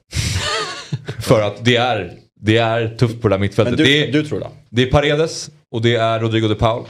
För 1.19 1.41
att 1.41 1.65
det 1.65 1.75
är, 1.75 2.13
det 2.41 2.57
är 2.57 2.95
tufft 2.97 3.21
på 3.21 3.27
det 3.27 3.35
där 3.35 3.39
mittfältet. 3.39 3.77
Men 3.77 3.85
du, 3.85 3.91
det, 3.91 4.07
är, 4.07 4.11
du 4.11 4.25
tror 4.25 4.39
det? 4.39 4.47
det 4.69 4.81
är 4.81 4.91
Paredes 4.91 5.49
och 5.71 5.81
det 5.81 5.95
är 5.95 6.19
Rodrigo 6.19 6.47
de 6.47 6.55
Paul. 6.55 6.85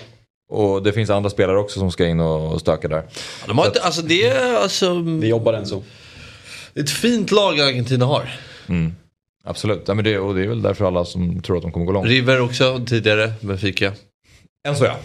Och 0.52 0.84
det 0.84 0.94
finns 0.94 1.10
andra 1.10 1.30
spelare 1.30 1.58
också 1.60 1.80
som 1.80 1.92
ska 1.92 2.08
in 2.08 2.20
och 2.20 2.62
stöka 2.62 2.88
där. 2.88 3.04
De 3.48 3.58
har 3.58 3.66
inte, 3.66 3.82
alltså 3.82 4.02
det 4.02 4.28
är 4.28 4.56
alltså 4.56 5.00
Vi 5.00 5.28
jobbar 5.28 5.54
än 5.54 5.66
så. 5.66 5.84
ett 6.76 6.90
fint 6.90 7.32
lag 7.32 7.60
Argentina 7.60 8.06
har. 8.06 8.30
Absolut, 9.44 9.84
ja, 9.88 9.94
men 9.94 10.04
det, 10.04 10.20
och 10.20 10.36
det 10.36 10.44
är 10.44 10.48
väl 10.48 10.62
därför 10.62 10.86
alla 10.86 11.06
som 11.06 11.42
tror 11.42 11.58
att 11.58 11.64
de 11.64 11.72
kommer 11.72 11.86
gå 11.86 11.92
långt. 11.92 12.08
River 12.08 12.42
också 12.42 12.82
tidigare, 12.88 13.34
Benfica. 13.42 13.94
Än 14.68 14.76
så 14.76 14.86
ja. 14.86 14.96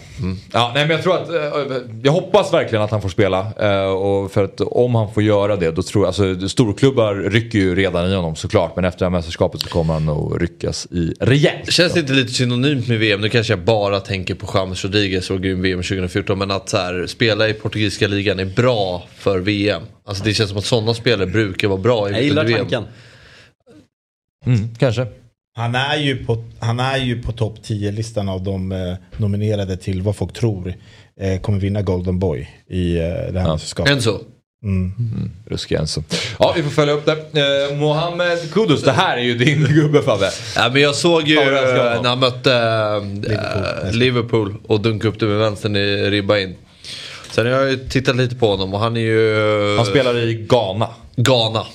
ja 0.53 0.71
nej, 0.75 0.87
men 0.87 0.97
jag 0.97 1.03
tror 1.03 1.17
att, 1.17 1.29
eh, 1.29 1.77
jag 2.03 2.13
hoppas 2.13 2.53
verkligen 2.53 2.85
att 2.85 2.91
han 2.91 3.03
får 3.03 3.09
spela. 3.09 3.53
Eh, 3.61 3.85
och 3.85 4.33
för 4.33 4.45
att 4.45 4.61
om 4.61 4.95
han 4.95 5.13
får 5.15 5.23
göra 5.23 5.57
det, 5.57 5.71
då 5.71 5.83
tror 5.83 6.05
jag, 6.05 6.07
alltså 6.07 6.49
storklubbar 6.49 7.15
rycker 7.15 7.59
ju 7.59 7.75
redan 7.75 8.11
i 8.11 8.15
honom 8.15 8.37
såklart. 8.37 8.77
Men 8.77 8.85
efter 8.85 8.99
det 8.99 9.05
här 9.05 9.11
mästerskapet 9.11 9.61
så 9.61 9.69
kommer 9.69 9.95
han 9.95 10.07
nog 10.07 10.43
ryckas 10.43 10.87
i 10.91 11.15
rejält. 11.21 11.73
Känns 11.73 11.93
det 11.93 12.01
inte 12.01 12.13
lite 12.13 12.33
synonymt 12.33 12.89
med 12.89 12.99
VM? 12.99 13.21
Nu 13.21 13.29
kanske 13.29 13.53
jag 13.53 13.61
bara 13.61 14.01
tänker 14.01 14.35
på 14.35 14.51
James 14.59 14.85
Rodriguez 14.85 15.31
och 15.31 15.43
grym 15.43 15.63
VM 15.63 15.83
2014. 15.83 16.39
Men 16.39 16.51
att 16.51 16.69
så 16.69 16.77
här, 16.77 17.07
spela 17.07 17.49
i 17.49 17.55
portugisiska 17.55 18.09
ligan 18.09 18.39
är 18.41 18.45
bra 18.45 19.03
för 19.17 19.39
VM. 19.39 19.83
Alltså 20.07 20.25
det 20.25 20.35
känns 20.35 20.49
som 20.51 20.59
att 20.59 20.65
sådana 20.65 20.95
spelare 20.95 21.27
brukar 21.27 21.69
vara 21.69 21.81
bra 21.81 22.11
i 22.11 22.13
Jag 22.13 22.23
gillar 22.23 22.45
VM. 22.45 22.59
tanken. 22.59 22.85
Mm, 24.47 24.75
kanske. 24.79 25.07
Han 25.57 25.75
är 25.75 25.97
ju 25.97 26.25
på, 26.25 26.45
han 26.61 26.81
är 26.81 26.99
ju 26.99 27.23
på 27.23 27.33
topp 27.33 27.59
10-listan 27.63 28.29
av 28.29 28.43
de 28.43 28.73
eh, 28.73 28.95
nominerade 29.17 29.77
till 29.77 30.03
vad 30.03 30.17
folk 30.17 30.33
tror 30.33 30.75
eh, 31.21 31.41
kommer 31.41 31.59
vinna 31.59 31.83
Golden 31.83 32.19
Boy 32.19 32.49
i 32.69 32.97
eh, 32.97 33.03
det 33.33 33.41
här 33.41 33.53
mästerskapet. 33.53 33.93
Enzo. 33.93 34.21
Ruskig 35.47 35.75
Enzo. 35.75 36.03
Ja, 36.39 36.53
vi 36.57 36.63
får 36.63 36.71
följa 36.71 36.95
upp 36.95 37.07
det. 37.07 37.71
Eh, 37.71 37.77
Mohamed 37.77 38.53
Kudus, 38.53 38.83
det 38.83 38.93
här 38.93 39.17
är 39.17 39.23
ju 39.23 39.35
din 39.35 39.65
gubbe 39.75 40.03
Fabbe. 40.03 40.31
Ja, 40.57 40.71
men 40.73 40.83
jag 40.83 40.95
såg 40.95 41.29
ju 41.29 41.39
älskar 41.39 41.95
eh, 41.95 42.03
när 42.03 42.09
han 42.09 42.19
mötte 42.21 42.53
eh, 43.85 43.93
Liverpool 43.93 44.55
och 44.67 44.81
dunkade 44.81 45.09
upp 45.09 45.21
det 45.21 45.27
med 45.27 45.39
vänstern 45.39 45.77
i 45.77 46.11
ribba 46.11 46.39
in. 46.39 46.55
Sen 47.31 47.47
har 47.47 47.53
jag 47.53 47.71
ju 47.71 47.77
tittat 47.89 48.17
lite 48.17 48.37
på 48.37 48.47
honom 48.51 48.75
och 48.75 48.81
han 48.81 48.97
är 48.97 49.01
ju 49.01 49.77
Han 49.77 49.87
spelar 49.87 50.17
i 50.17 50.35
Ghana. 50.35 50.89
Ghana. 51.17 51.67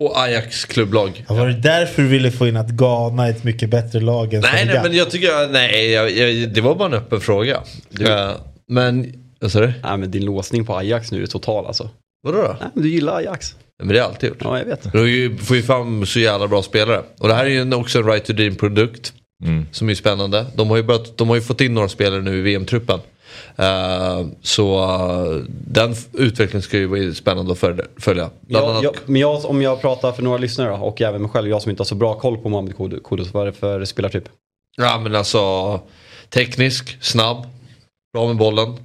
Och 0.00 0.22
Ajax 0.22 0.64
klubblag. 0.64 1.24
Ja, 1.28 1.34
Var 1.34 1.46
det 1.46 1.60
därför 1.60 2.02
du 2.02 2.08
ville 2.08 2.30
få 2.30 2.48
in 2.48 2.56
att 2.56 2.70
Ghana 2.70 3.26
är 3.26 3.30
ett 3.30 3.44
mycket 3.44 3.70
bättre 3.70 4.00
lag 4.00 4.34
än 4.34 4.40
Nej, 4.40 4.66
nej 4.66 4.80
men 4.82 4.92
jag 4.94 5.10
tycker, 5.10 5.48
nej 5.52 5.90
jag, 5.90 6.10
jag, 6.10 6.50
det 6.54 6.60
var 6.60 6.74
bara 6.74 6.88
en 6.88 6.94
öppen 6.94 7.20
fråga. 7.20 7.62
Eh, 8.00 8.30
men, 8.68 9.14
vad 9.40 9.52
sa 9.52 9.60
du? 9.60 9.72
Nej, 9.82 9.96
men 9.96 10.10
din 10.10 10.24
låsning 10.24 10.66
på 10.66 10.76
Ajax 10.76 11.12
nu 11.12 11.22
är 11.22 11.26
total 11.26 11.66
alltså. 11.66 11.90
Vadå 12.22 12.38
då? 12.38 12.56
Nej, 12.60 12.68
men 12.74 12.82
du 12.82 12.90
gillar 12.90 13.16
Ajax. 13.16 13.54
Men 13.78 13.88
det 13.88 13.94
har 13.94 13.98
jag 13.98 14.08
alltid 14.08 14.28
gjort. 14.28 14.38
Ja, 14.40 14.58
jag 14.58 14.64
vet. 14.64 14.92
Du 14.92 15.36
får 15.36 15.56
ju 15.56 15.62
fram 15.62 16.06
så 16.06 16.18
jävla 16.18 16.48
bra 16.48 16.62
spelare. 16.62 17.02
Och 17.18 17.28
det 17.28 17.34
här 17.34 17.44
är 17.44 17.50
ju 17.50 17.74
också 17.74 17.98
en 17.98 18.06
right 18.06 18.24
to 18.24 18.32
dream 18.32 18.54
produkt. 18.54 19.12
Som 19.72 19.90
är 19.90 19.94
spännande. 19.94 20.46
De 20.54 20.70
har, 20.70 20.76
ju 20.76 20.82
börjat, 20.82 21.16
de 21.16 21.28
har 21.28 21.36
ju 21.36 21.42
fått 21.42 21.60
in 21.60 21.74
några 21.74 21.88
spelare 21.88 22.22
nu 22.22 22.38
i 22.38 22.40
VM-truppen. 22.40 23.00
Eh, 23.56 24.26
så 24.42 24.78
eh, 24.78 25.44
den 25.48 25.94
utvecklingen 26.12 26.62
ska 26.62 26.76
ju 26.76 26.86
vara 26.86 27.14
spännande 27.14 27.52
att 27.52 27.58
följa. 28.02 28.30
Bland 28.40 28.84
Jag, 28.84 28.94
men 29.06 29.20
jag, 29.20 29.44
om 29.44 29.62
jag 29.62 29.80
pratar 29.80 30.12
för 30.12 30.22
några 30.22 30.38
lyssnare 30.38 30.72
och 30.72 31.00
även 31.00 31.22
mig 31.22 31.30
själv, 31.30 31.48
jag 31.48 31.62
som 31.62 31.70
inte 31.70 31.80
har 31.80 31.86
så 31.86 31.94
bra 31.94 32.14
koll 32.14 32.38
på 32.38 32.48
Mohamed 32.48 32.76
Kudus, 32.76 33.00
Kudus, 33.04 33.34
vad 33.34 33.42
är 33.42 33.46
det 33.46 33.52
för 33.52 33.84
spelartyp? 33.84 34.24
Ja 34.76 34.98
men 34.98 35.14
alltså 35.14 35.80
teknisk, 36.28 36.98
snabb, 37.00 37.46
bra 38.12 38.26
med 38.26 38.36
bollen. 38.36 38.76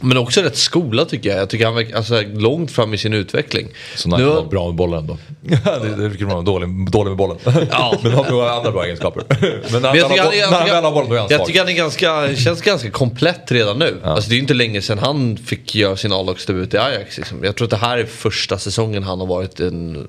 Men 0.00 0.16
också 0.16 0.40
rätt 0.42 0.56
skola 0.56 1.04
tycker 1.04 1.30
jag. 1.30 1.38
Jag 1.38 1.50
tycker 1.50 1.64
han 1.64 1.74
verkar 1.74 1.96
alltså, 1.96 2.22
långt 2.22 2.70
fram 2.70 2.94
i 2.94 2.98
sin 2.98 3.12
utveckling. 3.12 3.68
Så 3.96 4.10
han 4.10 4.20
Nu- 4.20 4.26
var 4.26 4.42
bra 4.44 4.66
med 4.66 4.74
bollen 4.76 5.06
då. 5.06 5.18
det, 5.64 5.88
det 5.88 6.08
brukar 6.08 6.24
vara 6.26 6.42
dålig, 6.42 6.90
dålig 6.90 7.08
med 7.10 7.16
bollen. 7.16 7.38
Ja. 7.70 7.98
Men 8.02 8.12
han 8.12 8.24
har 8.24 8.48
andra 8.48 8.70
bra 8.72 8.84
egenskaper. 8.84 9.24
Men 9.72 9.82
när 9.82 9.88
han, 9.88 9.98
Men 9.98 10.08
väl 10.08 10.10
har, 10.10 10.18
han, 10.18 10.26
är- 10.26 10.40
boll- 10.42 10.50
när 10.50 10.58
han 10.58 10.66
jag, 10.68 10.74
väl 10.74 10.84
har 10.84 10.92
bollen 10.92 11.08
då 11.08 11.14
är 11.14 11.18
han 11.20 11.28
jag 11.30 11.38
svag. 11.38 11.46
tycker 11.46 11.60
han 11.60 11.68
är 11.68 11.72
ganska, 11.72 12.36
känns 12.36 12.62
ganska 12.62 12.90
komplett 12.90 13.52
redan 13.52 13.78
nu. 13.78 14.00
Alltså 14.04 14.28
det 14.28 14.32
är 14.34 14.36
ju 14.36 14.40
inte 14.42 14.54
länge 14.54 14.82
sedan 14.82 14.98
han 14.98 15.36
fick 15.36 15.74
göra 15.74 15.96
sin 15.96 16.12
A-lagsdebut 16.12 16.74
i 16.74 16.78
Ajax. 16.78 17.16
Liksom. 17.18 17.44
Jag 17.44 17.56
tror 17.56 17.66
att 17.66 17.70
det 17.70 17.76
här 17.76 17.98
är 17.98 18.04
första 18.06 18.58
säsongen 18.58 19.02
han 19.02 19.20
har 19.20 19.26
varit 19.26 19.60
en 19.60 20.08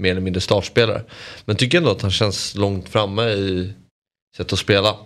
mer 0.00 0.10
eller 0.10 0.20
mindre 0.20 0.40
startspelare. 0.40 1.02
Men 1.44 1.56
tycker 1.56 1.78
ändå 1.78 1.90
att 1.90 2.02
han 2.02 2.10
känns 2.10 2.54
långt 2.54 2.88
framme 2.88 3.22
i 3.28 3.72
sätt 4.36 4.52
att 4.52 4.58
spela. 4.58 4.96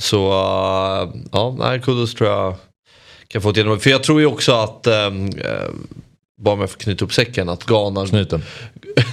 Så 0.00 0.28
uh, 0.28 1.10
ja, 1.32 1.56
nej, 1.58 1.80
Kudus 1.80 2.14
tror 2.14 2.30
jag 2.30 2.54
kan 3.34 3.42
få 3.42 3.52
genombrott. 3.52 3.82
För 3.82 3.90
jag 3.90 4.02
tror 4.02 4.20
ju 4.20 4.26
också 4.26 4.52
att, 4.52 4.86
um, 4.86 5.26
uh, 5.26 5.32
bara 6.42 6.54
om 6.54 6.60
jag 6.60 6.70
får 6.70 6.78
knyta 6.78 7.04
upp 7.04 7.12
säcken, 7.12 7.48
att 7.48 7.64
Ghana 7.64 8.06
Knyten. 8.06 8.42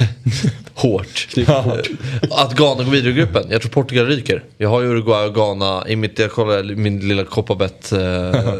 hårt. 0.74 1.28
att 2.32 2.56
Ghana 2.56 2.84
går 2.84 2.92
vidare 2.92 3.12
i 3.12 3.14
gruppen. 3.14 3.48
Jag 3.50 3.62
tror 3.62 3.72
Portugal 3.72 4.06
ryker. 4.06 4.44
Jag 4.58 4.70
har 4.70 4.82
ju 4.82 4.88
Uruguay 4.88 5.28
och 5.28 5.36
Ghana 5.36 5.84
i 5.88 5.96
mitt, 5.96 6.20
jag 6.20 6.32
kollar 6.32 6.64
min 6.64 7.08
lilla 7.08 7.26
Coppabet 7.26 7.92
eh, 7.92 8.52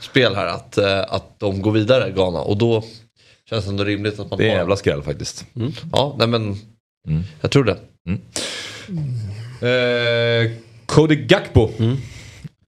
spel 0.00 0.34
här. 0.34 0.46
Att, 0.46 0.78
eh, 0.78 1.00
att 1.08 1.40
de 1.40 1.62
går 1.62 1.72
vidare 1.72 2.10
Ghana. 2.10 2.40
Och 2.40 2.56
då 2.56 2.84
känns 3.50 3.64
det 3.64 3.70
ändå 3.70 3.84
rimligt 3.84 4.20
att 4.20 4.30
man 4.30 4.38
Det 4.38 4.44
är 4.44 4.46
en 4.48 4.52
har. 4.52 4.58
jävla 4.58 4.76
skräll 4.76 5.02
faktiskt. 5.02 5.44
Ja, 5.92 6.14
nej 6.18 6.28
men. 6.28 6.42
Mm. 7.08 7.22
Jag 7.40 7.50
tror 7.50 7.64
det. 7.64 7.76
Eh, 9.68 10.50
Cody 10.86 11.16
Gakpo. 11.16 11.70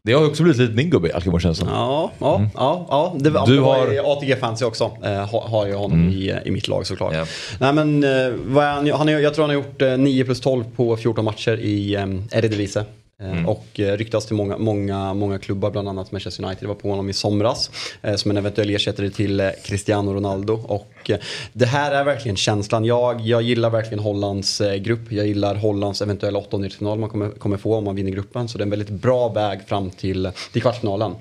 Det 0.05 0.13
har 0.13 0.27
också 0.27 0.43
blivit 0.43 0.61
lite 0.61 0.73
din 0.73 0.91
gubbe 0.91 1.15
Alkmaar 1.15 1.39
känns 1.39 1.59
som. 1.59 1.69
Ja, 1.69 2.11
ja, 2.19 2.41
ja. 2.55 2.87
ja. 2.91 3.15
Det, 3.19 3.31
Mm. 3.31 3.45
Du 3.47 3.57
det 3.57 3.63
har- 3.63 3.93
i 3.93 3.99
ATG-fancy 3.99 4.65
också. 4.65 4.91
Eh, 5.05 5.11
har, 5.11 5.41
jag 5.67 5.79
honom 5.79 6.09
i, 6.09 6.39
i 6.45 6.51
mitt 6.51 6.69
lag 6.69 6.87
såklart. 6.87 7.15
Ja. 7.15 7.27
Nej 7.61 7.73
men, 7.73 8.05
eh, 8.05 8.33
han, 8.63 8.91
han 8.91 9.09
jag 9.23 9.35
tror 9.35 9.43
han 9.43 9.51
har 9.57 9.63
gjort 9.63 9.83
eh, 9.83 9.97
9 9.99 10.25
plus 10.25 10.41
12 10.41 10.65
på 10.77 10.97
14 10.97 11.25
matcher 11.25 11.57
i 11.61 11.95
eh, 11.95 12.07
Eredivisie. 12.39 12.85
Eh, 13.23 13.49
Och 13.49 13.81
eh, 13.81 13.97
ryktas 13.97 14.27
till 14.27 14.37
många, 14.37 14.59
många, 14.59 15.15
många 15.15 15.39
klubbar, 15.39 15.71
bland 15.71 15.89
annat 15.89 16.13
Manchester 16.13 16.45
United 16.45 16.69
var 16.69 16.75
på 16.75 16.91
honom 16.91 17.09
i 17.09 17.13
somras. 17.13 17.71
Eh, 18.03 18.15
som 18.15 18.31
en 18.31 18.37
eventuell 18.37 18.71
ersättare 18.71 19.11
till 19.11 19.51
Cristiano 19.65 20.15
Ronaldo. 20.15 20.55
Och 20.55 21.11
det 21.53 21.67
här 21.67 21.93
är 21.93 22.05
verkligen 22.05 22.37
känslan. 22.37 22.85
Jag, 22.85 23.21
jag 23.21 23.43
gillar 23.43 23.71
verkligen 23.71 23.99
Hollands 23.99 24.63
grupp. 24.79 25.13
Jag 25.13 25.27
gillar 25.27 25.55
Hollands 25.55 26.03
eventuella 26.03 26.39
åttondelsfinal 26.39 26.99
man 26.99 27.09
kommer, 27.09 27.31
kommer 27.31 27.57
få 27.57 27.75
om 27.75 27.85
man 27.85 27.97
vinner 27.97 28.11
gruppen. 28.11 28.49
Så 28.49 28.59
det 28.59 28.63
är 28.63 28.67
en 28.67 28.71
väldigt 28.71 28.91
bra 28.91 29.29
väg 29.29 29.61
fram 29.67 29.91
till, 29.91 30.31
till 30.53 30.63
kvartsfinalen. 30.63 31.15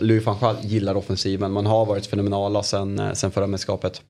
Louis 0.00 0.26
van 0.26 0.36
Gaal 0.40 0.56
gillar 0.62 0.94
offensiven. 0.96 1.52
Man 1.52 1.66
har 1.66 1.86
varit 1.86 2.06
fenomenala 2.06 2.62
sen, 2.62 3.16
sen 3.16 3.30
förra 3.30 3.46
mästerskapet. 3.46 4.00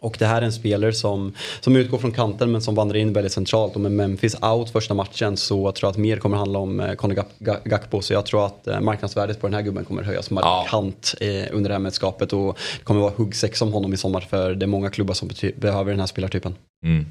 Och 0.00 0.16
det 0.18 0.26
här 0.26 0.42
är 0.42 0.46
en 0.46 0.52
spelare 0.52 0.92
som, 0.92 1.32
som 1.60 1.76
utgår 1.76 1.98
från 1.98 2.12
kanten 2.12 2.52
men 2.52 2.62
som 2.62 2.74
vandrar 2.74 2.96
in 2.96 3.12
väldigt 3.12 3.32
centralt. 3.32 3.74
Och 3.74 3.80
med 3.80 3.92
Memphis 3.92 4.36
out 4.42 4.70
första 4.70 4.94
matchen 4.94 5.36
så 5.36 5.72
tror 5.72 5.86
jag 5.86 5.90
att 5.90 5.96
mer 5.96 6.16
kommer 6.16 6.36
handla 6.36 6.58
om 6.58 6.80
eh, 6.80 6.94
Conor 6.94 7.24
Gakpo. 7.64 8.02
Så 8.02 8.12
jag 8.12 8.26
tror 8.26 8.46
att 8.46 8.66
eh, 8.66 8.80
marknadsvärdet 8.80 9.40
på 9.40 9.46
den 9.46 9.54
här 9.54 9.62
gubben 9.62 9.84
kommer 9.84 10.02
höjas 10.02 10.30
markant 10.30 11.14
eh, 11.20 11.28
under 11.52 11.68
det 11.68 11.74
här 11.74 11.80
mätskapet. 11.80 12.32
Och 12.32 12.58
det 12.78 12.84
kommer 12.84 13.00
vara 13.00 13.12
huggsex 13.16 13.62
om 13.62 13.72
honom 13.72 13.94
i 13.94 13.96
sommar 13.96 14.20
för 14.20 14.54
det 14.54 14.64
är 14.64 14.68
många 14.68 14.90
klubbar 14.90 15.14
som 15.14 15.30
behöver 15.56 15.90
den 15.90 16.00
här 16.00 16.06
spelartypen. 16.06 16.54
Mm. 16.84 17.06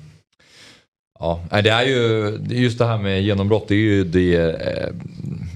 Ja, 1.19 1.41
det 1.49 1.69
är 1.69 1.83
ju 1.83 2.38
just 2.49 2.79
det 2.79 2.85
här 2.85 2.97
med 2.97 3.23
genombrott. 3.23 3.67
Det 3.67 3.75
är 3.75 3.79
ju 3.79 4.03
det, 4.03 4.35
eh, 4.35 4.89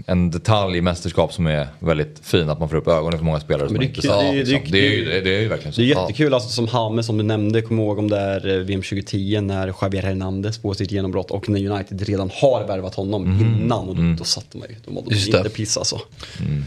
en 0.07 0.31
detalj 0.31 0.77
i 0.77 0.81
mästerskap 0.81 1.33
som 1.33 1.47
är 1.47 1.67
väldigt 1.79 2.19
fin. 2.21 2.49
Att 2.49 2.59
man 2.59 2.69
får 2.69 2.77
upp 2.77 2.87
ögonen 2.87 3.17
för 3.19 3.25
många 3.25 3.39
spelare 3.39 3.67
som 3.67 3.73
man 3.77 3.79
det 3.79 3.85
är 3.85 3.89
inte 3.89 4.01
ser. 4.01 4.09
det 4.09 4.15
är- 4.15 4.33
det 4.45 4.55
är 4.55 4.71
det, 4.71 4.87
är 4.87 4.91
ju, 4.97 5.05
det, 5.05 5.21
det 5.21 5.35
är 5.37 5.41
ju 5.41 5.47
verkligen 5.47 5.73
så. 5.73 5.81
Det 5.81 5.85
är 5.91 6.01
jättekul, 6.01 6.33
alltså, 6.33 6.49
som 6.49 6.67
Hamme 6.67 7.03
som 7.03 7.17
du 7.17 7.23
nämnde, 7.23 7.61
kommer 7.61 7.83
ihåg 7.83 7.99
om 7.99 8.09
där 8.09 8.47
eh, 8.49 8.55
VM 8.57 8.81
2010 8.81 9.41
när 9.41 9.73
Javier 9.81 10.01
Hernandez 10.03 10.61
får 10.61 10.73
sitt 10.73 10.91
genombrott 10.91 11.31
och 11.31 11.49
när 11.49 11.71
United 11.71 12.01
redan 12.01 12.31
har 12.33 12.67
värvat 12.67 12.95
honom 12.95 13.25
innan 13.25 13.89
och 13.89 13.95
då, 13.95 14.01
då 14.17 14.23
satt 14.23 14.53
man 14.55 14.67
ju, 14.69 14.75
då 14.85 14.91
mådde 14.91 15.09
man 15.15 15.19
det. 15.31 15.37
inte 15.37 15.49
piss 15.49 15.77
alltså. 15.77 15.99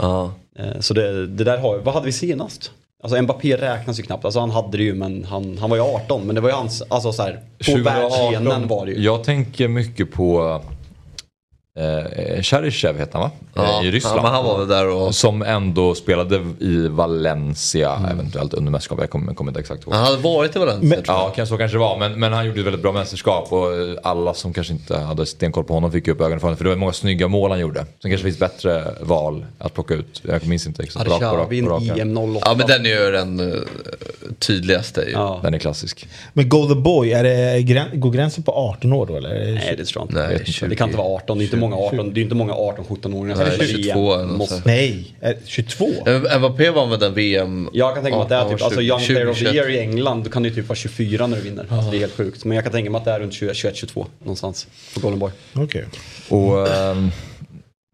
Ja. 0.01 0.33
Eh, 0.59 0.81
Så 0.81 0.95
det, 0.95 1.27
det 1.27 1.45
där 1.45 1.59
har, 1.59 1.79
vad 1.79 1.95
hade 1.95 2.07
vi 2.07 2.13
senast? 2.13 2.71
Alltså 3.03 3.23
Mbappé 3.23 3.57
räknas 3.57 3.99
ju 3.99 4.03
knappt, 4.03 4.25
alltså 4.25 4.41
han 4.41 4.51
hade 4.51 4.77
det 4.77 4.83
ju 4.85 4.95
men 4.95 5.25
han, 5.25 5.59
han 5.61 5.71
var 5.71 5.77
ju 5.77 5.83
18 5.83 6.27
men 6.27 6.35
det 6.35 6.41
var 6.41 6.49
ju 6.49 6.55
hans, 6.55 6.83
alltså 6.89 7.13
så 7.13 7.23
här, 7.23 7.33
på 7.59 7.65
2018, 7.65 7.85
världsscenen 7.85 8.69
var 8.69 8.87
det 8.87 8.93
ju. 8.93 9.03
Jag 9.03 9.25
tänker 9.25 9.69
mycket 9.69 10.13
på 10.13 10.61
eh, 11.81 12.43
Cheryshev 12.43 12.99
heter 12.99 13.13
han 13.19 13.23
va? 13.23 13.31
Ja, 13.55 13.81
Eh, 13.83 13.89
I 13.89 13.91
Ryssland. 13.91 14.19
ja, 14.19 14.23
men 14.23 14.33
han 14.33 14.45
var 14.45 14.59
väl 14.59 14.69
där 14.69 14.89
och- 14.89 15.15
Som 15.15 15.43
ändå 15.43 15.95
spelade 15.95 16.37
i 16.61 16.89
Valencia 16.89 18.09
eventuellt 18.13 18.55
under 18.55 18.73
mästerskapet. 18.73 19.03
Jag 19.03 19.11
kommer, 19.11 19.35
kommer 19.35 19.51
inte 19.51 19.61
exakt 19.61 19.83
ihåg. 19.85 19.95
Han 19.95 20.05
hade 20.05 20.17
varit 20.17 20.57
i 20.57 20.59
Valencia 20.59 20.89
Men- 20.89 21.03
tror 21.05 21.17
jag. 21.19 21.25
Ja, 21.27 21.33
kanske 21.37 21.55
så 21.55 21.59
kanske 21.59 21.75
det 21.75 21.81
var. 21.81 21.99
Men, 21.99 22.21
men 22.21 22.33
han 22.33 22.47
gjorde 22.47 22.61
ett 22.61 22.67
väldigt 22.67 22.83
bra 22.83 22.93
mästerskap 22.93 23.53
och 23.53 23.73
eh, 23.75 23.95
alla 24.03 24.35
som 24.35 24.53
kanske 24.53 24.73
inte 24.73 24.99
hade 24.99 25.27
stenkoll 25.27 25.65
på 25.65 25.75
honom 25.75 25.93
fick 25.93 26.09
upp 26.09 26.21
ögonen 26.21 26.41
för 26.41 26.47
honom. 26.47 26.57
För 26.57 26.65
det 26.65 26.71
var 26.71 26.77
många 26.77 26.93
snygga 26.93 27.29
mål 27.29 27.51
han 27.51 27.61
gjorde. 27.61 27.79
Sen 27.81 27.87
kanske 28.11 28.17
det 28.17 28.23
finns 28.23 28.39
bättre 28.39 28.85
val 29.01 29.47
att 29.59 29.75
plocka 29.75 29.95
ut. 29.95 30.23
Jag 30.25 30.47
minns 30.47 30.67
inte 30.67 30.83
exakt. 30.83 31.11
Arshavin. 31.11 31.65
EM 31.97 32.19
08. 32.19 32.41
Ja 32.47 32.55
men 32.55 32.67
den 32.67 32.87
är 32.87 33.05
ju 33.05 33.11
den 33.11 33.41
uh, 33.41 33.61
tydligaste 34.39 35.01
ju. 35.01 35.11
Ja. 35.13 35.41
Den 35.43 35.55
är 35.55 35.59
klassisk. 35.59 36.07
Men 36.33 36.49
Golden 36.49 36.83
Boy, 36.83 37.13
är 37.13 37.25
det, 37.25 37.97
går 37.97 38.11
gränsen 38.11 38.43
på 38.45 38.53
18 38.53 38.93
år 38.93 39.07
då 39.07 39.17
eller? 39.17 39.31
Är 39.31 39.45
det 39.47 39.53
Nej 39.55 39.75
det 39.79 39.85
tror 39.85 40.03
jag 40.03 40.11
inte. 40.11 40.27
Nej, 40.29 40.43
det, 40.47 40.53
20. 40.53 40.77
kan 40.77 40.89
inte 40.89 40.99
vara 40.99 41.09
18, 41.17 41.39
det 41.39 41.43
är 41.43 41.45
inte 41.45 41.57
många 41.71 41.77
18, 41.77 42.15
det 42.15 42.21
är 42.21 42.23
inte 42.23 42.35
många 42.35 42.53
18-17-åringar 42.53 43.35
som 43.37 43.45
Nej, 43.45 43.55
spelar 43.55 43.83
22 43.83 44.15
eller 44.15 44.25
Måste-. 44.27 44.63
Nej, 44.65 45.17
är- 45.21 45.37
22? 45.47 45.87
M- 46.07 46.27
Mbappé 46.39 46.71
vann 46.71 46.91
väl 46.91 46.99
den 46.99 47.15
VM? 47.15 47.69
Jag 47.73 47.95
kan 47.95 48.03
tänka 48.05 48.17
mig 48.17 48.23
att 48.23 48.29
det 48.29 48.35
är 48.35 48.49
typ, 48.49 48.63
alltså 48.63 48.81
Young 48.83 49.01
20, 49.01 49.15
Player 49.15 49.29
of 49.31 49.39
the 49.39 49.45
21. 49.45 49.55
Year 49.55 49.69
i 49.71 49.79
England, 49.81 50.25
då 50.25 50.31
kan 50.31 50.45
ju 50.45 50.51
typ 50.55 50.69
vara 50.69 50.77
24 50.77 51.27
när 51.27 51.37
du 51.37 51.43
vinner. 51.43 51.67
Alltså, 51.71 51.91
det 51.91 51.97
är 51.97 52.01
helt 52.01 52.13
sjukt. 52.17 52.45
Men 52.45 52.55
jag 52.55 52.65
kan 52.65 52.73
tänka 52.73 52.91
mig 52.91 52.99
att 52.99 53.05
det 53.05 53.11
är 53.11 53.21
runt 53.21 53.33
21-22 53.33 54.07
någonstans 54.19 54.67
på 54.95 55.01
Golden 55.01 55.19
Boy. 55.19 55.31
Okej. 55.55 55.85
Och 56.29 56.69
ehm, 56.69 57.11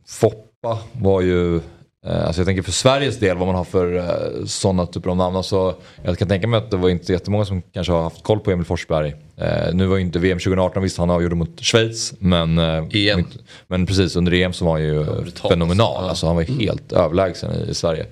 Foppa 0.09 0.79
var 0.93 1.21
ju, 1.21 1.61
alltså 2.07 2.41
jag 2.41 2.47
tänker 2.47 2.63
för 2.63 2.73
Sveriges 2.73 3.19
del 3.19 3.37
vad 3.37 3.47
man 3.47 3.57
har 3.57 3.65
för 3.65 3.97
eh, 3.97 4.45
sådana 4.47 4.87
typer 4.87 5.11
av 5.11 5.17
namn. 5.17 5.37
Alltså, 5.37 5.77
jag 6.05 6.19
kan 6.19 6.29
tänka 6.29 6.47
mig 6.47 6.59
att 6.59 6.71
det 6.71 6.77
var 6.77 6.89
inte 6.89 7.13
jättemånga 7.13 7.45
som 7.45 7.63
kanske 7.63 7.93
har 7.93 8.03
haft 8.03 8.23
koll 8.23 8.41
på 8.41 8.51
Emil 8.51 8.65
Forsberg. 8.67 9.15
Eh, 9.37 9.75
nu 9.75 9.87
var 9.87 9.97
ju 9.97 10.03
inte 10.03 10.19
VM 10.19 10.39
2018, 10.39 10.83
visst 10.83 10.99
han 10.99 11.11
avgjorde 11.11 11.35
mot 11.35 11.61
Schweiz. 11.61 12.15
Men, 12.19 12.59
eh, 12.59 12.85
EM. 12.93 13.25
men 13.67 13.87
precis 13.87 14.17
under 14.17 14.33
EM 14.35 14.53
så 14.53 14.65
var 14.65 14.73
han 14.73 14.83
ju 14.83 15.05
fenomenal. 15.49 16.05
Ja. 16.05 16.09
Alltså, 16.09 16.27
han 16.27 16.37
var 16.37 16.43
ju 16.43 16.55
helt 16.59 16.93
överlägsen 16.93 17.53
i, 17.55 17.71
i 17.71 17.75
Sverige. 17.75 18.07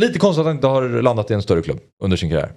Lite 0.00 0.18
konstigt 0.18 0.40
att 0.40 0.46
han 0.46 0.54
inte 0.56 0.66
har 0.66 1.02
landat 1.02 1.30
i 1.30 1.34
en 1.34 1.42
större 1.42 1.62
klubb 1.62 1.78
under 2.02 2.16
sin 2.16 2.30
karriär. 2.30 2.52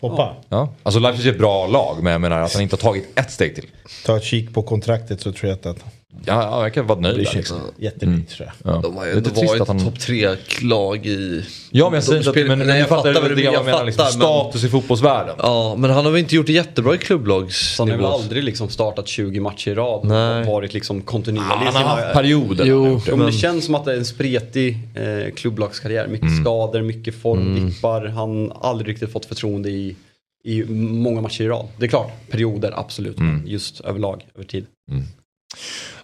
Foppa, 0.00 0.36
Ja. 0.48 0.68
Alltså 0.82 1.00
Leipzig 1.00 1.28
är 1.28 1.32
ett 1.32 1.38
bra 1.38 1.66
lag 1.66 1.96
men 2.02 2.12
jag 2.12 2.20
menar 2.20 2.40
att 2.40 2.52
han 2.52 2.62
inte 2.62 2.76
har 2.76 2.80
tagit 2.80 3.18
ett 3.18 3.30
steg 3.30 3.54
till. 3.54 3.66
ta 4.06 4.16
ett 4.16 4.24
kik 4.24 4.54
på 4.54 4.62
kontraktet 4.62 5.20
så 5.20 5.32
tror 5.32 5.48
jag 5.50 5.70
att 5.70 5.84
Ja, 6.26 6.42
ja, 6.42 6.62
jag 6.62 6.74
kan 6.74 6.86
vara 6.86 7.00
nöjd 7.00 7.16
där, 7.16 7.32
liksom. 7.34 7.58
jättelite 7.78 8.34
tror 8.36 8.48
jag. 8.64 8.74
Ja. 8.74 8.80
De 8.82 8.96
har 8.96 9.06
ju 9.06 9.12
ändå 9.12 9.30
varit 9.30 9.60
att 9.60 9.68
han... 9.68 9.84
topp 9.84 10.00
tre-lag 10.00 11.06
i... 11.06 11.44
Ja 11.70 11.84
men 11.84 11.94
jag 11.94 12.04
säger 12.04 12.18
inte 12.18 12.30
att, 12.40 12.46
men, 12.48 12.58
Nej, 12.58 12.68
jag 12.68 12.78
jag 12.78 12.88
fattar 12.88 13.12
fattar 13.12 13.20
vad 13.20 13.30
lite 13.30 13.34
du- 13.34 13.42
grann 13.42 13.52
vad 13.54 13.60
jag 13.60 13.66
menar. 13.66 13.84
Liksom, 13.84 14.04
men- 14.04 14.12
status 14.12 14.64
i 14.64 14.68
fotbollsvärlden. 14.68 15.34
Ja, 15.38 15.74
men 15.78 15.90
han 15.90 16.04
har 16.04 16.12
väl 16.12 16.20
inte 16.20 16.34
gjort 16.36 16.46
det 16.46 16.52
jättebra 16.52 16.94
i 16.94 16.98
Så 16.98 17.04
klubblagsnivå? 17.04 17.90
han 17.92 18.00
har 18.04 18.10
väl 18.10 18.20
aldrig 18.22 18.44
liksom 18.44 18.68
startat 18.68 19.08
20 19.08 19.40
matcher 19.40 19.68
i 19.70 19.74
rad 19.74 20.04
Nej. 20.04 20.40
och 20.40 20.46
varit 20.46 20.74
liksom 20.74 21.02
kontinuerlig. 21.02 21.62
i 21.62 21.70
Han 21.72 21.74
har 21.82 21.82
haft 22.02 22.12
perioder. 22.14 22.64
Jo. 22.66 23.00
men 23.08 23.26
det 23.26 23.32
känns 23.32 23.64
som 23.64 23.74
att 23.74 23.84
det 23.84 23.92
är 23.92 23.96
en 23.96 24.04
spretig 24.04 24.78
eh, 24.94 25.34
klubblagskarriär. 25.34 26.06
Mycket 26.06 26.28
Mm. 26.28 26.44
skador, 26.44 26.82
mycket 26.82 27.14
formdippar. 27.14 28.06
Han 28.06 28.52
har 28.54 28.70
aldrig 28.70 28.88
riktigt 28.88 29.12
fått 29.12 29.26
förtroende 29.26 29.70
i, 29.70 29.96
i 30.44 30.64
många 30.74 31.20
matcher 31.20 31.42
i 31.44 31.48
rad. 31.48 31.66
Det 31.78 31.84
är 31.84 31.88
klart, 31.88 32.12
perioder 32.30 32.72
absolut. 32.80 33.18
Mm. 33.18 33.36
Men 33.36 33.46
just 33.46 33.80
överlag, 33.80 34.26
över 34.34 34.46
tid. 34.46 34.66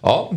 Ja, 0.01 0.31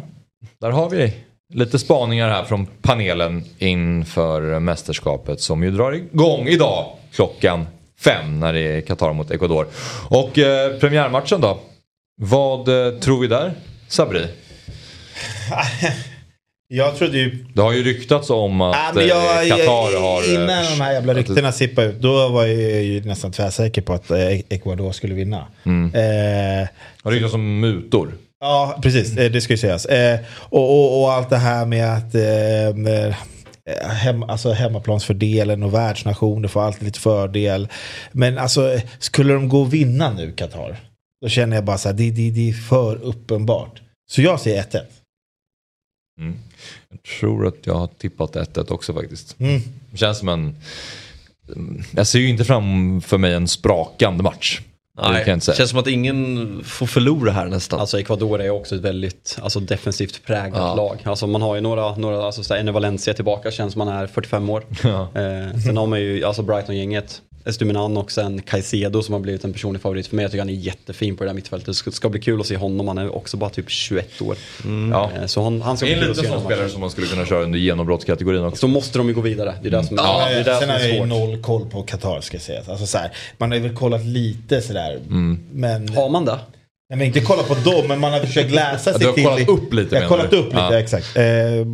där 0.61 0.71
har 0.71 0.91
vi 0.91 1.13
lite 1.55 1.79
spaningar 1.79 2.29
här 2.29 2.45
från 2.45 2.67
panelen 2.83 3.45
inför 3.59 4.59
mästerskapet 4.61 5.41
som 5.41 5.63
ju 5.63 5.71
drar 5.71 5.93
igång 5.93 6.47
idag 6.49 6.87
klockan 7.15 7.67
fem 8.01 8.41
när 8.41 8.53
det 8.53 8.61
är 8.61 8.81
Qatar 8.81 9.13
mot 9.13 9.31
Ecuador. 9.31 9.67
Och 10.09 10.39
eh, 10.39 10.79
premiärmatchen 10.79 11.41
då? 11.41 11.59
Vad 12.17 12.69
eh, 12.69 12.99
tror 12.99 13.21
vi 13.21 13.27
där? 13.27 13.53
Sabri? 13.89 14.27
Jag 16.69 16.97
trodde 16.97 17.19
ju... 17.19 17.45
Det 17.55 17.63
har 17.63 17.73
ju 17.73 17.83
ryktats 17.83 18.31
om 18.31 18.61
att 18.61 18.95
men 18.95 19.07
jag, 19.07 19.47
eh, 19.49 19.57
Qatar 19.57 20.01
har... 20.01 20.23
eh, 20.23 20.35
innan 20.35 20.65
de 20.65 20.81
här 20.85 20.93
jävla 20.93 21.13
att 21.13 21.17
det- 21.17 21.23
ryktena 21.23 21.53
sippade 21.53 21.87
ut, 21.89 22.01
då 22.01 22.29
var 22.29 22.47
jag 22.47 22.83
ju 22.83 23.05
nästan 23.05 23.33
tvärsäker 23.33 23.83
på 23.83 23.93
att 23.93 24.11
eh, 24.11 24.29
Ecuador 24.29 24.93
skulle 24.93 25.15
vinna. 25.15 25.47
Mm. 25.65 25.95
Eh, 25.95 26.69
Har 27.03 27.11
ryktats 27.11 27.35
om 27.35 27.61
mutor. 27.61 28.13
Ja, 28.45 28.79
precis. 28.83 29.17
Eh, 29.17 29.33
Det 29.33 29.41
ska 29.41 29.53
ju 29.53 29.57
sägas. 29.57 29.87
Eh, 29.87 30.21
och, 30.37 30.71
och, 30.71 31.03
och 31.03 31.13
allt 31.13 31.31
det 31.31 31.37
här 31.37 31.67
med 31.67 31.95
att 31.97 32.15
eh, 32.15 32.77
med, 32.77 33.15
hem, 33.91 34.23
alltså 34.23 34.53
hemmaplansfördelen 34.53 35.63
och 35.63 35.75
världsnationer 35.75 36.49
får 36.49 36.63
alltid 36.63 36.83
lite 36.83 37.01
fördel. 37.01 37.69
Men 38.13 38.39
alltså, 38.39 38.81
skulle 38.99 39.33
de 39.35 39.49
gå 39.49 39.61
och 39.61 39.75
vinna 39.75 40.13
nu, 40.13 40.33
Qatar? 40.33 40.77
Då 41.23 41.29
känner 41.29 41.57
jag 41.57 41.65
bara 41.65 41.79
så 41.79 41.89
här, 41.89 41.97
det, 41.97 42.11
det, 42.11 42.31
det 42.31 42.49
är 42.49 42.53
för 42.53 42.97
uppenbart. 42.97 43.83
Så 44.11 44.23
jag 44.23 44.41
säger 44.41 44.63
1-1. 44.63 44.81
Mm. 46.21 46.37
Jag 46.91 47.03
tror 47.03 47.47
att 47.47 47.67
jag 47.67 47.75
har 47.75 47.87
tippat 47.87 48.37
1-1 48.37 48.73
också 48.73 48.95
faktiskt. 48.95 49.41
Mm. 49.41 49.61
Det 49.91 49.97
känns 49.97 50.19
som 50.19 50.29
en... 50.29 50.57
Jag 51.91 52.07
ser 52.07 52.19
ju 52.19 52.29
inte 52.29 52.45
framför 52.45 53.19
mig 53.19 53.35
en 53.35 53.49
sprakande 53.49 54.23
match. 54.23 54.61
Det 54.97 55.13
Nej, 55.13 55.31
inte 55.31 55.45
säga. 55.47 55.57
känns 55.57 55.71
som 55.71 55.79
att 55.79 55.87
ingen 55.87 56.61
får 56.65 56.87
förlora 56.87 57.31
här 57.31 57.47
nästan. 57.47 57.81
Alltså 57.81 57.99
Ecuador 58.01 58.43
är 58.43 58.51
också 58.51 58.75
ett 58.75 58.81
väldigt 58.81 59.39
alltså, 59.43 59.61
defensivt 59.61 60.25
präglat 60.27 60.61
Ja. 60.61 60.75
lag. 60.75 61.01
Alltså 61.05 61.27
man 61.27 61.43
har 61.43 61.55
ju 61.55 61.61
några, 61.61 61.97
några 61.97 62.27
alltså 62.27 62.43
så 62.45 62.55
här, 62.55 62.73
Valencia 62.73 63.15
tillbaka, 63.15 63.51
känns 63.51 63.77
man 63.77 63.89
är 63.89 64.07
45 64.07 64.51
år. 64.51 64.65
Ja. 64.85 65.09
Eh, 65.15 65.59
sen 65.65 65.77
har 65.77 65.87
man 65.87 66.01
ju 66.01 66.25
alltså 66.25 66.43
Brighton-gänget, 66.43 67.23
Estuminan 67.47 67.97
och 67.97 68.13
sen 68.13 68.43
Caicedo 68.43 69.03
som 69.03 69.13
har 69.13 69.21
blivit 69.21 69.45
en 69.45 69.53
personlig 69.53 69.83
favorit 69.83 70.07
för 70.07 70.17
mig. 70.17 70.23
Jag 70.23 70.31
tycker 70.33 70.41
han 70.41 70.49
är 70.49 70.53
jättefin 70.53 71.17
på 71.17 71.25
det 71.25 71.31
där 71.31 71.35
mittfältet. 71.35 71.67
Det 71.67 71.75
ska, 71.75 71.91
ska 71.91 72.09
bli 72.09 72.21
kul 72.21 72.41
att 72.41 72.47
se 72.47 72.57
honom, 72.57 72.89
han 72.89 72.99
är 72.99 73.17
också 73.17 73.37
bara 73.37 73.51
typ 73.51 73.71
21 73.71 74.23
år. 74.23 74.37
Ja. 74.91 75.11
Eh, 75.21 75.27
så 75.27 75.43
han, 75.43 75.63
han 75.63 75.77
ska 75.77 75.87
Det 75.87 75.93
är 75.93 75.97
bli 75.97 76.09
en 76.09 76.15
kul 76.15 76.19
att 76.19 76.25
liten 76.25 76.39
sån 76.41 76.45
spelare 76.45 76.69
som 76.69 76.81
man 76.81 76.91
skulle 76.91 77.07
kunna 77.07 77.27
köra 77.27 77.43
under 77.43 77.59
genombrottskategorin 77.59 78.45
också. 78.45 78.57
Så 78.61 78.69
måste 78.69 78.99
de 78.99 79.09
ju 79.09 79.15
gå 79.15 79.21
vidare, 79.21 79.55
det 79.63 79.69
är 79.69 79.71
det 79.71 79.85
som, 79.85 79.97
Ja, 79.97 80.27
det 80.29 80.35
är 80.35 80.39
det 80.39 80.45
Sen 80.45 80.61
som 80.61 80.69
har 80.71 80.79
jag 80.79 80.89
är 80.91 80.95
ju 80.95 81.07
noll 81.07 81.43
koll 81.43 81.67
på 81.71 81.83
Qatar 81.83 82.21
ska 82.21 82.39
sägas. 82.39 82.69
Alltså, 82.69 82.87
så 82.87 82.99
här, 82.99 83.11
man 83.39 83.51
har 83.51 83.57
ju 83.57 83.63
väl 83.63 83.77
kollat 83.77 84.05
lite 84.05 84.61
sådär. 84.63 84.97
Mm. 84.97 85.41
Men, 85.53 85.89
Har 85.89 86.09
man 86.09 86.25
det? 86.25 86.39
Nej, 86.91 86.99
men 86.99 87.07
inte 87.07 87.21
kollat 87.21 87.49
på 87.49 87.55
dem, 87.55 87.89
men 87.89 88.01
man 88.01 88.13
har 88.13 88.21
försökt 88.21 88.51
läsa 88.51 88.93
sig 88.93 89.01
du 89.01 89.07
har 89.07 89.13
till. 89.13 89.25
kollat 89.25 89.49
upp 89.49 89.73
lite, 89.75 89.95
Jag 89.95 90.03
har 90.03 90.09
kollat 90.09 90.31
du? 90.31 90.37
upp 90.37 90.47
lite, 90.47 90.59
Ja. 90.59 90.79
exakt. 90.79 91.17
Eh, 91.17 91.25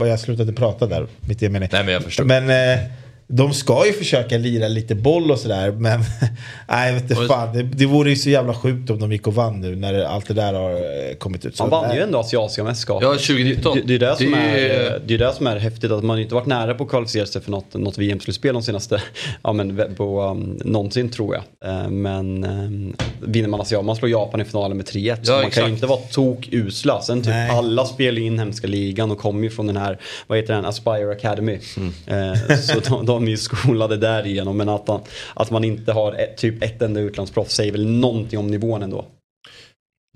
jag 0.09 0.21
slutade 0.21 0.53
prata 0.53 0.87
där, 0.87 1.07
mitt 1.21 1.43
i 1.43 1.47
en 1.47 1.53
mening. 1.53 1.69
Nej 1.73 1.85
men 1.85 1.95
jag 1.95 2.03
förstår. 2.05 2.25
Men 2.25 2.51
eh, 2.51 2.85
de 3.33 3.53
ska 3.55 3.87
ju 3.87 3.93
försöka 3.93 4.39
lira 4.39 4.69
lite 4.69 4.95
boll 4.95 5.31
och 5.31 5.39
sådär. 5.39 5.71
Men 5.71 6.01
nej, 6.69 6.87
jag 6.87 6.95
vet 6.95 7.03
inte 7.11 7.17
Oj. 7.23 7.29
fan. 7.29 7.57
Det, 7.57 7.63
det 7.63 7.87
vore 7.87 8.11
ju 8.11 8.17
så 8.17 8.31
jävla 8.31 8.55
sjukt 8.55 8.91
om 8.91 8.99
de 9.01 9.13
gick 9.13 9.27
och 9.27 9.35
vann 9.35 9.61
nu 9.61 9.77
när 9.77 10.03
allt 10.05 10.29
det 10.29 10.35
där 10.35 10.53
har 10.55 10.71
eh, 10.73 11.15
kommit 11.19 11.45
ut. 11.47 11.57
Så, 11.57 11.63
Han 11.63 11.71
vann 11.71 11.89
nej. 11.89 11.97
ju 11.97 12.03
ändå 12.03 12.19
asiatiska 12.19 12.65
mästerskap. 12.65 13.03
Ja, 13.03 13.09
2019. 13.13 13.77
Det, 13.77 13.83
det, 13.83 13.95
är 13.95 13.99
det, 14.11 14.17
som 14.17 14.31
Det 14.31 14.37
är, 14.39 14.81
är- 14.81 15.01
det 15.07 15.15
är 15.15 15.19
det 15.19 15.33
som 15.35 15.47
är 15.47 15.57
häftigt, 15.57 15.91
att 15.91 16.05
man 16.05 16.19
inte 16.19 16.35
varit 16.35 16.47
nära 16.47 16.75
på 16.75 16.85
att 16.85 16.91
kvalificera 16.91 17.27
sig 17.27 17.43
för 17.43 17.51
något, 17.51 17.75
något 17.75 17.99
VM-slutspel 17.99 18.55
de 18.55 18.63
senaste, 18.63 19.03
ja 19.43 19.53
men 19.53 19.95
på, 19.97 20.23
um, 20.23 20.59
någonsin 20.65 21.09
tror 21.11 21.35
jag. 21.35 21.71
Eh, 21.71 21.89
men 21.89 22.45
um, 22.45 22.97
vinner 23.23 23.49
man 23.49 23.61
asiat, 23.61 23.85
man 23.85 23.97
slår 23.97 24.11
Japan 24.11 24.41
i 24.41 24.45
finalen 24.45 24.77
med 24.77 24.87
3-1. 24.87 24.91
så 25.25 25.33
Ja, 25.33 25.35
man 25.35 25.41
kan 25.41 25.49
exakt. 25.49 25.67
ju 25.69 25.73
inte 25.73 25.87
vara 25.87 26.01
tok-usla. 26.11 27.01
Sen 27.03 27.19
typ 27.23 27.29
Nej. 27.31 27.51
alla 27.51 27.85
spelar 27.85 28.19
i 28.19 28.23
inhemska 28.27 28.67
ligan 28.67 29.11
och 29.11 29.19
kommer 29.19 29.43
ju 29.43 29.51
från 29.51 29.67
den 29.67 29.77
här, 29.77 29.99
vad 30.27 30.39
heter 30.39 30.55
den, 30.55 30.65
Aspire 30.65 31.11
Academy. 31.13 31.59
Mm. 32.07 32.33
Eh, 32.51 32.57
så 32.57 32.81
de, 32.81 33.07
de 33.07 33.20
är 33.27 33.31
ju 33.31 33.37
skolade 33.37 33.97
därigenom. 33.97 34.57
Men 34.57 34.69
att, 34.69 34.87
man- 34.89 35.01
att 35.35 35.51
man 35.51 35.65
inte 35.65 35.93
har 35.93 36.13
ett, 36.13 36.37
typ 36.37 36.63
ett 36.63 36.83
enda 36.83 37.01
utlandsproffs 37.01 37.55
säger 37.55 37.73
väl 37.73 37.87
någonting 37.87 38.39
om 38.39 38.47
nivån 38.47 38.83
ändå. 38.83 39.05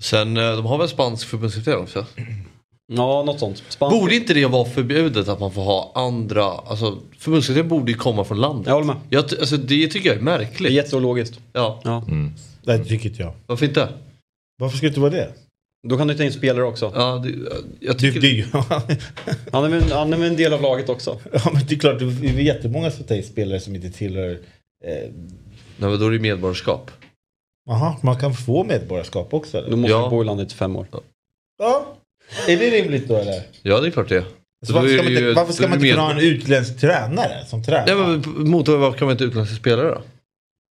Sen, 0.03 0.37
eh, 0.37 0.55
de 0.55 0.65
har 0.65 0.77
väl 0.77 0.89
spansk 0.89 1.27
förbundskapten 1.27 1.75
också? 1.77 2.05
Ja, 2.93 3.23
något 3.23 3.39
sånt. 3.39 3.63
Spansk- 3.69 3.99
Borde 3.99 4.15
inte 4.15 4.33
det 4.33 4.45
vara 4.45 4.65
förbjudet 4.65 5.27
att 5.27 5.39
man 5.39 5.51
får 5.51 5.61
ha 5.63 5.91
andra, 5.95 6.43
alltså 6.45 6.97
förbundskapten 7.17 7.67
borde 7.67 7.91
ju 7.91 7.97
komma 7.97 8.23
från 8.23 8.41
landet. 8.41 8.67
Jag 8.67 8.73
håller 8.73 8.87
med. 8.87 8.95
Jag, 9.09 9.23
alltså, 9.23 9.57
det 9.57 9.87
tycker 9.87 10.09
jag 10.09 10.17
är 10.17 10.21
Det 10.23 10.31
är 10.31 10.37
märkligt. 10.37 10.71
jätteologiskt. 10.73 11.39
Ja, 11.53 11.81
Ja. 11.83 12.03
Nej, 12.07 12.77
det 12.79 12.85
tycker 12.85 13.09
inte 13.09 13.21
jag. 13.21 13.33
varför 13.47 13.65
inte? 13.65 13.89
Varför 14.59 14.77
skulle 14.77 14.89
det 14.89 14.91
inte 14.91 14.99
vara 14.99 15.11
det? 15.11 15.33
Då 15.87 15.97
kan 15.97 16.07
du 16.07 16.15
ta 16.17 16.23
in 16.23 16.31
spelare 16.33 16.63
också. 16.65 16.91
Ja, 16.95 17.23
det, 17.25 17.33
jag 17.79 17.99
tycker... 17.99 18.25
är 18.25 18.29
ju- 18.29 18.45
Han 19.51 19.63
är, 19.65 19.69
väl, 19.69 19.91
han 19.91 20.13
är 20.13 20.25
en 20.27 20.35
del 20.35 20.53
av 20.53 20.61
laget 20.61 20.89
också. 20.89 21.19
ja, 21.33 21.49
men 21.53 21.61
det 21.67 21.75
är 21.75 21.79
klart, 21.79 21.99
det 21.99 22.05
är 22.05 22.39
jättemånga 22.39 22.91
som 22.91 23.03
tar 23.05 23.15
in 23.15 23.23
spelare 23.23 23.59
som 23.59 23.75
inte 23.75 23.89
tillhör... 23.89 24.31
Eh, 24.85 25.09
Nej, 25.77 25.89
men 25.89 25.99
då 25.99 26.07
är 26.07 26.11
det 26.11 26.19
medborgarskap. 26.19 26.91
Jaha, 27.69 27.95
man 28.03 28.19
kan 28.19 28.33
få 28.33 28.63
medborgarskap 28.63 29.33
också 29.33 29.57
eller? 29.57 29.69
Då 29.69 29.77
måste 29.77 29.91
Ja. 29.91 30.03
du 30.03 30.09
bo 30.09 30.21
i 30.21 30.25
landet 30.25 30.51
i 30.51 30.55
fem 30.55 30.75
år. 30.75 30.87
Ja. 31.59 31.95
Är 32.47 32.57
det 32.57 32.69
rimligt 32.69 33.07
då 33.07 33.15
eller? 33.15 33.41
Ja, 33.61 33.79
det 33.81 33.87
är 33.87 33.91
klart 33.91 34.09
det. 34.09 34.23
Så 34.67 34.73
varför, 34.73 34.87
ska 34.89 34.97
man 35.03 35.05
är 35.07 35.11
inte, 35.11 35.33
varför 35.33 35.53
ska 35.53 35.63
är 35.63 35.69
man 35.69 35.77
inte 35.77 35.89
kunna 35.89 36.01
ha 36.01 36.11
en 36.11 36.19
utländsk 36.19 36.79
tränare 36.79 37.45
som 37.47 37.63
tränar? 37.63 37.87
Ja, 37.87 37.95
men 37.95 38.49
mot 38.49 38.67
varför 38.67 38.97
kan 38.97 39.05
man 39.07 39.11
inte 39.13 39.23
utländska 39.23 39.55
spelare 39.55 39.87
då? 39.89 40.01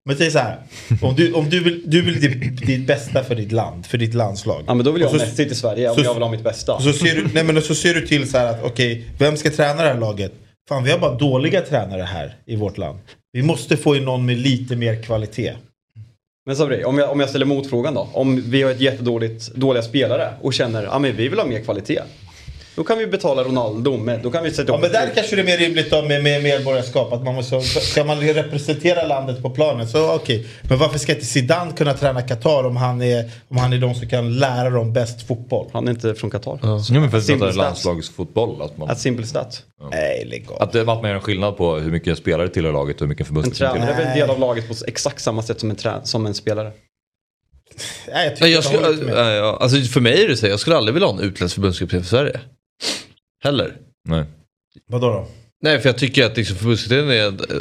Men 0.05 0.16
säg 0.16 0.31
så 0.31 0.39
här. 0.39 0.59
Om 1.02 1.14
du, 1.14 1.32
om 1.32 1.51
du 1.51 1.60
vill, 1.64 1.82
du 1.86 2.02
vill 2.02 2.20
ditt, 2.20 2.66
ditt 2.66 2.86
bästa 2.86 3.24
för 3.24 3.35
ditt 3.35 3.52
land, 3.52 3.86
för 3.86 3.98
ditt 3.98 4.14
landslag. 4.14 4.64
Ja 4.66 4.74
men 4.74 4.85
då 4.85 4.93
vill 4.93 5.01
jag 5.02 5.09
Och 5.09 5.12
ha 5.18 5.24
så- 5.24 5.31
Messi 5.31 5.47
till 5.47 5.56
Sverige 5.56 5.89
om 5.90 5.94
så- 5.97 6.02
jag 6.02 6.14
vill 6.14 6.22
ha 6.22 6.31
mitt 6.31 6.44
bästa. 6.44 6.81
Så 6.81 6.93
ser 6.93 7.14
du, 7.14 7.27
nej 7.35 7.44
men 7.44 7.62
så 7.62 7.74
ser 7.74 7.94
du 7.94 8.06
till 8.06 8.31
så 8.31 8.39
här 8.39 8.47
att 8.47 8.62
okej, 8.64 9.05
vem 9.18 9.36
ska 9.36 9.51
träna 9.51 9.82
det 9.82 9.89
här 9.89 9.98
laget? 10.01 10.32
Fan 10.68 10.85
vi 10.85 10.90
har 10.90 10.98
bara 10.98 11.14
dåliga 11.14 11.60
tränare 11.60 12.02
här 12.02 12.36
i 12.47 12.56
vårt 12.56 12.78
land. 12.78 12.98
Vi 13.32 13.43
måste 13.43 13.77
få 13.77 13.97
in 13.97 14.05
någon 14.05 14.27
med 14.27 14.39
lite 14.39 14.77
mer 14.77 15.02
kvalitet. 15.02 15.52
Men 16.47 16.56
Sabri, 16.56 16.85
om 16.85 16.98
jag, 16.98 17.10
om 17.10 17.20
jag 17.20 17.28
ställer 17.28 17.47
motfrågan 17.47 17.94
då. 17.94 18.09
Om 18.12 18.43
vi 18.51 18.62
har 18.62 18.70
ett 18.70 18.81
jättedåligt 18.81 19.55
dåliga 19.55 19.82
spelare 19.82 20.32
och 20.40 20.55
känner 20.55 20.85
att 20.86 20.94
ah, 20.94 20.98
men 20.98 21.16
vi 21.16 21.28
vill 21.28 21.39
ha 21.39 21.47
mer 21.47 21.60
kvalitet. 21.64 22.01
Då 22.81 22.85
kan 22.85 22.98
vi 22.98 23.07
betala 23.07 23.44
Ronaldo 23.44 23.97
med, 23.97 24.20
då 24.23 24.31
kan 24.31 24.44
vi 24.44 24.51
sätta 24.51 24.73
Ja 24.73 24.78
men 24.78 24.93
där 24.93 25.11
kanske 25.15 25.36
det 25.36 25.43
är 25.43 25.47
mer 25.47 25.57
rimligt 25.59 25.90
då 25.90 26.02
med, 26.02 26.23
med 26.23 26.43
medborgarskap. 26.43 27.12
Att 27.12 27.24
man 27.24 27.35
måste, 27.35 27.61
ska 27.62 28.05
man 28.05 28.20
representera 28.20 29.07
landet 29.07 29.43
på 29.43 29.51
planen 29.51 29.89
så 29.89 30.15
okej. 30.15 30.47
Men 30.69 30.78
varför 30.78 30.98
ska 30.98 31.12
inte 31.12 31.24
Zidane 31.27 31.73
kunna 31.73 31.94
träna 31.94 32.23
Qatar 32.23 32.65
om 32.65 32.77
han 32.77 33.02
är, 33.02 33.31
om 33.48 33.57
han 33.57 33.73
är 33.73 33.78
de 33.78 33.94
som 33.94 34.09
kan 34.09 34.39
lära 34.39 34.70
dem 34.70 34.93
bäst 34.93 35.27
fotboll? 35.27 35.66
Han 35.73 35.86
är 35.89 35.90
inte 35.93 36.15
från 36.15 36.31
Qatar. 36.31 36.59
Ja, 36.62 36.81
men 36.90 37.11
för 37.11 37.19
att 37.19 37.27
det 37.27 37.32
är 37.32 37.52
landslagsfotboll. 37.52 38.62
Att, 38.62 38.78
man, 38.78 38.90
Ett 38.90 38.98
simple 38.98 39.27
stat. 39.27 39.62
Nej 39.90 40.24
lägg 40.31 40.47
av. 40.51 40.62
att, 40.62 40.73
det- 40.73 40.81
att 40.81 40.86
man 40.86 41.05
gör 41.05 41.15
en 41.15 41.20
skillnad 41.20 41.57
på 41.57 41.77
hur 41.77 41.90
mycket 41.90 42.09
en 42.11 42.16
spelare 42.16 42.48
tillhör 42.48 42.73
laget 42.73 42.97
och 42.97 43.01
hur 43.01 43.09
mycket 43.09 43.27
en 43.31 43.36
En 43.36 43.43
förbundskapten 43.43 43.81
tränare 43.81 43.97
tillhör. 43.97 44.02
är 44.02 44.15
väl 44.15 44.20
en 44.23 44.28
del 44.28 44.31
av 44.31 44.40
laget 44.40 44.69
på 44.69 44.74
exakt 44.86 45.20
samma 45.23 45.43
sätt 45.43 45.61
som 45.61 45.70
en, 45.70 45.77
trä, 45.77 46.01
som 46.05 46.27
en 46.27 46.35
spelare. 46.35 46.73
Nej, 48.12 48.24
jag 48.27 48.32
tycker 48.36 48.44
Nej, 48.44 48.52
jag 48.52 48.65
skulle, 48.65 49.12
ja, 49.20 49.31
ja, 49.31 49.59
alltså 49.61 49.81
för 49.81 50.01
mig 50.01 50.24
är 50.24 50.28
det 50.28 50.36
så, 50.36 50.47
jag 50.47 50.61
skulle 50.61 50.77
aldrig 50.77 50.94
vilja 50.94 51.09
ha 51.09 51.15
en 51.15 51.20
utländsk 51.20 51.55
förbundskapten 51.55 52.02
för 52.02 52.09
Sverige. 52.09 52.40
Heller. 53.43 53.77
Nej. 54.09 54.25
Vadå 54.87 55.07
då? 55.07 55.27
Nej, 55.62 55.81
för 55.81 55.89
jag 55.89 55.99
tycker 55.99 56.27
att 56.27 56.37
liksom 56.37 56.57
förbundskaptenen 56.57 57.11
är 57.11 57.27
eh, 57.27 57.61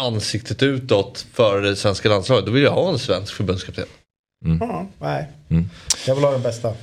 ansiktet 0.00 0.62
utåt 0.62 1.26
för 1.32 1.62
det 1.62 1.76
svenska 1.76 2.08
landslaget. 2.08 2.46
Då 2.46 2.52
vill 2.52 2.62
jag 2.62 2.72
ha 2.72 2.90
en 2.90 2.98
svensk 2.98 3.34
förbundskapten. 3.34 3.86
Ja, 4.60 4.86
nej. 4.98 5.26
Mm. 5.50 5.68
Jag 6.06 6.14
vill 6.14 6.24
ha 6.24 6.32
den 6.32 6.42
bästa. 6.42 6.74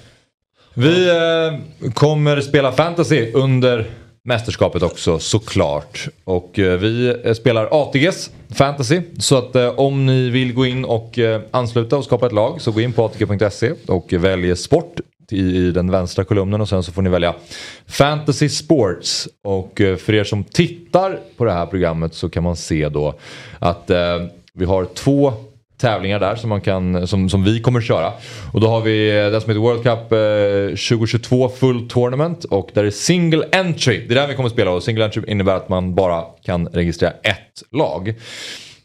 Vi 0.74 1.10
eh, 1.10 1.92
kommer 1.92 2.42
spela 2.42 2.72
fantasy 2.72 3.32
under 3.32 3.90
mästerskapet 4.24 4.84
också 4.84 5.20
såklart. 5.20 6.08
Och 6.24 6.60
eh, 6.60 6.80
vi 6.80 7.16
eh, 7.24 7.34
spelar 7.34 7.70
ATGs 7.72 8.32
fantasy. 8.50 9.02
Så 9.20 9.38
att 9.38 9.56
eh, 9.56 9.80
om 9.80 10.06
ni 10.06 10.30
vill 10.30 10.54
gå 10.54 10.66
in 10.66 10.86
och 10.86 11.20
eh, 11.20 11.42
ansluta 11.52 11.98
och 11.98 12.04
skapa 12.04 12.26
ett 12.26 12.32
lag 12.32 12.62
så 12.62 12.72
gå 12.72 12.82
in 12.82 12.94
på 12.94 13.06
atg.se 13.06 13.74
och 13.88 14.14
välj 14.14 14.56
sport 14.56 15.00
i, 15.34 15.40
i 15.40 15.72
den 15.72 15.92
vänstra 15.92 16.24
kolumnen 16.24 16.62
och 16.62 16.70
sen 16.70 16.84
så 16.84 16.92
får 16.92 17.02
ni 17.02 17.10
välja 17.10 17.36
Fantasy 17.88 18.50
Sports. 18.50 19.28
Och 19.44 19.82
eh, 19.82 19.96
för 19.96 20.14
er 20.14 20.24
som 20.24 20.44
tittar 20.44 21.20
på 21.38 21.46
det 21.46 21.52
här 21.52 21.66
programmet 21.66 22.14
så 22.14 22.30
kan 22.30 22.44
man 22.44 22.56
se 22.56 22.90
då 22.90 23.20
att 23.60 23.90
eh, 23.90 24.18
vi 24.54 24.66
har 24.66 24.86
två 24.86 25.34
tävlingar 25.80 26.20
där 26.20 26.36
som, 26.36 26.50
man 26.50 26.62
kan, 26.62 27.08
som, 27.08 27.30
som 27.30 27.44
vi 27.44 27.62
kommer 27.62 27.82
köra. 27.82 28.14
Och 28.54 28.62
då 28.62 28.68
har 28.68 28.82
vi 28.82 29.12
det 29.12 29.30
den 29.30 29.42
som 29.42 29.50
heter 29.50 29.62
World 29.62 29.84
Cup 29.84 30.12
eh, 30.12 30.18
2022 30.98 31.50
Full 31.50 31.90
Tournament 31.90 32.44
och 32.44 32.70
där 32.74 32.84
är 32.84 32.92
single 32.92 33.46
entry. 33.52 34.06
Det 34.08 34.14
är 34.14 34.16
där 34.16 34.28
vi 34.28 34.36
kommer 34.36 34.50
spela 34.50 34.72
och 34.72 34.84
single 34.84 35.06
entry 35.06 35.24
innebär 35.28 35.56
att 35.56 35.70
man 35.70 35.96
bara 35.96 36.24
kan 36.46 36.68
registrera 36.68 37.12
ett 37.12 37.64
lag. 37.72 38.14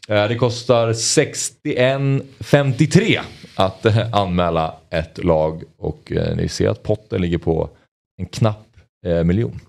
Eh, 0.07 0.27
det 0.27 0.35
kostar 0.35 0.93
61,53 0.93 3.19
att 3.55 3.85
eh, 3.85 4.13
anmäla 4.15 4.73
ett 4.89 5.23
lag 5.23 5.63
och 5.77 6.11
eh, 6.11 6.35
ni 6.35 6.49
ser 6.49 6.67
att 6.69 6.83
potten 6.83 7.21
ligger 7.21 7.37
på 7.37 7.69
en 8.17 8.25
knapp 8.25 8.67
eh, 9.05 9.23
miljon. 9.23 9.59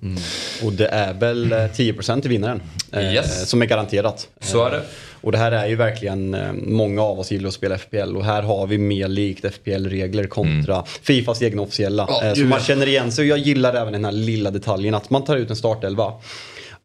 Och 0.64 0.72
det 0.72 0.86
är 0.88 1.12
väl 1.14 1.52
eh, 1.52 1.56
10% 1.58 2.20
till 2.20 2.30
vinnaren. 2.30 2.62
eh, 2.92 3.14
Yes. 3.14 3.48
Som 3.48 3.62
är 3.62 3.66
garanterat. 3.66 4.28
Så 4.40 4.64
är 4.64 4.70
det. 4.70 4.76
Eh, 4.76 4.82
Och 5.20 5.32
det 5.32 5.38
här 5.38 5.52
är 5.52 5.66
ju 5.66 5.76
verkligen, 5.76 6.34
eh, 6.34 6.52
många 6.52 7.02
av 7.02 7.20
oss 7.20 7.30
gillar 7.30 7.48
att 7.48 7.54
spela 7.54 7.74
FPL 7.78 8.16
och 8.16 8.24
här 8.24 8.42
har 8.42 8.66
vi 8.66 8.78
mer 8.78 9.08
likt 9.08 9.44
FPL-regler 9.44 10.26
kontra 10.26 10.84
Fifas 11.02 11.42
egna 11.42 11.62
officiella. 11.62 12.08
Eh, 12.22 12.32
Så 12.34 12.40
man 12.40 12.60
känner 12.60 12.86
igen 12.88 13.12
sig 13.12 13.22
och 13.22 13.28
jag 13.28 13.46
gillar 13.46 13.74
även 13.74 13.92
den 13.92 14.04
här 14.04 14.12
lilla 14.12 14.50
detaljen 14.50 14.94
att 14.94 15.10
man 15.10 15.24
tar 15.24 15.36
ut 15.36 15.50
en 15.50 15.56
startelva. 15.56 16.12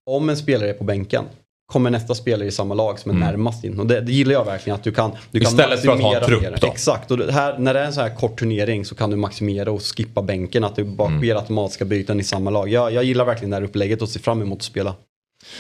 Om 0.06 0.30
en 0.30 0.38
spelare 0.38 0.70
är 0.70 0.74
på 0.74 0.84
bänken 0.84 1.24
kommer 1.72 1.90
nästa 1.90 2.16
spelare 2.16 2.48
i 2.48 2.52
samma 2.52 2.74
lag 2.74 3.00
som 3.00 3.12
är 3.12 3.16
närmast 3.16 3.64
in. 3.64 3.80
Och 3.80 3.88
det, 3.88 4.02
det 4.02 4.12
gillar 4.12 4.34
jag 4.34 4.46
verkligen 4.46 4.76
att 4.76 4.84
du 4.84 4.92
kan, 4.92 5.12
du 5.32 5.40
kan 5.40 5.52
Istället 5.52 5.82
för 5.82 5.92
att 5.92 6.02
ha 6.02 6.16
en 6.18 6.24
trupp 6.24 6.62
då. 6.62 6.68
Exakt, 6.68 7.12
och 7.12 7.18
det 7.18 7.32
här, 7.32 7.58
när 7.58 7.74
det 7.74 7.80
är 7.80 7.86
en 7.86 7.94
så 7.94 8.02
här 8.02 8.16
kort 8.16 8.40
turnering 8.40 8.86
så 8.86 8.96
kan 8.96 9.10
du 9.10 9.16
maximera 9.16 9.72
och 9.72 9.82
skippa 9.82 10.22
bänken. 10.22 10.64
Att 10.64 10.76
det 10.76 10.84
bara 10.84 11.08
Mm. 11.08 11.22
sker 11.22 11.36
automatiska 11.36 11.86
byten 11.86 12.20
i 12.20 12.24
samma 12.24 12.50
lag. 12.50 12.70
Jag, 12.70 12.94
jag 12.94 13.04
gillar 13.04 13.26
verkligen 13.26 13.50
det 13.50 13.56
här 13.56 13.64
upplägget 13.64 14.02
och 14.02 14.10
ser 14.10 14.20
fram 14.20 14.42
emot 14.42 14.58
att 14.60 14.64
spela. 14.64 14.96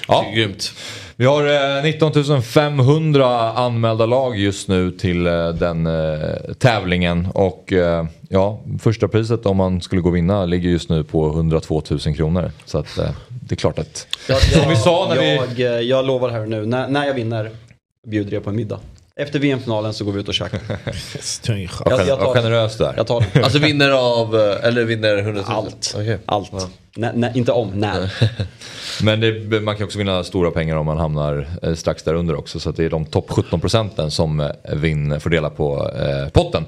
Ja, 0.07 0.21
Det 0.21 0.31
är 0.31 0.35
grymt. 0.35 0.71
Vi 1.15 1.25
har 1.25 1.77
eh, 1.77 1.83
19 1.83 2.41
500 2.43 3.51
anmälda 3.51 4.05
lag 4.05 4.37
just 4.39 4.67
nu 4.67 4.91
till 4.91 5.27
eh, 5.27 5.49
den 5.49 5.85
eh, 5.87 6.53
tävlingen. 6.59 7.27
Och 7.33 7.73
eh, 7.73 8.05
ja, 8.29 8.61
första 8.79 9.07
priset 9.07 9.45
om 9.45 9.57
man 9.57 9.81
skulle 9.81 10.01
gå 10.01 10.09
och 10.09 10.15
vinna 10.15 10.45
ligger 10.45 10.69
just 10.69 10.89
nu 10.89 11.03
på 11.03 11.27
102 11.29 11.81
000 11.89 11.99
kronor. 12.15 12.51
Så 12.65 12.77
att 12.77 12.97
eh, 12.97 13.09
det 13.51 13.55
är 13.55 13.57
klart 13.57 13.79
att... 13.79 14.07
Som 14.53 14.69
vi 14.69 14.75
sa 14.75 15.07
när 15.09 15.19
vi... 15.21 15.35
jag, 15.35 15.75
eh, 15.75 15.81
jag 15.81 16.05
lovar 16.05 16.29
här 16.29 16.45
nu, 16.45 16.65
när, 16.65 16.87
när 16.87 17.07
jag 17.07 17.13
vinner 17.13 17.51
bjuder 18.07 18.33
jag 18.33 18.43
på 18.43 18.49
en 18.49 18.55
middag. 18.55 18.79
Efter 19.15 19.39
VM-finalen 19.39 19.93
så 19.93 20.05
går 20.05 20.11
vi 20.11 20.19
ut 20.19 20.27
och 20.27 20.33
käkar. 20.33 20.59
Vad 21.85 21.99
Jag, 21.99 22.07
jag, 22.07 22.19
tar, 22.19 22.33
generöst 22.33 22.77
du 22.77 22.85
är. 22.85 22.93
jag 22.97 23.07
tar. 23.07 23.25
Alltså 23.43 23.59
vinner 23.59 23.89
av, 23.91 24.35
eh, 24.35 24.67
eller 24.67 24.83
vinner 24.83 25.17
100 25.17 25.41
000? 25.41 25.43
Allt. 25.47 25.93
Okej. 25.95 26.17
Allt. 26.25 26.51
Nä, 26.95 27.11
nä, 27.13 27.31
inte 27.35 27.51
om, 27.51 27.69
när. 27.79 28.13
Men 29.03 29.19
det, 29.19 29.61
man 29.61 29.75
kan 29.75 29.85
också 29.85 29.97
vinna 29.97 30.23
stora 30.23 30.51
pengar 30.51 30.75
om 30.75 30.85
man 30.85 30.97
hamnar 30.97 31.47
eh, 31.61 31.73
strax 31.73 32.03
där 32.03 32.13
under 32.13 32.35
också. 32.35 32.59
Så 32.59 32.69
att 32.69 32.75
det 32.75 32.85
är 32.85 32.89
de 32.89 33.05
topp 33.05 33.25
17 33.29 33.59
procenten 33.59 34.11
som 34.11 34.39
eh, 34.39 34.49
vinner, 34.75 35.19
får 35.19 35.29
dela 35.29 35.49
på 35.49 35.91
eh, 35.95 36.29
potten. 36.29 36.65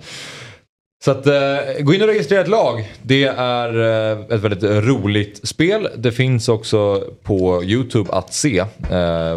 Så 1.06 1.12
att 1.12 1.28
eh, 1.28 1.34
gå 1.80 1.94
in 1.94 2.02
och 2.02 2.08
registrera 2.08 2.42
ett 2.42 2.48
lag. 2.48 2.92
Det 3.02 3.24
är 3.38 3.80
eh, 4.12 4.36
ett 4.36 4.42
väldigt 4.42 4.64
roligt 4.64 5.48
spel. 5.48 5.90
Det 5.96 6.12
finns 6.12 6.50
också 6.50 7.04
på 7.24 7.64
YouTube 7.64 8.12
att 8.12 8.34
se. 8.34 8.60
Eh, 8.60 8.68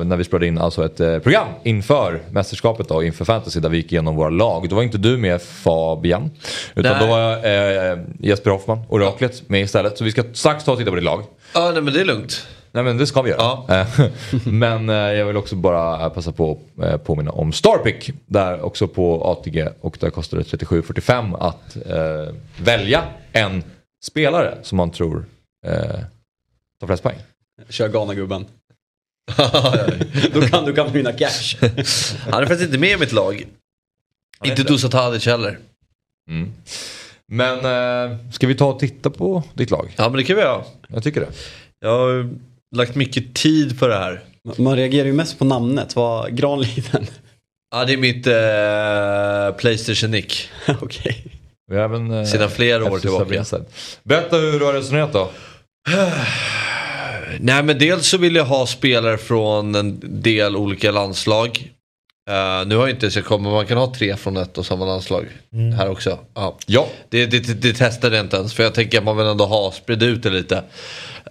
när 0.05 0.17
vi 0.17 0.25
spelade 0.25 0.47
in 0.47 0.59
alltså 0.59 0.85
ett 0.85 1.01
eh, 1.01 1.19
program 1.19 1.49
inför 1.63 2.21
mästerskapet 2.31 2.89
då, 2.89 3.03
inför 3.03 3.25
fantasy 3.25 3.61
där 3.61 3.69
vi 3.69 3.77
gick 3.77 3.93
igenom 3.93 4.17
våra 4.17 4.31
lag. 4.31 4.69
Då 4.69 4.77
var 4.77 4.83
inte 4.83 4.99
du 4.99 5.17
med 5.17 5.43
Fabian. 5.43 6.31
Utan 6.75 6.93
Nej. 6.93 7.01
då 7.01 7.07
var 7.07 7.33
eh, 7.93 7.99
Jesper 8.21 8.51
Hoffman, 8.51 8.79
oraklet, 8.89 9.49
med 9.49 9.61
istället. 9.61 9.99
Så 9.99 10.05
vi 10.05 10.11
ska 10.11 10.23
strax 10.33 10.65
ta 10.65 10.73
och 10.73 10.79
titta 10.79 10.91
på 10.91 10.97
ditt 10.97 11.05
lag. 11.05 11.23
Ja, 11.55 11.71
nej 11.75 11.83
men 11.83 11.95
det 11.95 12.01
är 12.01 12.05
lugnt. 12.05 12.47
Nej 12.77 12.85
men 12.85 12.97
det 12.97 13.07
ska 13.07 13.23
vi 13.23 13.31
göra. 13.31 13.41
Ja. 13.69 13.75
Eh, 13.75 14.11
men 14.47 14.89
eh, 14.89 14.95
jag 14.95 15.27
vill 15.27 15.37
också 15.37 15.57
bara 15.57 16.11
passa 16.11 16.33
på 16.33 16.61
att 16.79 16.85
eh, 16.85 16.97
påminna 16.97 17.31
om 17.31 17.53
Starpick. 17.53 18.11
Där 18.27 18.61
också 18.61 18.89
på 18.89 19.25
ATG 19.25 19.69
och 19.81 19.97
där 20.01 20.11
kostar 20.11 20.39
det 20.39 20.43
37,45 20.45 21.37
att 21.41 21.77
eh, 21.77 22.35
välja 22.65 23.05
en 23.33 23.65
spelare 24.05 24.59
som 24.63 24.77
man 24.77 24.91
tror 24.91 25.25
eh, 25.67 26.01
tar 26.81 26.87
flest 26.87 27.03
poäng. 27.03 27.17
Kör 27.69 27.89
Ghana-gubben. 27.89 28.47
då 30.33 30.41
kan 30.41 30.65
du 30.65 30.75
kan 30.75 30.93
vinna 30.93 31.13
cash. 31.13 31.57
Han 32.31 32.43
är 32.43 32.47
faktiskt 32.47 32.67
inte 32.67 32.79
med 32.79 32.91
i 32.91 32.97
mitt 32.97 33.13
lag. 33.13 33.35
Inte 34.45 34.61
inte. 34.61 34.73
Dusa 34.73 34.89
Tadic 34.89 35.27
heller. 35.27 35.59
Mm. 36.31 36.53
Men 37.27 37.59
eh, 37.59 38.19
ska 38.31 38.47
vi 38.47 38.55
ta 38.55 38.73
och 38.73 38.79
titta 38.79 39.11
på 39.11 39.43
ditt 39.55 39.71
lag? 39.71 39.95
Ja 39.97 40.09
men 40.09 40.17
det 40.17 40.25
kan 40.25 40.37
vi 40.37 40.43
göra. 40.43 40.65
Jag 40.89 41.03
tycker 41.03 41.21
det. 41.21 41.33
Jag 41.81 42.29
lagt 42.77 42.95
mycket 42.95 43.35
tid 43.35 43.79
på 43.79 43.87
det 43.87 43.95
här. 43.95 44.21
Man 44.57 44.77
reagerar 44.77 45.07
ju 45.07 45.13
mest 45.13 45.39
på 45.39 45.45
namnet. 45.45 45.97
Vad, 45.97 46.37
Granliden. 46.37 47.07
Ja 47.71 47.85
det 47.85 47.93
är 47.93 47.97
mitt 47.97 48.27
eh, 48.27 49.57
Playstation-nick. 49.59 50.49
Okej. 50.81 51.25
Vi 51.71 51.77
har 51.77 51.85
även, 51.85 52.11
eh, 52.11 52.25
Sedan 52.25 52.51
flera 52.51 52.93
år 52.93 52.99
tillbaka. 52.99 53.45
Berätta 54.03 54.37
hur 54.37 54.59
du 54.59 54.65
har 54.65 54.73
resonerat 54.73 55.13
då. 55.13 55.31
Nej 57.41 57.63
men 57.63 57.79
dels 57.79 58.09
så 58.09 58.19
vill 58.19 58.37
jag 58.37 58.45
ha 58.45 58.67
spelare 58.67 59.19
från 59.19 59.75
en 59.75 60.01
del 60.23 60.57
olika 60.57 60.91
landslag. 60.91 61.73
Eh, 62.31 62.67
nu 62.67 62.77
har 62.77 62.87
jag 62.87 62.91
inte 62.91 63.11
så 63.11 63.19
jag 63.19 63.27
kommer, 63.27 63.51
man 63.51 63.67
kan 63.67 63.79
ha 63.79 63.95
tre 63.95 64.17
från 64.17 64.37
ett 64.37 64.59
och 64.59 64.67
samma 64.67 64.85
landslag 64.85 65.27
här 65.77 65.91
också. 65.91 66.19
Ja. 66.35 66.59
Ja. 66.67 66.89
Det, 67.09 67.27
det, 67.27 67.41
det, 67.41 67.55
det 67.55 67.73
testade 67.73 68.17
jag 68.17 68.25
inte 68.25 68.37
ens 68.37 68.55
för 68.55 68.63
jag 68.63 68.75
tänker 68.75 68.99
att 68.99 69.05
man 69.05 69.17
vill 69.17 69.27
ändå 69.27 69.47
ha 69.47 69.73
sprid 69.73 70.03
ut 70.03 70.23
det 70.23 70.31
lite. 70.31 70.63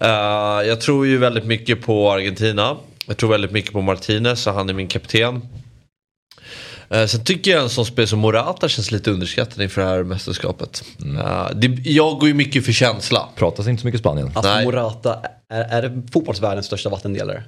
Eh, 0.01 0.67
jag 0.67 0.81
tror 0.81 1.07
ju 1.07 1.17
väldigt 1.17 1.45
mycket 1.45 1.81
på 1.81 2.11
Argentina. 2.11 2.77
Jag 3.07 3.17
tror 3.17 3.29
väldigt 3.29 3.51
mycket 3.51 3.73
på 3.73 3.81
Martinez 3.81 4.41
så 4.41 4.51
han 4.51 4.69
är 4.69 4.73
min 4.73 4.87
kapten. 4.87 5.41
Uh, 6.93 7.05
sen 7.05 7.23
tycker 7.23 7.51
jag 7.51 7.63
en 7.63 7.69
sån 7.69 7.85
spel 7.85 8.07
som 8.07 8.19
Morata 8.19 8.69
känns 8.69 8.91
lite 8.91 9.11
underskattad 9.11 9.63
inför 9.63 9.81
det 9.81 9.87
här 9.87 10.03
mästerskapet. 10.03 10.83
Eh, 11.19 11.49
det, 11.55 11.67
jag 11.67 12.19
går 12.19 12.27
ju 12.27 12.33
mycket 12.33 12.65
för 12.65 12.71
känsla. 12.71 13.29
Pratas 13.35 13.67
inte 13.67 13.81
så 13.81 13.87
mycket 13.87 13.99
Spanien. 13.99 14.31
Alltså 14.33 14.53
Nej. 14.53 14.65
Morata, 14.65 15.19
är, 15.49 15.63
är 15.63 15.89
det 15.89 16.11
fotbollsvärldens 16.11 16.65
största 16.65 16.89
vattendelare? 16.89 17.43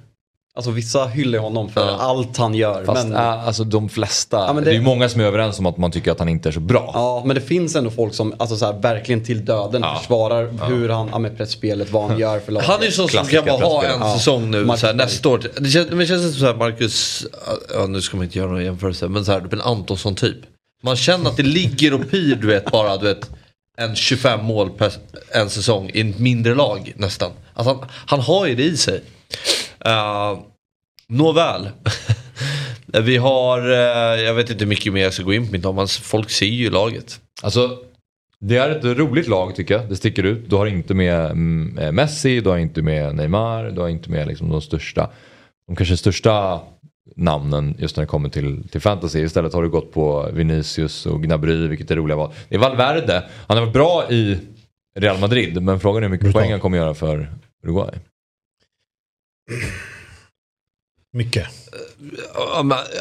Alltså 0.57 0.71
vissa 0.71 1.05
hyllar 1.05 1.39
honom 1.39 1.69
för 1.69 1.87
allt 1.97 2.37
han 2.37 2.53
gör. 2.53 2.85
Fast 2.85 3.07
men, 3.07 3.17
äh, 3.17 3.47
alltså 3.47 3.63
de 3.63 3.89
flesta, 3.89 4.37
Ja, 4.37 4.53
men 4.53 4.63
det... 4.63 4.69
det- 4.69 4.75
är 4.75 4.79
ju 4.79 4.81
många 4.85 5.09
som 5.09 5.21
är 5.21 5.25
överens 5.25 5.59
om 5.59 5.65
att 5.65 5.77
man 5.77 5.91
tycker 5.91 6.11
att 6.11 6.19
han 6.19 6.29
inte 6.29 6.49
är 6.49 6.53
så 6.53 6.59
bra. 6.59 6.91
Ja, 6.93 7.23
men 7.25 7.35
det 7.35 7.41
finns 7.41 7.75
ändå 7.75 7.89
folk 7.89 8.13
som 8.13 8.33
alltså, 8.39 8.57
så 8.57 8.65
här, 8.65 8.73
verkligen 8.73 9.23
till 9.23 9.45
döden 9.45 9.85
försvarar 9.99 10.67
hur 10.69 10.89
han, 10.89 11.09
ja, 11.11 11.19
med 11.19 11.37
pressspelet, 11.37 11.91
vad 11.91 12.09
han 12.09 12.19
gör 12.19 12.39
för 12.39 12.51
laget. 12.51 12.67
Han 12.69 12.81
är 12.81 12.85
ju 12.85 12.91
sån 12.91 13.09
som 13.09 13.25
kan 13.25 13.45
bara 13.45 13.65
ha 13.65 13.83
en 13.83 13.99
Ja. 14.01 14.13
säsong 14.17 14.51
nu 14.51 14.65
Marcus 14.65 14.81
så 14.81 14.87
här, 14.87 14.93
nästa 14.93 15.29
år. 15.29 15.41
Det 15.59 15.69
känns, 15.69 15.89
men 15.89 15.97
det 15.99 16.05
känns 16.07 16.21
som 16.23 16.33
så 16.39 16.45
här 16.45 16.55
Marcus, 16.55 17.25
ja, 17.73 17.87
nu 17.87 18.01
ska 18.01 18.17
man 18.17 18.23
inte 18.25 18.37
göra 18.37 18.51
någon 18.51 18.63
jämförelse, 18.63 19.07
men 19.07 19.25
så 19.25 19.31
här, 19.31 19.41
typ 19.41 19.53
en 19.53 19.61
Antonsson 19.61 20.15
typ. 20.15 20.37
Man 20.83 20.95
känner 20.95 21.29
att 21.29 21.37
det 21.37 21.43
ligger 21.43 21.93
och 21.93 22.09
pyr 22.11 22.35
du 22.35 22.47
vet 22.47 22.71
bara 22.71 22.97
du 22.97 23.05
vet 23.05 23.29
en 23.77 23.95
25 23.95 24.43
mål 24.45 24.69
per 24.69 24.93
en 25.31 25.49
säsong 25.49 25.91
i 25.93 26.01
ett 26.09 26.19
mindre 26.19 26.55
lag 26.55 26.93
nästan. 26.95 27.31
Alltså, 27.53 27.73
han, 27.73 27.85
han 28.05 28.19
har 28.19 28.45
ju 28.47 28.55
det 28.55 28.63
i 28.63 28.77
sig. 28.77 29.01
Uh, 29.87 30.39
Nåväl. 31.09 31.69
Vi 33.03 33.17
har, 33.17 33.69
eh, 33.69 34.21
jag 34.21 34.33
vet 34.33 34.49
inte 34.49 34.63
hur 34.63 34.69
mycket 34.69 34.93
mer 34.93 35.03
jag 35.03 35.13
ska 35.13 35.23
gå 35.23 35.33
in 35.33 35.61
på 35.61 35.73
mitt 35.73 35.91
folk 35.91 36.29
ser 36.29 36.45
ju 36.45 36.69
laget. 36.69 37.21
Alltså, 37.41 37.77
det 38.39 38.57
är 38.57 38.69
ett 38.69 38.83
roligt 38.83 39.27
lag 39.27 39.55
tycker 39.55 39.73
jag. 39.73 39.89
Det 39.89 39.95
sticker 39.95 40.23
ut. 40.23 40.49
Du 40.49 40.55
har 40.55 40.65
inte 40.65 40.93
med 40.93 41.31
mm, 41.31 41.95
Messi, 41.95 42.41
du 42.41 42.49
har 42.49 42.57
inte 42.57 42.81
med 42.81 43.15
Neymar, 43.15 43.63
du 43.63 43.81
har 43.81 43.87
inte 43.87 44.09
med 44.09 44.27
liksom, 44.27 44.49
de 44.49 44.61
största, 44.61 45.09
de 45.67 45.75
kanske 45.75 45.97
största 45.97 46.59
namnen 47.15 47.75
just 47.79 47.97
när 47.97 48.03
det 48.03 48.07
kommer 48.07 48.29
till, 48.29 48.67
till 48.69 48.81
fantasy. 48.81 49.23
Istället 49.23 49.53
har 49.53 49.63
du 49.63 49.69
gått 49.69 49.93
på 49.93 50.29
Vinicius 50.33 51.05
och 51.05 51.23
Gnabry, 51.23 51.67
vilket 51.67 51.91
är 51.91 51.95
roliga 51.95 52.17
val. 52.17 52.33
Det 52.49 52.55
är 52.55 52.59
Valverde. 52.59 53.23
Han 53.47 53.57
har 53.57 53.65
varit 53.65 53.73
bra 53.73 54.11
i 54.11 54.39
Real 54.99 55.19
Madrid, 55.19 55.61
men 55.61 55.79
frågan 55.79 56.03
är 56.03 56.07
hur 56.07 56.11
mycket 56.11 56.23
Brutal. 56.23 56.41
poäng 56.41 56.51
han 56.51 56.59
kommer 56.59 56.77
göra 56.77 56.93
för 56.93 57.31
Uruguay. 57.63 57.93
Mycket. 61.13 61.45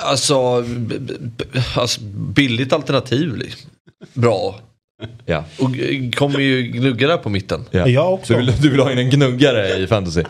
Alltså, 0.02 0.64
alltså 1.76 2.00
billigt 2.34 2.72
alternativ. 2.72 3.36
Liksom. 3.36 3.70
Bra. 4.12 4.60
Ja. 5.24 5.44
Och 5.58 5.70
kommer 6.14 6.38
ju 6.40 6.62
gnugga 6.62 7.08
där 7.08 7.16
på 7.16 7.28
mitten. 7.28 7.64
Ja. 7.70 7.88
Jag 7.88 8.14
också. 8.14 8.26
Så 8.26 8.32
du 8.32 8.46
vill, 8.46 8.54
du 8.62 8.70
vill 8.70 8.80
ha 8.80 8.92
in 8.92 8.98
en 8.98 9.10
gnuggare 9.10 9.76
i 9.76 9.86
fantasy? 9.86 10.22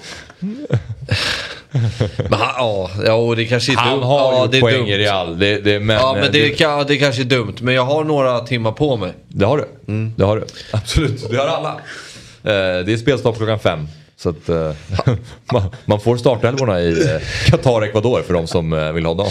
Men 2.16 2.32
han, 2.38 2.54
ja, 2.56 2.90
ja, 3.04 3.12
och 3.14 3.36
det 3.36 3.44
kanske 3.44 3.72
är 3.72 3.76
Han 3.76 3.94
dumt. 3.94 4.02
har 4.06 4.32
ja, 4.32 4.42
gjort 4.42 4.50
det 4.52 4.56
är 4.58 4.60
poäng 4.60 4.76
dumt. 4.78 4.88
i 4.88 4.98
Real. 4.98 5.38
Det, 5.38 5.58
det, 5.60 5.80
men, 5.80 5.96
Ja, 5.96 6.12
men 6.14 6.32
det, 6.32 6.42
det, 6.42 6.50
kan, 6.50 6.86
det 6.86 6.96
kanske 6.96 7.22
är 7.22 7.24
dumt. 7.24 7.54
Men 7.60 7.74
jag 7.74 7.84
har 7.84 8.04
några 8.04 8.40
timmar 8.40 8.72
på 8.72 8.96
mig. 8.96 9.12
det 9.28 9.44
har 9.44 9.56
du. 9.56 9.92
Mm. 9.92 10.12
Det 10.16 10.24
har 10.24 10.36
du. 10.36 10.44
Absolut, 10.72 11.30
det 11.30 11.36
har 11.36 11.46
alla. 11.46 11.70
Eh, 12.42 12.84
det 12.84 12.92
är 12.92 12.96
spelstopp 12.96 13.36
klockan 13.36 13.58
fem. 13.58 13.88
Så 14.18 14.28
att 14.28 14.48
eh, 14.48 14.72
man, 15.52 15.62
man 15.84 16.00
får 16.00 16.16
startelvorna 16.16 16.80
i 16.80 16.88
eh, 17.14 17.20
Qatar 17.46 17.82
Ecuador 17.82 18.22
för 18.22 18.34
de 18.34 18.46
som 18.46 18.72
eh, 18.72 18.92
vill 18.92 19.06
ha 19.06 19.14
dem. 19.14 19.30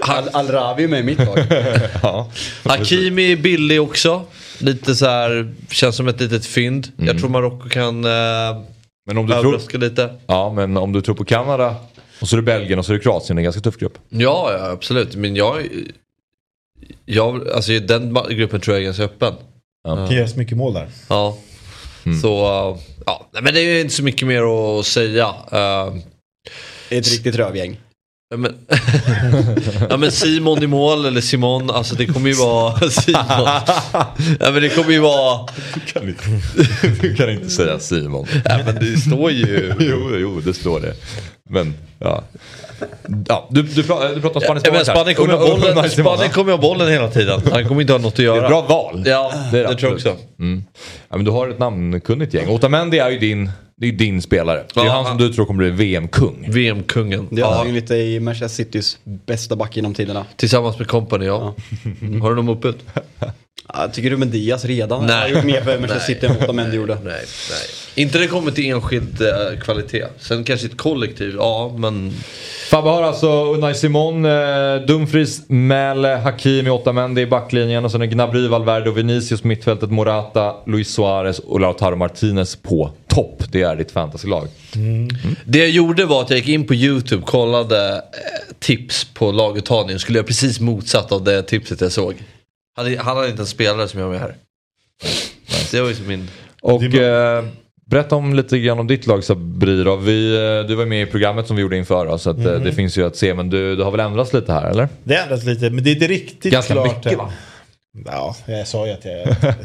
Al- 0.00 0.28
Al-Rawi 0.32 0.84
är 0.84 0.88
med 0.88 1.00
i 1.00 1.02
mitt 1.02 1.18
lag. 1.18 1.38
ja. 2.02 2.30
Hakimi 2.64 3.32
är 3.32 3.36
billig 3.36 3.82
också. 3.82 4.22
Lite 4.58 4.94
så 4.94 5.06
här, 5.06 5.54
känns 5.70 5.96
som 5.96 6.08
ett 6.08 6.20
litet 6.20 6.46
fynd. 6.46 6.88
Jag 6.96 7.18
tror 7.18 7.28
Marocko 7.28 7.68
kan 7.68 8.00
Men 8.00 9.18
om 9.18 9.26
du 9.26 9.32
tror, 9.32 9.78
lite. 9.78 10.14
ja, 10.26 10.52
men 10.52 10.76
om 10.76 10.92
du 10.92 11.00
tror 11.00 11.14
på 11.14 11.24
Kanada 11.24 11.76
och 12.20 12.28
så 12.28 12.36
är 12.36 12.40
det 12.40 12.42
Belgien 12.42 12.78
och 12.78 12.86
så 12.86 12.92
är 12.92 12.96
det 12.96 13.02
Kroatien. 13.02 13.36
Det 13.36 13.38
är 13.38 13.42
en 13.42 13.44
ganska 13.44 13.60
tuff 13.60 13.76
grupp. 13.76 13.98
Ja, 14.08 14.52
ja 14.58 14.70
absolut. 14.70 15.16
Men 15.16 15.36
jag, 15.36 15.68
jag 17.04 17.48
alltså 17.48 17.72
den 17.78 18.16
gruppen 18.30 18.60
tror 18.60 18.76
jag 18.76 18.80
är 18.80 18.84
ganska 18.84 19.04
öppen. 19.04 19.34
Det 19.84 19.88
kan 20.08 20.10
göras 20.16 20.36
mycket 20.36 20.56
mål 20.56 20.74
där. 20.74 20.88
Ja. 21.08 21.36
Mm. 22.06 22.20
Så, 22.20 22.28
ja. 23.06 23.30
Men 23.42 23.54
det 23.54 23.60
är 23.60 23.80
inte 23.80 23.94
så 23.94 24.02
mycket 24.02 24.28
mer 24.28 24.42
att 24.78 24.86
säga. 24.86 25.26
Uh, 25.28 25.96
Ett 26.90 27.10
riktigt 27.12 27.34
rövgäng. 27.36 27.76
Ja, 28.30 28.36
Men, 28.36 28.54
ja 29.90 29.96
men 29.96 30.12
Simon 30.12 30.62
i 30.62 30.66
mål 30.66 31.04
eller 31.06 31.20
Simon, 31.20 31.70
alltså 31.70 31.94
det 31.94 32.06
kommer 32.06 32.28
ju 32.28 32.34
vara 32.34 32.80
Simon. 32.90 33.22
Ja 34.40 34.50
men 34.52 34.54
det 34.62 34.68
kommer 34.68 34.90
ju 34.92 34.98
vara, 34.98 35.48
Du 35.74 35.80
kan 35.92 36.08
inte, 36.08 36.24
du 37.00 37.14
kan 37.14 37.30
inte 37.30 37.50
säga 37.50 37.78
Simon. 37.78 38.26
ja 38.44 38.60
men 38.66 38.74
det 38.74 38.96
står 38.96 39.30
ju. 39.30 39.74
Jo, 39.80 40.10
jo, 40.16 40.40
det 40.40 40.54
står 40.54 40.80
det. 40.80 40.94
Men, 41.50 41.74
ja. 41.98 42.24
Ja 43.28 43.48
du, 43.50 43.62
du, 43.62 43.82
pratar, 43.82 44.14
du 44.14 44.20
pratar 44.20 44.36
om 44.54 44.60
Spaniens 44.60 44.88
Ja. 44.88 44.94
Spanien 44.94 45.14
kommer 45.16 45.32
ha 45.34 45.46
bollen, 45.46 45.90
Spanien 45.90 46.30
kommer 46.30 46.52
ha 46.52 46.58
bollen 46.58 46.88
hela 46.88 47.08
tiden. 47.08 47.40
Han 47.52 47.68
kommer 47.68 47.80
inte 47.80 47.92
ha 47.92 48.00
något 48.00 48.12
att 48.12 48.16
Det 48.16 48.22
är 48.22 48.24
göra. 48.24 48.42
ett 48.42 48.48
bra 48.48 48.60
val. 48.62 49.02
Ja, 49.06 49.32
det, 49.52 49.58
är 49.60 49.64
tror 49.74 49.80
jag 49.82 49.92
också. 49.92 50.16
Mm. 50.38 50.64
Ja, 51.08 51.16
men 51.16 51.24
du 51.24 51.30
har 51.30 51.48
ett 51.48 51.58
namnkunnigt 51.58 52.34
gäng. 52.34 52.48
Otamendi 52.48 52.98
är 52.98 53.10
ju 53.10 53.18
din, 53.18 53.50
det 53.76 53.86
är 53.86 53.90
ju 53.90 53.96
din 53.96 54.22
spelare. 54.22 54.62
Det 54.74 54.80
är 54.80 54.84
Ja, 54.84 54.92
han 54.92 55.04
som 55.06 55.18
du 55.18 55.32
tror 55.32 55.46
kommer 55.46 55.58
bli 55.58 55.70
VM-kung. 55.70 56.46
VM-kungen. 56.50 57.28
Det 57.30 57.40
är 57.40 57.44
ja. 57.44 57.64
lite 57.64 57.94
i 57.96 58.20
Manchester 58.20 58.64
Citys 58.64 58.98
bästa 59.04 59.56
back 59.56 59.76
genom 59.76 59.94
tiderna. 59.94 60.24
tillsammans 60.36 60.78
med 60.78 60.88
company 60.88 61.26
ja. 61.26 61.54
Har 62.22 62.30
du 62.30 62.36
någon 62.36 62.48
uppbud? 62.48 62.74
Ja, 63.68 63.88
tycker 63.92 64.10
du 64.10 64.16
med 64.16 64.28
Diaz 64.28 64.64
redan 64.64 65.06
Nej. 65.06 65.16
har 65.20 65.28
gjort 65.28 65.44
mer 65.44 65.60
för 65.60 65.78
Manchester 65.78 66.14
City 66.14 66.26
än 66.26 66.34
vad 66.34 66.42
Otamendi 66.42 66.76
gjorde? 66.76 66.94
Nej, 66.94 67.12
nej. 67.50 67.68
Inte 67.94 68.18
det 68.18 68.26
kommer 68.26 68.50
till 68.50 68.64
enskild 68.70 69.22
eh, 69.22 69.60
kvalitet. 69.60 70.04
Sen 70.20 70.44
kanske 70.44 70.66
ett 70.66 70.76
kollektiv, 70.76 71.34
ja 71.36 71.74
men. 71.78 72.12
Fabbe 72.70 72.88
har 72.88 73.02
alltså 73.02 73.54
Unai 73.54 73.74
Simon, 73.74 74.24
eh, 74.24 74.76
Dumfries, 74.86 75.48
Mäle, 75.48 76.08
Hakimi, 76.08 76.70
Otamendi 76.70 77.20
i 77.20 77.26
backlinjen 77.26 77.84
och 77.84 77.90
sen 77.90 78.02
är 78.02 78.06
Gnabry, 78.06 78.48
Valverde 78.48 78.90
och 78.90 78.98
Vinicius 78.98 79.44
mittfältet, 79.44 79.90
Morata, 79.90 80.54
Luis 80.66 80.94
Suarez 80.94 81.38
och 81.38 81.60
Lautaro 81.60 81.96
Martinez 81.96 82.56
på 82.56 82.90
topp. 83.08 83.42
Det 83.52 83.62
är 83.62 83.76
ditt 83.76 83.90
fantasylag. 83.90 84.48
Det 85.44 85.58
jag 85.58 85.70
gjorde 85.70 86.04
var 86.04 86.22
att 86.22 86.30
jag 86.30 86.38
gick 86.38 86.48
in 86.48 86.66
på 86.66 86.74
YouTube, 86.74 87.22
kollade 87.22 87.92
eh, 87.94 88.00
tips 88.58 89.04
på 89.14 89.32
laguttagning. 89.32 89.98
Skulle 89.98 90.18
jag 90.18 90.26
precis 90.26 90.60
motsatt 90.60 91.12
av 91.12 91.24
det 91.24 91.42
tipset 91.42 91.80
jag 91.80 91.92
såg. 91.92 92.14
Hade, 92.76 92.98
han 92.98 93.16
hade 93.16 93.28
inte 93.28 93.42
en 93.42 93.46
spelare 93.46 93.88
som 93.88 94.00
jag 94.00 94.06
var 94.06 94.12
med 94.12 94.20
här. 94.20 94.34
Det 95.70 95.80
var 95.80 95.88
ju 95.88 95.94
som 95.94 96.06
min... 96.06 96.28
Och 96.62 96.82
eh, 96.82 97.44
berätta 97.86 98.16
om 98.16 98.34
lite 98.34 98.58
grann 98.58 98.78
om 98.78 98.86
ditt 98.86 99.06
lag 99.06 99.24
Sabri 99.24 99.84
då. 99.84 99.96
Vi, 99.96 100.34
eh, 100.34 100.68
du 100.68 100.74
var 100.74 100.86
med 100.86 101.08
i 101.08 101.10
programmet 101.10 101.46
som 101.46 101.56
vi 101.56 101.62
gjorde 101.62 101.76
inför 101.76 102.06
då, 102.06 102.18
så 102.18 102.30
att, 102.30 102.38
eh, 102.38 102.52
det 102.52 102.72
finns 102.72 102.98
ju 102.98 103.06
att 103.06 103.16
se. 103.16 103.34
Men 103.34 103.50
du, 103.50 103.76
du 103.76 103.82
har 103.82 103.90
väl 103.90 104.00
ändrats 104.00 104.32
lite 104.32 104.52
här 104.52 104.70
eller? 104.70 104.88
Det 105.04 105.16
ändras 105.16 105.44
lite, 105.44 105.70
men 105.70 105.84
det 105.84 105.90
är 105.90 105.94
inte 105.94 106.06
riktigt 106.06 106.52
Ganska 106.52 106.72
klart. 106.72 107.04
mycket, 107.04 107.18
va? 107.18 107.32
Ja, 108.06 108.36
jag 108.46 108.68
sa 108.68 108.86
ju 108.86 108.92
att 108.92 109.04
jag... 109.04 109.36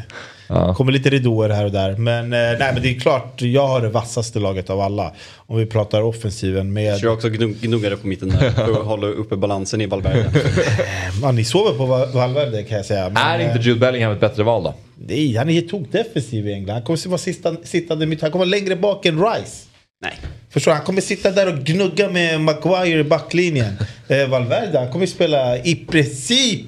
kommer 0.48 0.92
lite 0.92 1.10
ridåer 1.10 1.48
här 1.48 1.64
och 1.64 1.72
där. 1.72 1.96
Men, 1.96 2.24
eh, 2.24 2.28
nej, 2.38 2.70
men 2.72 2.82
det 2.82 2.88
är 2.96 3.00
klart, 3.00 3.42
jag 3.42 3.66
har 3.68 3.80
det 3.80 3.88
vassaste 3.88 4.38
laget 4.38 4.70
av 4.70 4.80
alla. 4.80 5.12
Om 5.36 5.56
vi 5.58 5.66
pratar 5.66 6.02
offensiven 6.02 6.72
med... 6.72 7.00
Kör 7.00 7.08
också 7.12 7.28
gnugg- 7.28 7.60
gnuggare 7.60 7.96
på 7.96 8.06
mitten 8.06 8.28
där 8.28 8.50
för 8.50 8.72
att 8.80 8.86
hålla 8.86 9.06
uppe 9.06 9.36
balansen 9.36 9.80
i 9.80 9.86
Valverde. 9.86 10.30
Ja, 11.22 11.32
ni 11.32 11.44
sover 11.44 11.78
på 11.78 11.86
Val- 11.86 12.08
Valverde 12.12 12.62
kan 12.62 12.76
jag 12.76 12.86
säga. 12.86 13.08
Men, 13.08 13.16
är 13.16 13.38
inte 13.38 13.58
eh, 13.58 13.60
Jude 13.66 13.80
Bellingham 13.80 14.12
ett 14.12 14.20
bättre 14.20 14.42
val 14.42 14.62
då? 14.62 14.74
Nej, 15.08 15.36
han 15.36 15.50
är 15.50 15.60
tokdefensiv 15.60 16.48
i 16.48 16.52
England. 16.52 16.74
Han 16.74 16.82
kommer 16.82 16.98
att 16.98 17.06
vara 17.06 17.18
sista, 17.18 17.56
sittande 17.64 18.06
mitt. 18.06 18.22
Han 18.22 18.30
kommer 18.30 18.44
vara 18.44 18.50
längre 18.50 18.76
bak 18.76 19.06
än 19.06 19.18
Rice. 19.24 19.64
Nej. 20.02 20.12
Förstår 20.50 20.70
du? 20.72 20.76
Han 20.76 20.84
kommer 20.86 21.00
sitta 21.00 21.30
där 21.30 21.48
och 21.52 21.58
gnugga 21.64 22.10
med 22.10 22.40
Maguire 22.40 23.00
i 23.00 23.04
backlinjen. 23.04 23.72
Eh, 24.08 24.28
Valverde, 24.28 24.78
han 24.78 24.92
kommer 24.92 25.06
spela 25.06 25.58
i 25.58 25.74
princip 25.74 26.66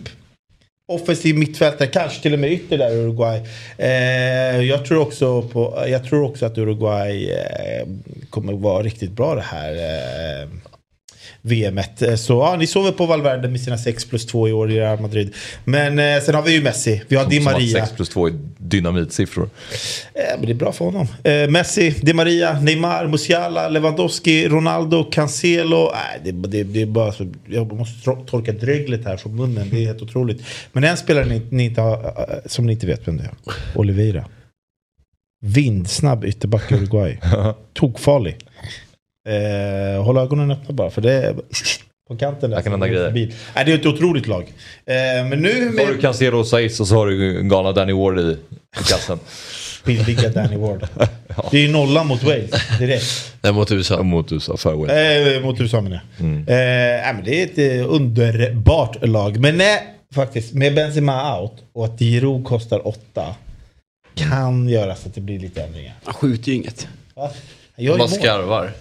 offensiv 0.91 1.39
mittfältare, 1.39 1.89
kanske 1.89 2.23
till 2.23 2.33
och 2.33 2.39
med 2.39 2.53
ytter 2.53 2.79
där 2.79 2.91
i 2.91 2.97
Uruguay. 2.97 3.41
Eh, 3.79 4.61
jag, 4.63 4.85
tror 4.85 5.01
också 5.01 5.43
på, 5.43 5.85
jag 5.89 6.05
tror 6.05 6.25
också 6.25 6.47
att 6.47 6.59
Uruguay 6.59 7.31
eh, 7.31 7.87
kommer 8.31 8.53
vara 8.53 8.83
riktigt 8.83 9.11
bra 9.11 9.35
det 9.35 9.41
här 9.41 9.73
eh, 9.73 10.49
VMet. 11.43 12.03
Eh, 12.03 12.15
Så 12.15 12.33
ja, 12.33 12.57
ni 12.59 12.67
sover 12.67 12.93
på 12.93 13.07
Valverde 13.07 13.49
med 13.49 13.61
sina 13.61 13.79
6 13.79 14.05
plus 14.05 14.27
2 14.27 14.49
i 14.49 14.53
år 14.53 14.71
i 14.71 14.81
Real 14.81 15.01
Madrid. 15.01 15.35
Men 15.65 15.99
eh, 15.99 16.21
sen 16.23 16.35
har 16.35 16.43
vi 16.43 16.53
ju 16.53 16.63
Messi, 16.63 17.03
vi 17.09 17.17
har 17.17 17.27
Di 17.27 17.37
Som 17.37 17.47
att 17.47 17.53
Maria. 17.53 17.87
6 17.87 17.97
plus 17.97 18.09
2 18.09 18.27
är 18.27 18.33
dynamitsiffror. 18.59 19.51
Eh, 20.15 20.23
men 20.39 20.47
det 20.47 20.53
är 20.53 20.55
bra 20.55 20.73
för 20.73 20.85
honom. 20.85 21.07
Eh, 21.25 21.49
Messi, 21.51 21.91
Di 21.91 22.13
Maria, 22.13 22.61
Neymar, 22.61 23.07
Musiala, 23.07 23.69
Lewandowski, 23.69 24.49
Ronaldo, 24.49 25.05
Cancelo. 25.05 25.91
Nej, 25.93 26.21
det, 26.25 26.49
det, 26.49 26.63
det 26.63 26.83
är 26.83 26.87
bara 26.87 27.13
så, 27.13 27.33
jag 27.49 27.73
måste 27.73 28.11
torka 28.27 28.53
dreglet 28.53 29.05
här 29.05 29.17
från 29.17 29.37
munnen. 29.37 29.69
Det 29.71 29.77
är 29.83 29.87
helt 29.87 30.03
otroligt. 30.03 30.43
Men 30.73 30.85
en 30.85 30.97
spelare 30.97 31.25
ni, 31.25 31.43
ni 31.51 31.65
inte 31.65 31.81
har, 31.81 31.95
eh, 32.05 32.37
som 32.47 32.67
ni 32.67 32.73
inte 32.73 32.87
vet 32.87 33.09
vem 33.09 33.17
det 33.17 33.25
är. 33.25 33.31
Oliveira. 33.75 34.25
Vindsnabb 35.43 36.25
ytterback 36.25 36.73
i 36.73 36.75
Uruguay. 36.75 37.19
Tokfarlig. 37.75 38.37
Eh, 39.29 40.05
håll 40.05 40.19
ögonen 40.19 40.51
öppna 40.51 40.75
bara 40.75 40.91
för 40.91 41.01
det 41.03 41.13
är 41.13 41.35
på 42.09 42.17
kanten 42.17 42.51
där. 42.51 42.57
Där 42.57 42.63
kan 42.63 42.73
hända 42.73 42.89
grejer. 42.89 43.05
förbi. 43.05 43.35
Nej, 43.55 43.65
det 43.65 43.73
är 43.73 43.79
ett 43.79 43.87
otroligt 43.87 44.27
lag. 44.27 44.43
Eh, 44.87 44.95
men 45.29 45.31
nu 45.31 45.51
Så 45.51 45.81
har 45.81 45.87
du 45.87 45.93
med 45.93 46.01
Cancelo 46.01 46.39
och 46.39 46.47
Saiz 46.47 46.81
och 46.81 46.87
så 46.87 46.95
har 46.95 47.07
du 47.07 47.43
galna 47.43 47.73
Danny 47.73 47.93
Ward 47.93 48.19
i, 48.19 48.23
i 48.81 48.85
kassen. 48.89 49.19
billiga 49.85 50.29
Danny 50.29 50.57
Ward. 50.57 50.89
Det 51.51 51.59
är 51.59 51.63
ju 51.63 51.73
nollan 51.73 52.07
mot 52.07 52.23
Wales 52.23 52.79
direkt. 52.79 53.35
Nej, 53.43 53.53
mot 53.53 53.73
USA. 53.73 54.03
Mot 54.03 54.33
USA, 54.33 54.57
farewell. 54.57 55.37
Eh, 55.37 55.43
mot 55.43 55.61
USA 55.61 55.81
menar 55.81 56.01
jag. 56.17 56.27
Mm. 56.27 56.39
Eh, 56.39 57.15
men 57.15 57.25
det 57.25 57.43
är 57.43 57.45
ett 57.45 57.81
eh, 57.81 57.95
underbart 57.95 59.07
lag. 59.09 59.41
Men 59.41 59.57
nej, 59.57 59.83
faktiskt 60.15 60.55
med 60.55 60.75
Benzema 60.75 61.41
out 61.41 61.53
och 61.73 61.85
att 61.85 61.99
Giroud 61.99 62.45
kostar 62.45 62.89
åtta 62.89 63.35
kan 64.15 64.69
göra 64.69 64.95
så 64.95 65.09
att 65.09 65.15
det 65.15 65.21
blir 65.21 65.39
lite 65.39 65.63
ändringar. 65.63 65.95
Han 66.05 66.15
skjuter 66.15 66.49
ju 66.49 66.55
inget. 66.55 66.89
Va? 67.15 67.31
Jag 67.77 67.99
Man 67.99 68.07
är 68.07 68.11
skarvar. 68.11 68.73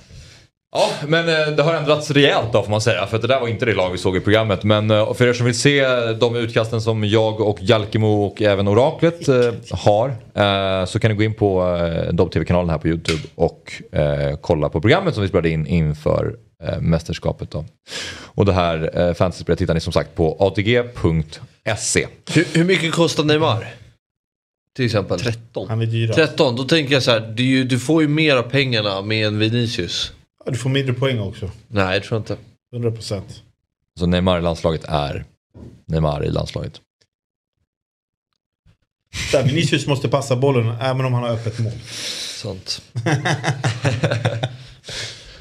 Ja, 0.72 0.90
men 1.08 1.30
eh, 1.30 1.56
det 1.56 1.64
har 1.64 1.74
ändrats 1.74 2.12
rejält 2.12 2.54
då 2.54 2.64
får 2.64 2.72
man 2.72 2.82
säga. 2.82 3.06
För 3.06 3.20
det 3.20 3.28
där 3.28 3.40
var 3.40 3.48
inte 3.48 3.66
det 3.66 3.74
lag 3.74 3.92
vi 3.92 3.98
såg 3.98 4.18
i 4.18 4.20
programmet. 4.20 4.64
Men 4.64 4.92
eh, 4.92 5.14
för 5.14 5.28
er 5.28 5.34
som 5.34 5.46
vill 5.46 5.60
se 5.60 5.86
de 6.20 6.36
utkasten 6.36 6.82
som 6.82 7.04
jag 7.04 7.42
och 7.42 7.58
Jalkemo 7.62 8.24
och 8.24 8.42
även 8.42 8.68
Oraklet 8.68 9.28
eh, 9.28 9.54
har. 9.72 10.10
Eh, 10.34 10.86
så 10.86 11.00
kan 11.00 11.12
ni 11.12 11.18
gå 11.18 11.24
in 11.24 11.34
på 11.34 11.76
eh, 11.76 12.14
Dobb 12.14 12.32
TV-kanalen 12.32 12.70
här 12.70 12.78
på 12.78 12.88
YouTube 12.88 13.22
och 13.36 13.74
eh, 13.92 14.38
kolla 14.42 14.70
på 14.70 14.82
programmet 14.82 15.14
som 15.14 15.24
vi 15.24 15.30
spelade 15.30 15.50
in 15.50 15.68
inför 15.68 16.36
eh, 16.64 16.80
mästerskapet. 16.80 17.52
Då. 17.52 17.66
Och 18.26 18.46
det 18.46 18.54
här 18.54 19.00
eh, 19.00 19.14
fantasyspelet 19.14 19.62
hittar 19.62 19.74
ni 19.74 19.80
som 19.80 19.94
sagt 19.94 20.16
på 20.16 20.38
atg.se. 20.40 22.08
Hur, 22.34 22.48
hur 22.54 22.66
mycket 22.66 22.92
kostar 22.92 23.24
Neymar? 23.24 23.68
Till 24.76 24.86
exempel. 24.86 25.20
13. 25.20 25.70
Han 25.70 25.82
är 25.82 25.86
dyrast. 25.86 26.16
13, 26.20 26.56
då 26.56 26.64
tänker 26.64 26.94
jag 26.94 27.04
så 27.04 27.12
här, 27.12 27.34
du, 27.36 27.64
du 27.64 27.80
får 27.80 28.02
ju 28.02 28.08
mer 28.08 28.36
av 28.36 28.44
pengarna 28.44 29.02
med 29.02 29.28
en 29.28 29.40
Vinicius. 29.40 30.12
Ja, 30.46 30.52
Du 30.52 30.58
får 30.58 30.70
mindre 30.70 30.94
poäng 30.94 31.20
också. 31.20 31.52
Nej, 31.68 31.94
jag 31.94 32.04
tror 32.04 32.18
inte. 32.18 32.38
100 32.74 32.92
procent. 32.92 33.44
Så 34.00 34.06
Neymar 34.06 34.40
i 34.40 34.42
landslaget 34.42 34.84
är 34.88 35.26
Neymar 35.86 36.24
i 36.26 36.30
landslaget. 36.30 36.82
Vinicius 39.46 39.88
måste 39.88 40.10
passa 40.10 40.36
bollen 40.36 40.76
även 40.82 41.06
om 41.06 41.14
han 41.14 41.24
har 41.24 41.30
öppet 41.30 41.60
mål. 41.60 41.74
Sant. 42.42 42.82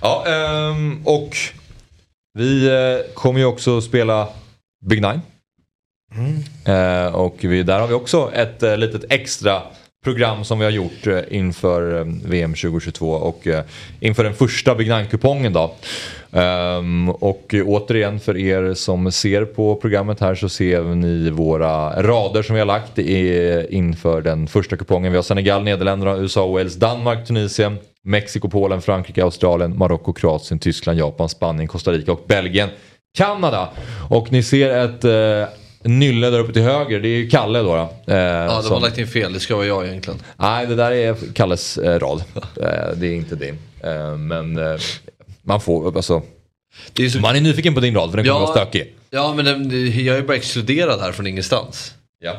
Ja, 0.00 0.24
ehm, 0.26 1.02
och 1.06 1.36
vi 2.34 2.66
eh, 2.68 3.14
kommer 3.14 3.40
ju 3.40 3.46
också 3.46 3.80
spela 3.80 4.28
Big 4.86 5.02
Nine. 5.02 5.20
Eh, 6.64 7.14
och 7.14 7.36
vi, 7.40 7.62
där 7.62 7.80
har 7.80 7.86
vi 7.86 7.94
också 7.94 8.32
ett 8.34 8.62
eh, 8.62 8.76
litet 8.76 9.04
extra 9.12 9.62
program 10.04 10.44
som 10.44 10.58
vi 10.58 10.64
har 10.64 10.72
gjort 10.72 11.06
eh, 11.06 11.20
inför 11.30 11.98
eh, 11.98 12.04
VM 12.24 12.54
2022 12.54 13.10
och 13.10 13.46
eh, 13.46 13.64
inför 14.00 14.24
den 14.24 14.34
första 14.34 14.74
Big 14.74 14.88
Nine-kupongen 14.88 15.52
då. 15.52 15.74
Ehm, 16.32 17.08
och 17.08 17.54
återigen 17.64 18.20
för 18.20 18.36
er 18.36 18.74
som 18.74 19.12
ser 19.12 19.44
på 19.44 19.76
programmet 19.76 20.20
här 20.20 20.34
så 20.34 20.48
ser 20.48 20.82
ni 20.82 21.30
våra 21.30 22.02
rader 22.02 22.42
som 22.42 22.54
vi 22.54 22.60
har 22.60 22.66
lagt 22.66 22.98
i, 22.98 23.66
inför 23.70 24.22
den 24.22 24.46
första 24.46 24.76
kupongen. 24.76 25.12
Vi 25.12 25.18
har 25.18 25.22
Senegal, 25.22 25.64
Nederländerna, 25.64 26.16
USA, 26.16 26.46
Wales, 26.46 26.74
Danmark, 26.74 27.26
Tunisien, 27.26 27.78
Mexiko, 28.04 28.48
Polen, 28.48 28.82
Frankrike, 28.82 29.24
Australien, 29.24 29.78
Marocko, 29.78 30.12
Kroatien, 30.12 30.58
Tyskland, 30.58 30.98
Japan, 30.98 31.28
Spanien, 31.28 31.68
Costa 31.68 31.92
Rica 31.92 32.12
och 32.12 32.24
Belgien. 32.28 32.68
Kanada. 33.18 33.68
Och 34.10 34.32
ni 34.32 34.42
ser 34.42 34.84
ett 34.84 35.04
eh, 35.04 35.54
nylle 35.88 36.30
där 36.30 36.38
uppe 36.38 36.52
till 36.52 36.62
höger. 36.62 37.00
Det 37.00 37.08
är 37.08 37.16
ju 37.16 37.28
Kalle 37.30 37.58
då. 37.58 37.64
då 38.06 38.12
eh, 38.14 38.18
Ja, 38.18 38.46
de 38.46 38.54
har 38.54 38.62
som- 38.62 38.82
lagt 38.82 38.98
in 38.98 39.06
fel, 39.06 39.32
det 39.32 39.40
ska 39.40 39.56
vara 39.56 39.66
jag 39.66 39.86
egentligen. 39.86 40.18
Nej, 40.36 40.66
det 40.66 40.74
där 40.74 40.90
är 40.92 41.16
Kalles 41.34 41.78
eh, 41.78 41.98
rad. 41.98 42.22
Eh, 42.36 42.96
det 42.96 43.06
är 43.06 43.14
inte 43.14 43.34
din. 43.34 43.58
Eh, 43.84 44.16
men 44.16 44.58
eh, 44.58 44.80
man 45.42 45.60
får, 45.60 45.96
alltså. 45.96 46.22
Är 46.98 47.08
så... 47.08 47.20
Man 47.20 47.36
är 47.36 47.40
nyfiken 47.40 47.74
på 47.74 47.80
din 47.80 47.94
rad 47.94 48.10
för 48.10 48.16
den 48.16 48.26
kommer 48.26 48.40
Ja. 48.40 48.46
vara 48.46 48.56
stökig. 48.66 48.94
Ja, 49.10 49.32
men 49.36 49.44
den, 49.44 49.70
jag 50.04 50.16
är 50.16 50.22
bara 50.22 50.36
exkluderad 50.36 51.00
här 51.00 51.12
från 51.12 51.26
ingenstans. 51.26 51.94
Ja. 52.20 52.32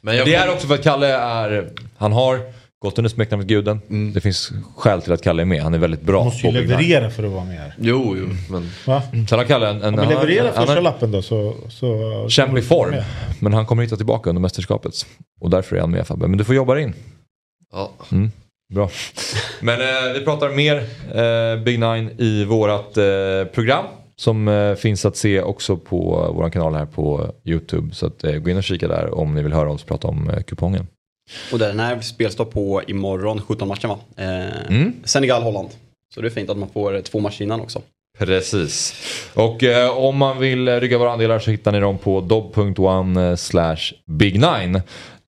Men 0.00 0.16
Det 0.16 0.34
är 0.34 0.40
kommer- 0.40 0.54
också 0.54 0.66
för 0.66 0.74
att 0.74 0.82
Kalle 0.82 1.06
är, 1.16 1.70
han 1.98 2.12
har 2.12 2.40
gått 2.82 2.98
under 2.98 3.08
smeknamnet 3.08 3.48
Guden. 3.48 3.80
Det 4.14 4.20
finns 4.20 4.52
skäl 4.76 5.02
till 5.02 5.12
att 5.12 5.22
Kalle 5.22 5.42
är 5.42 5.46
med. 5.46 5.62
Han 5.62 5.74
är 5.74 5.78
väldigt 5.78 6.02
bra 6.02 6.18
Du 6.18 6.24
måste 6.24 6.46
ju 6.46 6.52
leverera 6.52 7.10
för 7.10 7.22
att 7.24 7.30
vara 7.30 7.44
med 7.44 7.58
här. 7.58 7.74
Jo, 7.80 8.16
jo, 8.18 8.28
men... 8.50 8.70
Va? 8.86 9.02
Sen 9.28 9.38
har 9.38 9.44
Kalle 9.44 9.68
en... 9.68 9.82
en 9.82 9.98
han- 9.98 10.08
leverera 10.08 10.44
han 10.44 10.54
första 10.54 10.74
har 10.74 10.80
lappen 10.82 11.10
då 11.12 11.22
så... 11.22 11.54
så 11.68 12.26
kämpig 12.28 12.64
form. 12.64 12.94
Men 13.40 13.52
han 13.54 13.66
kommer 13.66 13.82
hitta 13.82 13.96
tillbaka 13.96 14.30
under 14.30 14.40
mästerskapet. 14.42 14.94
Och 15.40 15.50
därför 15.50 15.76
är 15.76 15.80
han 15.80 15.90
med 15.90 16.06
Fabbe. 16.06 16.26
Men 16.28 16.38
du 16.38 16.44
får 16.44 16.54
jobba 16.54 16.78
in. 16.78 16.94
Ja. 17.72 17.90
Bra. 18.74 18.90
Men 19.60 19.80
eh, 19.80 20.12
vi 20.14 20.20
pratar 20.24 20.48
mer 20.50 20.76
eh, 21.14 21.62
Big 21.64 21.78
Nine 21.80 22.10
i 22.18 22.44
vårat 22.44 22.96
eh, 22.96 23.04
program. 23.54 23.84
Som 24.16 24.48
eh, 24.48 24.74
finns 24.74 25.04
att 25.06 25.16
se 25.16 25.40
också 25.40 25.76
på 25.76 26.30
vår 26.36 26.50
kanal 26.50 26.74
här 26.74 26.86
på 26.86 27.32
YouTube. 27.44 27.94
Så 27.94 28.06
att, 28.06 28.24
eh, 28.24 28.32
gå 28.32 28.50
in 28.50 28.56
och 28.56 28.64
kika 28.64 28.88
där 28.88 29.14
om 29.14 29.34
ni 29.34 29.42
vill 29.42 29.52
höra 29.52 29.70
oss 29.70 29.84
prata 29.84 30.08
om 30.08 30.30
eh, 30.30 30.42
kupongen. 30.42 30.86
Och 31.52 31.58
den 31.58 31.80
här 31.80 32.00
spelstopp 32.00 32.52
på 32.52 32.82
imorgon, 32.86 33.40
17 33.40 33.68
matchen 33.68 33.90
va? 33.90 33.98
Eh, 34.16 34.66
Mm. 34.68 34.92
Senegal-Holland. 35.04 35.68
Så 36.14 36.20
det 36.20 36.28
är 36.28 36.30
fint 36.30 36.50
att 36.50 36.58
man 36.58 36.68
får 36.68 37.00
två 37.00 37.20
matcher 37.20 37.42
innan 37.42 37.60
också. 37.60 37.82
Precis. 38.18 38.94
Och 39.34 39.64
eh, 39.64 39.90
om 39.98 40.16
man 40.16 40.38
vill 40.38 40.68
eh, 40.68 40.74
rygga 40.80 40.98
våra 40.98 41.12
andelar 41.12 41.38
så 41.38 41.50
hittar 41.50 41.72
ni 41.72 41.80
dem 41.80 41.98
på 41.98 42.20
dob.one 42.20 43.36
slash 43.36 43.76
big 44.06 44.34
nine. 44.40 44.82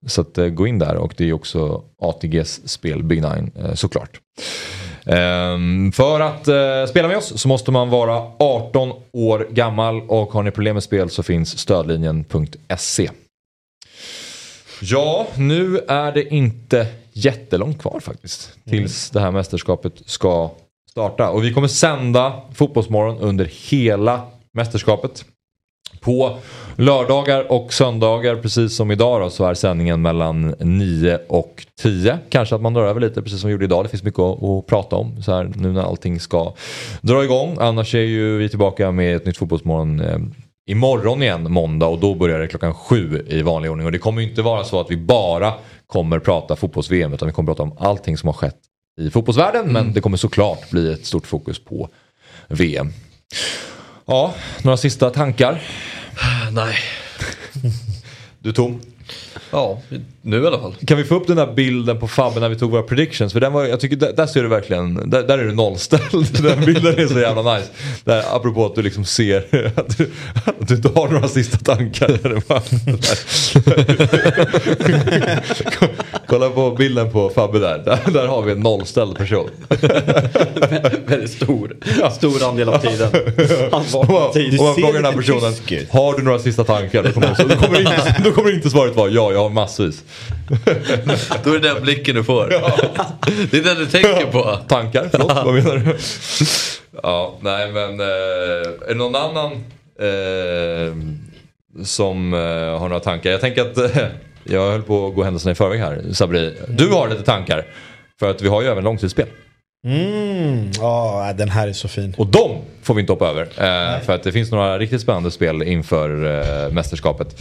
Så 0.06 0.20
att, 0.20 0.39
eh, 0.39 0.47
gå 0.47 0.66
in 0.66 0.78
där 0.78 0.94
och 0.97 1.14
det 1.16 1.28
är 1.28 1.32
också 1.32 1.82
ATGs 2.02 2.68
spel 2.68 3.02
Big 3.02 3.22
Nine 3.22 3.51
eh, 3.59 3.74
såklart. 3.74 4.20
Ehm, 5.06 5.93
för 5.93 6.20
att 6.20 6.48
eh, 6.48 6.86
spela 6.89 7.09
med 7.09 7.16
oss 7.16 7.40
så 7.40 7.48
måste 7.48 7.70
man 7.70 7.90
vara 7.90 8.22
18 8.39 8.93
år 9.12 9.47
gammal 9.51 10.01
och 10.09 10.32
har 10.32 10.43
ni 10.43 10.51
problem 10.51 10.74
med 10.74 10.82
spel 10.82 11.10
så 11.10 11.22
finns 11.22 11.59
stödlinjen.se. 11.59 13.10
Ja, 14.82 15.26
nu 15.36 15.78
är 15.88 16.12
det 16.12 16.34
inte 16.34 16.86
jättelångt 17.12 17.78
kvar 17.78 18.01
faktiskt. 18.01 18.59
Tills 18.68 19.10
det 19.10 19.20
här 19.20 19.30
mästerskapet 19.30 19.92
ska 20.06 20.51
starta. 20.90 21.30
Och 21.30 21.44
vi 21.44 21.52
kommer 21.52 21.68
sända 21.68 22.42
Fotbollsmorgon 22.55 23.18
under 23.18 23.44
hela 23.70 24.20
mästerskapet. 24.52 25.24
På 26.01 26.38
lördagar 26.76 27.52
och 27.52 27.72
söndagar, 27.72 28.36
precis 28.36 28.76
som 28.76 28.90
idag 28.90 29.20
då, 29.20 29.30
så 29.30 29.44
är 29.44 29.55
sändningen 29.55 30.02
mellan 30.02 30.55
9 30.59 31.18
och 31.28 31.66
10. 31.82 32.18
Kanske 32.28 32.55
att 32.55 32.60
man 32.60 32.74
drar 32.74 32.86
över 32.86 33.01
lite, 33.01 33.22
precis 33.22 33.40
som 33.40 33.48
vi 33.48 33.52
gjorde 33.52 33.64
idag. 33.64 33.84
Det 33.84 33.88
finns 33.88 34.02
mycket 34.02 34.20
att, 34.20 34.42
att 34.42 34.66
prata 34.66 34.96
om 34.96 35.22
så 35.22 35.32
här, 35.32 35.52
nu 35.56 35.72
när 35.72 35.82
allting 35.82 36.20
ska 36.20 36.55
dra 37.01 37.24
igång. 37.24 37.56
Annars 37.60 37.94
är 37.94 37.98
ju 37.98 38.38
vi 38.38 38.48
tillbaka 38.48 38.90
med 38.90 39.16
ett 39.16 39.26
nytt 39.26 39.36
Fotbollsmorgon 39.36 40.01
eh, 40.01 40.18
imorgon 40.66 41.23
igen, 41.23 41.53
måndag. 41.53 41.86
Och 41.86 41.99
då 41.99 42.15
börjar 42.15 42.39
det 42.39 42.49
klockan 42.49 42.74
sju 42.74 43.27
i 43.28 43.43
vanlig 43.43 43.70
ordning. 43.70 43.86
Och 43.86 43.93
det 43.93 43.99
kommer 43.99 44.23
ju 44.23 44.28
inte 44.28 44.43
vara 44.43 44.65
så 44.65 44.81
att 44.81 44.91
vi 44.91 44.97
bara 44.97 45.55
kommer 45.86 46.19
prata 46.19 46.57
fotbolls-VM, 46.57 47.12
utan 47.12 47.28
vi 47.28 47.35
kommer 47.35 47.47
prata 47.47 47.62
om 47.62 47.77
allting 47.78 48.16
som 48.16 48.27
har 48.27 48.35
skett 48.35 48.59
i 49.01 49.11
fotbollsvärlden. 49.11 49.73
Men 49.73 49.93
det 49.93 50.01
kommer 50.01 50.16
såklart 50.16 50.70
bli 50.70 50.93
ett 50.93 51.07
stort 51.07 51.27
fokus 51.27 51.65
på 51.65 51.89
VM. 52.49 52.93
Ja, 54.07 54.35
några 54.62 54.77
sista 54.77 55.11
tankar? 55.11 55.62
Nej. 56.53 56.77
Du 58.39 58.53
Tom? 58.53 58.81
Ja, 59.51 59.81
nu 60.22 60.43
i 60.43 60.47
alla 60.47 60.59
fall. 60.59 60.74
Kan 60.86 60.98
vi 60.98 61.05
få 61.05 61.14
upp 61.14 61.26
den 61.26 61.36
där 61.36 61.52
bilden 61.52 62.01
på 62.01 62.09
Fabbe 62.09 62.40
när 62.40 62.48
vi 62.48 62.56
tog 62.56 62.70
våra 62.70 62.82
predictions? 62.82 63.32
För 63.32 63.40
den 63.40 63.52
var, 63.52 63.64
jag 63.64 63.81
tycker 63.81 63.97
där, 63.97 64.12
där 64.12 64.26
ser 64.26 64.43
du 64.43 64.48
verkligen, 64.48 65.10
där, 65.10 65.22
där 65.22 65.39
är 65.39 65.44
du 65.44 65.52
nollställd. 65.52 66.43
Den 66.43 66.64
bilden 66.64 66.98
är 66.98 67.06
så 67.06 67.18
jävla 67.18 67.56
nice. 67.56 67.68
Där, 68.05 68.24
apropå 68.36 68.66
att 68.66 68.74
du 68.74 68.82
liksom 68.82 69.05
ser 69.05 69.72
att 69.76 69.98
du, 69.98 70.10
att 70.35 70.68
du 70.68 70.74
inte 70.74 70.89
har 70.94 71.09
några 71.09 71.28
sista 71.28 71.59
tankar. 71.59 72.09
Där 72.22 72.43
Kolla 76.26 76.51
på 76.51 76.70
bilden 76.70 77.12
på 77.12 77.31
Fabbe 77.31 77.59
där. 77.59 77.78
Där, 77.78 77.98
där 78.12 78.26
har 78.26 78.43
vi 78.43 78.52
en 78.52 78.60
nollställd 78.60 79.16
person. 79.16 79.51
Väldigt 81.06 81.31
stor, 81.31 81.76
stor 82.10 82.48
andel 82.48 82.68
av 82.68 82.78
tiden. 82.78 83.10
Han 83.72 83.85
man, 83.93 84.32
tidigt. 84.32 84.60
om 84.60 84.66
man 84.66 84.74
frågar 84.74 84.93
den 84.93 85.05
här 85.05 85.12
personen, 85.12 85.55
har 85.90 86.16
du 86.16 86.22
några 86.22 86.39
sista 86.39 86.64
tankar? 86.64 87.02
Då 87.02 87.12
kommer, 87.12 87.48
då 87.48 87.56
kommer, 87.56 87.81
inte, 87.81 88.16
då 88.24 88.32
kommer 88.32 88.55
inte 88.55 88.70
svaret 88.70 88.93
vara 88.96 89.10
ja, 89.10 89.32
jag 89.32 89.42
har 89.42 89.50
massvis. 89.50 90.04
Då 91.44 91.50
är 91.50 91.58
det 91.58 91.68
den 91.68 91.82
blicken 91.82 92.14
du 92.14 92.24
får. 92.24 92.48
Det 93.50 93.58
är 93.58 93.64
den 93.64 93.76
du 93.76 93.86
tänker 93.86 94.26
på. 94.26 94.58
Tankar? 94.68 95.08
Förlåt, 95.10 95.32
vad 95.32 95.54
menar 95.54 95.76
du? 95.76 95.96
Ja, 97.02 97.38
nej 97.40 97.72
men 97.72 98.00
eh, 98.00 98.06
är 98.06 98.88
det 98.88 98.94
någon 98.94 99.14
annan 99.14 99.52
eh, 100.00 100.96
som 101.84 102.34
eh, 102.34 102.38
har 102.78 102.88
några 102.88 103.00
tankar? 103.00 103.30
Jag 103.30 103.40
tänker 103.40 103.62
att 103.62 103.76
eh, 103.76 104.06
jag 104.44 104.70
höll 104.70 104.82
på 104.82 105.06
att 105.06 105.14
gå 105.14 105.22
händelserna 105.22 105.52
i 105.52 105.54
förväg 105.54 105.80
här, 105.80 106.02
Sabri. 106.12 106.54
Du 106.68 106.88
har 106.88 107.08
lite 107.08 107.22
tankar. 107.22 107.66
För 108.20 108.30
att 108.30 108.42
vi 108.42 108.48
har 108.48 108.62
ju 108.62 108.68
även 108.68 108.84
långtidsspel. 108.84 109.26
Mm, 109.85 110.70
ja, 110.81 111.32
den 111.36 111.48
här 111.48 111.69
är 111.69 111.73
så 111.73 111.89
fin. 111.89 112.15
Och 112.19 112.27
de 112.27 112.59
får 112.82 112.94
vi 112.94 113.01
inte 113.01 113.12
hoppa 113.12 113.28
över. 113.28 113.43
Eh, 113.43 114.01
för 114.05 114.12
att 114.12 114.23
det 114.23 114.32
finns 114.32 114.51
några 114.51 114.78
riktigt 114.78 115.01
spännande 115.01 115.31
spel 115.31 115.62
inför 115.62 116.24
eh, 116.66 116.73
mästerskapet. 116.73 117.40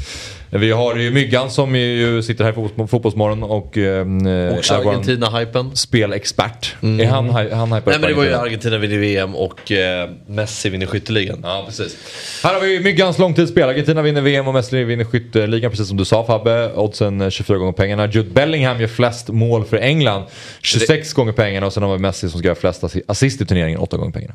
Vi 0.49 0.72
har 0.72 0.95
ju 0.95 1.11
Myggan 1.11 1.52
som 1.52 1.76
ju 1.76 2.22
sitter 2.24 2.44
här 2.44 2.52
i 2.52 2.56
fotbolls- 2.56 2.88
Fotbollsmorgon 2.88 3.44
och... 3.44 3.78
Eh, 3.78 4.06
vår 4.06 4.74
Argentina-hypen. 4.74 5.76
Spelexpert. 5.76 6.76
Är 6.82 7.06
han, 7.06 7.30
han 7.30 7.72
hypar 7.74 7.91
Nej 7.91 7.99
men 7.99 8.02
det 8.10 8.14
var 8.14 8.24
ju 8.24 8.34
Argentina? 8.34 8.78
Vinner 8.78 8.98
VM 8.98 9.36
och 9.36 9.72
eh, 9.72 10.10
Messi 10.28 10.70
vinner 10.70 10.86
skytteligan. 10.86 11.40
Ja, 11.44 11.64
precis. 11.68 11.98
Här 12.44 12.53
har 12.53 12.61
vi 12.61 12.80
Myggans 12.80 13.20
långtidsspel. 13.20 13.70
Argentina 13.70 14.02
vinner 14.02 14.22
VM 14.22 14.48
och 14.48 14.53
Messi 14.53 14.84
vinner 14.84 15.03
skytteligan, 15.06 15.72
precis 15.72 15.88
som 15.88 15.98
du 15.98 16.06
sa 16.06 16.26
Fabbe. 16.26 16.74
Oddsen 16.76 17.22
eh, 17.22 17.30
24 17.30 17.57
gånger 17.57 17.72
pengarna. 17.72 18.07
Jude 18.07 18.30
Bellingham 18.30 18.82
gör 18.82 18.88
flest 18.88 19.30
mål 19.30 19.65
för 19.65 19.78
England. 19.78 20.24
26 20.61 21.14
gånger 21.14 21.32
pengarna 21.32 21.65
och 21.68 21.74
sen 21.74 21.84
har 21.84 21.94
vi 21.94 21.99
Messi 21.99 22.30
som 22.34 22.39
ska 22.39 22.47
göra 22.47 22.55
flest 22.55 22.84
assi- 22.84 23.01
assist 23.07 23.41
i 23.41 23.45
turneringen, 23.45 23.80
8 23.80 23.97
gånger 23.97 24.11
pengarna. 24.11 24.34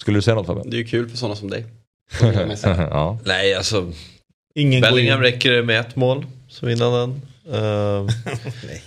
Skulle 0.00 0.18
du 0.18 0.22
säga 0.22 0.34
något 0.34 0.46
Fabbe? 0.46 0.62
Det 0.64 0.76
är 0.76 0.78
ju 0.78 0.84
kul 0.84 1.08
för 1.08 1.16
sådana 1.16 1.36
som 1.36 1.50
dig. 1.50 1.64
ja. 2.76 3.18
Nej 3.24 3.54
alltså, 3.54 3.92
Ingen 4.54 4.80
Bellingham 4.80 5.18
in. 5.18 5.22
räcker 5.32 5.50
det 5.52 5.62
med 5.62 5.80
ett 5.80 5.96
mål 5.96 6.26
så 6.48 6.66
vinner 6.66 7.00
den. 7.00 7.22
Eh, 7.52 8.06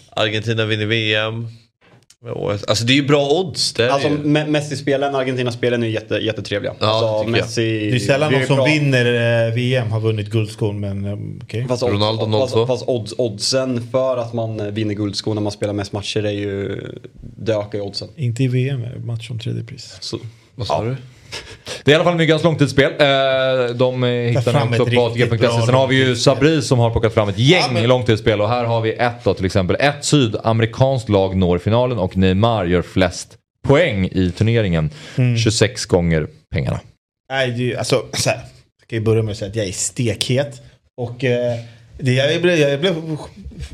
Argentina 0.09 0.65
vinner 0.65 0.85
VM. 0.85 1.47
Alltså 2.67 2.85
det 2.85 2.93
är 2.93 2.95
ju 2.95 3.07
bra 3.07 3.29
odds. 3.29 3.73
Det 3.73 3.93
Alltså 3.93 4.07
ju. 4.09 4.15
Me- 4.17 4.47
Messi-spelen, 4.47 5.15
Argentina-spelen 5.15 5.83
är 5.83 5.87
jätte, 5.87 6.15
jättetrevliga. 6.15 6.73
Ja, 6.79 6.87
alltså. 6.87 7.31
Messi, 7.31 7.89
Det 7.89 7.95
är 7.95 7.99
sällan 7.99 8.31
någon 8.33 8.45
som 8.45 8.55
bra. 8.55 8.65
vinner 8.65 9.05
eh, 9.47 9.53
VM 9.53 9.91
har 9.91 9.99
vunnit 9.99 10.29
guldskon 10.29 10.79
men 10.79 11.05
eh, 11.05 11.17
okej. 11.43 11.65
Fast, 11.67 11.83
odds- 11.83 11.91
Ronaldo 11.91 12.39
fast, 12.39 12.53
02. 12.53 12.67
fast 12.67 12.83
odds, 12.87 13.13
oddsen 13.17 13.87
för 13.91 14.17
att 14.17 14.33
man 14.33 14.59
eh, 14.59 14.65
vinner 14.65 14.93
guldskon 14.93 15.35
när 15.35 15.41
man 15.41 15.51
spelar 15.51 15.73
mest 15.73 15.91
matcher 15.93 16.25
är 16.25 16.31
ju... 16.31 16.81
Det 17.37 17.53
ökar 17.53 17.77
ju 17.77 17.81
oddsen. 17.83 18.07
Inte 18.15 18.43
i 18.43 18.47
VM, 18.47 18.81
match 19.05 19.29
om 19.31 19.39
tredje 19.39 19.63
pris. 19.63 19.97
Så, 19.99 20.17
Vad 20.55 20.67
sa 20.67 20.83
du? 20.83 20.95
Det 21.83 21.91
är 21.91 21.93
i 21.93 21.95
alla 21.95 22.03
fall 22.03 22.15
Myggans 22.15 22.43
långtidsspel. 22.43 22.91
Eh, 22.91 23.75
De 23.75 24.03
eh, 24.03 24.09
hittar 24.09 24.53
ni 24.69 24.79
också 24.79 24.85
på 24.95 25.05
ATG.se. 25.05 25.65
Sen 25.65 25.75
har 25.75 25.87
vi 25.87 25.95
ju. 25.95 26.15
Sabri 26.15 26.61
som 26.61 26.79
har 26.79 26.91
plockat 26.91 27.13
fram 27.13 27.29
ett 27.29 27.39
gäng 27.39 27.85
långtidsspel. 27.87 28.41
Och 28.41 28.49
här 28.49 28.63
har 28.65 28.81
vi 28.81 28.93
ett 28.93 29.23
då 29.23 29.33
till 29.33 29.45
exempel. 29.45 29.75
Ett 29.79 30.05
sydamerikanskt 30.05 31.09
lag 31.09 31.35
når 31.35 31.57
finalen 31.57 31.97
och 31.97 32.17
Neymar 32.17 32.65
gör 32.65 32.81
flest 32.81 33.37
poäng 33.67 34.05
i 34.11 34.31
turneringen. 34.37 34.89
Mm. 35.17 35.37
26 35.37 35.85
gånger 35.85 36.27
pengarna. 36.53 36.79
Nej, 37.31 37.47
det, 37.51 37.53
är 37.55 37.57
ju- 37.57 37.75
alltså, 37.77 38.05
så 38.13 38.29
här, 38.29 38.37
jag 38.79 38.87
kan 38.87 38.99
ju 38.99 39.05
börja 39.05 39.23
med 39.23 39.31
att 39.31 39.37
säga 39.37 39.49
att 39.49 39.55
jag 39.55 39.67
är 39.67 39.71
stekhet. 39.71 40.61
Och 40.97 41.23
eh, 41.23 41.59
det, 41.97 42.13
jag, 42.13 42.41
blev, 42.41 42.57
jag 42.59 42.79
blev 42.79 43.17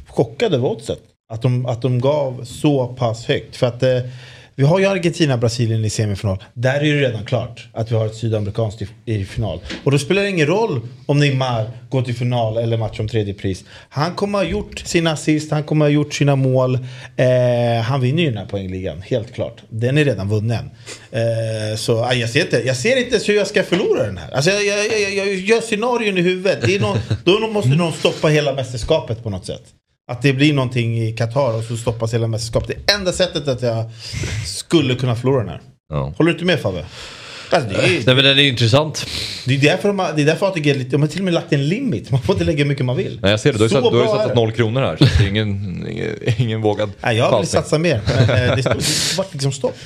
chockad 0.08 0.54
över 0.54 0.68
oddset. 0.68 1.00
Att 1.34 1.42
de, 1.42 1.66
att 1.66 1.82
de 1.82 2.00
gav 2.02 2.44
så 2.46 2.88
pass 2.88 3.26
högt. 3.26 3.56
För 3.56 3.68
att 3.68 3.84
eh, 3.84 4.00
vi 4.60 4.66
har 4.66 4.80
ju 4.80 4.86
Argentina-Brasilien 4.86 5.86
i 5.86 5.90
semifinal. 5.90 6.44
Där 6.54 6.80
är 6.80 6.94
det 6.94 7.02
redan 7.02 7.26
klart 7.26 7.68
att 7.74 7.92
vi 7.92 7.96
har 7.96 8.06
ett 8.06 8.16
sydamerikanskt 8.16 8.82
i, 8.82 8.88
i 9.06 9.26
final. 9.26 9.60
Och 9.84 9.92
då 9.92 10.00
spelar 10.00 10.22
det 10.22 10.30
ingen 10.30 10.48
roll 10.48 10.82
om 11.06 11.20
Neymar 11.20 11.72
går 11.90 12.02
till 12.02 12.16
final 12.16 12.58
eller 12.58 12.78
match 12.78 13.00
om 13.00 13.08
tredje 13.08 13.34
pris. 13.34 13.64
Han 13.90 14.16
kommer 14.16 14.38
ha 14.38 14.46
gjort 14.46 14.80
sina 14.80 15.12
assist, 15.12 15.52
han 15.52 15.64
kommer 15.64 15.86
ha 15.86 15.90
gjort 15.90 16.14
sina 16.14 16.36
mål. 16.36 16.76
Eh, 17.16 17.82
han 17.84 18.02
vinner 18.02 18.24
ju 18.24 18.30
den 18.30 18.38
här 18.38 18.46
poängligan, 18.46 19.02
helt 19.02 19.34
klart. 19.34 19.62
Den 19.70 19.98
är 19.98 20.06
redan 20.06 20.30
vunnen. 20.30 20.70
Eh, 21.12 21.78
så 21.78 22.12
eh, 22.12 22.20
jag, 22.20 22.30
ser 22.30 22.42
inte, 22.42 22.62
jag 22.66 22.78
ser 22.78 22.98
inte 22.98 23.20
hur 23.28 23.38
jag 23.38 23.48
ska 23.48 23.64
förlora 23.64 24.06
den 24.06 24.18
här. 24.18 24.32
Alltså, 24.32 24.52
jag, 24.52 24.78
jag, 24.78 25.02
jag, 25.02 25.28
jag 25.28 25.36
gör 25.36 25.62
scenarion 25.62 26.18
i 26.18 26.22
huvudet. 26.22 26.60
Det 26.62 26.76
är 26.76 26.80
någon, 26.80 26.98
då 27.24 27.48
måste 27.48 27.70
någon 27.70 27.94
stoppa 27.94 28.28
hela 28.28 28.54
mästerskapet 28.54 29.24
på 29.24 29.30
något 29.30 29.46
sätt. 29.46 29.64
Att 30.10 30.22
det 30.22 30.34
blir 30.34 30.54
någonting 30.54 31.00
i 31.02 31.12
Qatar 31.12 31.58
och 31.58 31.64
så 31.64 31.78
stoppas 31.78 32.14
hela 32.14 32.28
mästerskapet. 32.28 32.78
Det 32.88 32.94
enda 32.94 33.12
sättet 33.14 33.48
att 33.48 33.62
jag 33.62 33.86
skulle 34.46 34.96
kunna 34.96 35.16
förlora 35.16 35.40
den 35.40 35.50
här. 35.50 35.62
Ja. 35.90 36.14
Håller 36.18 36.32
du 36.32 36.36
inte 36.36 36.46
med 36.46 36.60
Fabbe? 36.60 36.86
Alltså, 37.52 37.70
det, 37.70 37.76
är, 37.76 37.90
Nej 38.06 38.16
men 38.16 38.24
den 38.24 38.40
är 38.40 38.44
intressant. 38.44 39.06
det, 39.46 39.56
är 39.56 39.60
därför 39.60 39.88
de 39.88 40.00
har, 40.00 40.14
det 40.16 40.22
är 40.22 40.26
därför 40.26 40.48
ATG 40.48 40.74
lite- 40.74 40.90
de 40.92 41.02
har 41.02 41.10
till 41.10 41.20
och 41.22 41.26
med 41.26 41.34
lagt 41.34 41.54
en 41.54 41.68
limit. 41.70 42.12
Man 42.12 42.22
får 42.22 42.36
inte 42.36 42.46
lägga 42.46 42.58
hur 42.58 42.66
mycket 42.66 42.86
man 42.86 42.96
vill. 42.98 43.20
Nej, 43.22 43.32
jag 43.32 43.40
ser 43.40 43.54
det. 43.54 43.58
Du 43.58 43.64
har 43.64 43.66
ju 43.66 43.70
Så 43.70 43.82
satt- 43.82 43.92
du 43.92 43.98
har 43.98 44.04
ju 44.06 44.08
bra 44.12 44.16
är 44.16 44.20
satsat 44.20 44.36
noll 44.36 44.52
kronor 44.52 44.82
här. 44.82 44.98
Så 44.98 45.04
det 45.04 45.24
är 45.24 45.28
ingen, 45.30 45.88
ingen, 45.92 46.16
ingen 46.38 46.62
vågad 46.62 46.92
Nej, 47.02 47.18
jag 47.18 47.40
vill 47.40 47.48
satsa 47.48 47.78
mer. 47.80 48.02
Men 48.06 48.50
eh, 48.50 48.56
det, 48.56 48.62
stod, 48.64 49.24
det 49.26 49.34
liksom 49.34 49.52
stopp. 49.52 49.78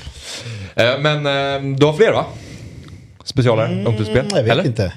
Eh, 0.76 0.98
Men 1.00 1.16
eh, 1.26 1.76
du 1.78 1.86
har 1.86 1.92
fler 1.92 2.12
va? 2.12 2.24
Specialare? 3.24 3.68
Mm, 3.68 3.84
jag 3.84 4.22
vet 4.24 4.34
Eller? 4.52 4.66
inte. 4.66 4.92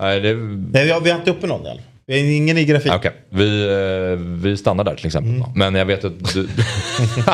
Nej, 0.00 0.20
det... 0.20 0.34
Nej, 0.34 0.84
vi, 0.84 0.90
har, 0.90 1.00
vi 1.00 1.10
har 1.10 1.18
inte 1.18 1.30
uppe 1.30 1.46
någon 1.46 1.66
än. 1.66 1.76
Vi 1.76 1.82
har 1.82 1.89
ingen 2.18 2.58
i 2.58 2.64
grafik. 2.64 2.92
Ah, 2.92 2.96
Okej, 2.96 3.12
vi, 3.30 3.62
eh, 4.12 4.18
vi 4.42 4.56
stannar 4.56 4.84
där 4.84 4.94
till 4.94 5.06
exempel. 5.06 5.34
Mm. 5.34 5.48
Men 5.54 5.74
jag 5.74 5.84
vet 5.86 6.04
att 6.04 6.32
du... 6.34 6.42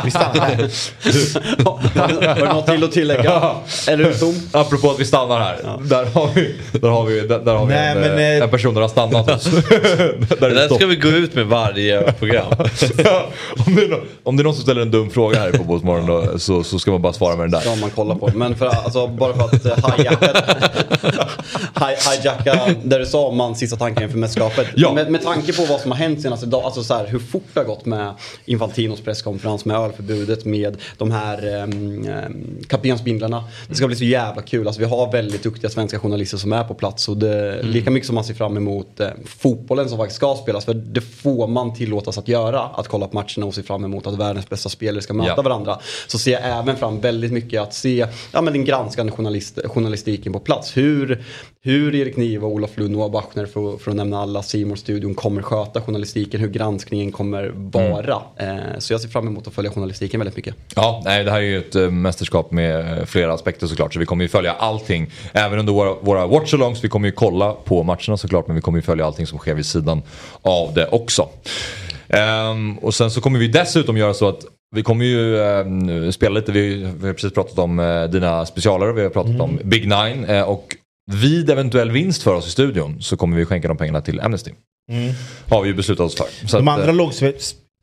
Vi 0.05 0.11
stannar 0.11 0.41
här. 0.41 0.57
har 2.35 2.47
du 2.47 2.53
något 2.53 2.67
till 2.67 2.85
att 2.85 2.93
tillägga? 2.93 3.53
Eller 3.89 4.05
du 4.05 4.15
tom? 4.15 4.35
Apropå 4.53 4.91
att 4.91 5.01
vi 5.01 5.05
stannar 5.05 5.41
här. 5.41 5.57
Där 5.81 6.05
har 6.05 6.31
vi, 6.35 6.55
där 6.73 6.89
har 6.89 7.05
vi, 7.05 7.21
där, 7.21 7.39
där 7.39 7.55
har 7.55 7.67
vi 7.67 7.75
Nej, 7.75 7.89
en, 7.93 8.01
men, 8.01 8.19
eh, 8.19 8.37
eh, 8.37 8.43
en 8.43 8.49
person 8.51 8.75
där 8.75 8.81
har 8.81 8.89
stannat 8.89 9.31
oss. 9.31 9.45
där 9.45 10.37
Det 10.41 10.47
är 10.47 10.51
där 10.69 10.75
ska 10.75 10.87
vi 10.87 10.97
gå 10.97 11.09
ut 11.09 11.35
med 11.35 11.47
varje 11.47 12.13
program. 12.13 12.47
om, 13.67 13.75
det 13.75 13.83
är 13.85 13.89
någon, 13.89 14.01
om 14.23 14.37
det 14.37 14.43
är 14.43 14.45
någon 14.45 14.55
som 14.55 14.63
ställer 14.63 14.83
en 14.83 14.91
dum 14.91 15.11
fråga 15.11 15.39
här 15.39 15.49
i 15.49 15.53
Fotbollsmorgon 15.59 16.07
då, 16.07 16.39
så, 16.39 16.63
så 16.65 16.79
ska 16.79 16.91
man 16.91 17.03
bara 17.03 17.13
svara 17.13 17.37
med 17.37 17.45
den 17.45 17.51
där. 17.51 17.63
Ja, 17.65 17.75
man 17.81 17.91
kollar 17.91 18.15
på 18.15 18.27
det. 18.29 18.37
Men 18.37 18.57
för, 18.57 18.67
alltså, 18.67 19.07
bara 19.09 19.35
för 19.35 19.45
att 19.45 19.99
hijacka, 19.99 20.29
hi- 21.75 22.11
hijacka 22.21 22.61
där 22.85 22.99
du 22.99 23.07
sa 23.07 23.27
om 23.27 23.37
man 23.37 23.57
sista 23.57 23.77
tanken 23.77 24.03
inför 24.03 24.19
mästerskapet. 24.19 24.66
Ja. 24.75 24.93
Med, 24.93 25.11
med 25.11 25.23
tanke 25.23 25.53
på 25.53 25.65
vad 25.65 25.81
som 25.81 25.91
har 25.91 25.99
hänt 25.99 26.23
senaste 26.23 26.47
dagen, 26.47 26.65
alltså 26.65 26.85
så 26.85 26.95
här, 26.95 27.07
hur 27.07 27.19
fort 27.19 27.43
det 27.55 27.61
har 27.61 27.65
gått 27.65 27.87
med 27.87 28.15
Infantinos 28.45 29.01
presskonferens, 29.01 29.65
med 29.65 29.77
ölförbudet, 29.77 30.45
med 30.45 30.77
de 30.99 31.11
här 31.11 31.63
um, 31.63 32.07
kaptensbindlarna. 32.69 33.45
Det 33.69 33.75
ska 33.75 33.87
bli 33.87 33.97
så 33.97 34.05
jävla 34.05 34.43
kul. 34.43 34.67
Alltså, 34.67 34.81
vi 34.81 34.87
har 34.87 35.13
väldigt 35.13 35.43
duktiga 35.43 35.71
svenska 35.71 35.99
journalister 35.99 36.39
som 36.39 36.53
är 36.53 36.65
på 36.65 36.75
plats. 36.75 37.09
Och 37.09 37.17
det, 37.17 37.63
Lika 37.63 37.91
mycket 37.91 38.07
som 38.07 38.15
man 38.15 38.25
ser 38.25 38.35
fram 38.35 38.57
emot 38.57 39.01
eh, 39.01 39.09
fotbollen 39.25 39.89
som 39.89 39.99
faktiskt 39.99 40.17
ska 40.17 40.35
spelas, 40.43 40.65
för 40.65 40.75
det 40.75 41.01
får 41.01 41.47
man 41.49 41.75
tillåtas 41.75 42.19
att 42.19 42.29
göra. 42.29 42.61
Att 42.61 42.89
kolla 42.89 43.07
på 43.09 43.15
matcherna 43.15 43.47
och 43.47 43.55
se 43.55 43.63
fram 43.63 43.85
emot 43.85 44.07
att 44.07 44.19
världens 44.19 44.49
bästa 44.49 44.69
spelare 44.69 45.03
ska 45.03 45.15
möta 45.15 45.33
Ja. 45.37 45.43
varandra. 45.43 45.79
Så 46.07 46.19
ser 46.19 46.33
jag 46.33 46.59
även 46.59 46.77
fram 46.77 47.01
väldigt 47.01 47.33
mycket 47.33 47.63
att 47.63 47.75
se 47.75 48.07
ja, 48.33 48.41
men 48.41 48.53
den 48.53 48.65
granskande 48.65 49.13
journalist, 49.13 49.59
journalistiken 49.65 50.33
på 50.33 50.39
plats. 50.39 50.77
Hur, 50.77 51.25
hur 51.63 51.95
Erik 51.95 52.17
Niva, 52.17 52.47
Olof 52.47 52.71
Lund, 52.79 52.91
Noah 52.91 53.11
Bachner 53.11 53.47
för, 53.47 53.77
för 53.79 53.91
att 53.91 53.97
nämna 53.97 54.21
alla, 54.21 54.43
simor 54.57 54.77
studion 54.77 55.15
kommer 55.15 55.43
sköta 55.43 55.81
journalistiken, 55.81 56.41
hur 56.41 56.49
granskningen 56.49 57.13
kommer 57.13 57.53
vara. 57.55 58.23
Mm. 58.37 58.59
Eh, 58.59 58.79
så 58.79 58.93
jag 58.93 59.01
ser 59.01 59.09
fram 59.09 59.27
emot 59.27 59.47
att 59.47 59.55
följa 59.55 59.71
journalistiken 59.71 60.21
väldigt 60.21 60.37
mycket. 60.37 60.55
Ja, 60.75 61.03
nej, 61.05 61.25
det 61.25 61.31
här 61.31 61.39
är 61.39 61.43
ju 61.43 61.59
ett 61.59 61.75
eh, 61.75 61.91
mästerskap 61.91 62.51
med 62.51 62.99
eh, 62.99 63.05
flera 63.05 63.35
aspekter 63.35 63.67
såklart. 63.67 63.93
Så 63.93 64.01
vi 64.01 64.07
kommer 64.07 64.25
ju 64.25 64.29
följa 64.29 64.53
allting. 64.53 65.11
Även 65.33 65.59
under 65.59 65.73
våra, 65.73 65.95
våra 65.95 66.27
watchalongs. 66.27 66.85
Vi 66.85 66.89
kommer 66.89 67.09
ju 67.09 67.13
kolla 67.13 67.53
på 67.53 67.83
matcherna 67.83 68.17
såklart. 68.17 68.47
Men 68.47 68.57
vi 68.57 68.63
kommer 68.63 68.79
ju 68.79 68.83
följa 68.83 69.07
allting 69.07 69.27
som 69.27 69.39
sker 69.39 69.55
vid 69.55 69.67
sidan 69.67 70.03
av 70.43 70.75
det 70.75 70.89
också. 70.89 71.29
Ehm, 72.09 72.79
och 72.79 72.95
sen 72.95 73.11
så 73.11 73.21
kommer 73.21 73.39
vi 73.39 73.49
dessutom 73.49 73.97
göra 73.97 74.15
så 74.15 74.29
att 74.29 74.45
vi 74.77 74.83
kommer 74.83 75.05
ju 75.05 75.43
ehm, 75.43 76.13
spela 76.13 76.35
lite. 76.35 76.53
Vi, 76.53 76.75
vi 77.01 77.07
har 77.07 77.15
precis 77.15 77.33
pratat 77.33 77.59
om 77.59 77.79
eh, 77.79 78.05
dina 78.05 78.47
specialare. 78.47 78.93
Vi 78.93 79.03
har 79.03 79.11
pratat 79.11 79.41
om 79.41 79.59
Big 79.65 79.83
Nine. 79.83 80.25
eh, 80.25 80.43
och 80.43 80.77
vid 81.13 81.51
eventuell 81.51 81.91
vinst 81.91 82.23
för 82.23 82.35
oss 82.35 82.47
i 82.47 82.51
studion 82.51 83.03
så 83.03 83.17
kommer 83.17 83.37
vi 83.37 83.45
skänka 83.45 83.69
de 83.69 83.77
pengarna 83.77 84.01
till 84.01 84.21
Amnesty. 84.21 84.51
Har 85.49 85.63
vi 85.63 85.69
ju 85.69 85.75
beslutat 85.75 86.07
oss 86.07 86.17
för. 86.17 86.47
Så 86.47 86.57
De 86.57 86.69
att, 86.69 86.79
andra 86.79 87.05
eh, 87.27 87.33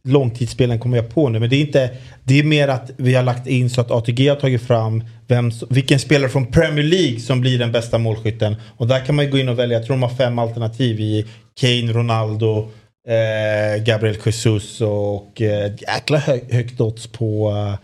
långtidsspelen 0.03 0.79
kommer 0.79 0.97
jag 0.97 1.09
på 1.09 1.29
nu. 1.29 1.39
Men 1.39 1.49
det 1.49 1.55
är, 1.55 1.61
inte, 1.61 1.89
det 2.23 2.39
är 2.39 2.43
mer 2.43 2.67
att 2.67 2.91
vi 2.97 3.15
har 3.15 3.23
lagt 3.23 3.47
in 3.47 3.69
så 3.69 3.81
att 3.81 3.91
ATG 3.91 4.27
har 4.27 4.35
tagit 4.35 4.61
fram 4.61 5.03
vem, 5.27 5.51
vilken 5.69 5.99
spelare 5.99 6.29
från 6.29 6.45
Premier 6.45 6.83
League 6.83 7.19
som 7.19 7.41
blir 7.41 7.59
den 7.59 7.71
bästa 7.71 7.97
målskytten. 7.97 8.55
Och 8.77 8.87
där 8.87 9.05
kan 9.05 9.15
man 9.15 9.25
ju 9.25 9.31
gå 9.31 9.37
in 9.37 9.49
och 9.49 9.59
välja. 9.59 9.77
Jag 9.77 9.85
tror 9.85 9.95
de 9.95 10.03
har 10.03 10.09
fem 10.09 10.39
alternativ 10.39 10.99
i 10.99 11.25
Kane, 11.59 11.93
Ronaldo, 11.93 12.71
eh, 13.07 13.83
Gabriel 13.83 14.17
Jesus 14.25 14.81
och 14.81 15.41
eh, 15.41 15.71
jäkla 15.81 16.17
hö, 16.17 16.39
högt 16.51 16.81
odds 16.81 17.07
på 17.07 17.49
eh, 17.49 17.75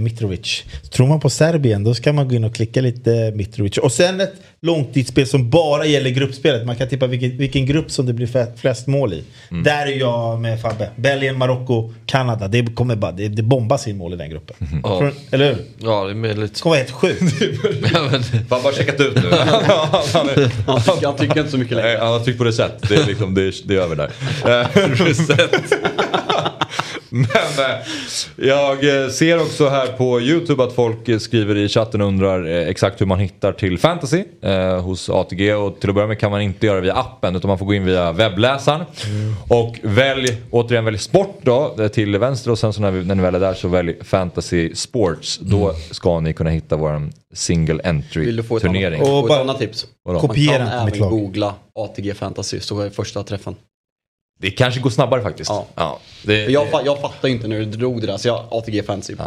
Mitrovic. 0.00 0.62
Tror 0.90 1.06
man 1.06 1.20
på 1.20 1.30
Serbien 1.30 1.84
då 1.84 1.94
ska 1.94 2.12
man 2.12 2.28
gå 2.28 2.34
in 2.34 2.44
och 2.44 2.54
klicka 2.54 2.80
lite 2.80 3.32
Mitrovic. 3.34 3.78
Och 3.78 3.92
sen 3.92 4.20
ett 4.20 4.32
långtidsspel 4.62 5.26
som 5.26 5.50
bara 5.50 5.86
gäller 5.86 6.10
gruppspelet. 6.10 6.66
Man 6.66 6.76
kan 6.76 6.88
tippa 6.88 7.06
vilken, 7.06 7.36
vilken 7.38 7.66
grupp 7.66 7.90
som 7.90 8.06
det 8.06 8.12
blir 8.12 8.56
flest 8.56 8.86
mål 8.86 9.12
i. 9.12 9.24
Där 9.64 9.86
är 9.86 9.98
jag 9.98 10.40
med 10.40 10.60
Fabbe. 10.60 10.90
Belgien, 10.96 11.38
Marocko, 11.38 11.92
Kanada. 12.06 12.48
Det 12.48 12.74
kommer 12.74 12.96
bara, 12.96 13.12
det, 13.12 13.28
det 13.28 13.42
bombas 13.42 13.88
in 13.88 13.96
mål 13.96 14.12
i 14.14 14.16
den 14.16 14.30
gruppen. 14.30 14.56
Tror, 14.82 15.14
eller 15.30 15.46
hur? 15.46 15.54
Det 15.54 15.62
Ja, 15.78 16.04
det 16.04 16.10
är 16.10 16.14
möjligt. 16.14 16.60
kommer 16.60 16.76
vara 16.76 16.78
helt 16.84 16.90
sjukt. 16.90 17.22
Ja, 17.92 18.10
Fan, 18.48 18.62
bara 18.62 18.72
checkat 18.72 19.00
ut 19.00 19.14
nu. 19.14 19.22
Han 19.32 20.28
är- 20.28 20.50
Han 20.66 20.80
tycker, 20.82 21.06
han 21.06 21.16
tycker 21.16 21.38
inte 21.38 21.50
så 21.50 21.58
mycket 21.58 21.76
Nej, 21.76 21.84
längre. 21.86 21.98
han 21.98 22.12
har 22.12 22.20
tryckt 22.20 22.38
på 22.38 22.44
reset. 22.44 22.88
Det 22.88 22.94
är, 22.94 23.06
liksom, 23.06 23.34
det 23.34 23.42
är, 23.42 23.54
det 23.64 23.74
är 23.74 23.78
över 23.80 23.96
där. 23.96 24.10
Eh, 24.74 24.88
reset. 25.04 25.54
Men 27.10 27.24
eh, 27.24 28.46
jag 28.48 29.04
eh, 29.04 29.08
ser 29.10 29.42
också 29.42 29.68
här 29.68 29.86
på 29.86 30.20
YouTube 30.20 30.64
att 30.64 30.72
folk 30.72 31.08
eh, 31.08 31.18
skriver 31.18 31.56
i 31.56 31.68
chatten 31.68 32.00
och 32.00 32.06
undrar 32.08 32.44
exakt 32.46 33.00
hur 33.00 33.06
man 33.06 33.18
hittar 33.18 33.52
till 33.52 33.78
fantasy 33.78 34.24
eh, 34.42 34.80
hos 34.80 35.10
ATG. 35.10 35.54
Och 35.54 35.80
till 35.80 35.88
att 35.88 35.94
börja 35.94 36.08
med 36.08 36.18
kan 36.18 36.30
man 36.30 36.40
inte 36.40 36.66
göra 36.66 36.76
det 36.76 36.82
via 36.82 36.94
appen 36.94 37.36
utan 37.36 37.48
man 37.48 37.58
får 37.58 37.66
gå 37.66 37.74
in 37.74 37.84
via 37.84 38.12
webbläsaren. 38.12 38.84
Och 39.48 39.80
välj, 39.82 40.36
återigen 40.50 40.84
välj 40.84 40.98
sport 40.98 41.38
då 41.42 41.88
till 41.92 42.18
vänster 42.18 42.50
och 42.50 42.58
sen 42.58 42.72
så 42.72 42.80
när, 42.80 42.90
vi, 42.90 43.04
när 43.04 43.14
ni 43.14 43.22
väl 43.22 43.34
är 43.34 43.40
där 43.40 43.54
så 43.54 43.68
välj 43.68 43.94
fantasy 44.04 44.74
sports. 44.74 45.38
Då 45.42 45.74
ska 45.90 46.20
ni 46.20 46.32
kunna 46.32 46.50
hitta 46.50 46.76
vår 46.76 47.10
single 47.34 47.80
entry 47.84 48.24
Vill 48.24 48.36
du 48.36 48.42
få 48.42 48.56
ett, 48.56 48.64
annat, 48.64 48.74
turnering. 48.74 49.00
Och 49.00 49.06
få 49.06 49.20
ett 49.22 49.28
bara- 49.28 49.40
annat 49.40 49.58
tips? 49.58 49.86
Vadå? 50.04 50.20
Kopiera 50.20 50.58
Man 50.64 50.68
kan 50.68 50.88
även 50.88 51.10
googla 51.10 51.54
ATG 51.74 52.14
Fantasy 52.14 52.60
så 52.60 52.80
är 52.80 52.90
första 52.90 53.22
träffen. 53.22 53.54
Det 54.40 54.50
kanske 54.50 54.80
går 54.80 54.90
snabbare 54.90 55.22
faktiskt. 55.22 55.50
Ja. 55.74 55.98
det, 56.22 56.44
För 56.44 56.52
jag, 56.52 56.66
fa- 56.68 56.82
jag 56.84 57.00
fattar 57.00 57.28
ju 57.28 57.34
inte 57.34 57.48
när 57.48 57.58
du 57.58 57.64
drog 57.64 58.00
det 58.00 58.06
där 58.06 58.16
så 58.16 58.28
jag 58.28 58.44
ATG 58.50 58.82
Fantasy. 58.86 59.14
Ja. 59.18 59.24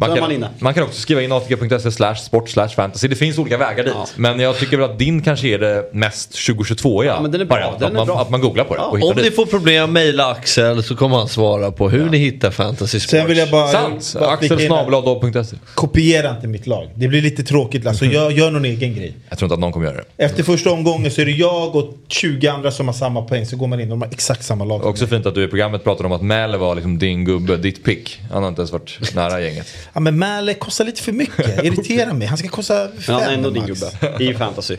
Man 0.00 0.16
kan, 0.16 0.40
man 0.40 0.50
man 0.58 0.74
kan 0.74 0.82
också 0.82 1.00
skriva 1.00 1.22
in 1.22 1.32
atg.se 1.32 1.90
slash 1.90 2.14
sport 2.14 2.48
slash 2.48 2.68
fantasy. 2.68 3.08
Det 3.08 3.16
finns 3.16 3.38
olika 3.38 3.58
vägar 3.58 3.84
dit. 3.84 3.92
Ja. 3.96 4.06
Men 4.16 4.40
jag 4.40 4.58
tycker 4.58 4.76
väl 4.76 4.90
att 4.90 4.98
din 4.98 5.22
kanske 5.22 5.48
är 5.48 5.58
det 5.58 5.90
mest 5.92 6.46
2022 6.46 7.04
ja, 7.04 7.20
men 7.22 7.30
den 7.30 7.40
är 7.40 7.44
bra, 7.44 7.56
variant. 7.56 7.78
den 7.78 7.86
att, 7.86 7.92
är 7.92 7.96
man, 7.96 8.06
bra. 8.06 8.20
att 8.20 8.30
man 8.30 8.40
googlar 8.40 8.64
på 8.64 8.74
det 8.74 8.80
Ja. 8.80 8.86
och 8.86 9.02
om 9.10 9.16
ni 9.16 9.22
dit. 9.22 9.36
får 9.36 9.46
problem, 9.46 9.92
mejla 9.92 10.26
Axel 10.30 10.82
så 10.82 10.96
kommer 10.96 11.16
han 11.16 11.28
svara 11.28 11.72
på 11.72 11.88
hur 11.90 12.10
ni 12.10 12.18
hittar 12.18 12.50
fantasy 12.50 13.00
sports. 13.00 13.10
Sen 13.10 13.26
vill 13.26 13.38
jag 13.38 13.50
bara... 13.50 13.68
Sant! 13.68 14.16
Axel 14.20 14.60
snabel-a.se. 14.66 15.56
Kopiera 15.74 16.30
inte 16.30 16.46
mitt 16.46 16.66
lag. 16.66 16.90
Det 16.94 17.08
blir 17.08 17.22
lite 17.22 17.42
tråkigt. 17.42 17.86
Alltså, 17.86 18.04
gör, 18.04 18.30
gör 18.30 18.50
någon 18.50 18.64
egen 18.64 18.94
grej. 18.94 19.14
Jag 19.28 19.38
tror 19.38 19.46
inte 19.46 19.54
att 19.54 19.60
någon 19.60 19.72
kommer 19.72 19.86
göra 19.86 19.96
det. 19.96 20.24
Efter 20.24 20.42
första 20.42 20.70
omgången 20.70 21.10
så 21.10 21.20
är 21.20 21.24
det 21.26 21.32
jag 21.32 21.76
och 21.76 21.94
20 22.08 22.48
andra 22.48 22.70
som 22.70 22.86
har 22.86 22.94
samma 22.94 23.22
poäng. 23.22 23.46
Så 23.46 23.56
går 23.56 23.66
man 23.66 23.80
in 23.80 23.86
och 23.86 23.98
de 23.98 24.02
har 24.02 24.08
exakt 24.08 24.44
samma 24.44 24.64
lag. 24.64 24.86
Också 24.86 25.06
fint 25.06 25.26
att 25.26 25.34
du 25.34 25.44
i 25.44 25.48
programmet 25.48 25.84
pratade 25.84 26.06
om 26.06 26.12
att 26.12 26.22
Mäle 26.22 26.56
var 26.56 26.74
liksom 26.74 26.98
din 26.98 27.24
gubbe, 27.24 27.56
ditt 27.56 27.84
pick. 27.84 28.20
Han 28.32 28.42
har 28.42 28.48
inte 28.48 28.60
ens 28.60 28.72
varit 28.72 29.14
nära 29.14 29.40
gänget. 29.40 29.66
Ja, 29.92 30.00
men 30.00 30.18
Mäle 30.18 30.54
kostar 30.54 30.84
lite 30.84 31.02
för 31.02 31.12
mycket. 31.12 31.64
Irriterar 31.64 32.12
mig. 32.12 32.26
Han 32.26 32.38
ska 32.38 32.48
kosta 32.48 32.74
Men 32.74 33.14
han 33.14 33.22
är 33.22 33.26
fem 33.26 33.34
ändå 33.34 33.50
din 33.50 33.62
max. 33.62 33.80
gubbe 34.00 34.24
i 34.24 34.34
fantasy. 34.34 34.76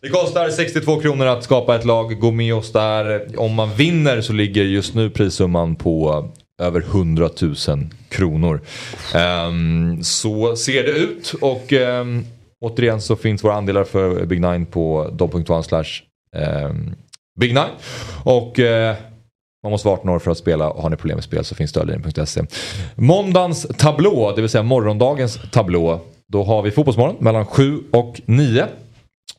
Det 0.00 0.08
kostar 0.08 0.50
62 0.50 1.00
kronor 1.00 1.26
att 1.26 1.44
skapa 1.44 1.76
ett 1.76 1.84
lag. 1.84 2.20
Gå 2.20 2.30
med 2.30 2.54
oss 2.54 2.72
där. 2.72 3.26
Om 3.40 3.54
man 3.54 3.74
vinner 3.74 4.20
så 4.20 4.32
ligger 4.32 4.62
just 4.62 4.94
nu 4.94 5.10
prissumman 5.10 5.76
på 5.76 6.28
över 6.62 6.80
100 6.80 7.30
000 7.40 7.54
kronor. 8.08 8.60
Ehm, 9.14 10.02
så 10.02 10.56
ser 10.56 10.82
det 10.82 10.90
ut 10.90 11.34
och 11.40 11.72
ehm, 11.72 12.24
återigen 12.60 13.00
så 13.00 13.16
finns 13.16 13.44
våra 13.44 13.54
andelar 13.54 13.84
för 13.84 14.26
Big 14.26 14.40
Nine 14.40 14.66
på 14.66 15.10
dobb.1 15.12 15.62
slash 15.62 15.84
ehm, 16.36 16.94
Big 17.40 17.54
Nine. 17.54 17.70
Och 18.24 18.58
eh, 18.58 18.96
man 19.64 19.70
måste 19.70 19.88
vara 19.88 19.98
18 19.98 20.10
år 20.10 20.18
för 20.18 20.30
att 20.30 20.38
spela 20.38 20.70
och 20.70 20.82
har 20.82 20.90
ni 20.90 20.96
problem 20.96 21.16
med 21.16 21.24
spel 21.24 21.44
så 21.44 21.54
finns 21.54 21.70
stödlinjen.se. 21.70 22.42
Måndagens 22.94 23.66
tablå, 23.78 24.32
det 24.36 24.40
vill 24.40 24.50
säga 24.50 24.62
morgondagens 24.62 25.40
tablå. 25.52 26.00
Då 26.28 26.42
har 26.42 26.62
vi 26.62 26.70
Fotbollsmorgon 26.70 27.16
mellan 27.18 27.46
7 27.46 27.80
och 27.92 28.20
9. 28.26 28.66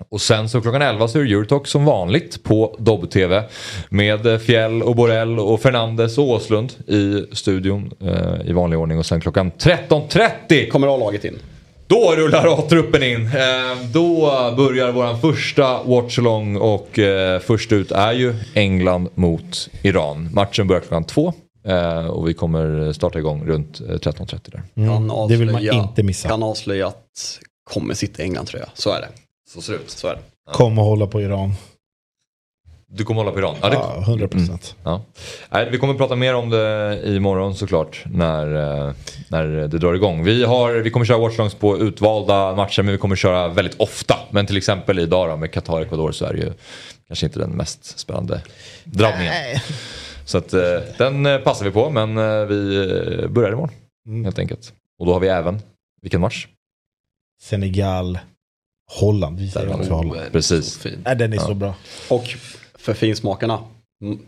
Och 0.10 0.22
sen 0.22 0.50
så 0.50 0.62
klockan 0.62 0.82
11 0.82 1.08
så 1.08 1.20
är 1.20 1.24
det 1.24 1.30
Eurotalk 1.30 1.68
som 1.68 1.86
vanligt 1.86 2.44
på 2.44 2.76
Dobb-TV. 2.80 3.44
Med 3.90 4.42
Fjäll 4.42 4.84
och 4.84 4.96
Borell 4.96 5.40
och 5.40 5.62
Fernandes 5.62 6.18
och 6.18 6.30
Åslund 6.30 6.74
i 6.88 7.26
studion 7.32 7.92
eh, 8.02 8.50
i 8.50 8.54
vanlig 8.54 8.80
ordning. 8.80 9.00
Och 9.00 9.06
sen 9.06 9.22
klockan 9.22 9.52
13.30 9.52 10.70
Kommer 10.70 10.96
A-laget 10.96 11.26
in 11.26 11.40
då 11.88 12.14
rullar 12.18 12.48
A-truppen 12.60 13.04
in. 13.04 13.26
Eh, 13.28 13.90
då 13.94 14.22
börjar 14.58 14.92
våran 14.92 15.22
första 15.22 15.84
watchalong 15.84 16.56
och 16.58 17.00
eh, 17.00 17.40
först 17.40 17.72
ut 17.72 17.92
är 17.92 18.14
ju 18.14 18.36
England 18.54 19.10
mot 19.16 19.70
Iran. 19.84 20.30
Matchen 20.34 20.68
börjar 20.68 20.82
klockan 20.82 21.04
två. 21.04 21.34
Eh, 21.68 22.06
och 22.08 22.28
vi 22.30 22.34
kommer 22.34 22.94
starta 22.94 23.20
igång 23.20 23.46
runt 23.48 23.80
eh, 23.80 23.86
13.30 23.86 24.40
där. 24.52 24.64
Kan 24.76 25.10
Mm, 25.10 25.28
det 25.28 25.36
vill 25.36 25.46
man 25.52 25.56
avslöja- 25.56 25.74
inte 25.74 26.04
missa. 26.04 26.30
Kan 26.30 26.44
avslöja 26.44 26.88
att 26.88 27.40
kommer 27.70 27.94
sitta 27.94 28.22
i 28.22 28.26
England 28.26 28.46
tror 28.46 28.60
jag. 28.60 28.70
Så 28.74 28.92
är 28.92 29.02
det. 29.02 29.08
Så 29.54 29.62
ser 29.62 29.74
det 29.74 29.80
ut. 29.80 29.90
Så 29.90 30.08
är 30.08 30.14
det. 30.14 30.22
Kom 30.54 30.80
och 30.80 30.86
hålla 30.86 31.08
på 31.08 31.22
Iran. 31.22 31.54
Du 32.88 33.04
kommer 33.04 33.22
hålla 33.22 33.32
på 33.32 33.40
Iran? 33.40 33.56
Ja, 33.62 33.70
det, 33.70 33.76
Ja, 33.76 34.02
100 34.02 34.28
procent. 34.28 34.76
Ja. 34.84 35.02
Nej, 35.50 35.70
vi 35.72 35.78
kommer 35.78 35.94
prata 35.94 36.16
mer 36.16 36.36
om 36.36 36.50
det 36.50 37.02
imorgon 37.06 37.56
såklart 37.56 38.04
när, 38.06 38.56
eh, 38.88 38.94
när 39.30 39.44
det 39.48 39.78
drar 39.78 39.94
igång. 39.94 40.24
Vi, 40.24 40.44
har, 40.44 40.74
vi 40.74 40.90
kommer 40.90 41.06
köra 41.06 41.18
watchlongs 41.18 41.56
på 41.56 41.78
utvalda 41.78 42.56
matcher 42.56 42.84
men 42.84 42.92
vi 42.92 42.98
kommer 42.98 43.16
köra 43.16 43.48
väldigt 43.48 43.80
ofta. 43.80 44.16
Men 44.32 44.46
till 44.46 44.58
exempel 44.58 45.00
idag 45.00 45.30
då, 45.30 45.38
med 45.38 45.52
Qatar-Ecuador 45.52 46.12
så 46.12 46.26
är 46.26 46.34
det 46.34 46.40
ju 46.40 46.54
kanske 47.08 47.26
inte 47.26 47.40
den 47.40 47.50
mest 47.52 48.00
spännande 48.00 48.42
drabbningen. 48.84 49.34
Så 50.26 50.38
att, 50.38 50.54
eh, 50.54 50.62
den 50.98 51.26
eh, 51.26 51.38
passar 51.38 51.66
vi 51.66 51.72
på 51.72 51.90
men 51.90 52.16
vi 52.48 53.28
börjar 53.30 53.52
imorgon 53.52 53.72
Mm. 54.08 54.24
helt 54.26 54.40
enkelt. 54.40 54.74
Och 55.00 55.06
då 55.06 55.14
har 55.14 55.20
vi 55.20 55.28
även, 55.28 55.62
vilken 56.02 56.22
match? 56.22 56.48
Senegal, 57.42 58.20
Holland. 59.00 59.40
Vi 59.40 59.50
säger 59.50 59.76
också. 59.76 59.94
Holland. 59.94 60.32
Precis. 60.32 60.74
Så 60.74 60.80
fin. 60.80 61.02
Nej, 61.06 61.16
den 61.16 61.34
är 61.34 61.38
så 61.38 61.54
bra. 61.54 61.76
Och 62.10 62.24
för 62.86 62.94
finsmakarna, 62.94 63.60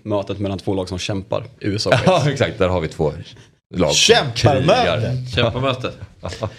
mötet 0.04 0.40
mellan 0.40 0.60
två 0.60 0.74
lag 0.74 0.90
som 0.90 1.00
kämpar. 1.00 1.44
USA 1.60 1.90
och 1.90 1.96
Ja 2.06 2.30
exakt, 2.32 2.58
där 2.58 2.70
har 2.70 2.82
vi 2.82 2.88
två 2.88 3.14
lag. 3.76 3.94
Kämparmöte! 3.94 4.66
krigar. 4.66 5.26
Kämpamöte. 5.36 5.92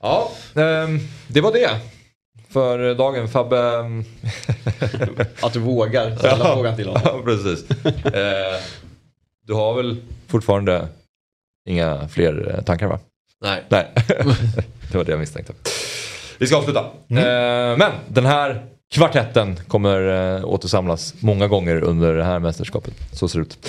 Ja, 0.00 0.30
ehm, 0.54 1.00
det 1.28 1.40
var 1.40 1.52
det. 1.52 1.70
För 2.48 2.94
dagen 2.94 3.28
Fabbe. 3.28 3.58
ehm, 3.58 4.04
Att 5.42 5.52
du 5.52 5.58
vågar 5.60 6.16
ställa 6.16 6.54
frågan 6.54 6.76
till 6.76 6.86
honom. 6.88 7.02
Ja, 7.04 7.20
precis. 7.24 7.70
Eh, 8.04 8.62
du 9.46 9.52
har 9.54 9.74
väl 9.74 9.96
fortfarande 10.28 10.88
inga 11.68 12.08
fler 12.08 12.54
eh, 12.58 12.64
tankar 12.64 12.86
va? 12.86 12.98
Nej. 13.40 13.62
Nej, 13.68 13.88
det 14.92 14.96
var 14.98 15.04
det 15.04 15.10
jag 15.12 15.18
misstänkte. 15.20 15.52
Vi 16.38 16.46
ska 16.46 16.56
avsluta. 16.56 16.80
Eh, 17.08 17.76
men 17.78 17.92
den 18.08 18.26
här 18.26 18.66
kvartetten 18.94 19.56
kommer 19.68 20.36
eh, 20.36 20.44
återsamlas 20.44 21.14
många 21.20 21.48
gånger 21.48 21.84
under 21.84 22.14
det 22.14 22.24
här 22.24 22.38
mästerskapet. 22.38 22.94
Så 23.12 23.28
ser 23.28 23.38
det 23.38 23.42
ut. 23.42 23.66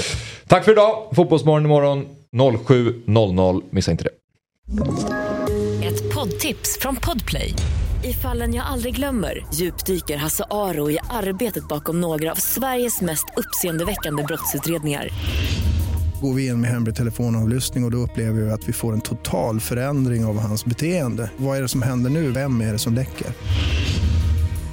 Tack 0.47 0.65
för 0.65 0.71
idag. 0.71 1.09
Fotbollsmorgon 1.15 1.65
imorgon 1.65 2.05
07.00. 2.35 3.63
Missa 3.69 3.91
inte 3.91 4.03
det. 4.03 4.09
Ett 5.87 6.13
poddtips 6.13 6.77
från 6.79 6.95
Podplay. 6.95 7.53
I 8.03 8.13
fallen 8.13 8.53
jag 8.53 8.65
aldrig 8.65 8.95
glömmer 8.95 9.45
djupdyker 9.53 10.17
Hasse 10.17 10.43
Aro 10.49 10.91
i 10.91 10.99
arbetet 11.09 11.67
bakom 11.67 12.01
några 12.01 12.31
av 12.31 12.35
Sveriges 12.35 13.01
mest 13.01 13.25
uppseendeväckande 13.37 14.23
brottsutredningar. 14.23 15.09
Går 16.21 16.33
vi 16.33 16.47
in 16.47 16.61
med 16.61 16.69
hemlig 16.69 16.95
telefonavlyssning 16.95 17.83
och, 17.83 17.87
och 17.87 17.91
då 17.91 17.97
upplever 17.97 18.41
vi 18.41 18.51
att 18.51 18.69
vi 18.69 18.73
får 18.73 18.93
en 18.93 19.01
total 19.01 19.59
förändring 19.59 20.25
av 20.25 20.39
hans 20.39 20.65
beteende. 20.65 21.31
Vad 21.37 21.57
är 21.57 21.61
det 21.61 21.67
som 21.67 21.81
händer 21.81 22.09
nu? 22.09 22.31
Vem 22.31 22.61
är 22.61 22.71
det 22.71 22.79
som 22.79 22.93
läcker? 22.93 23.27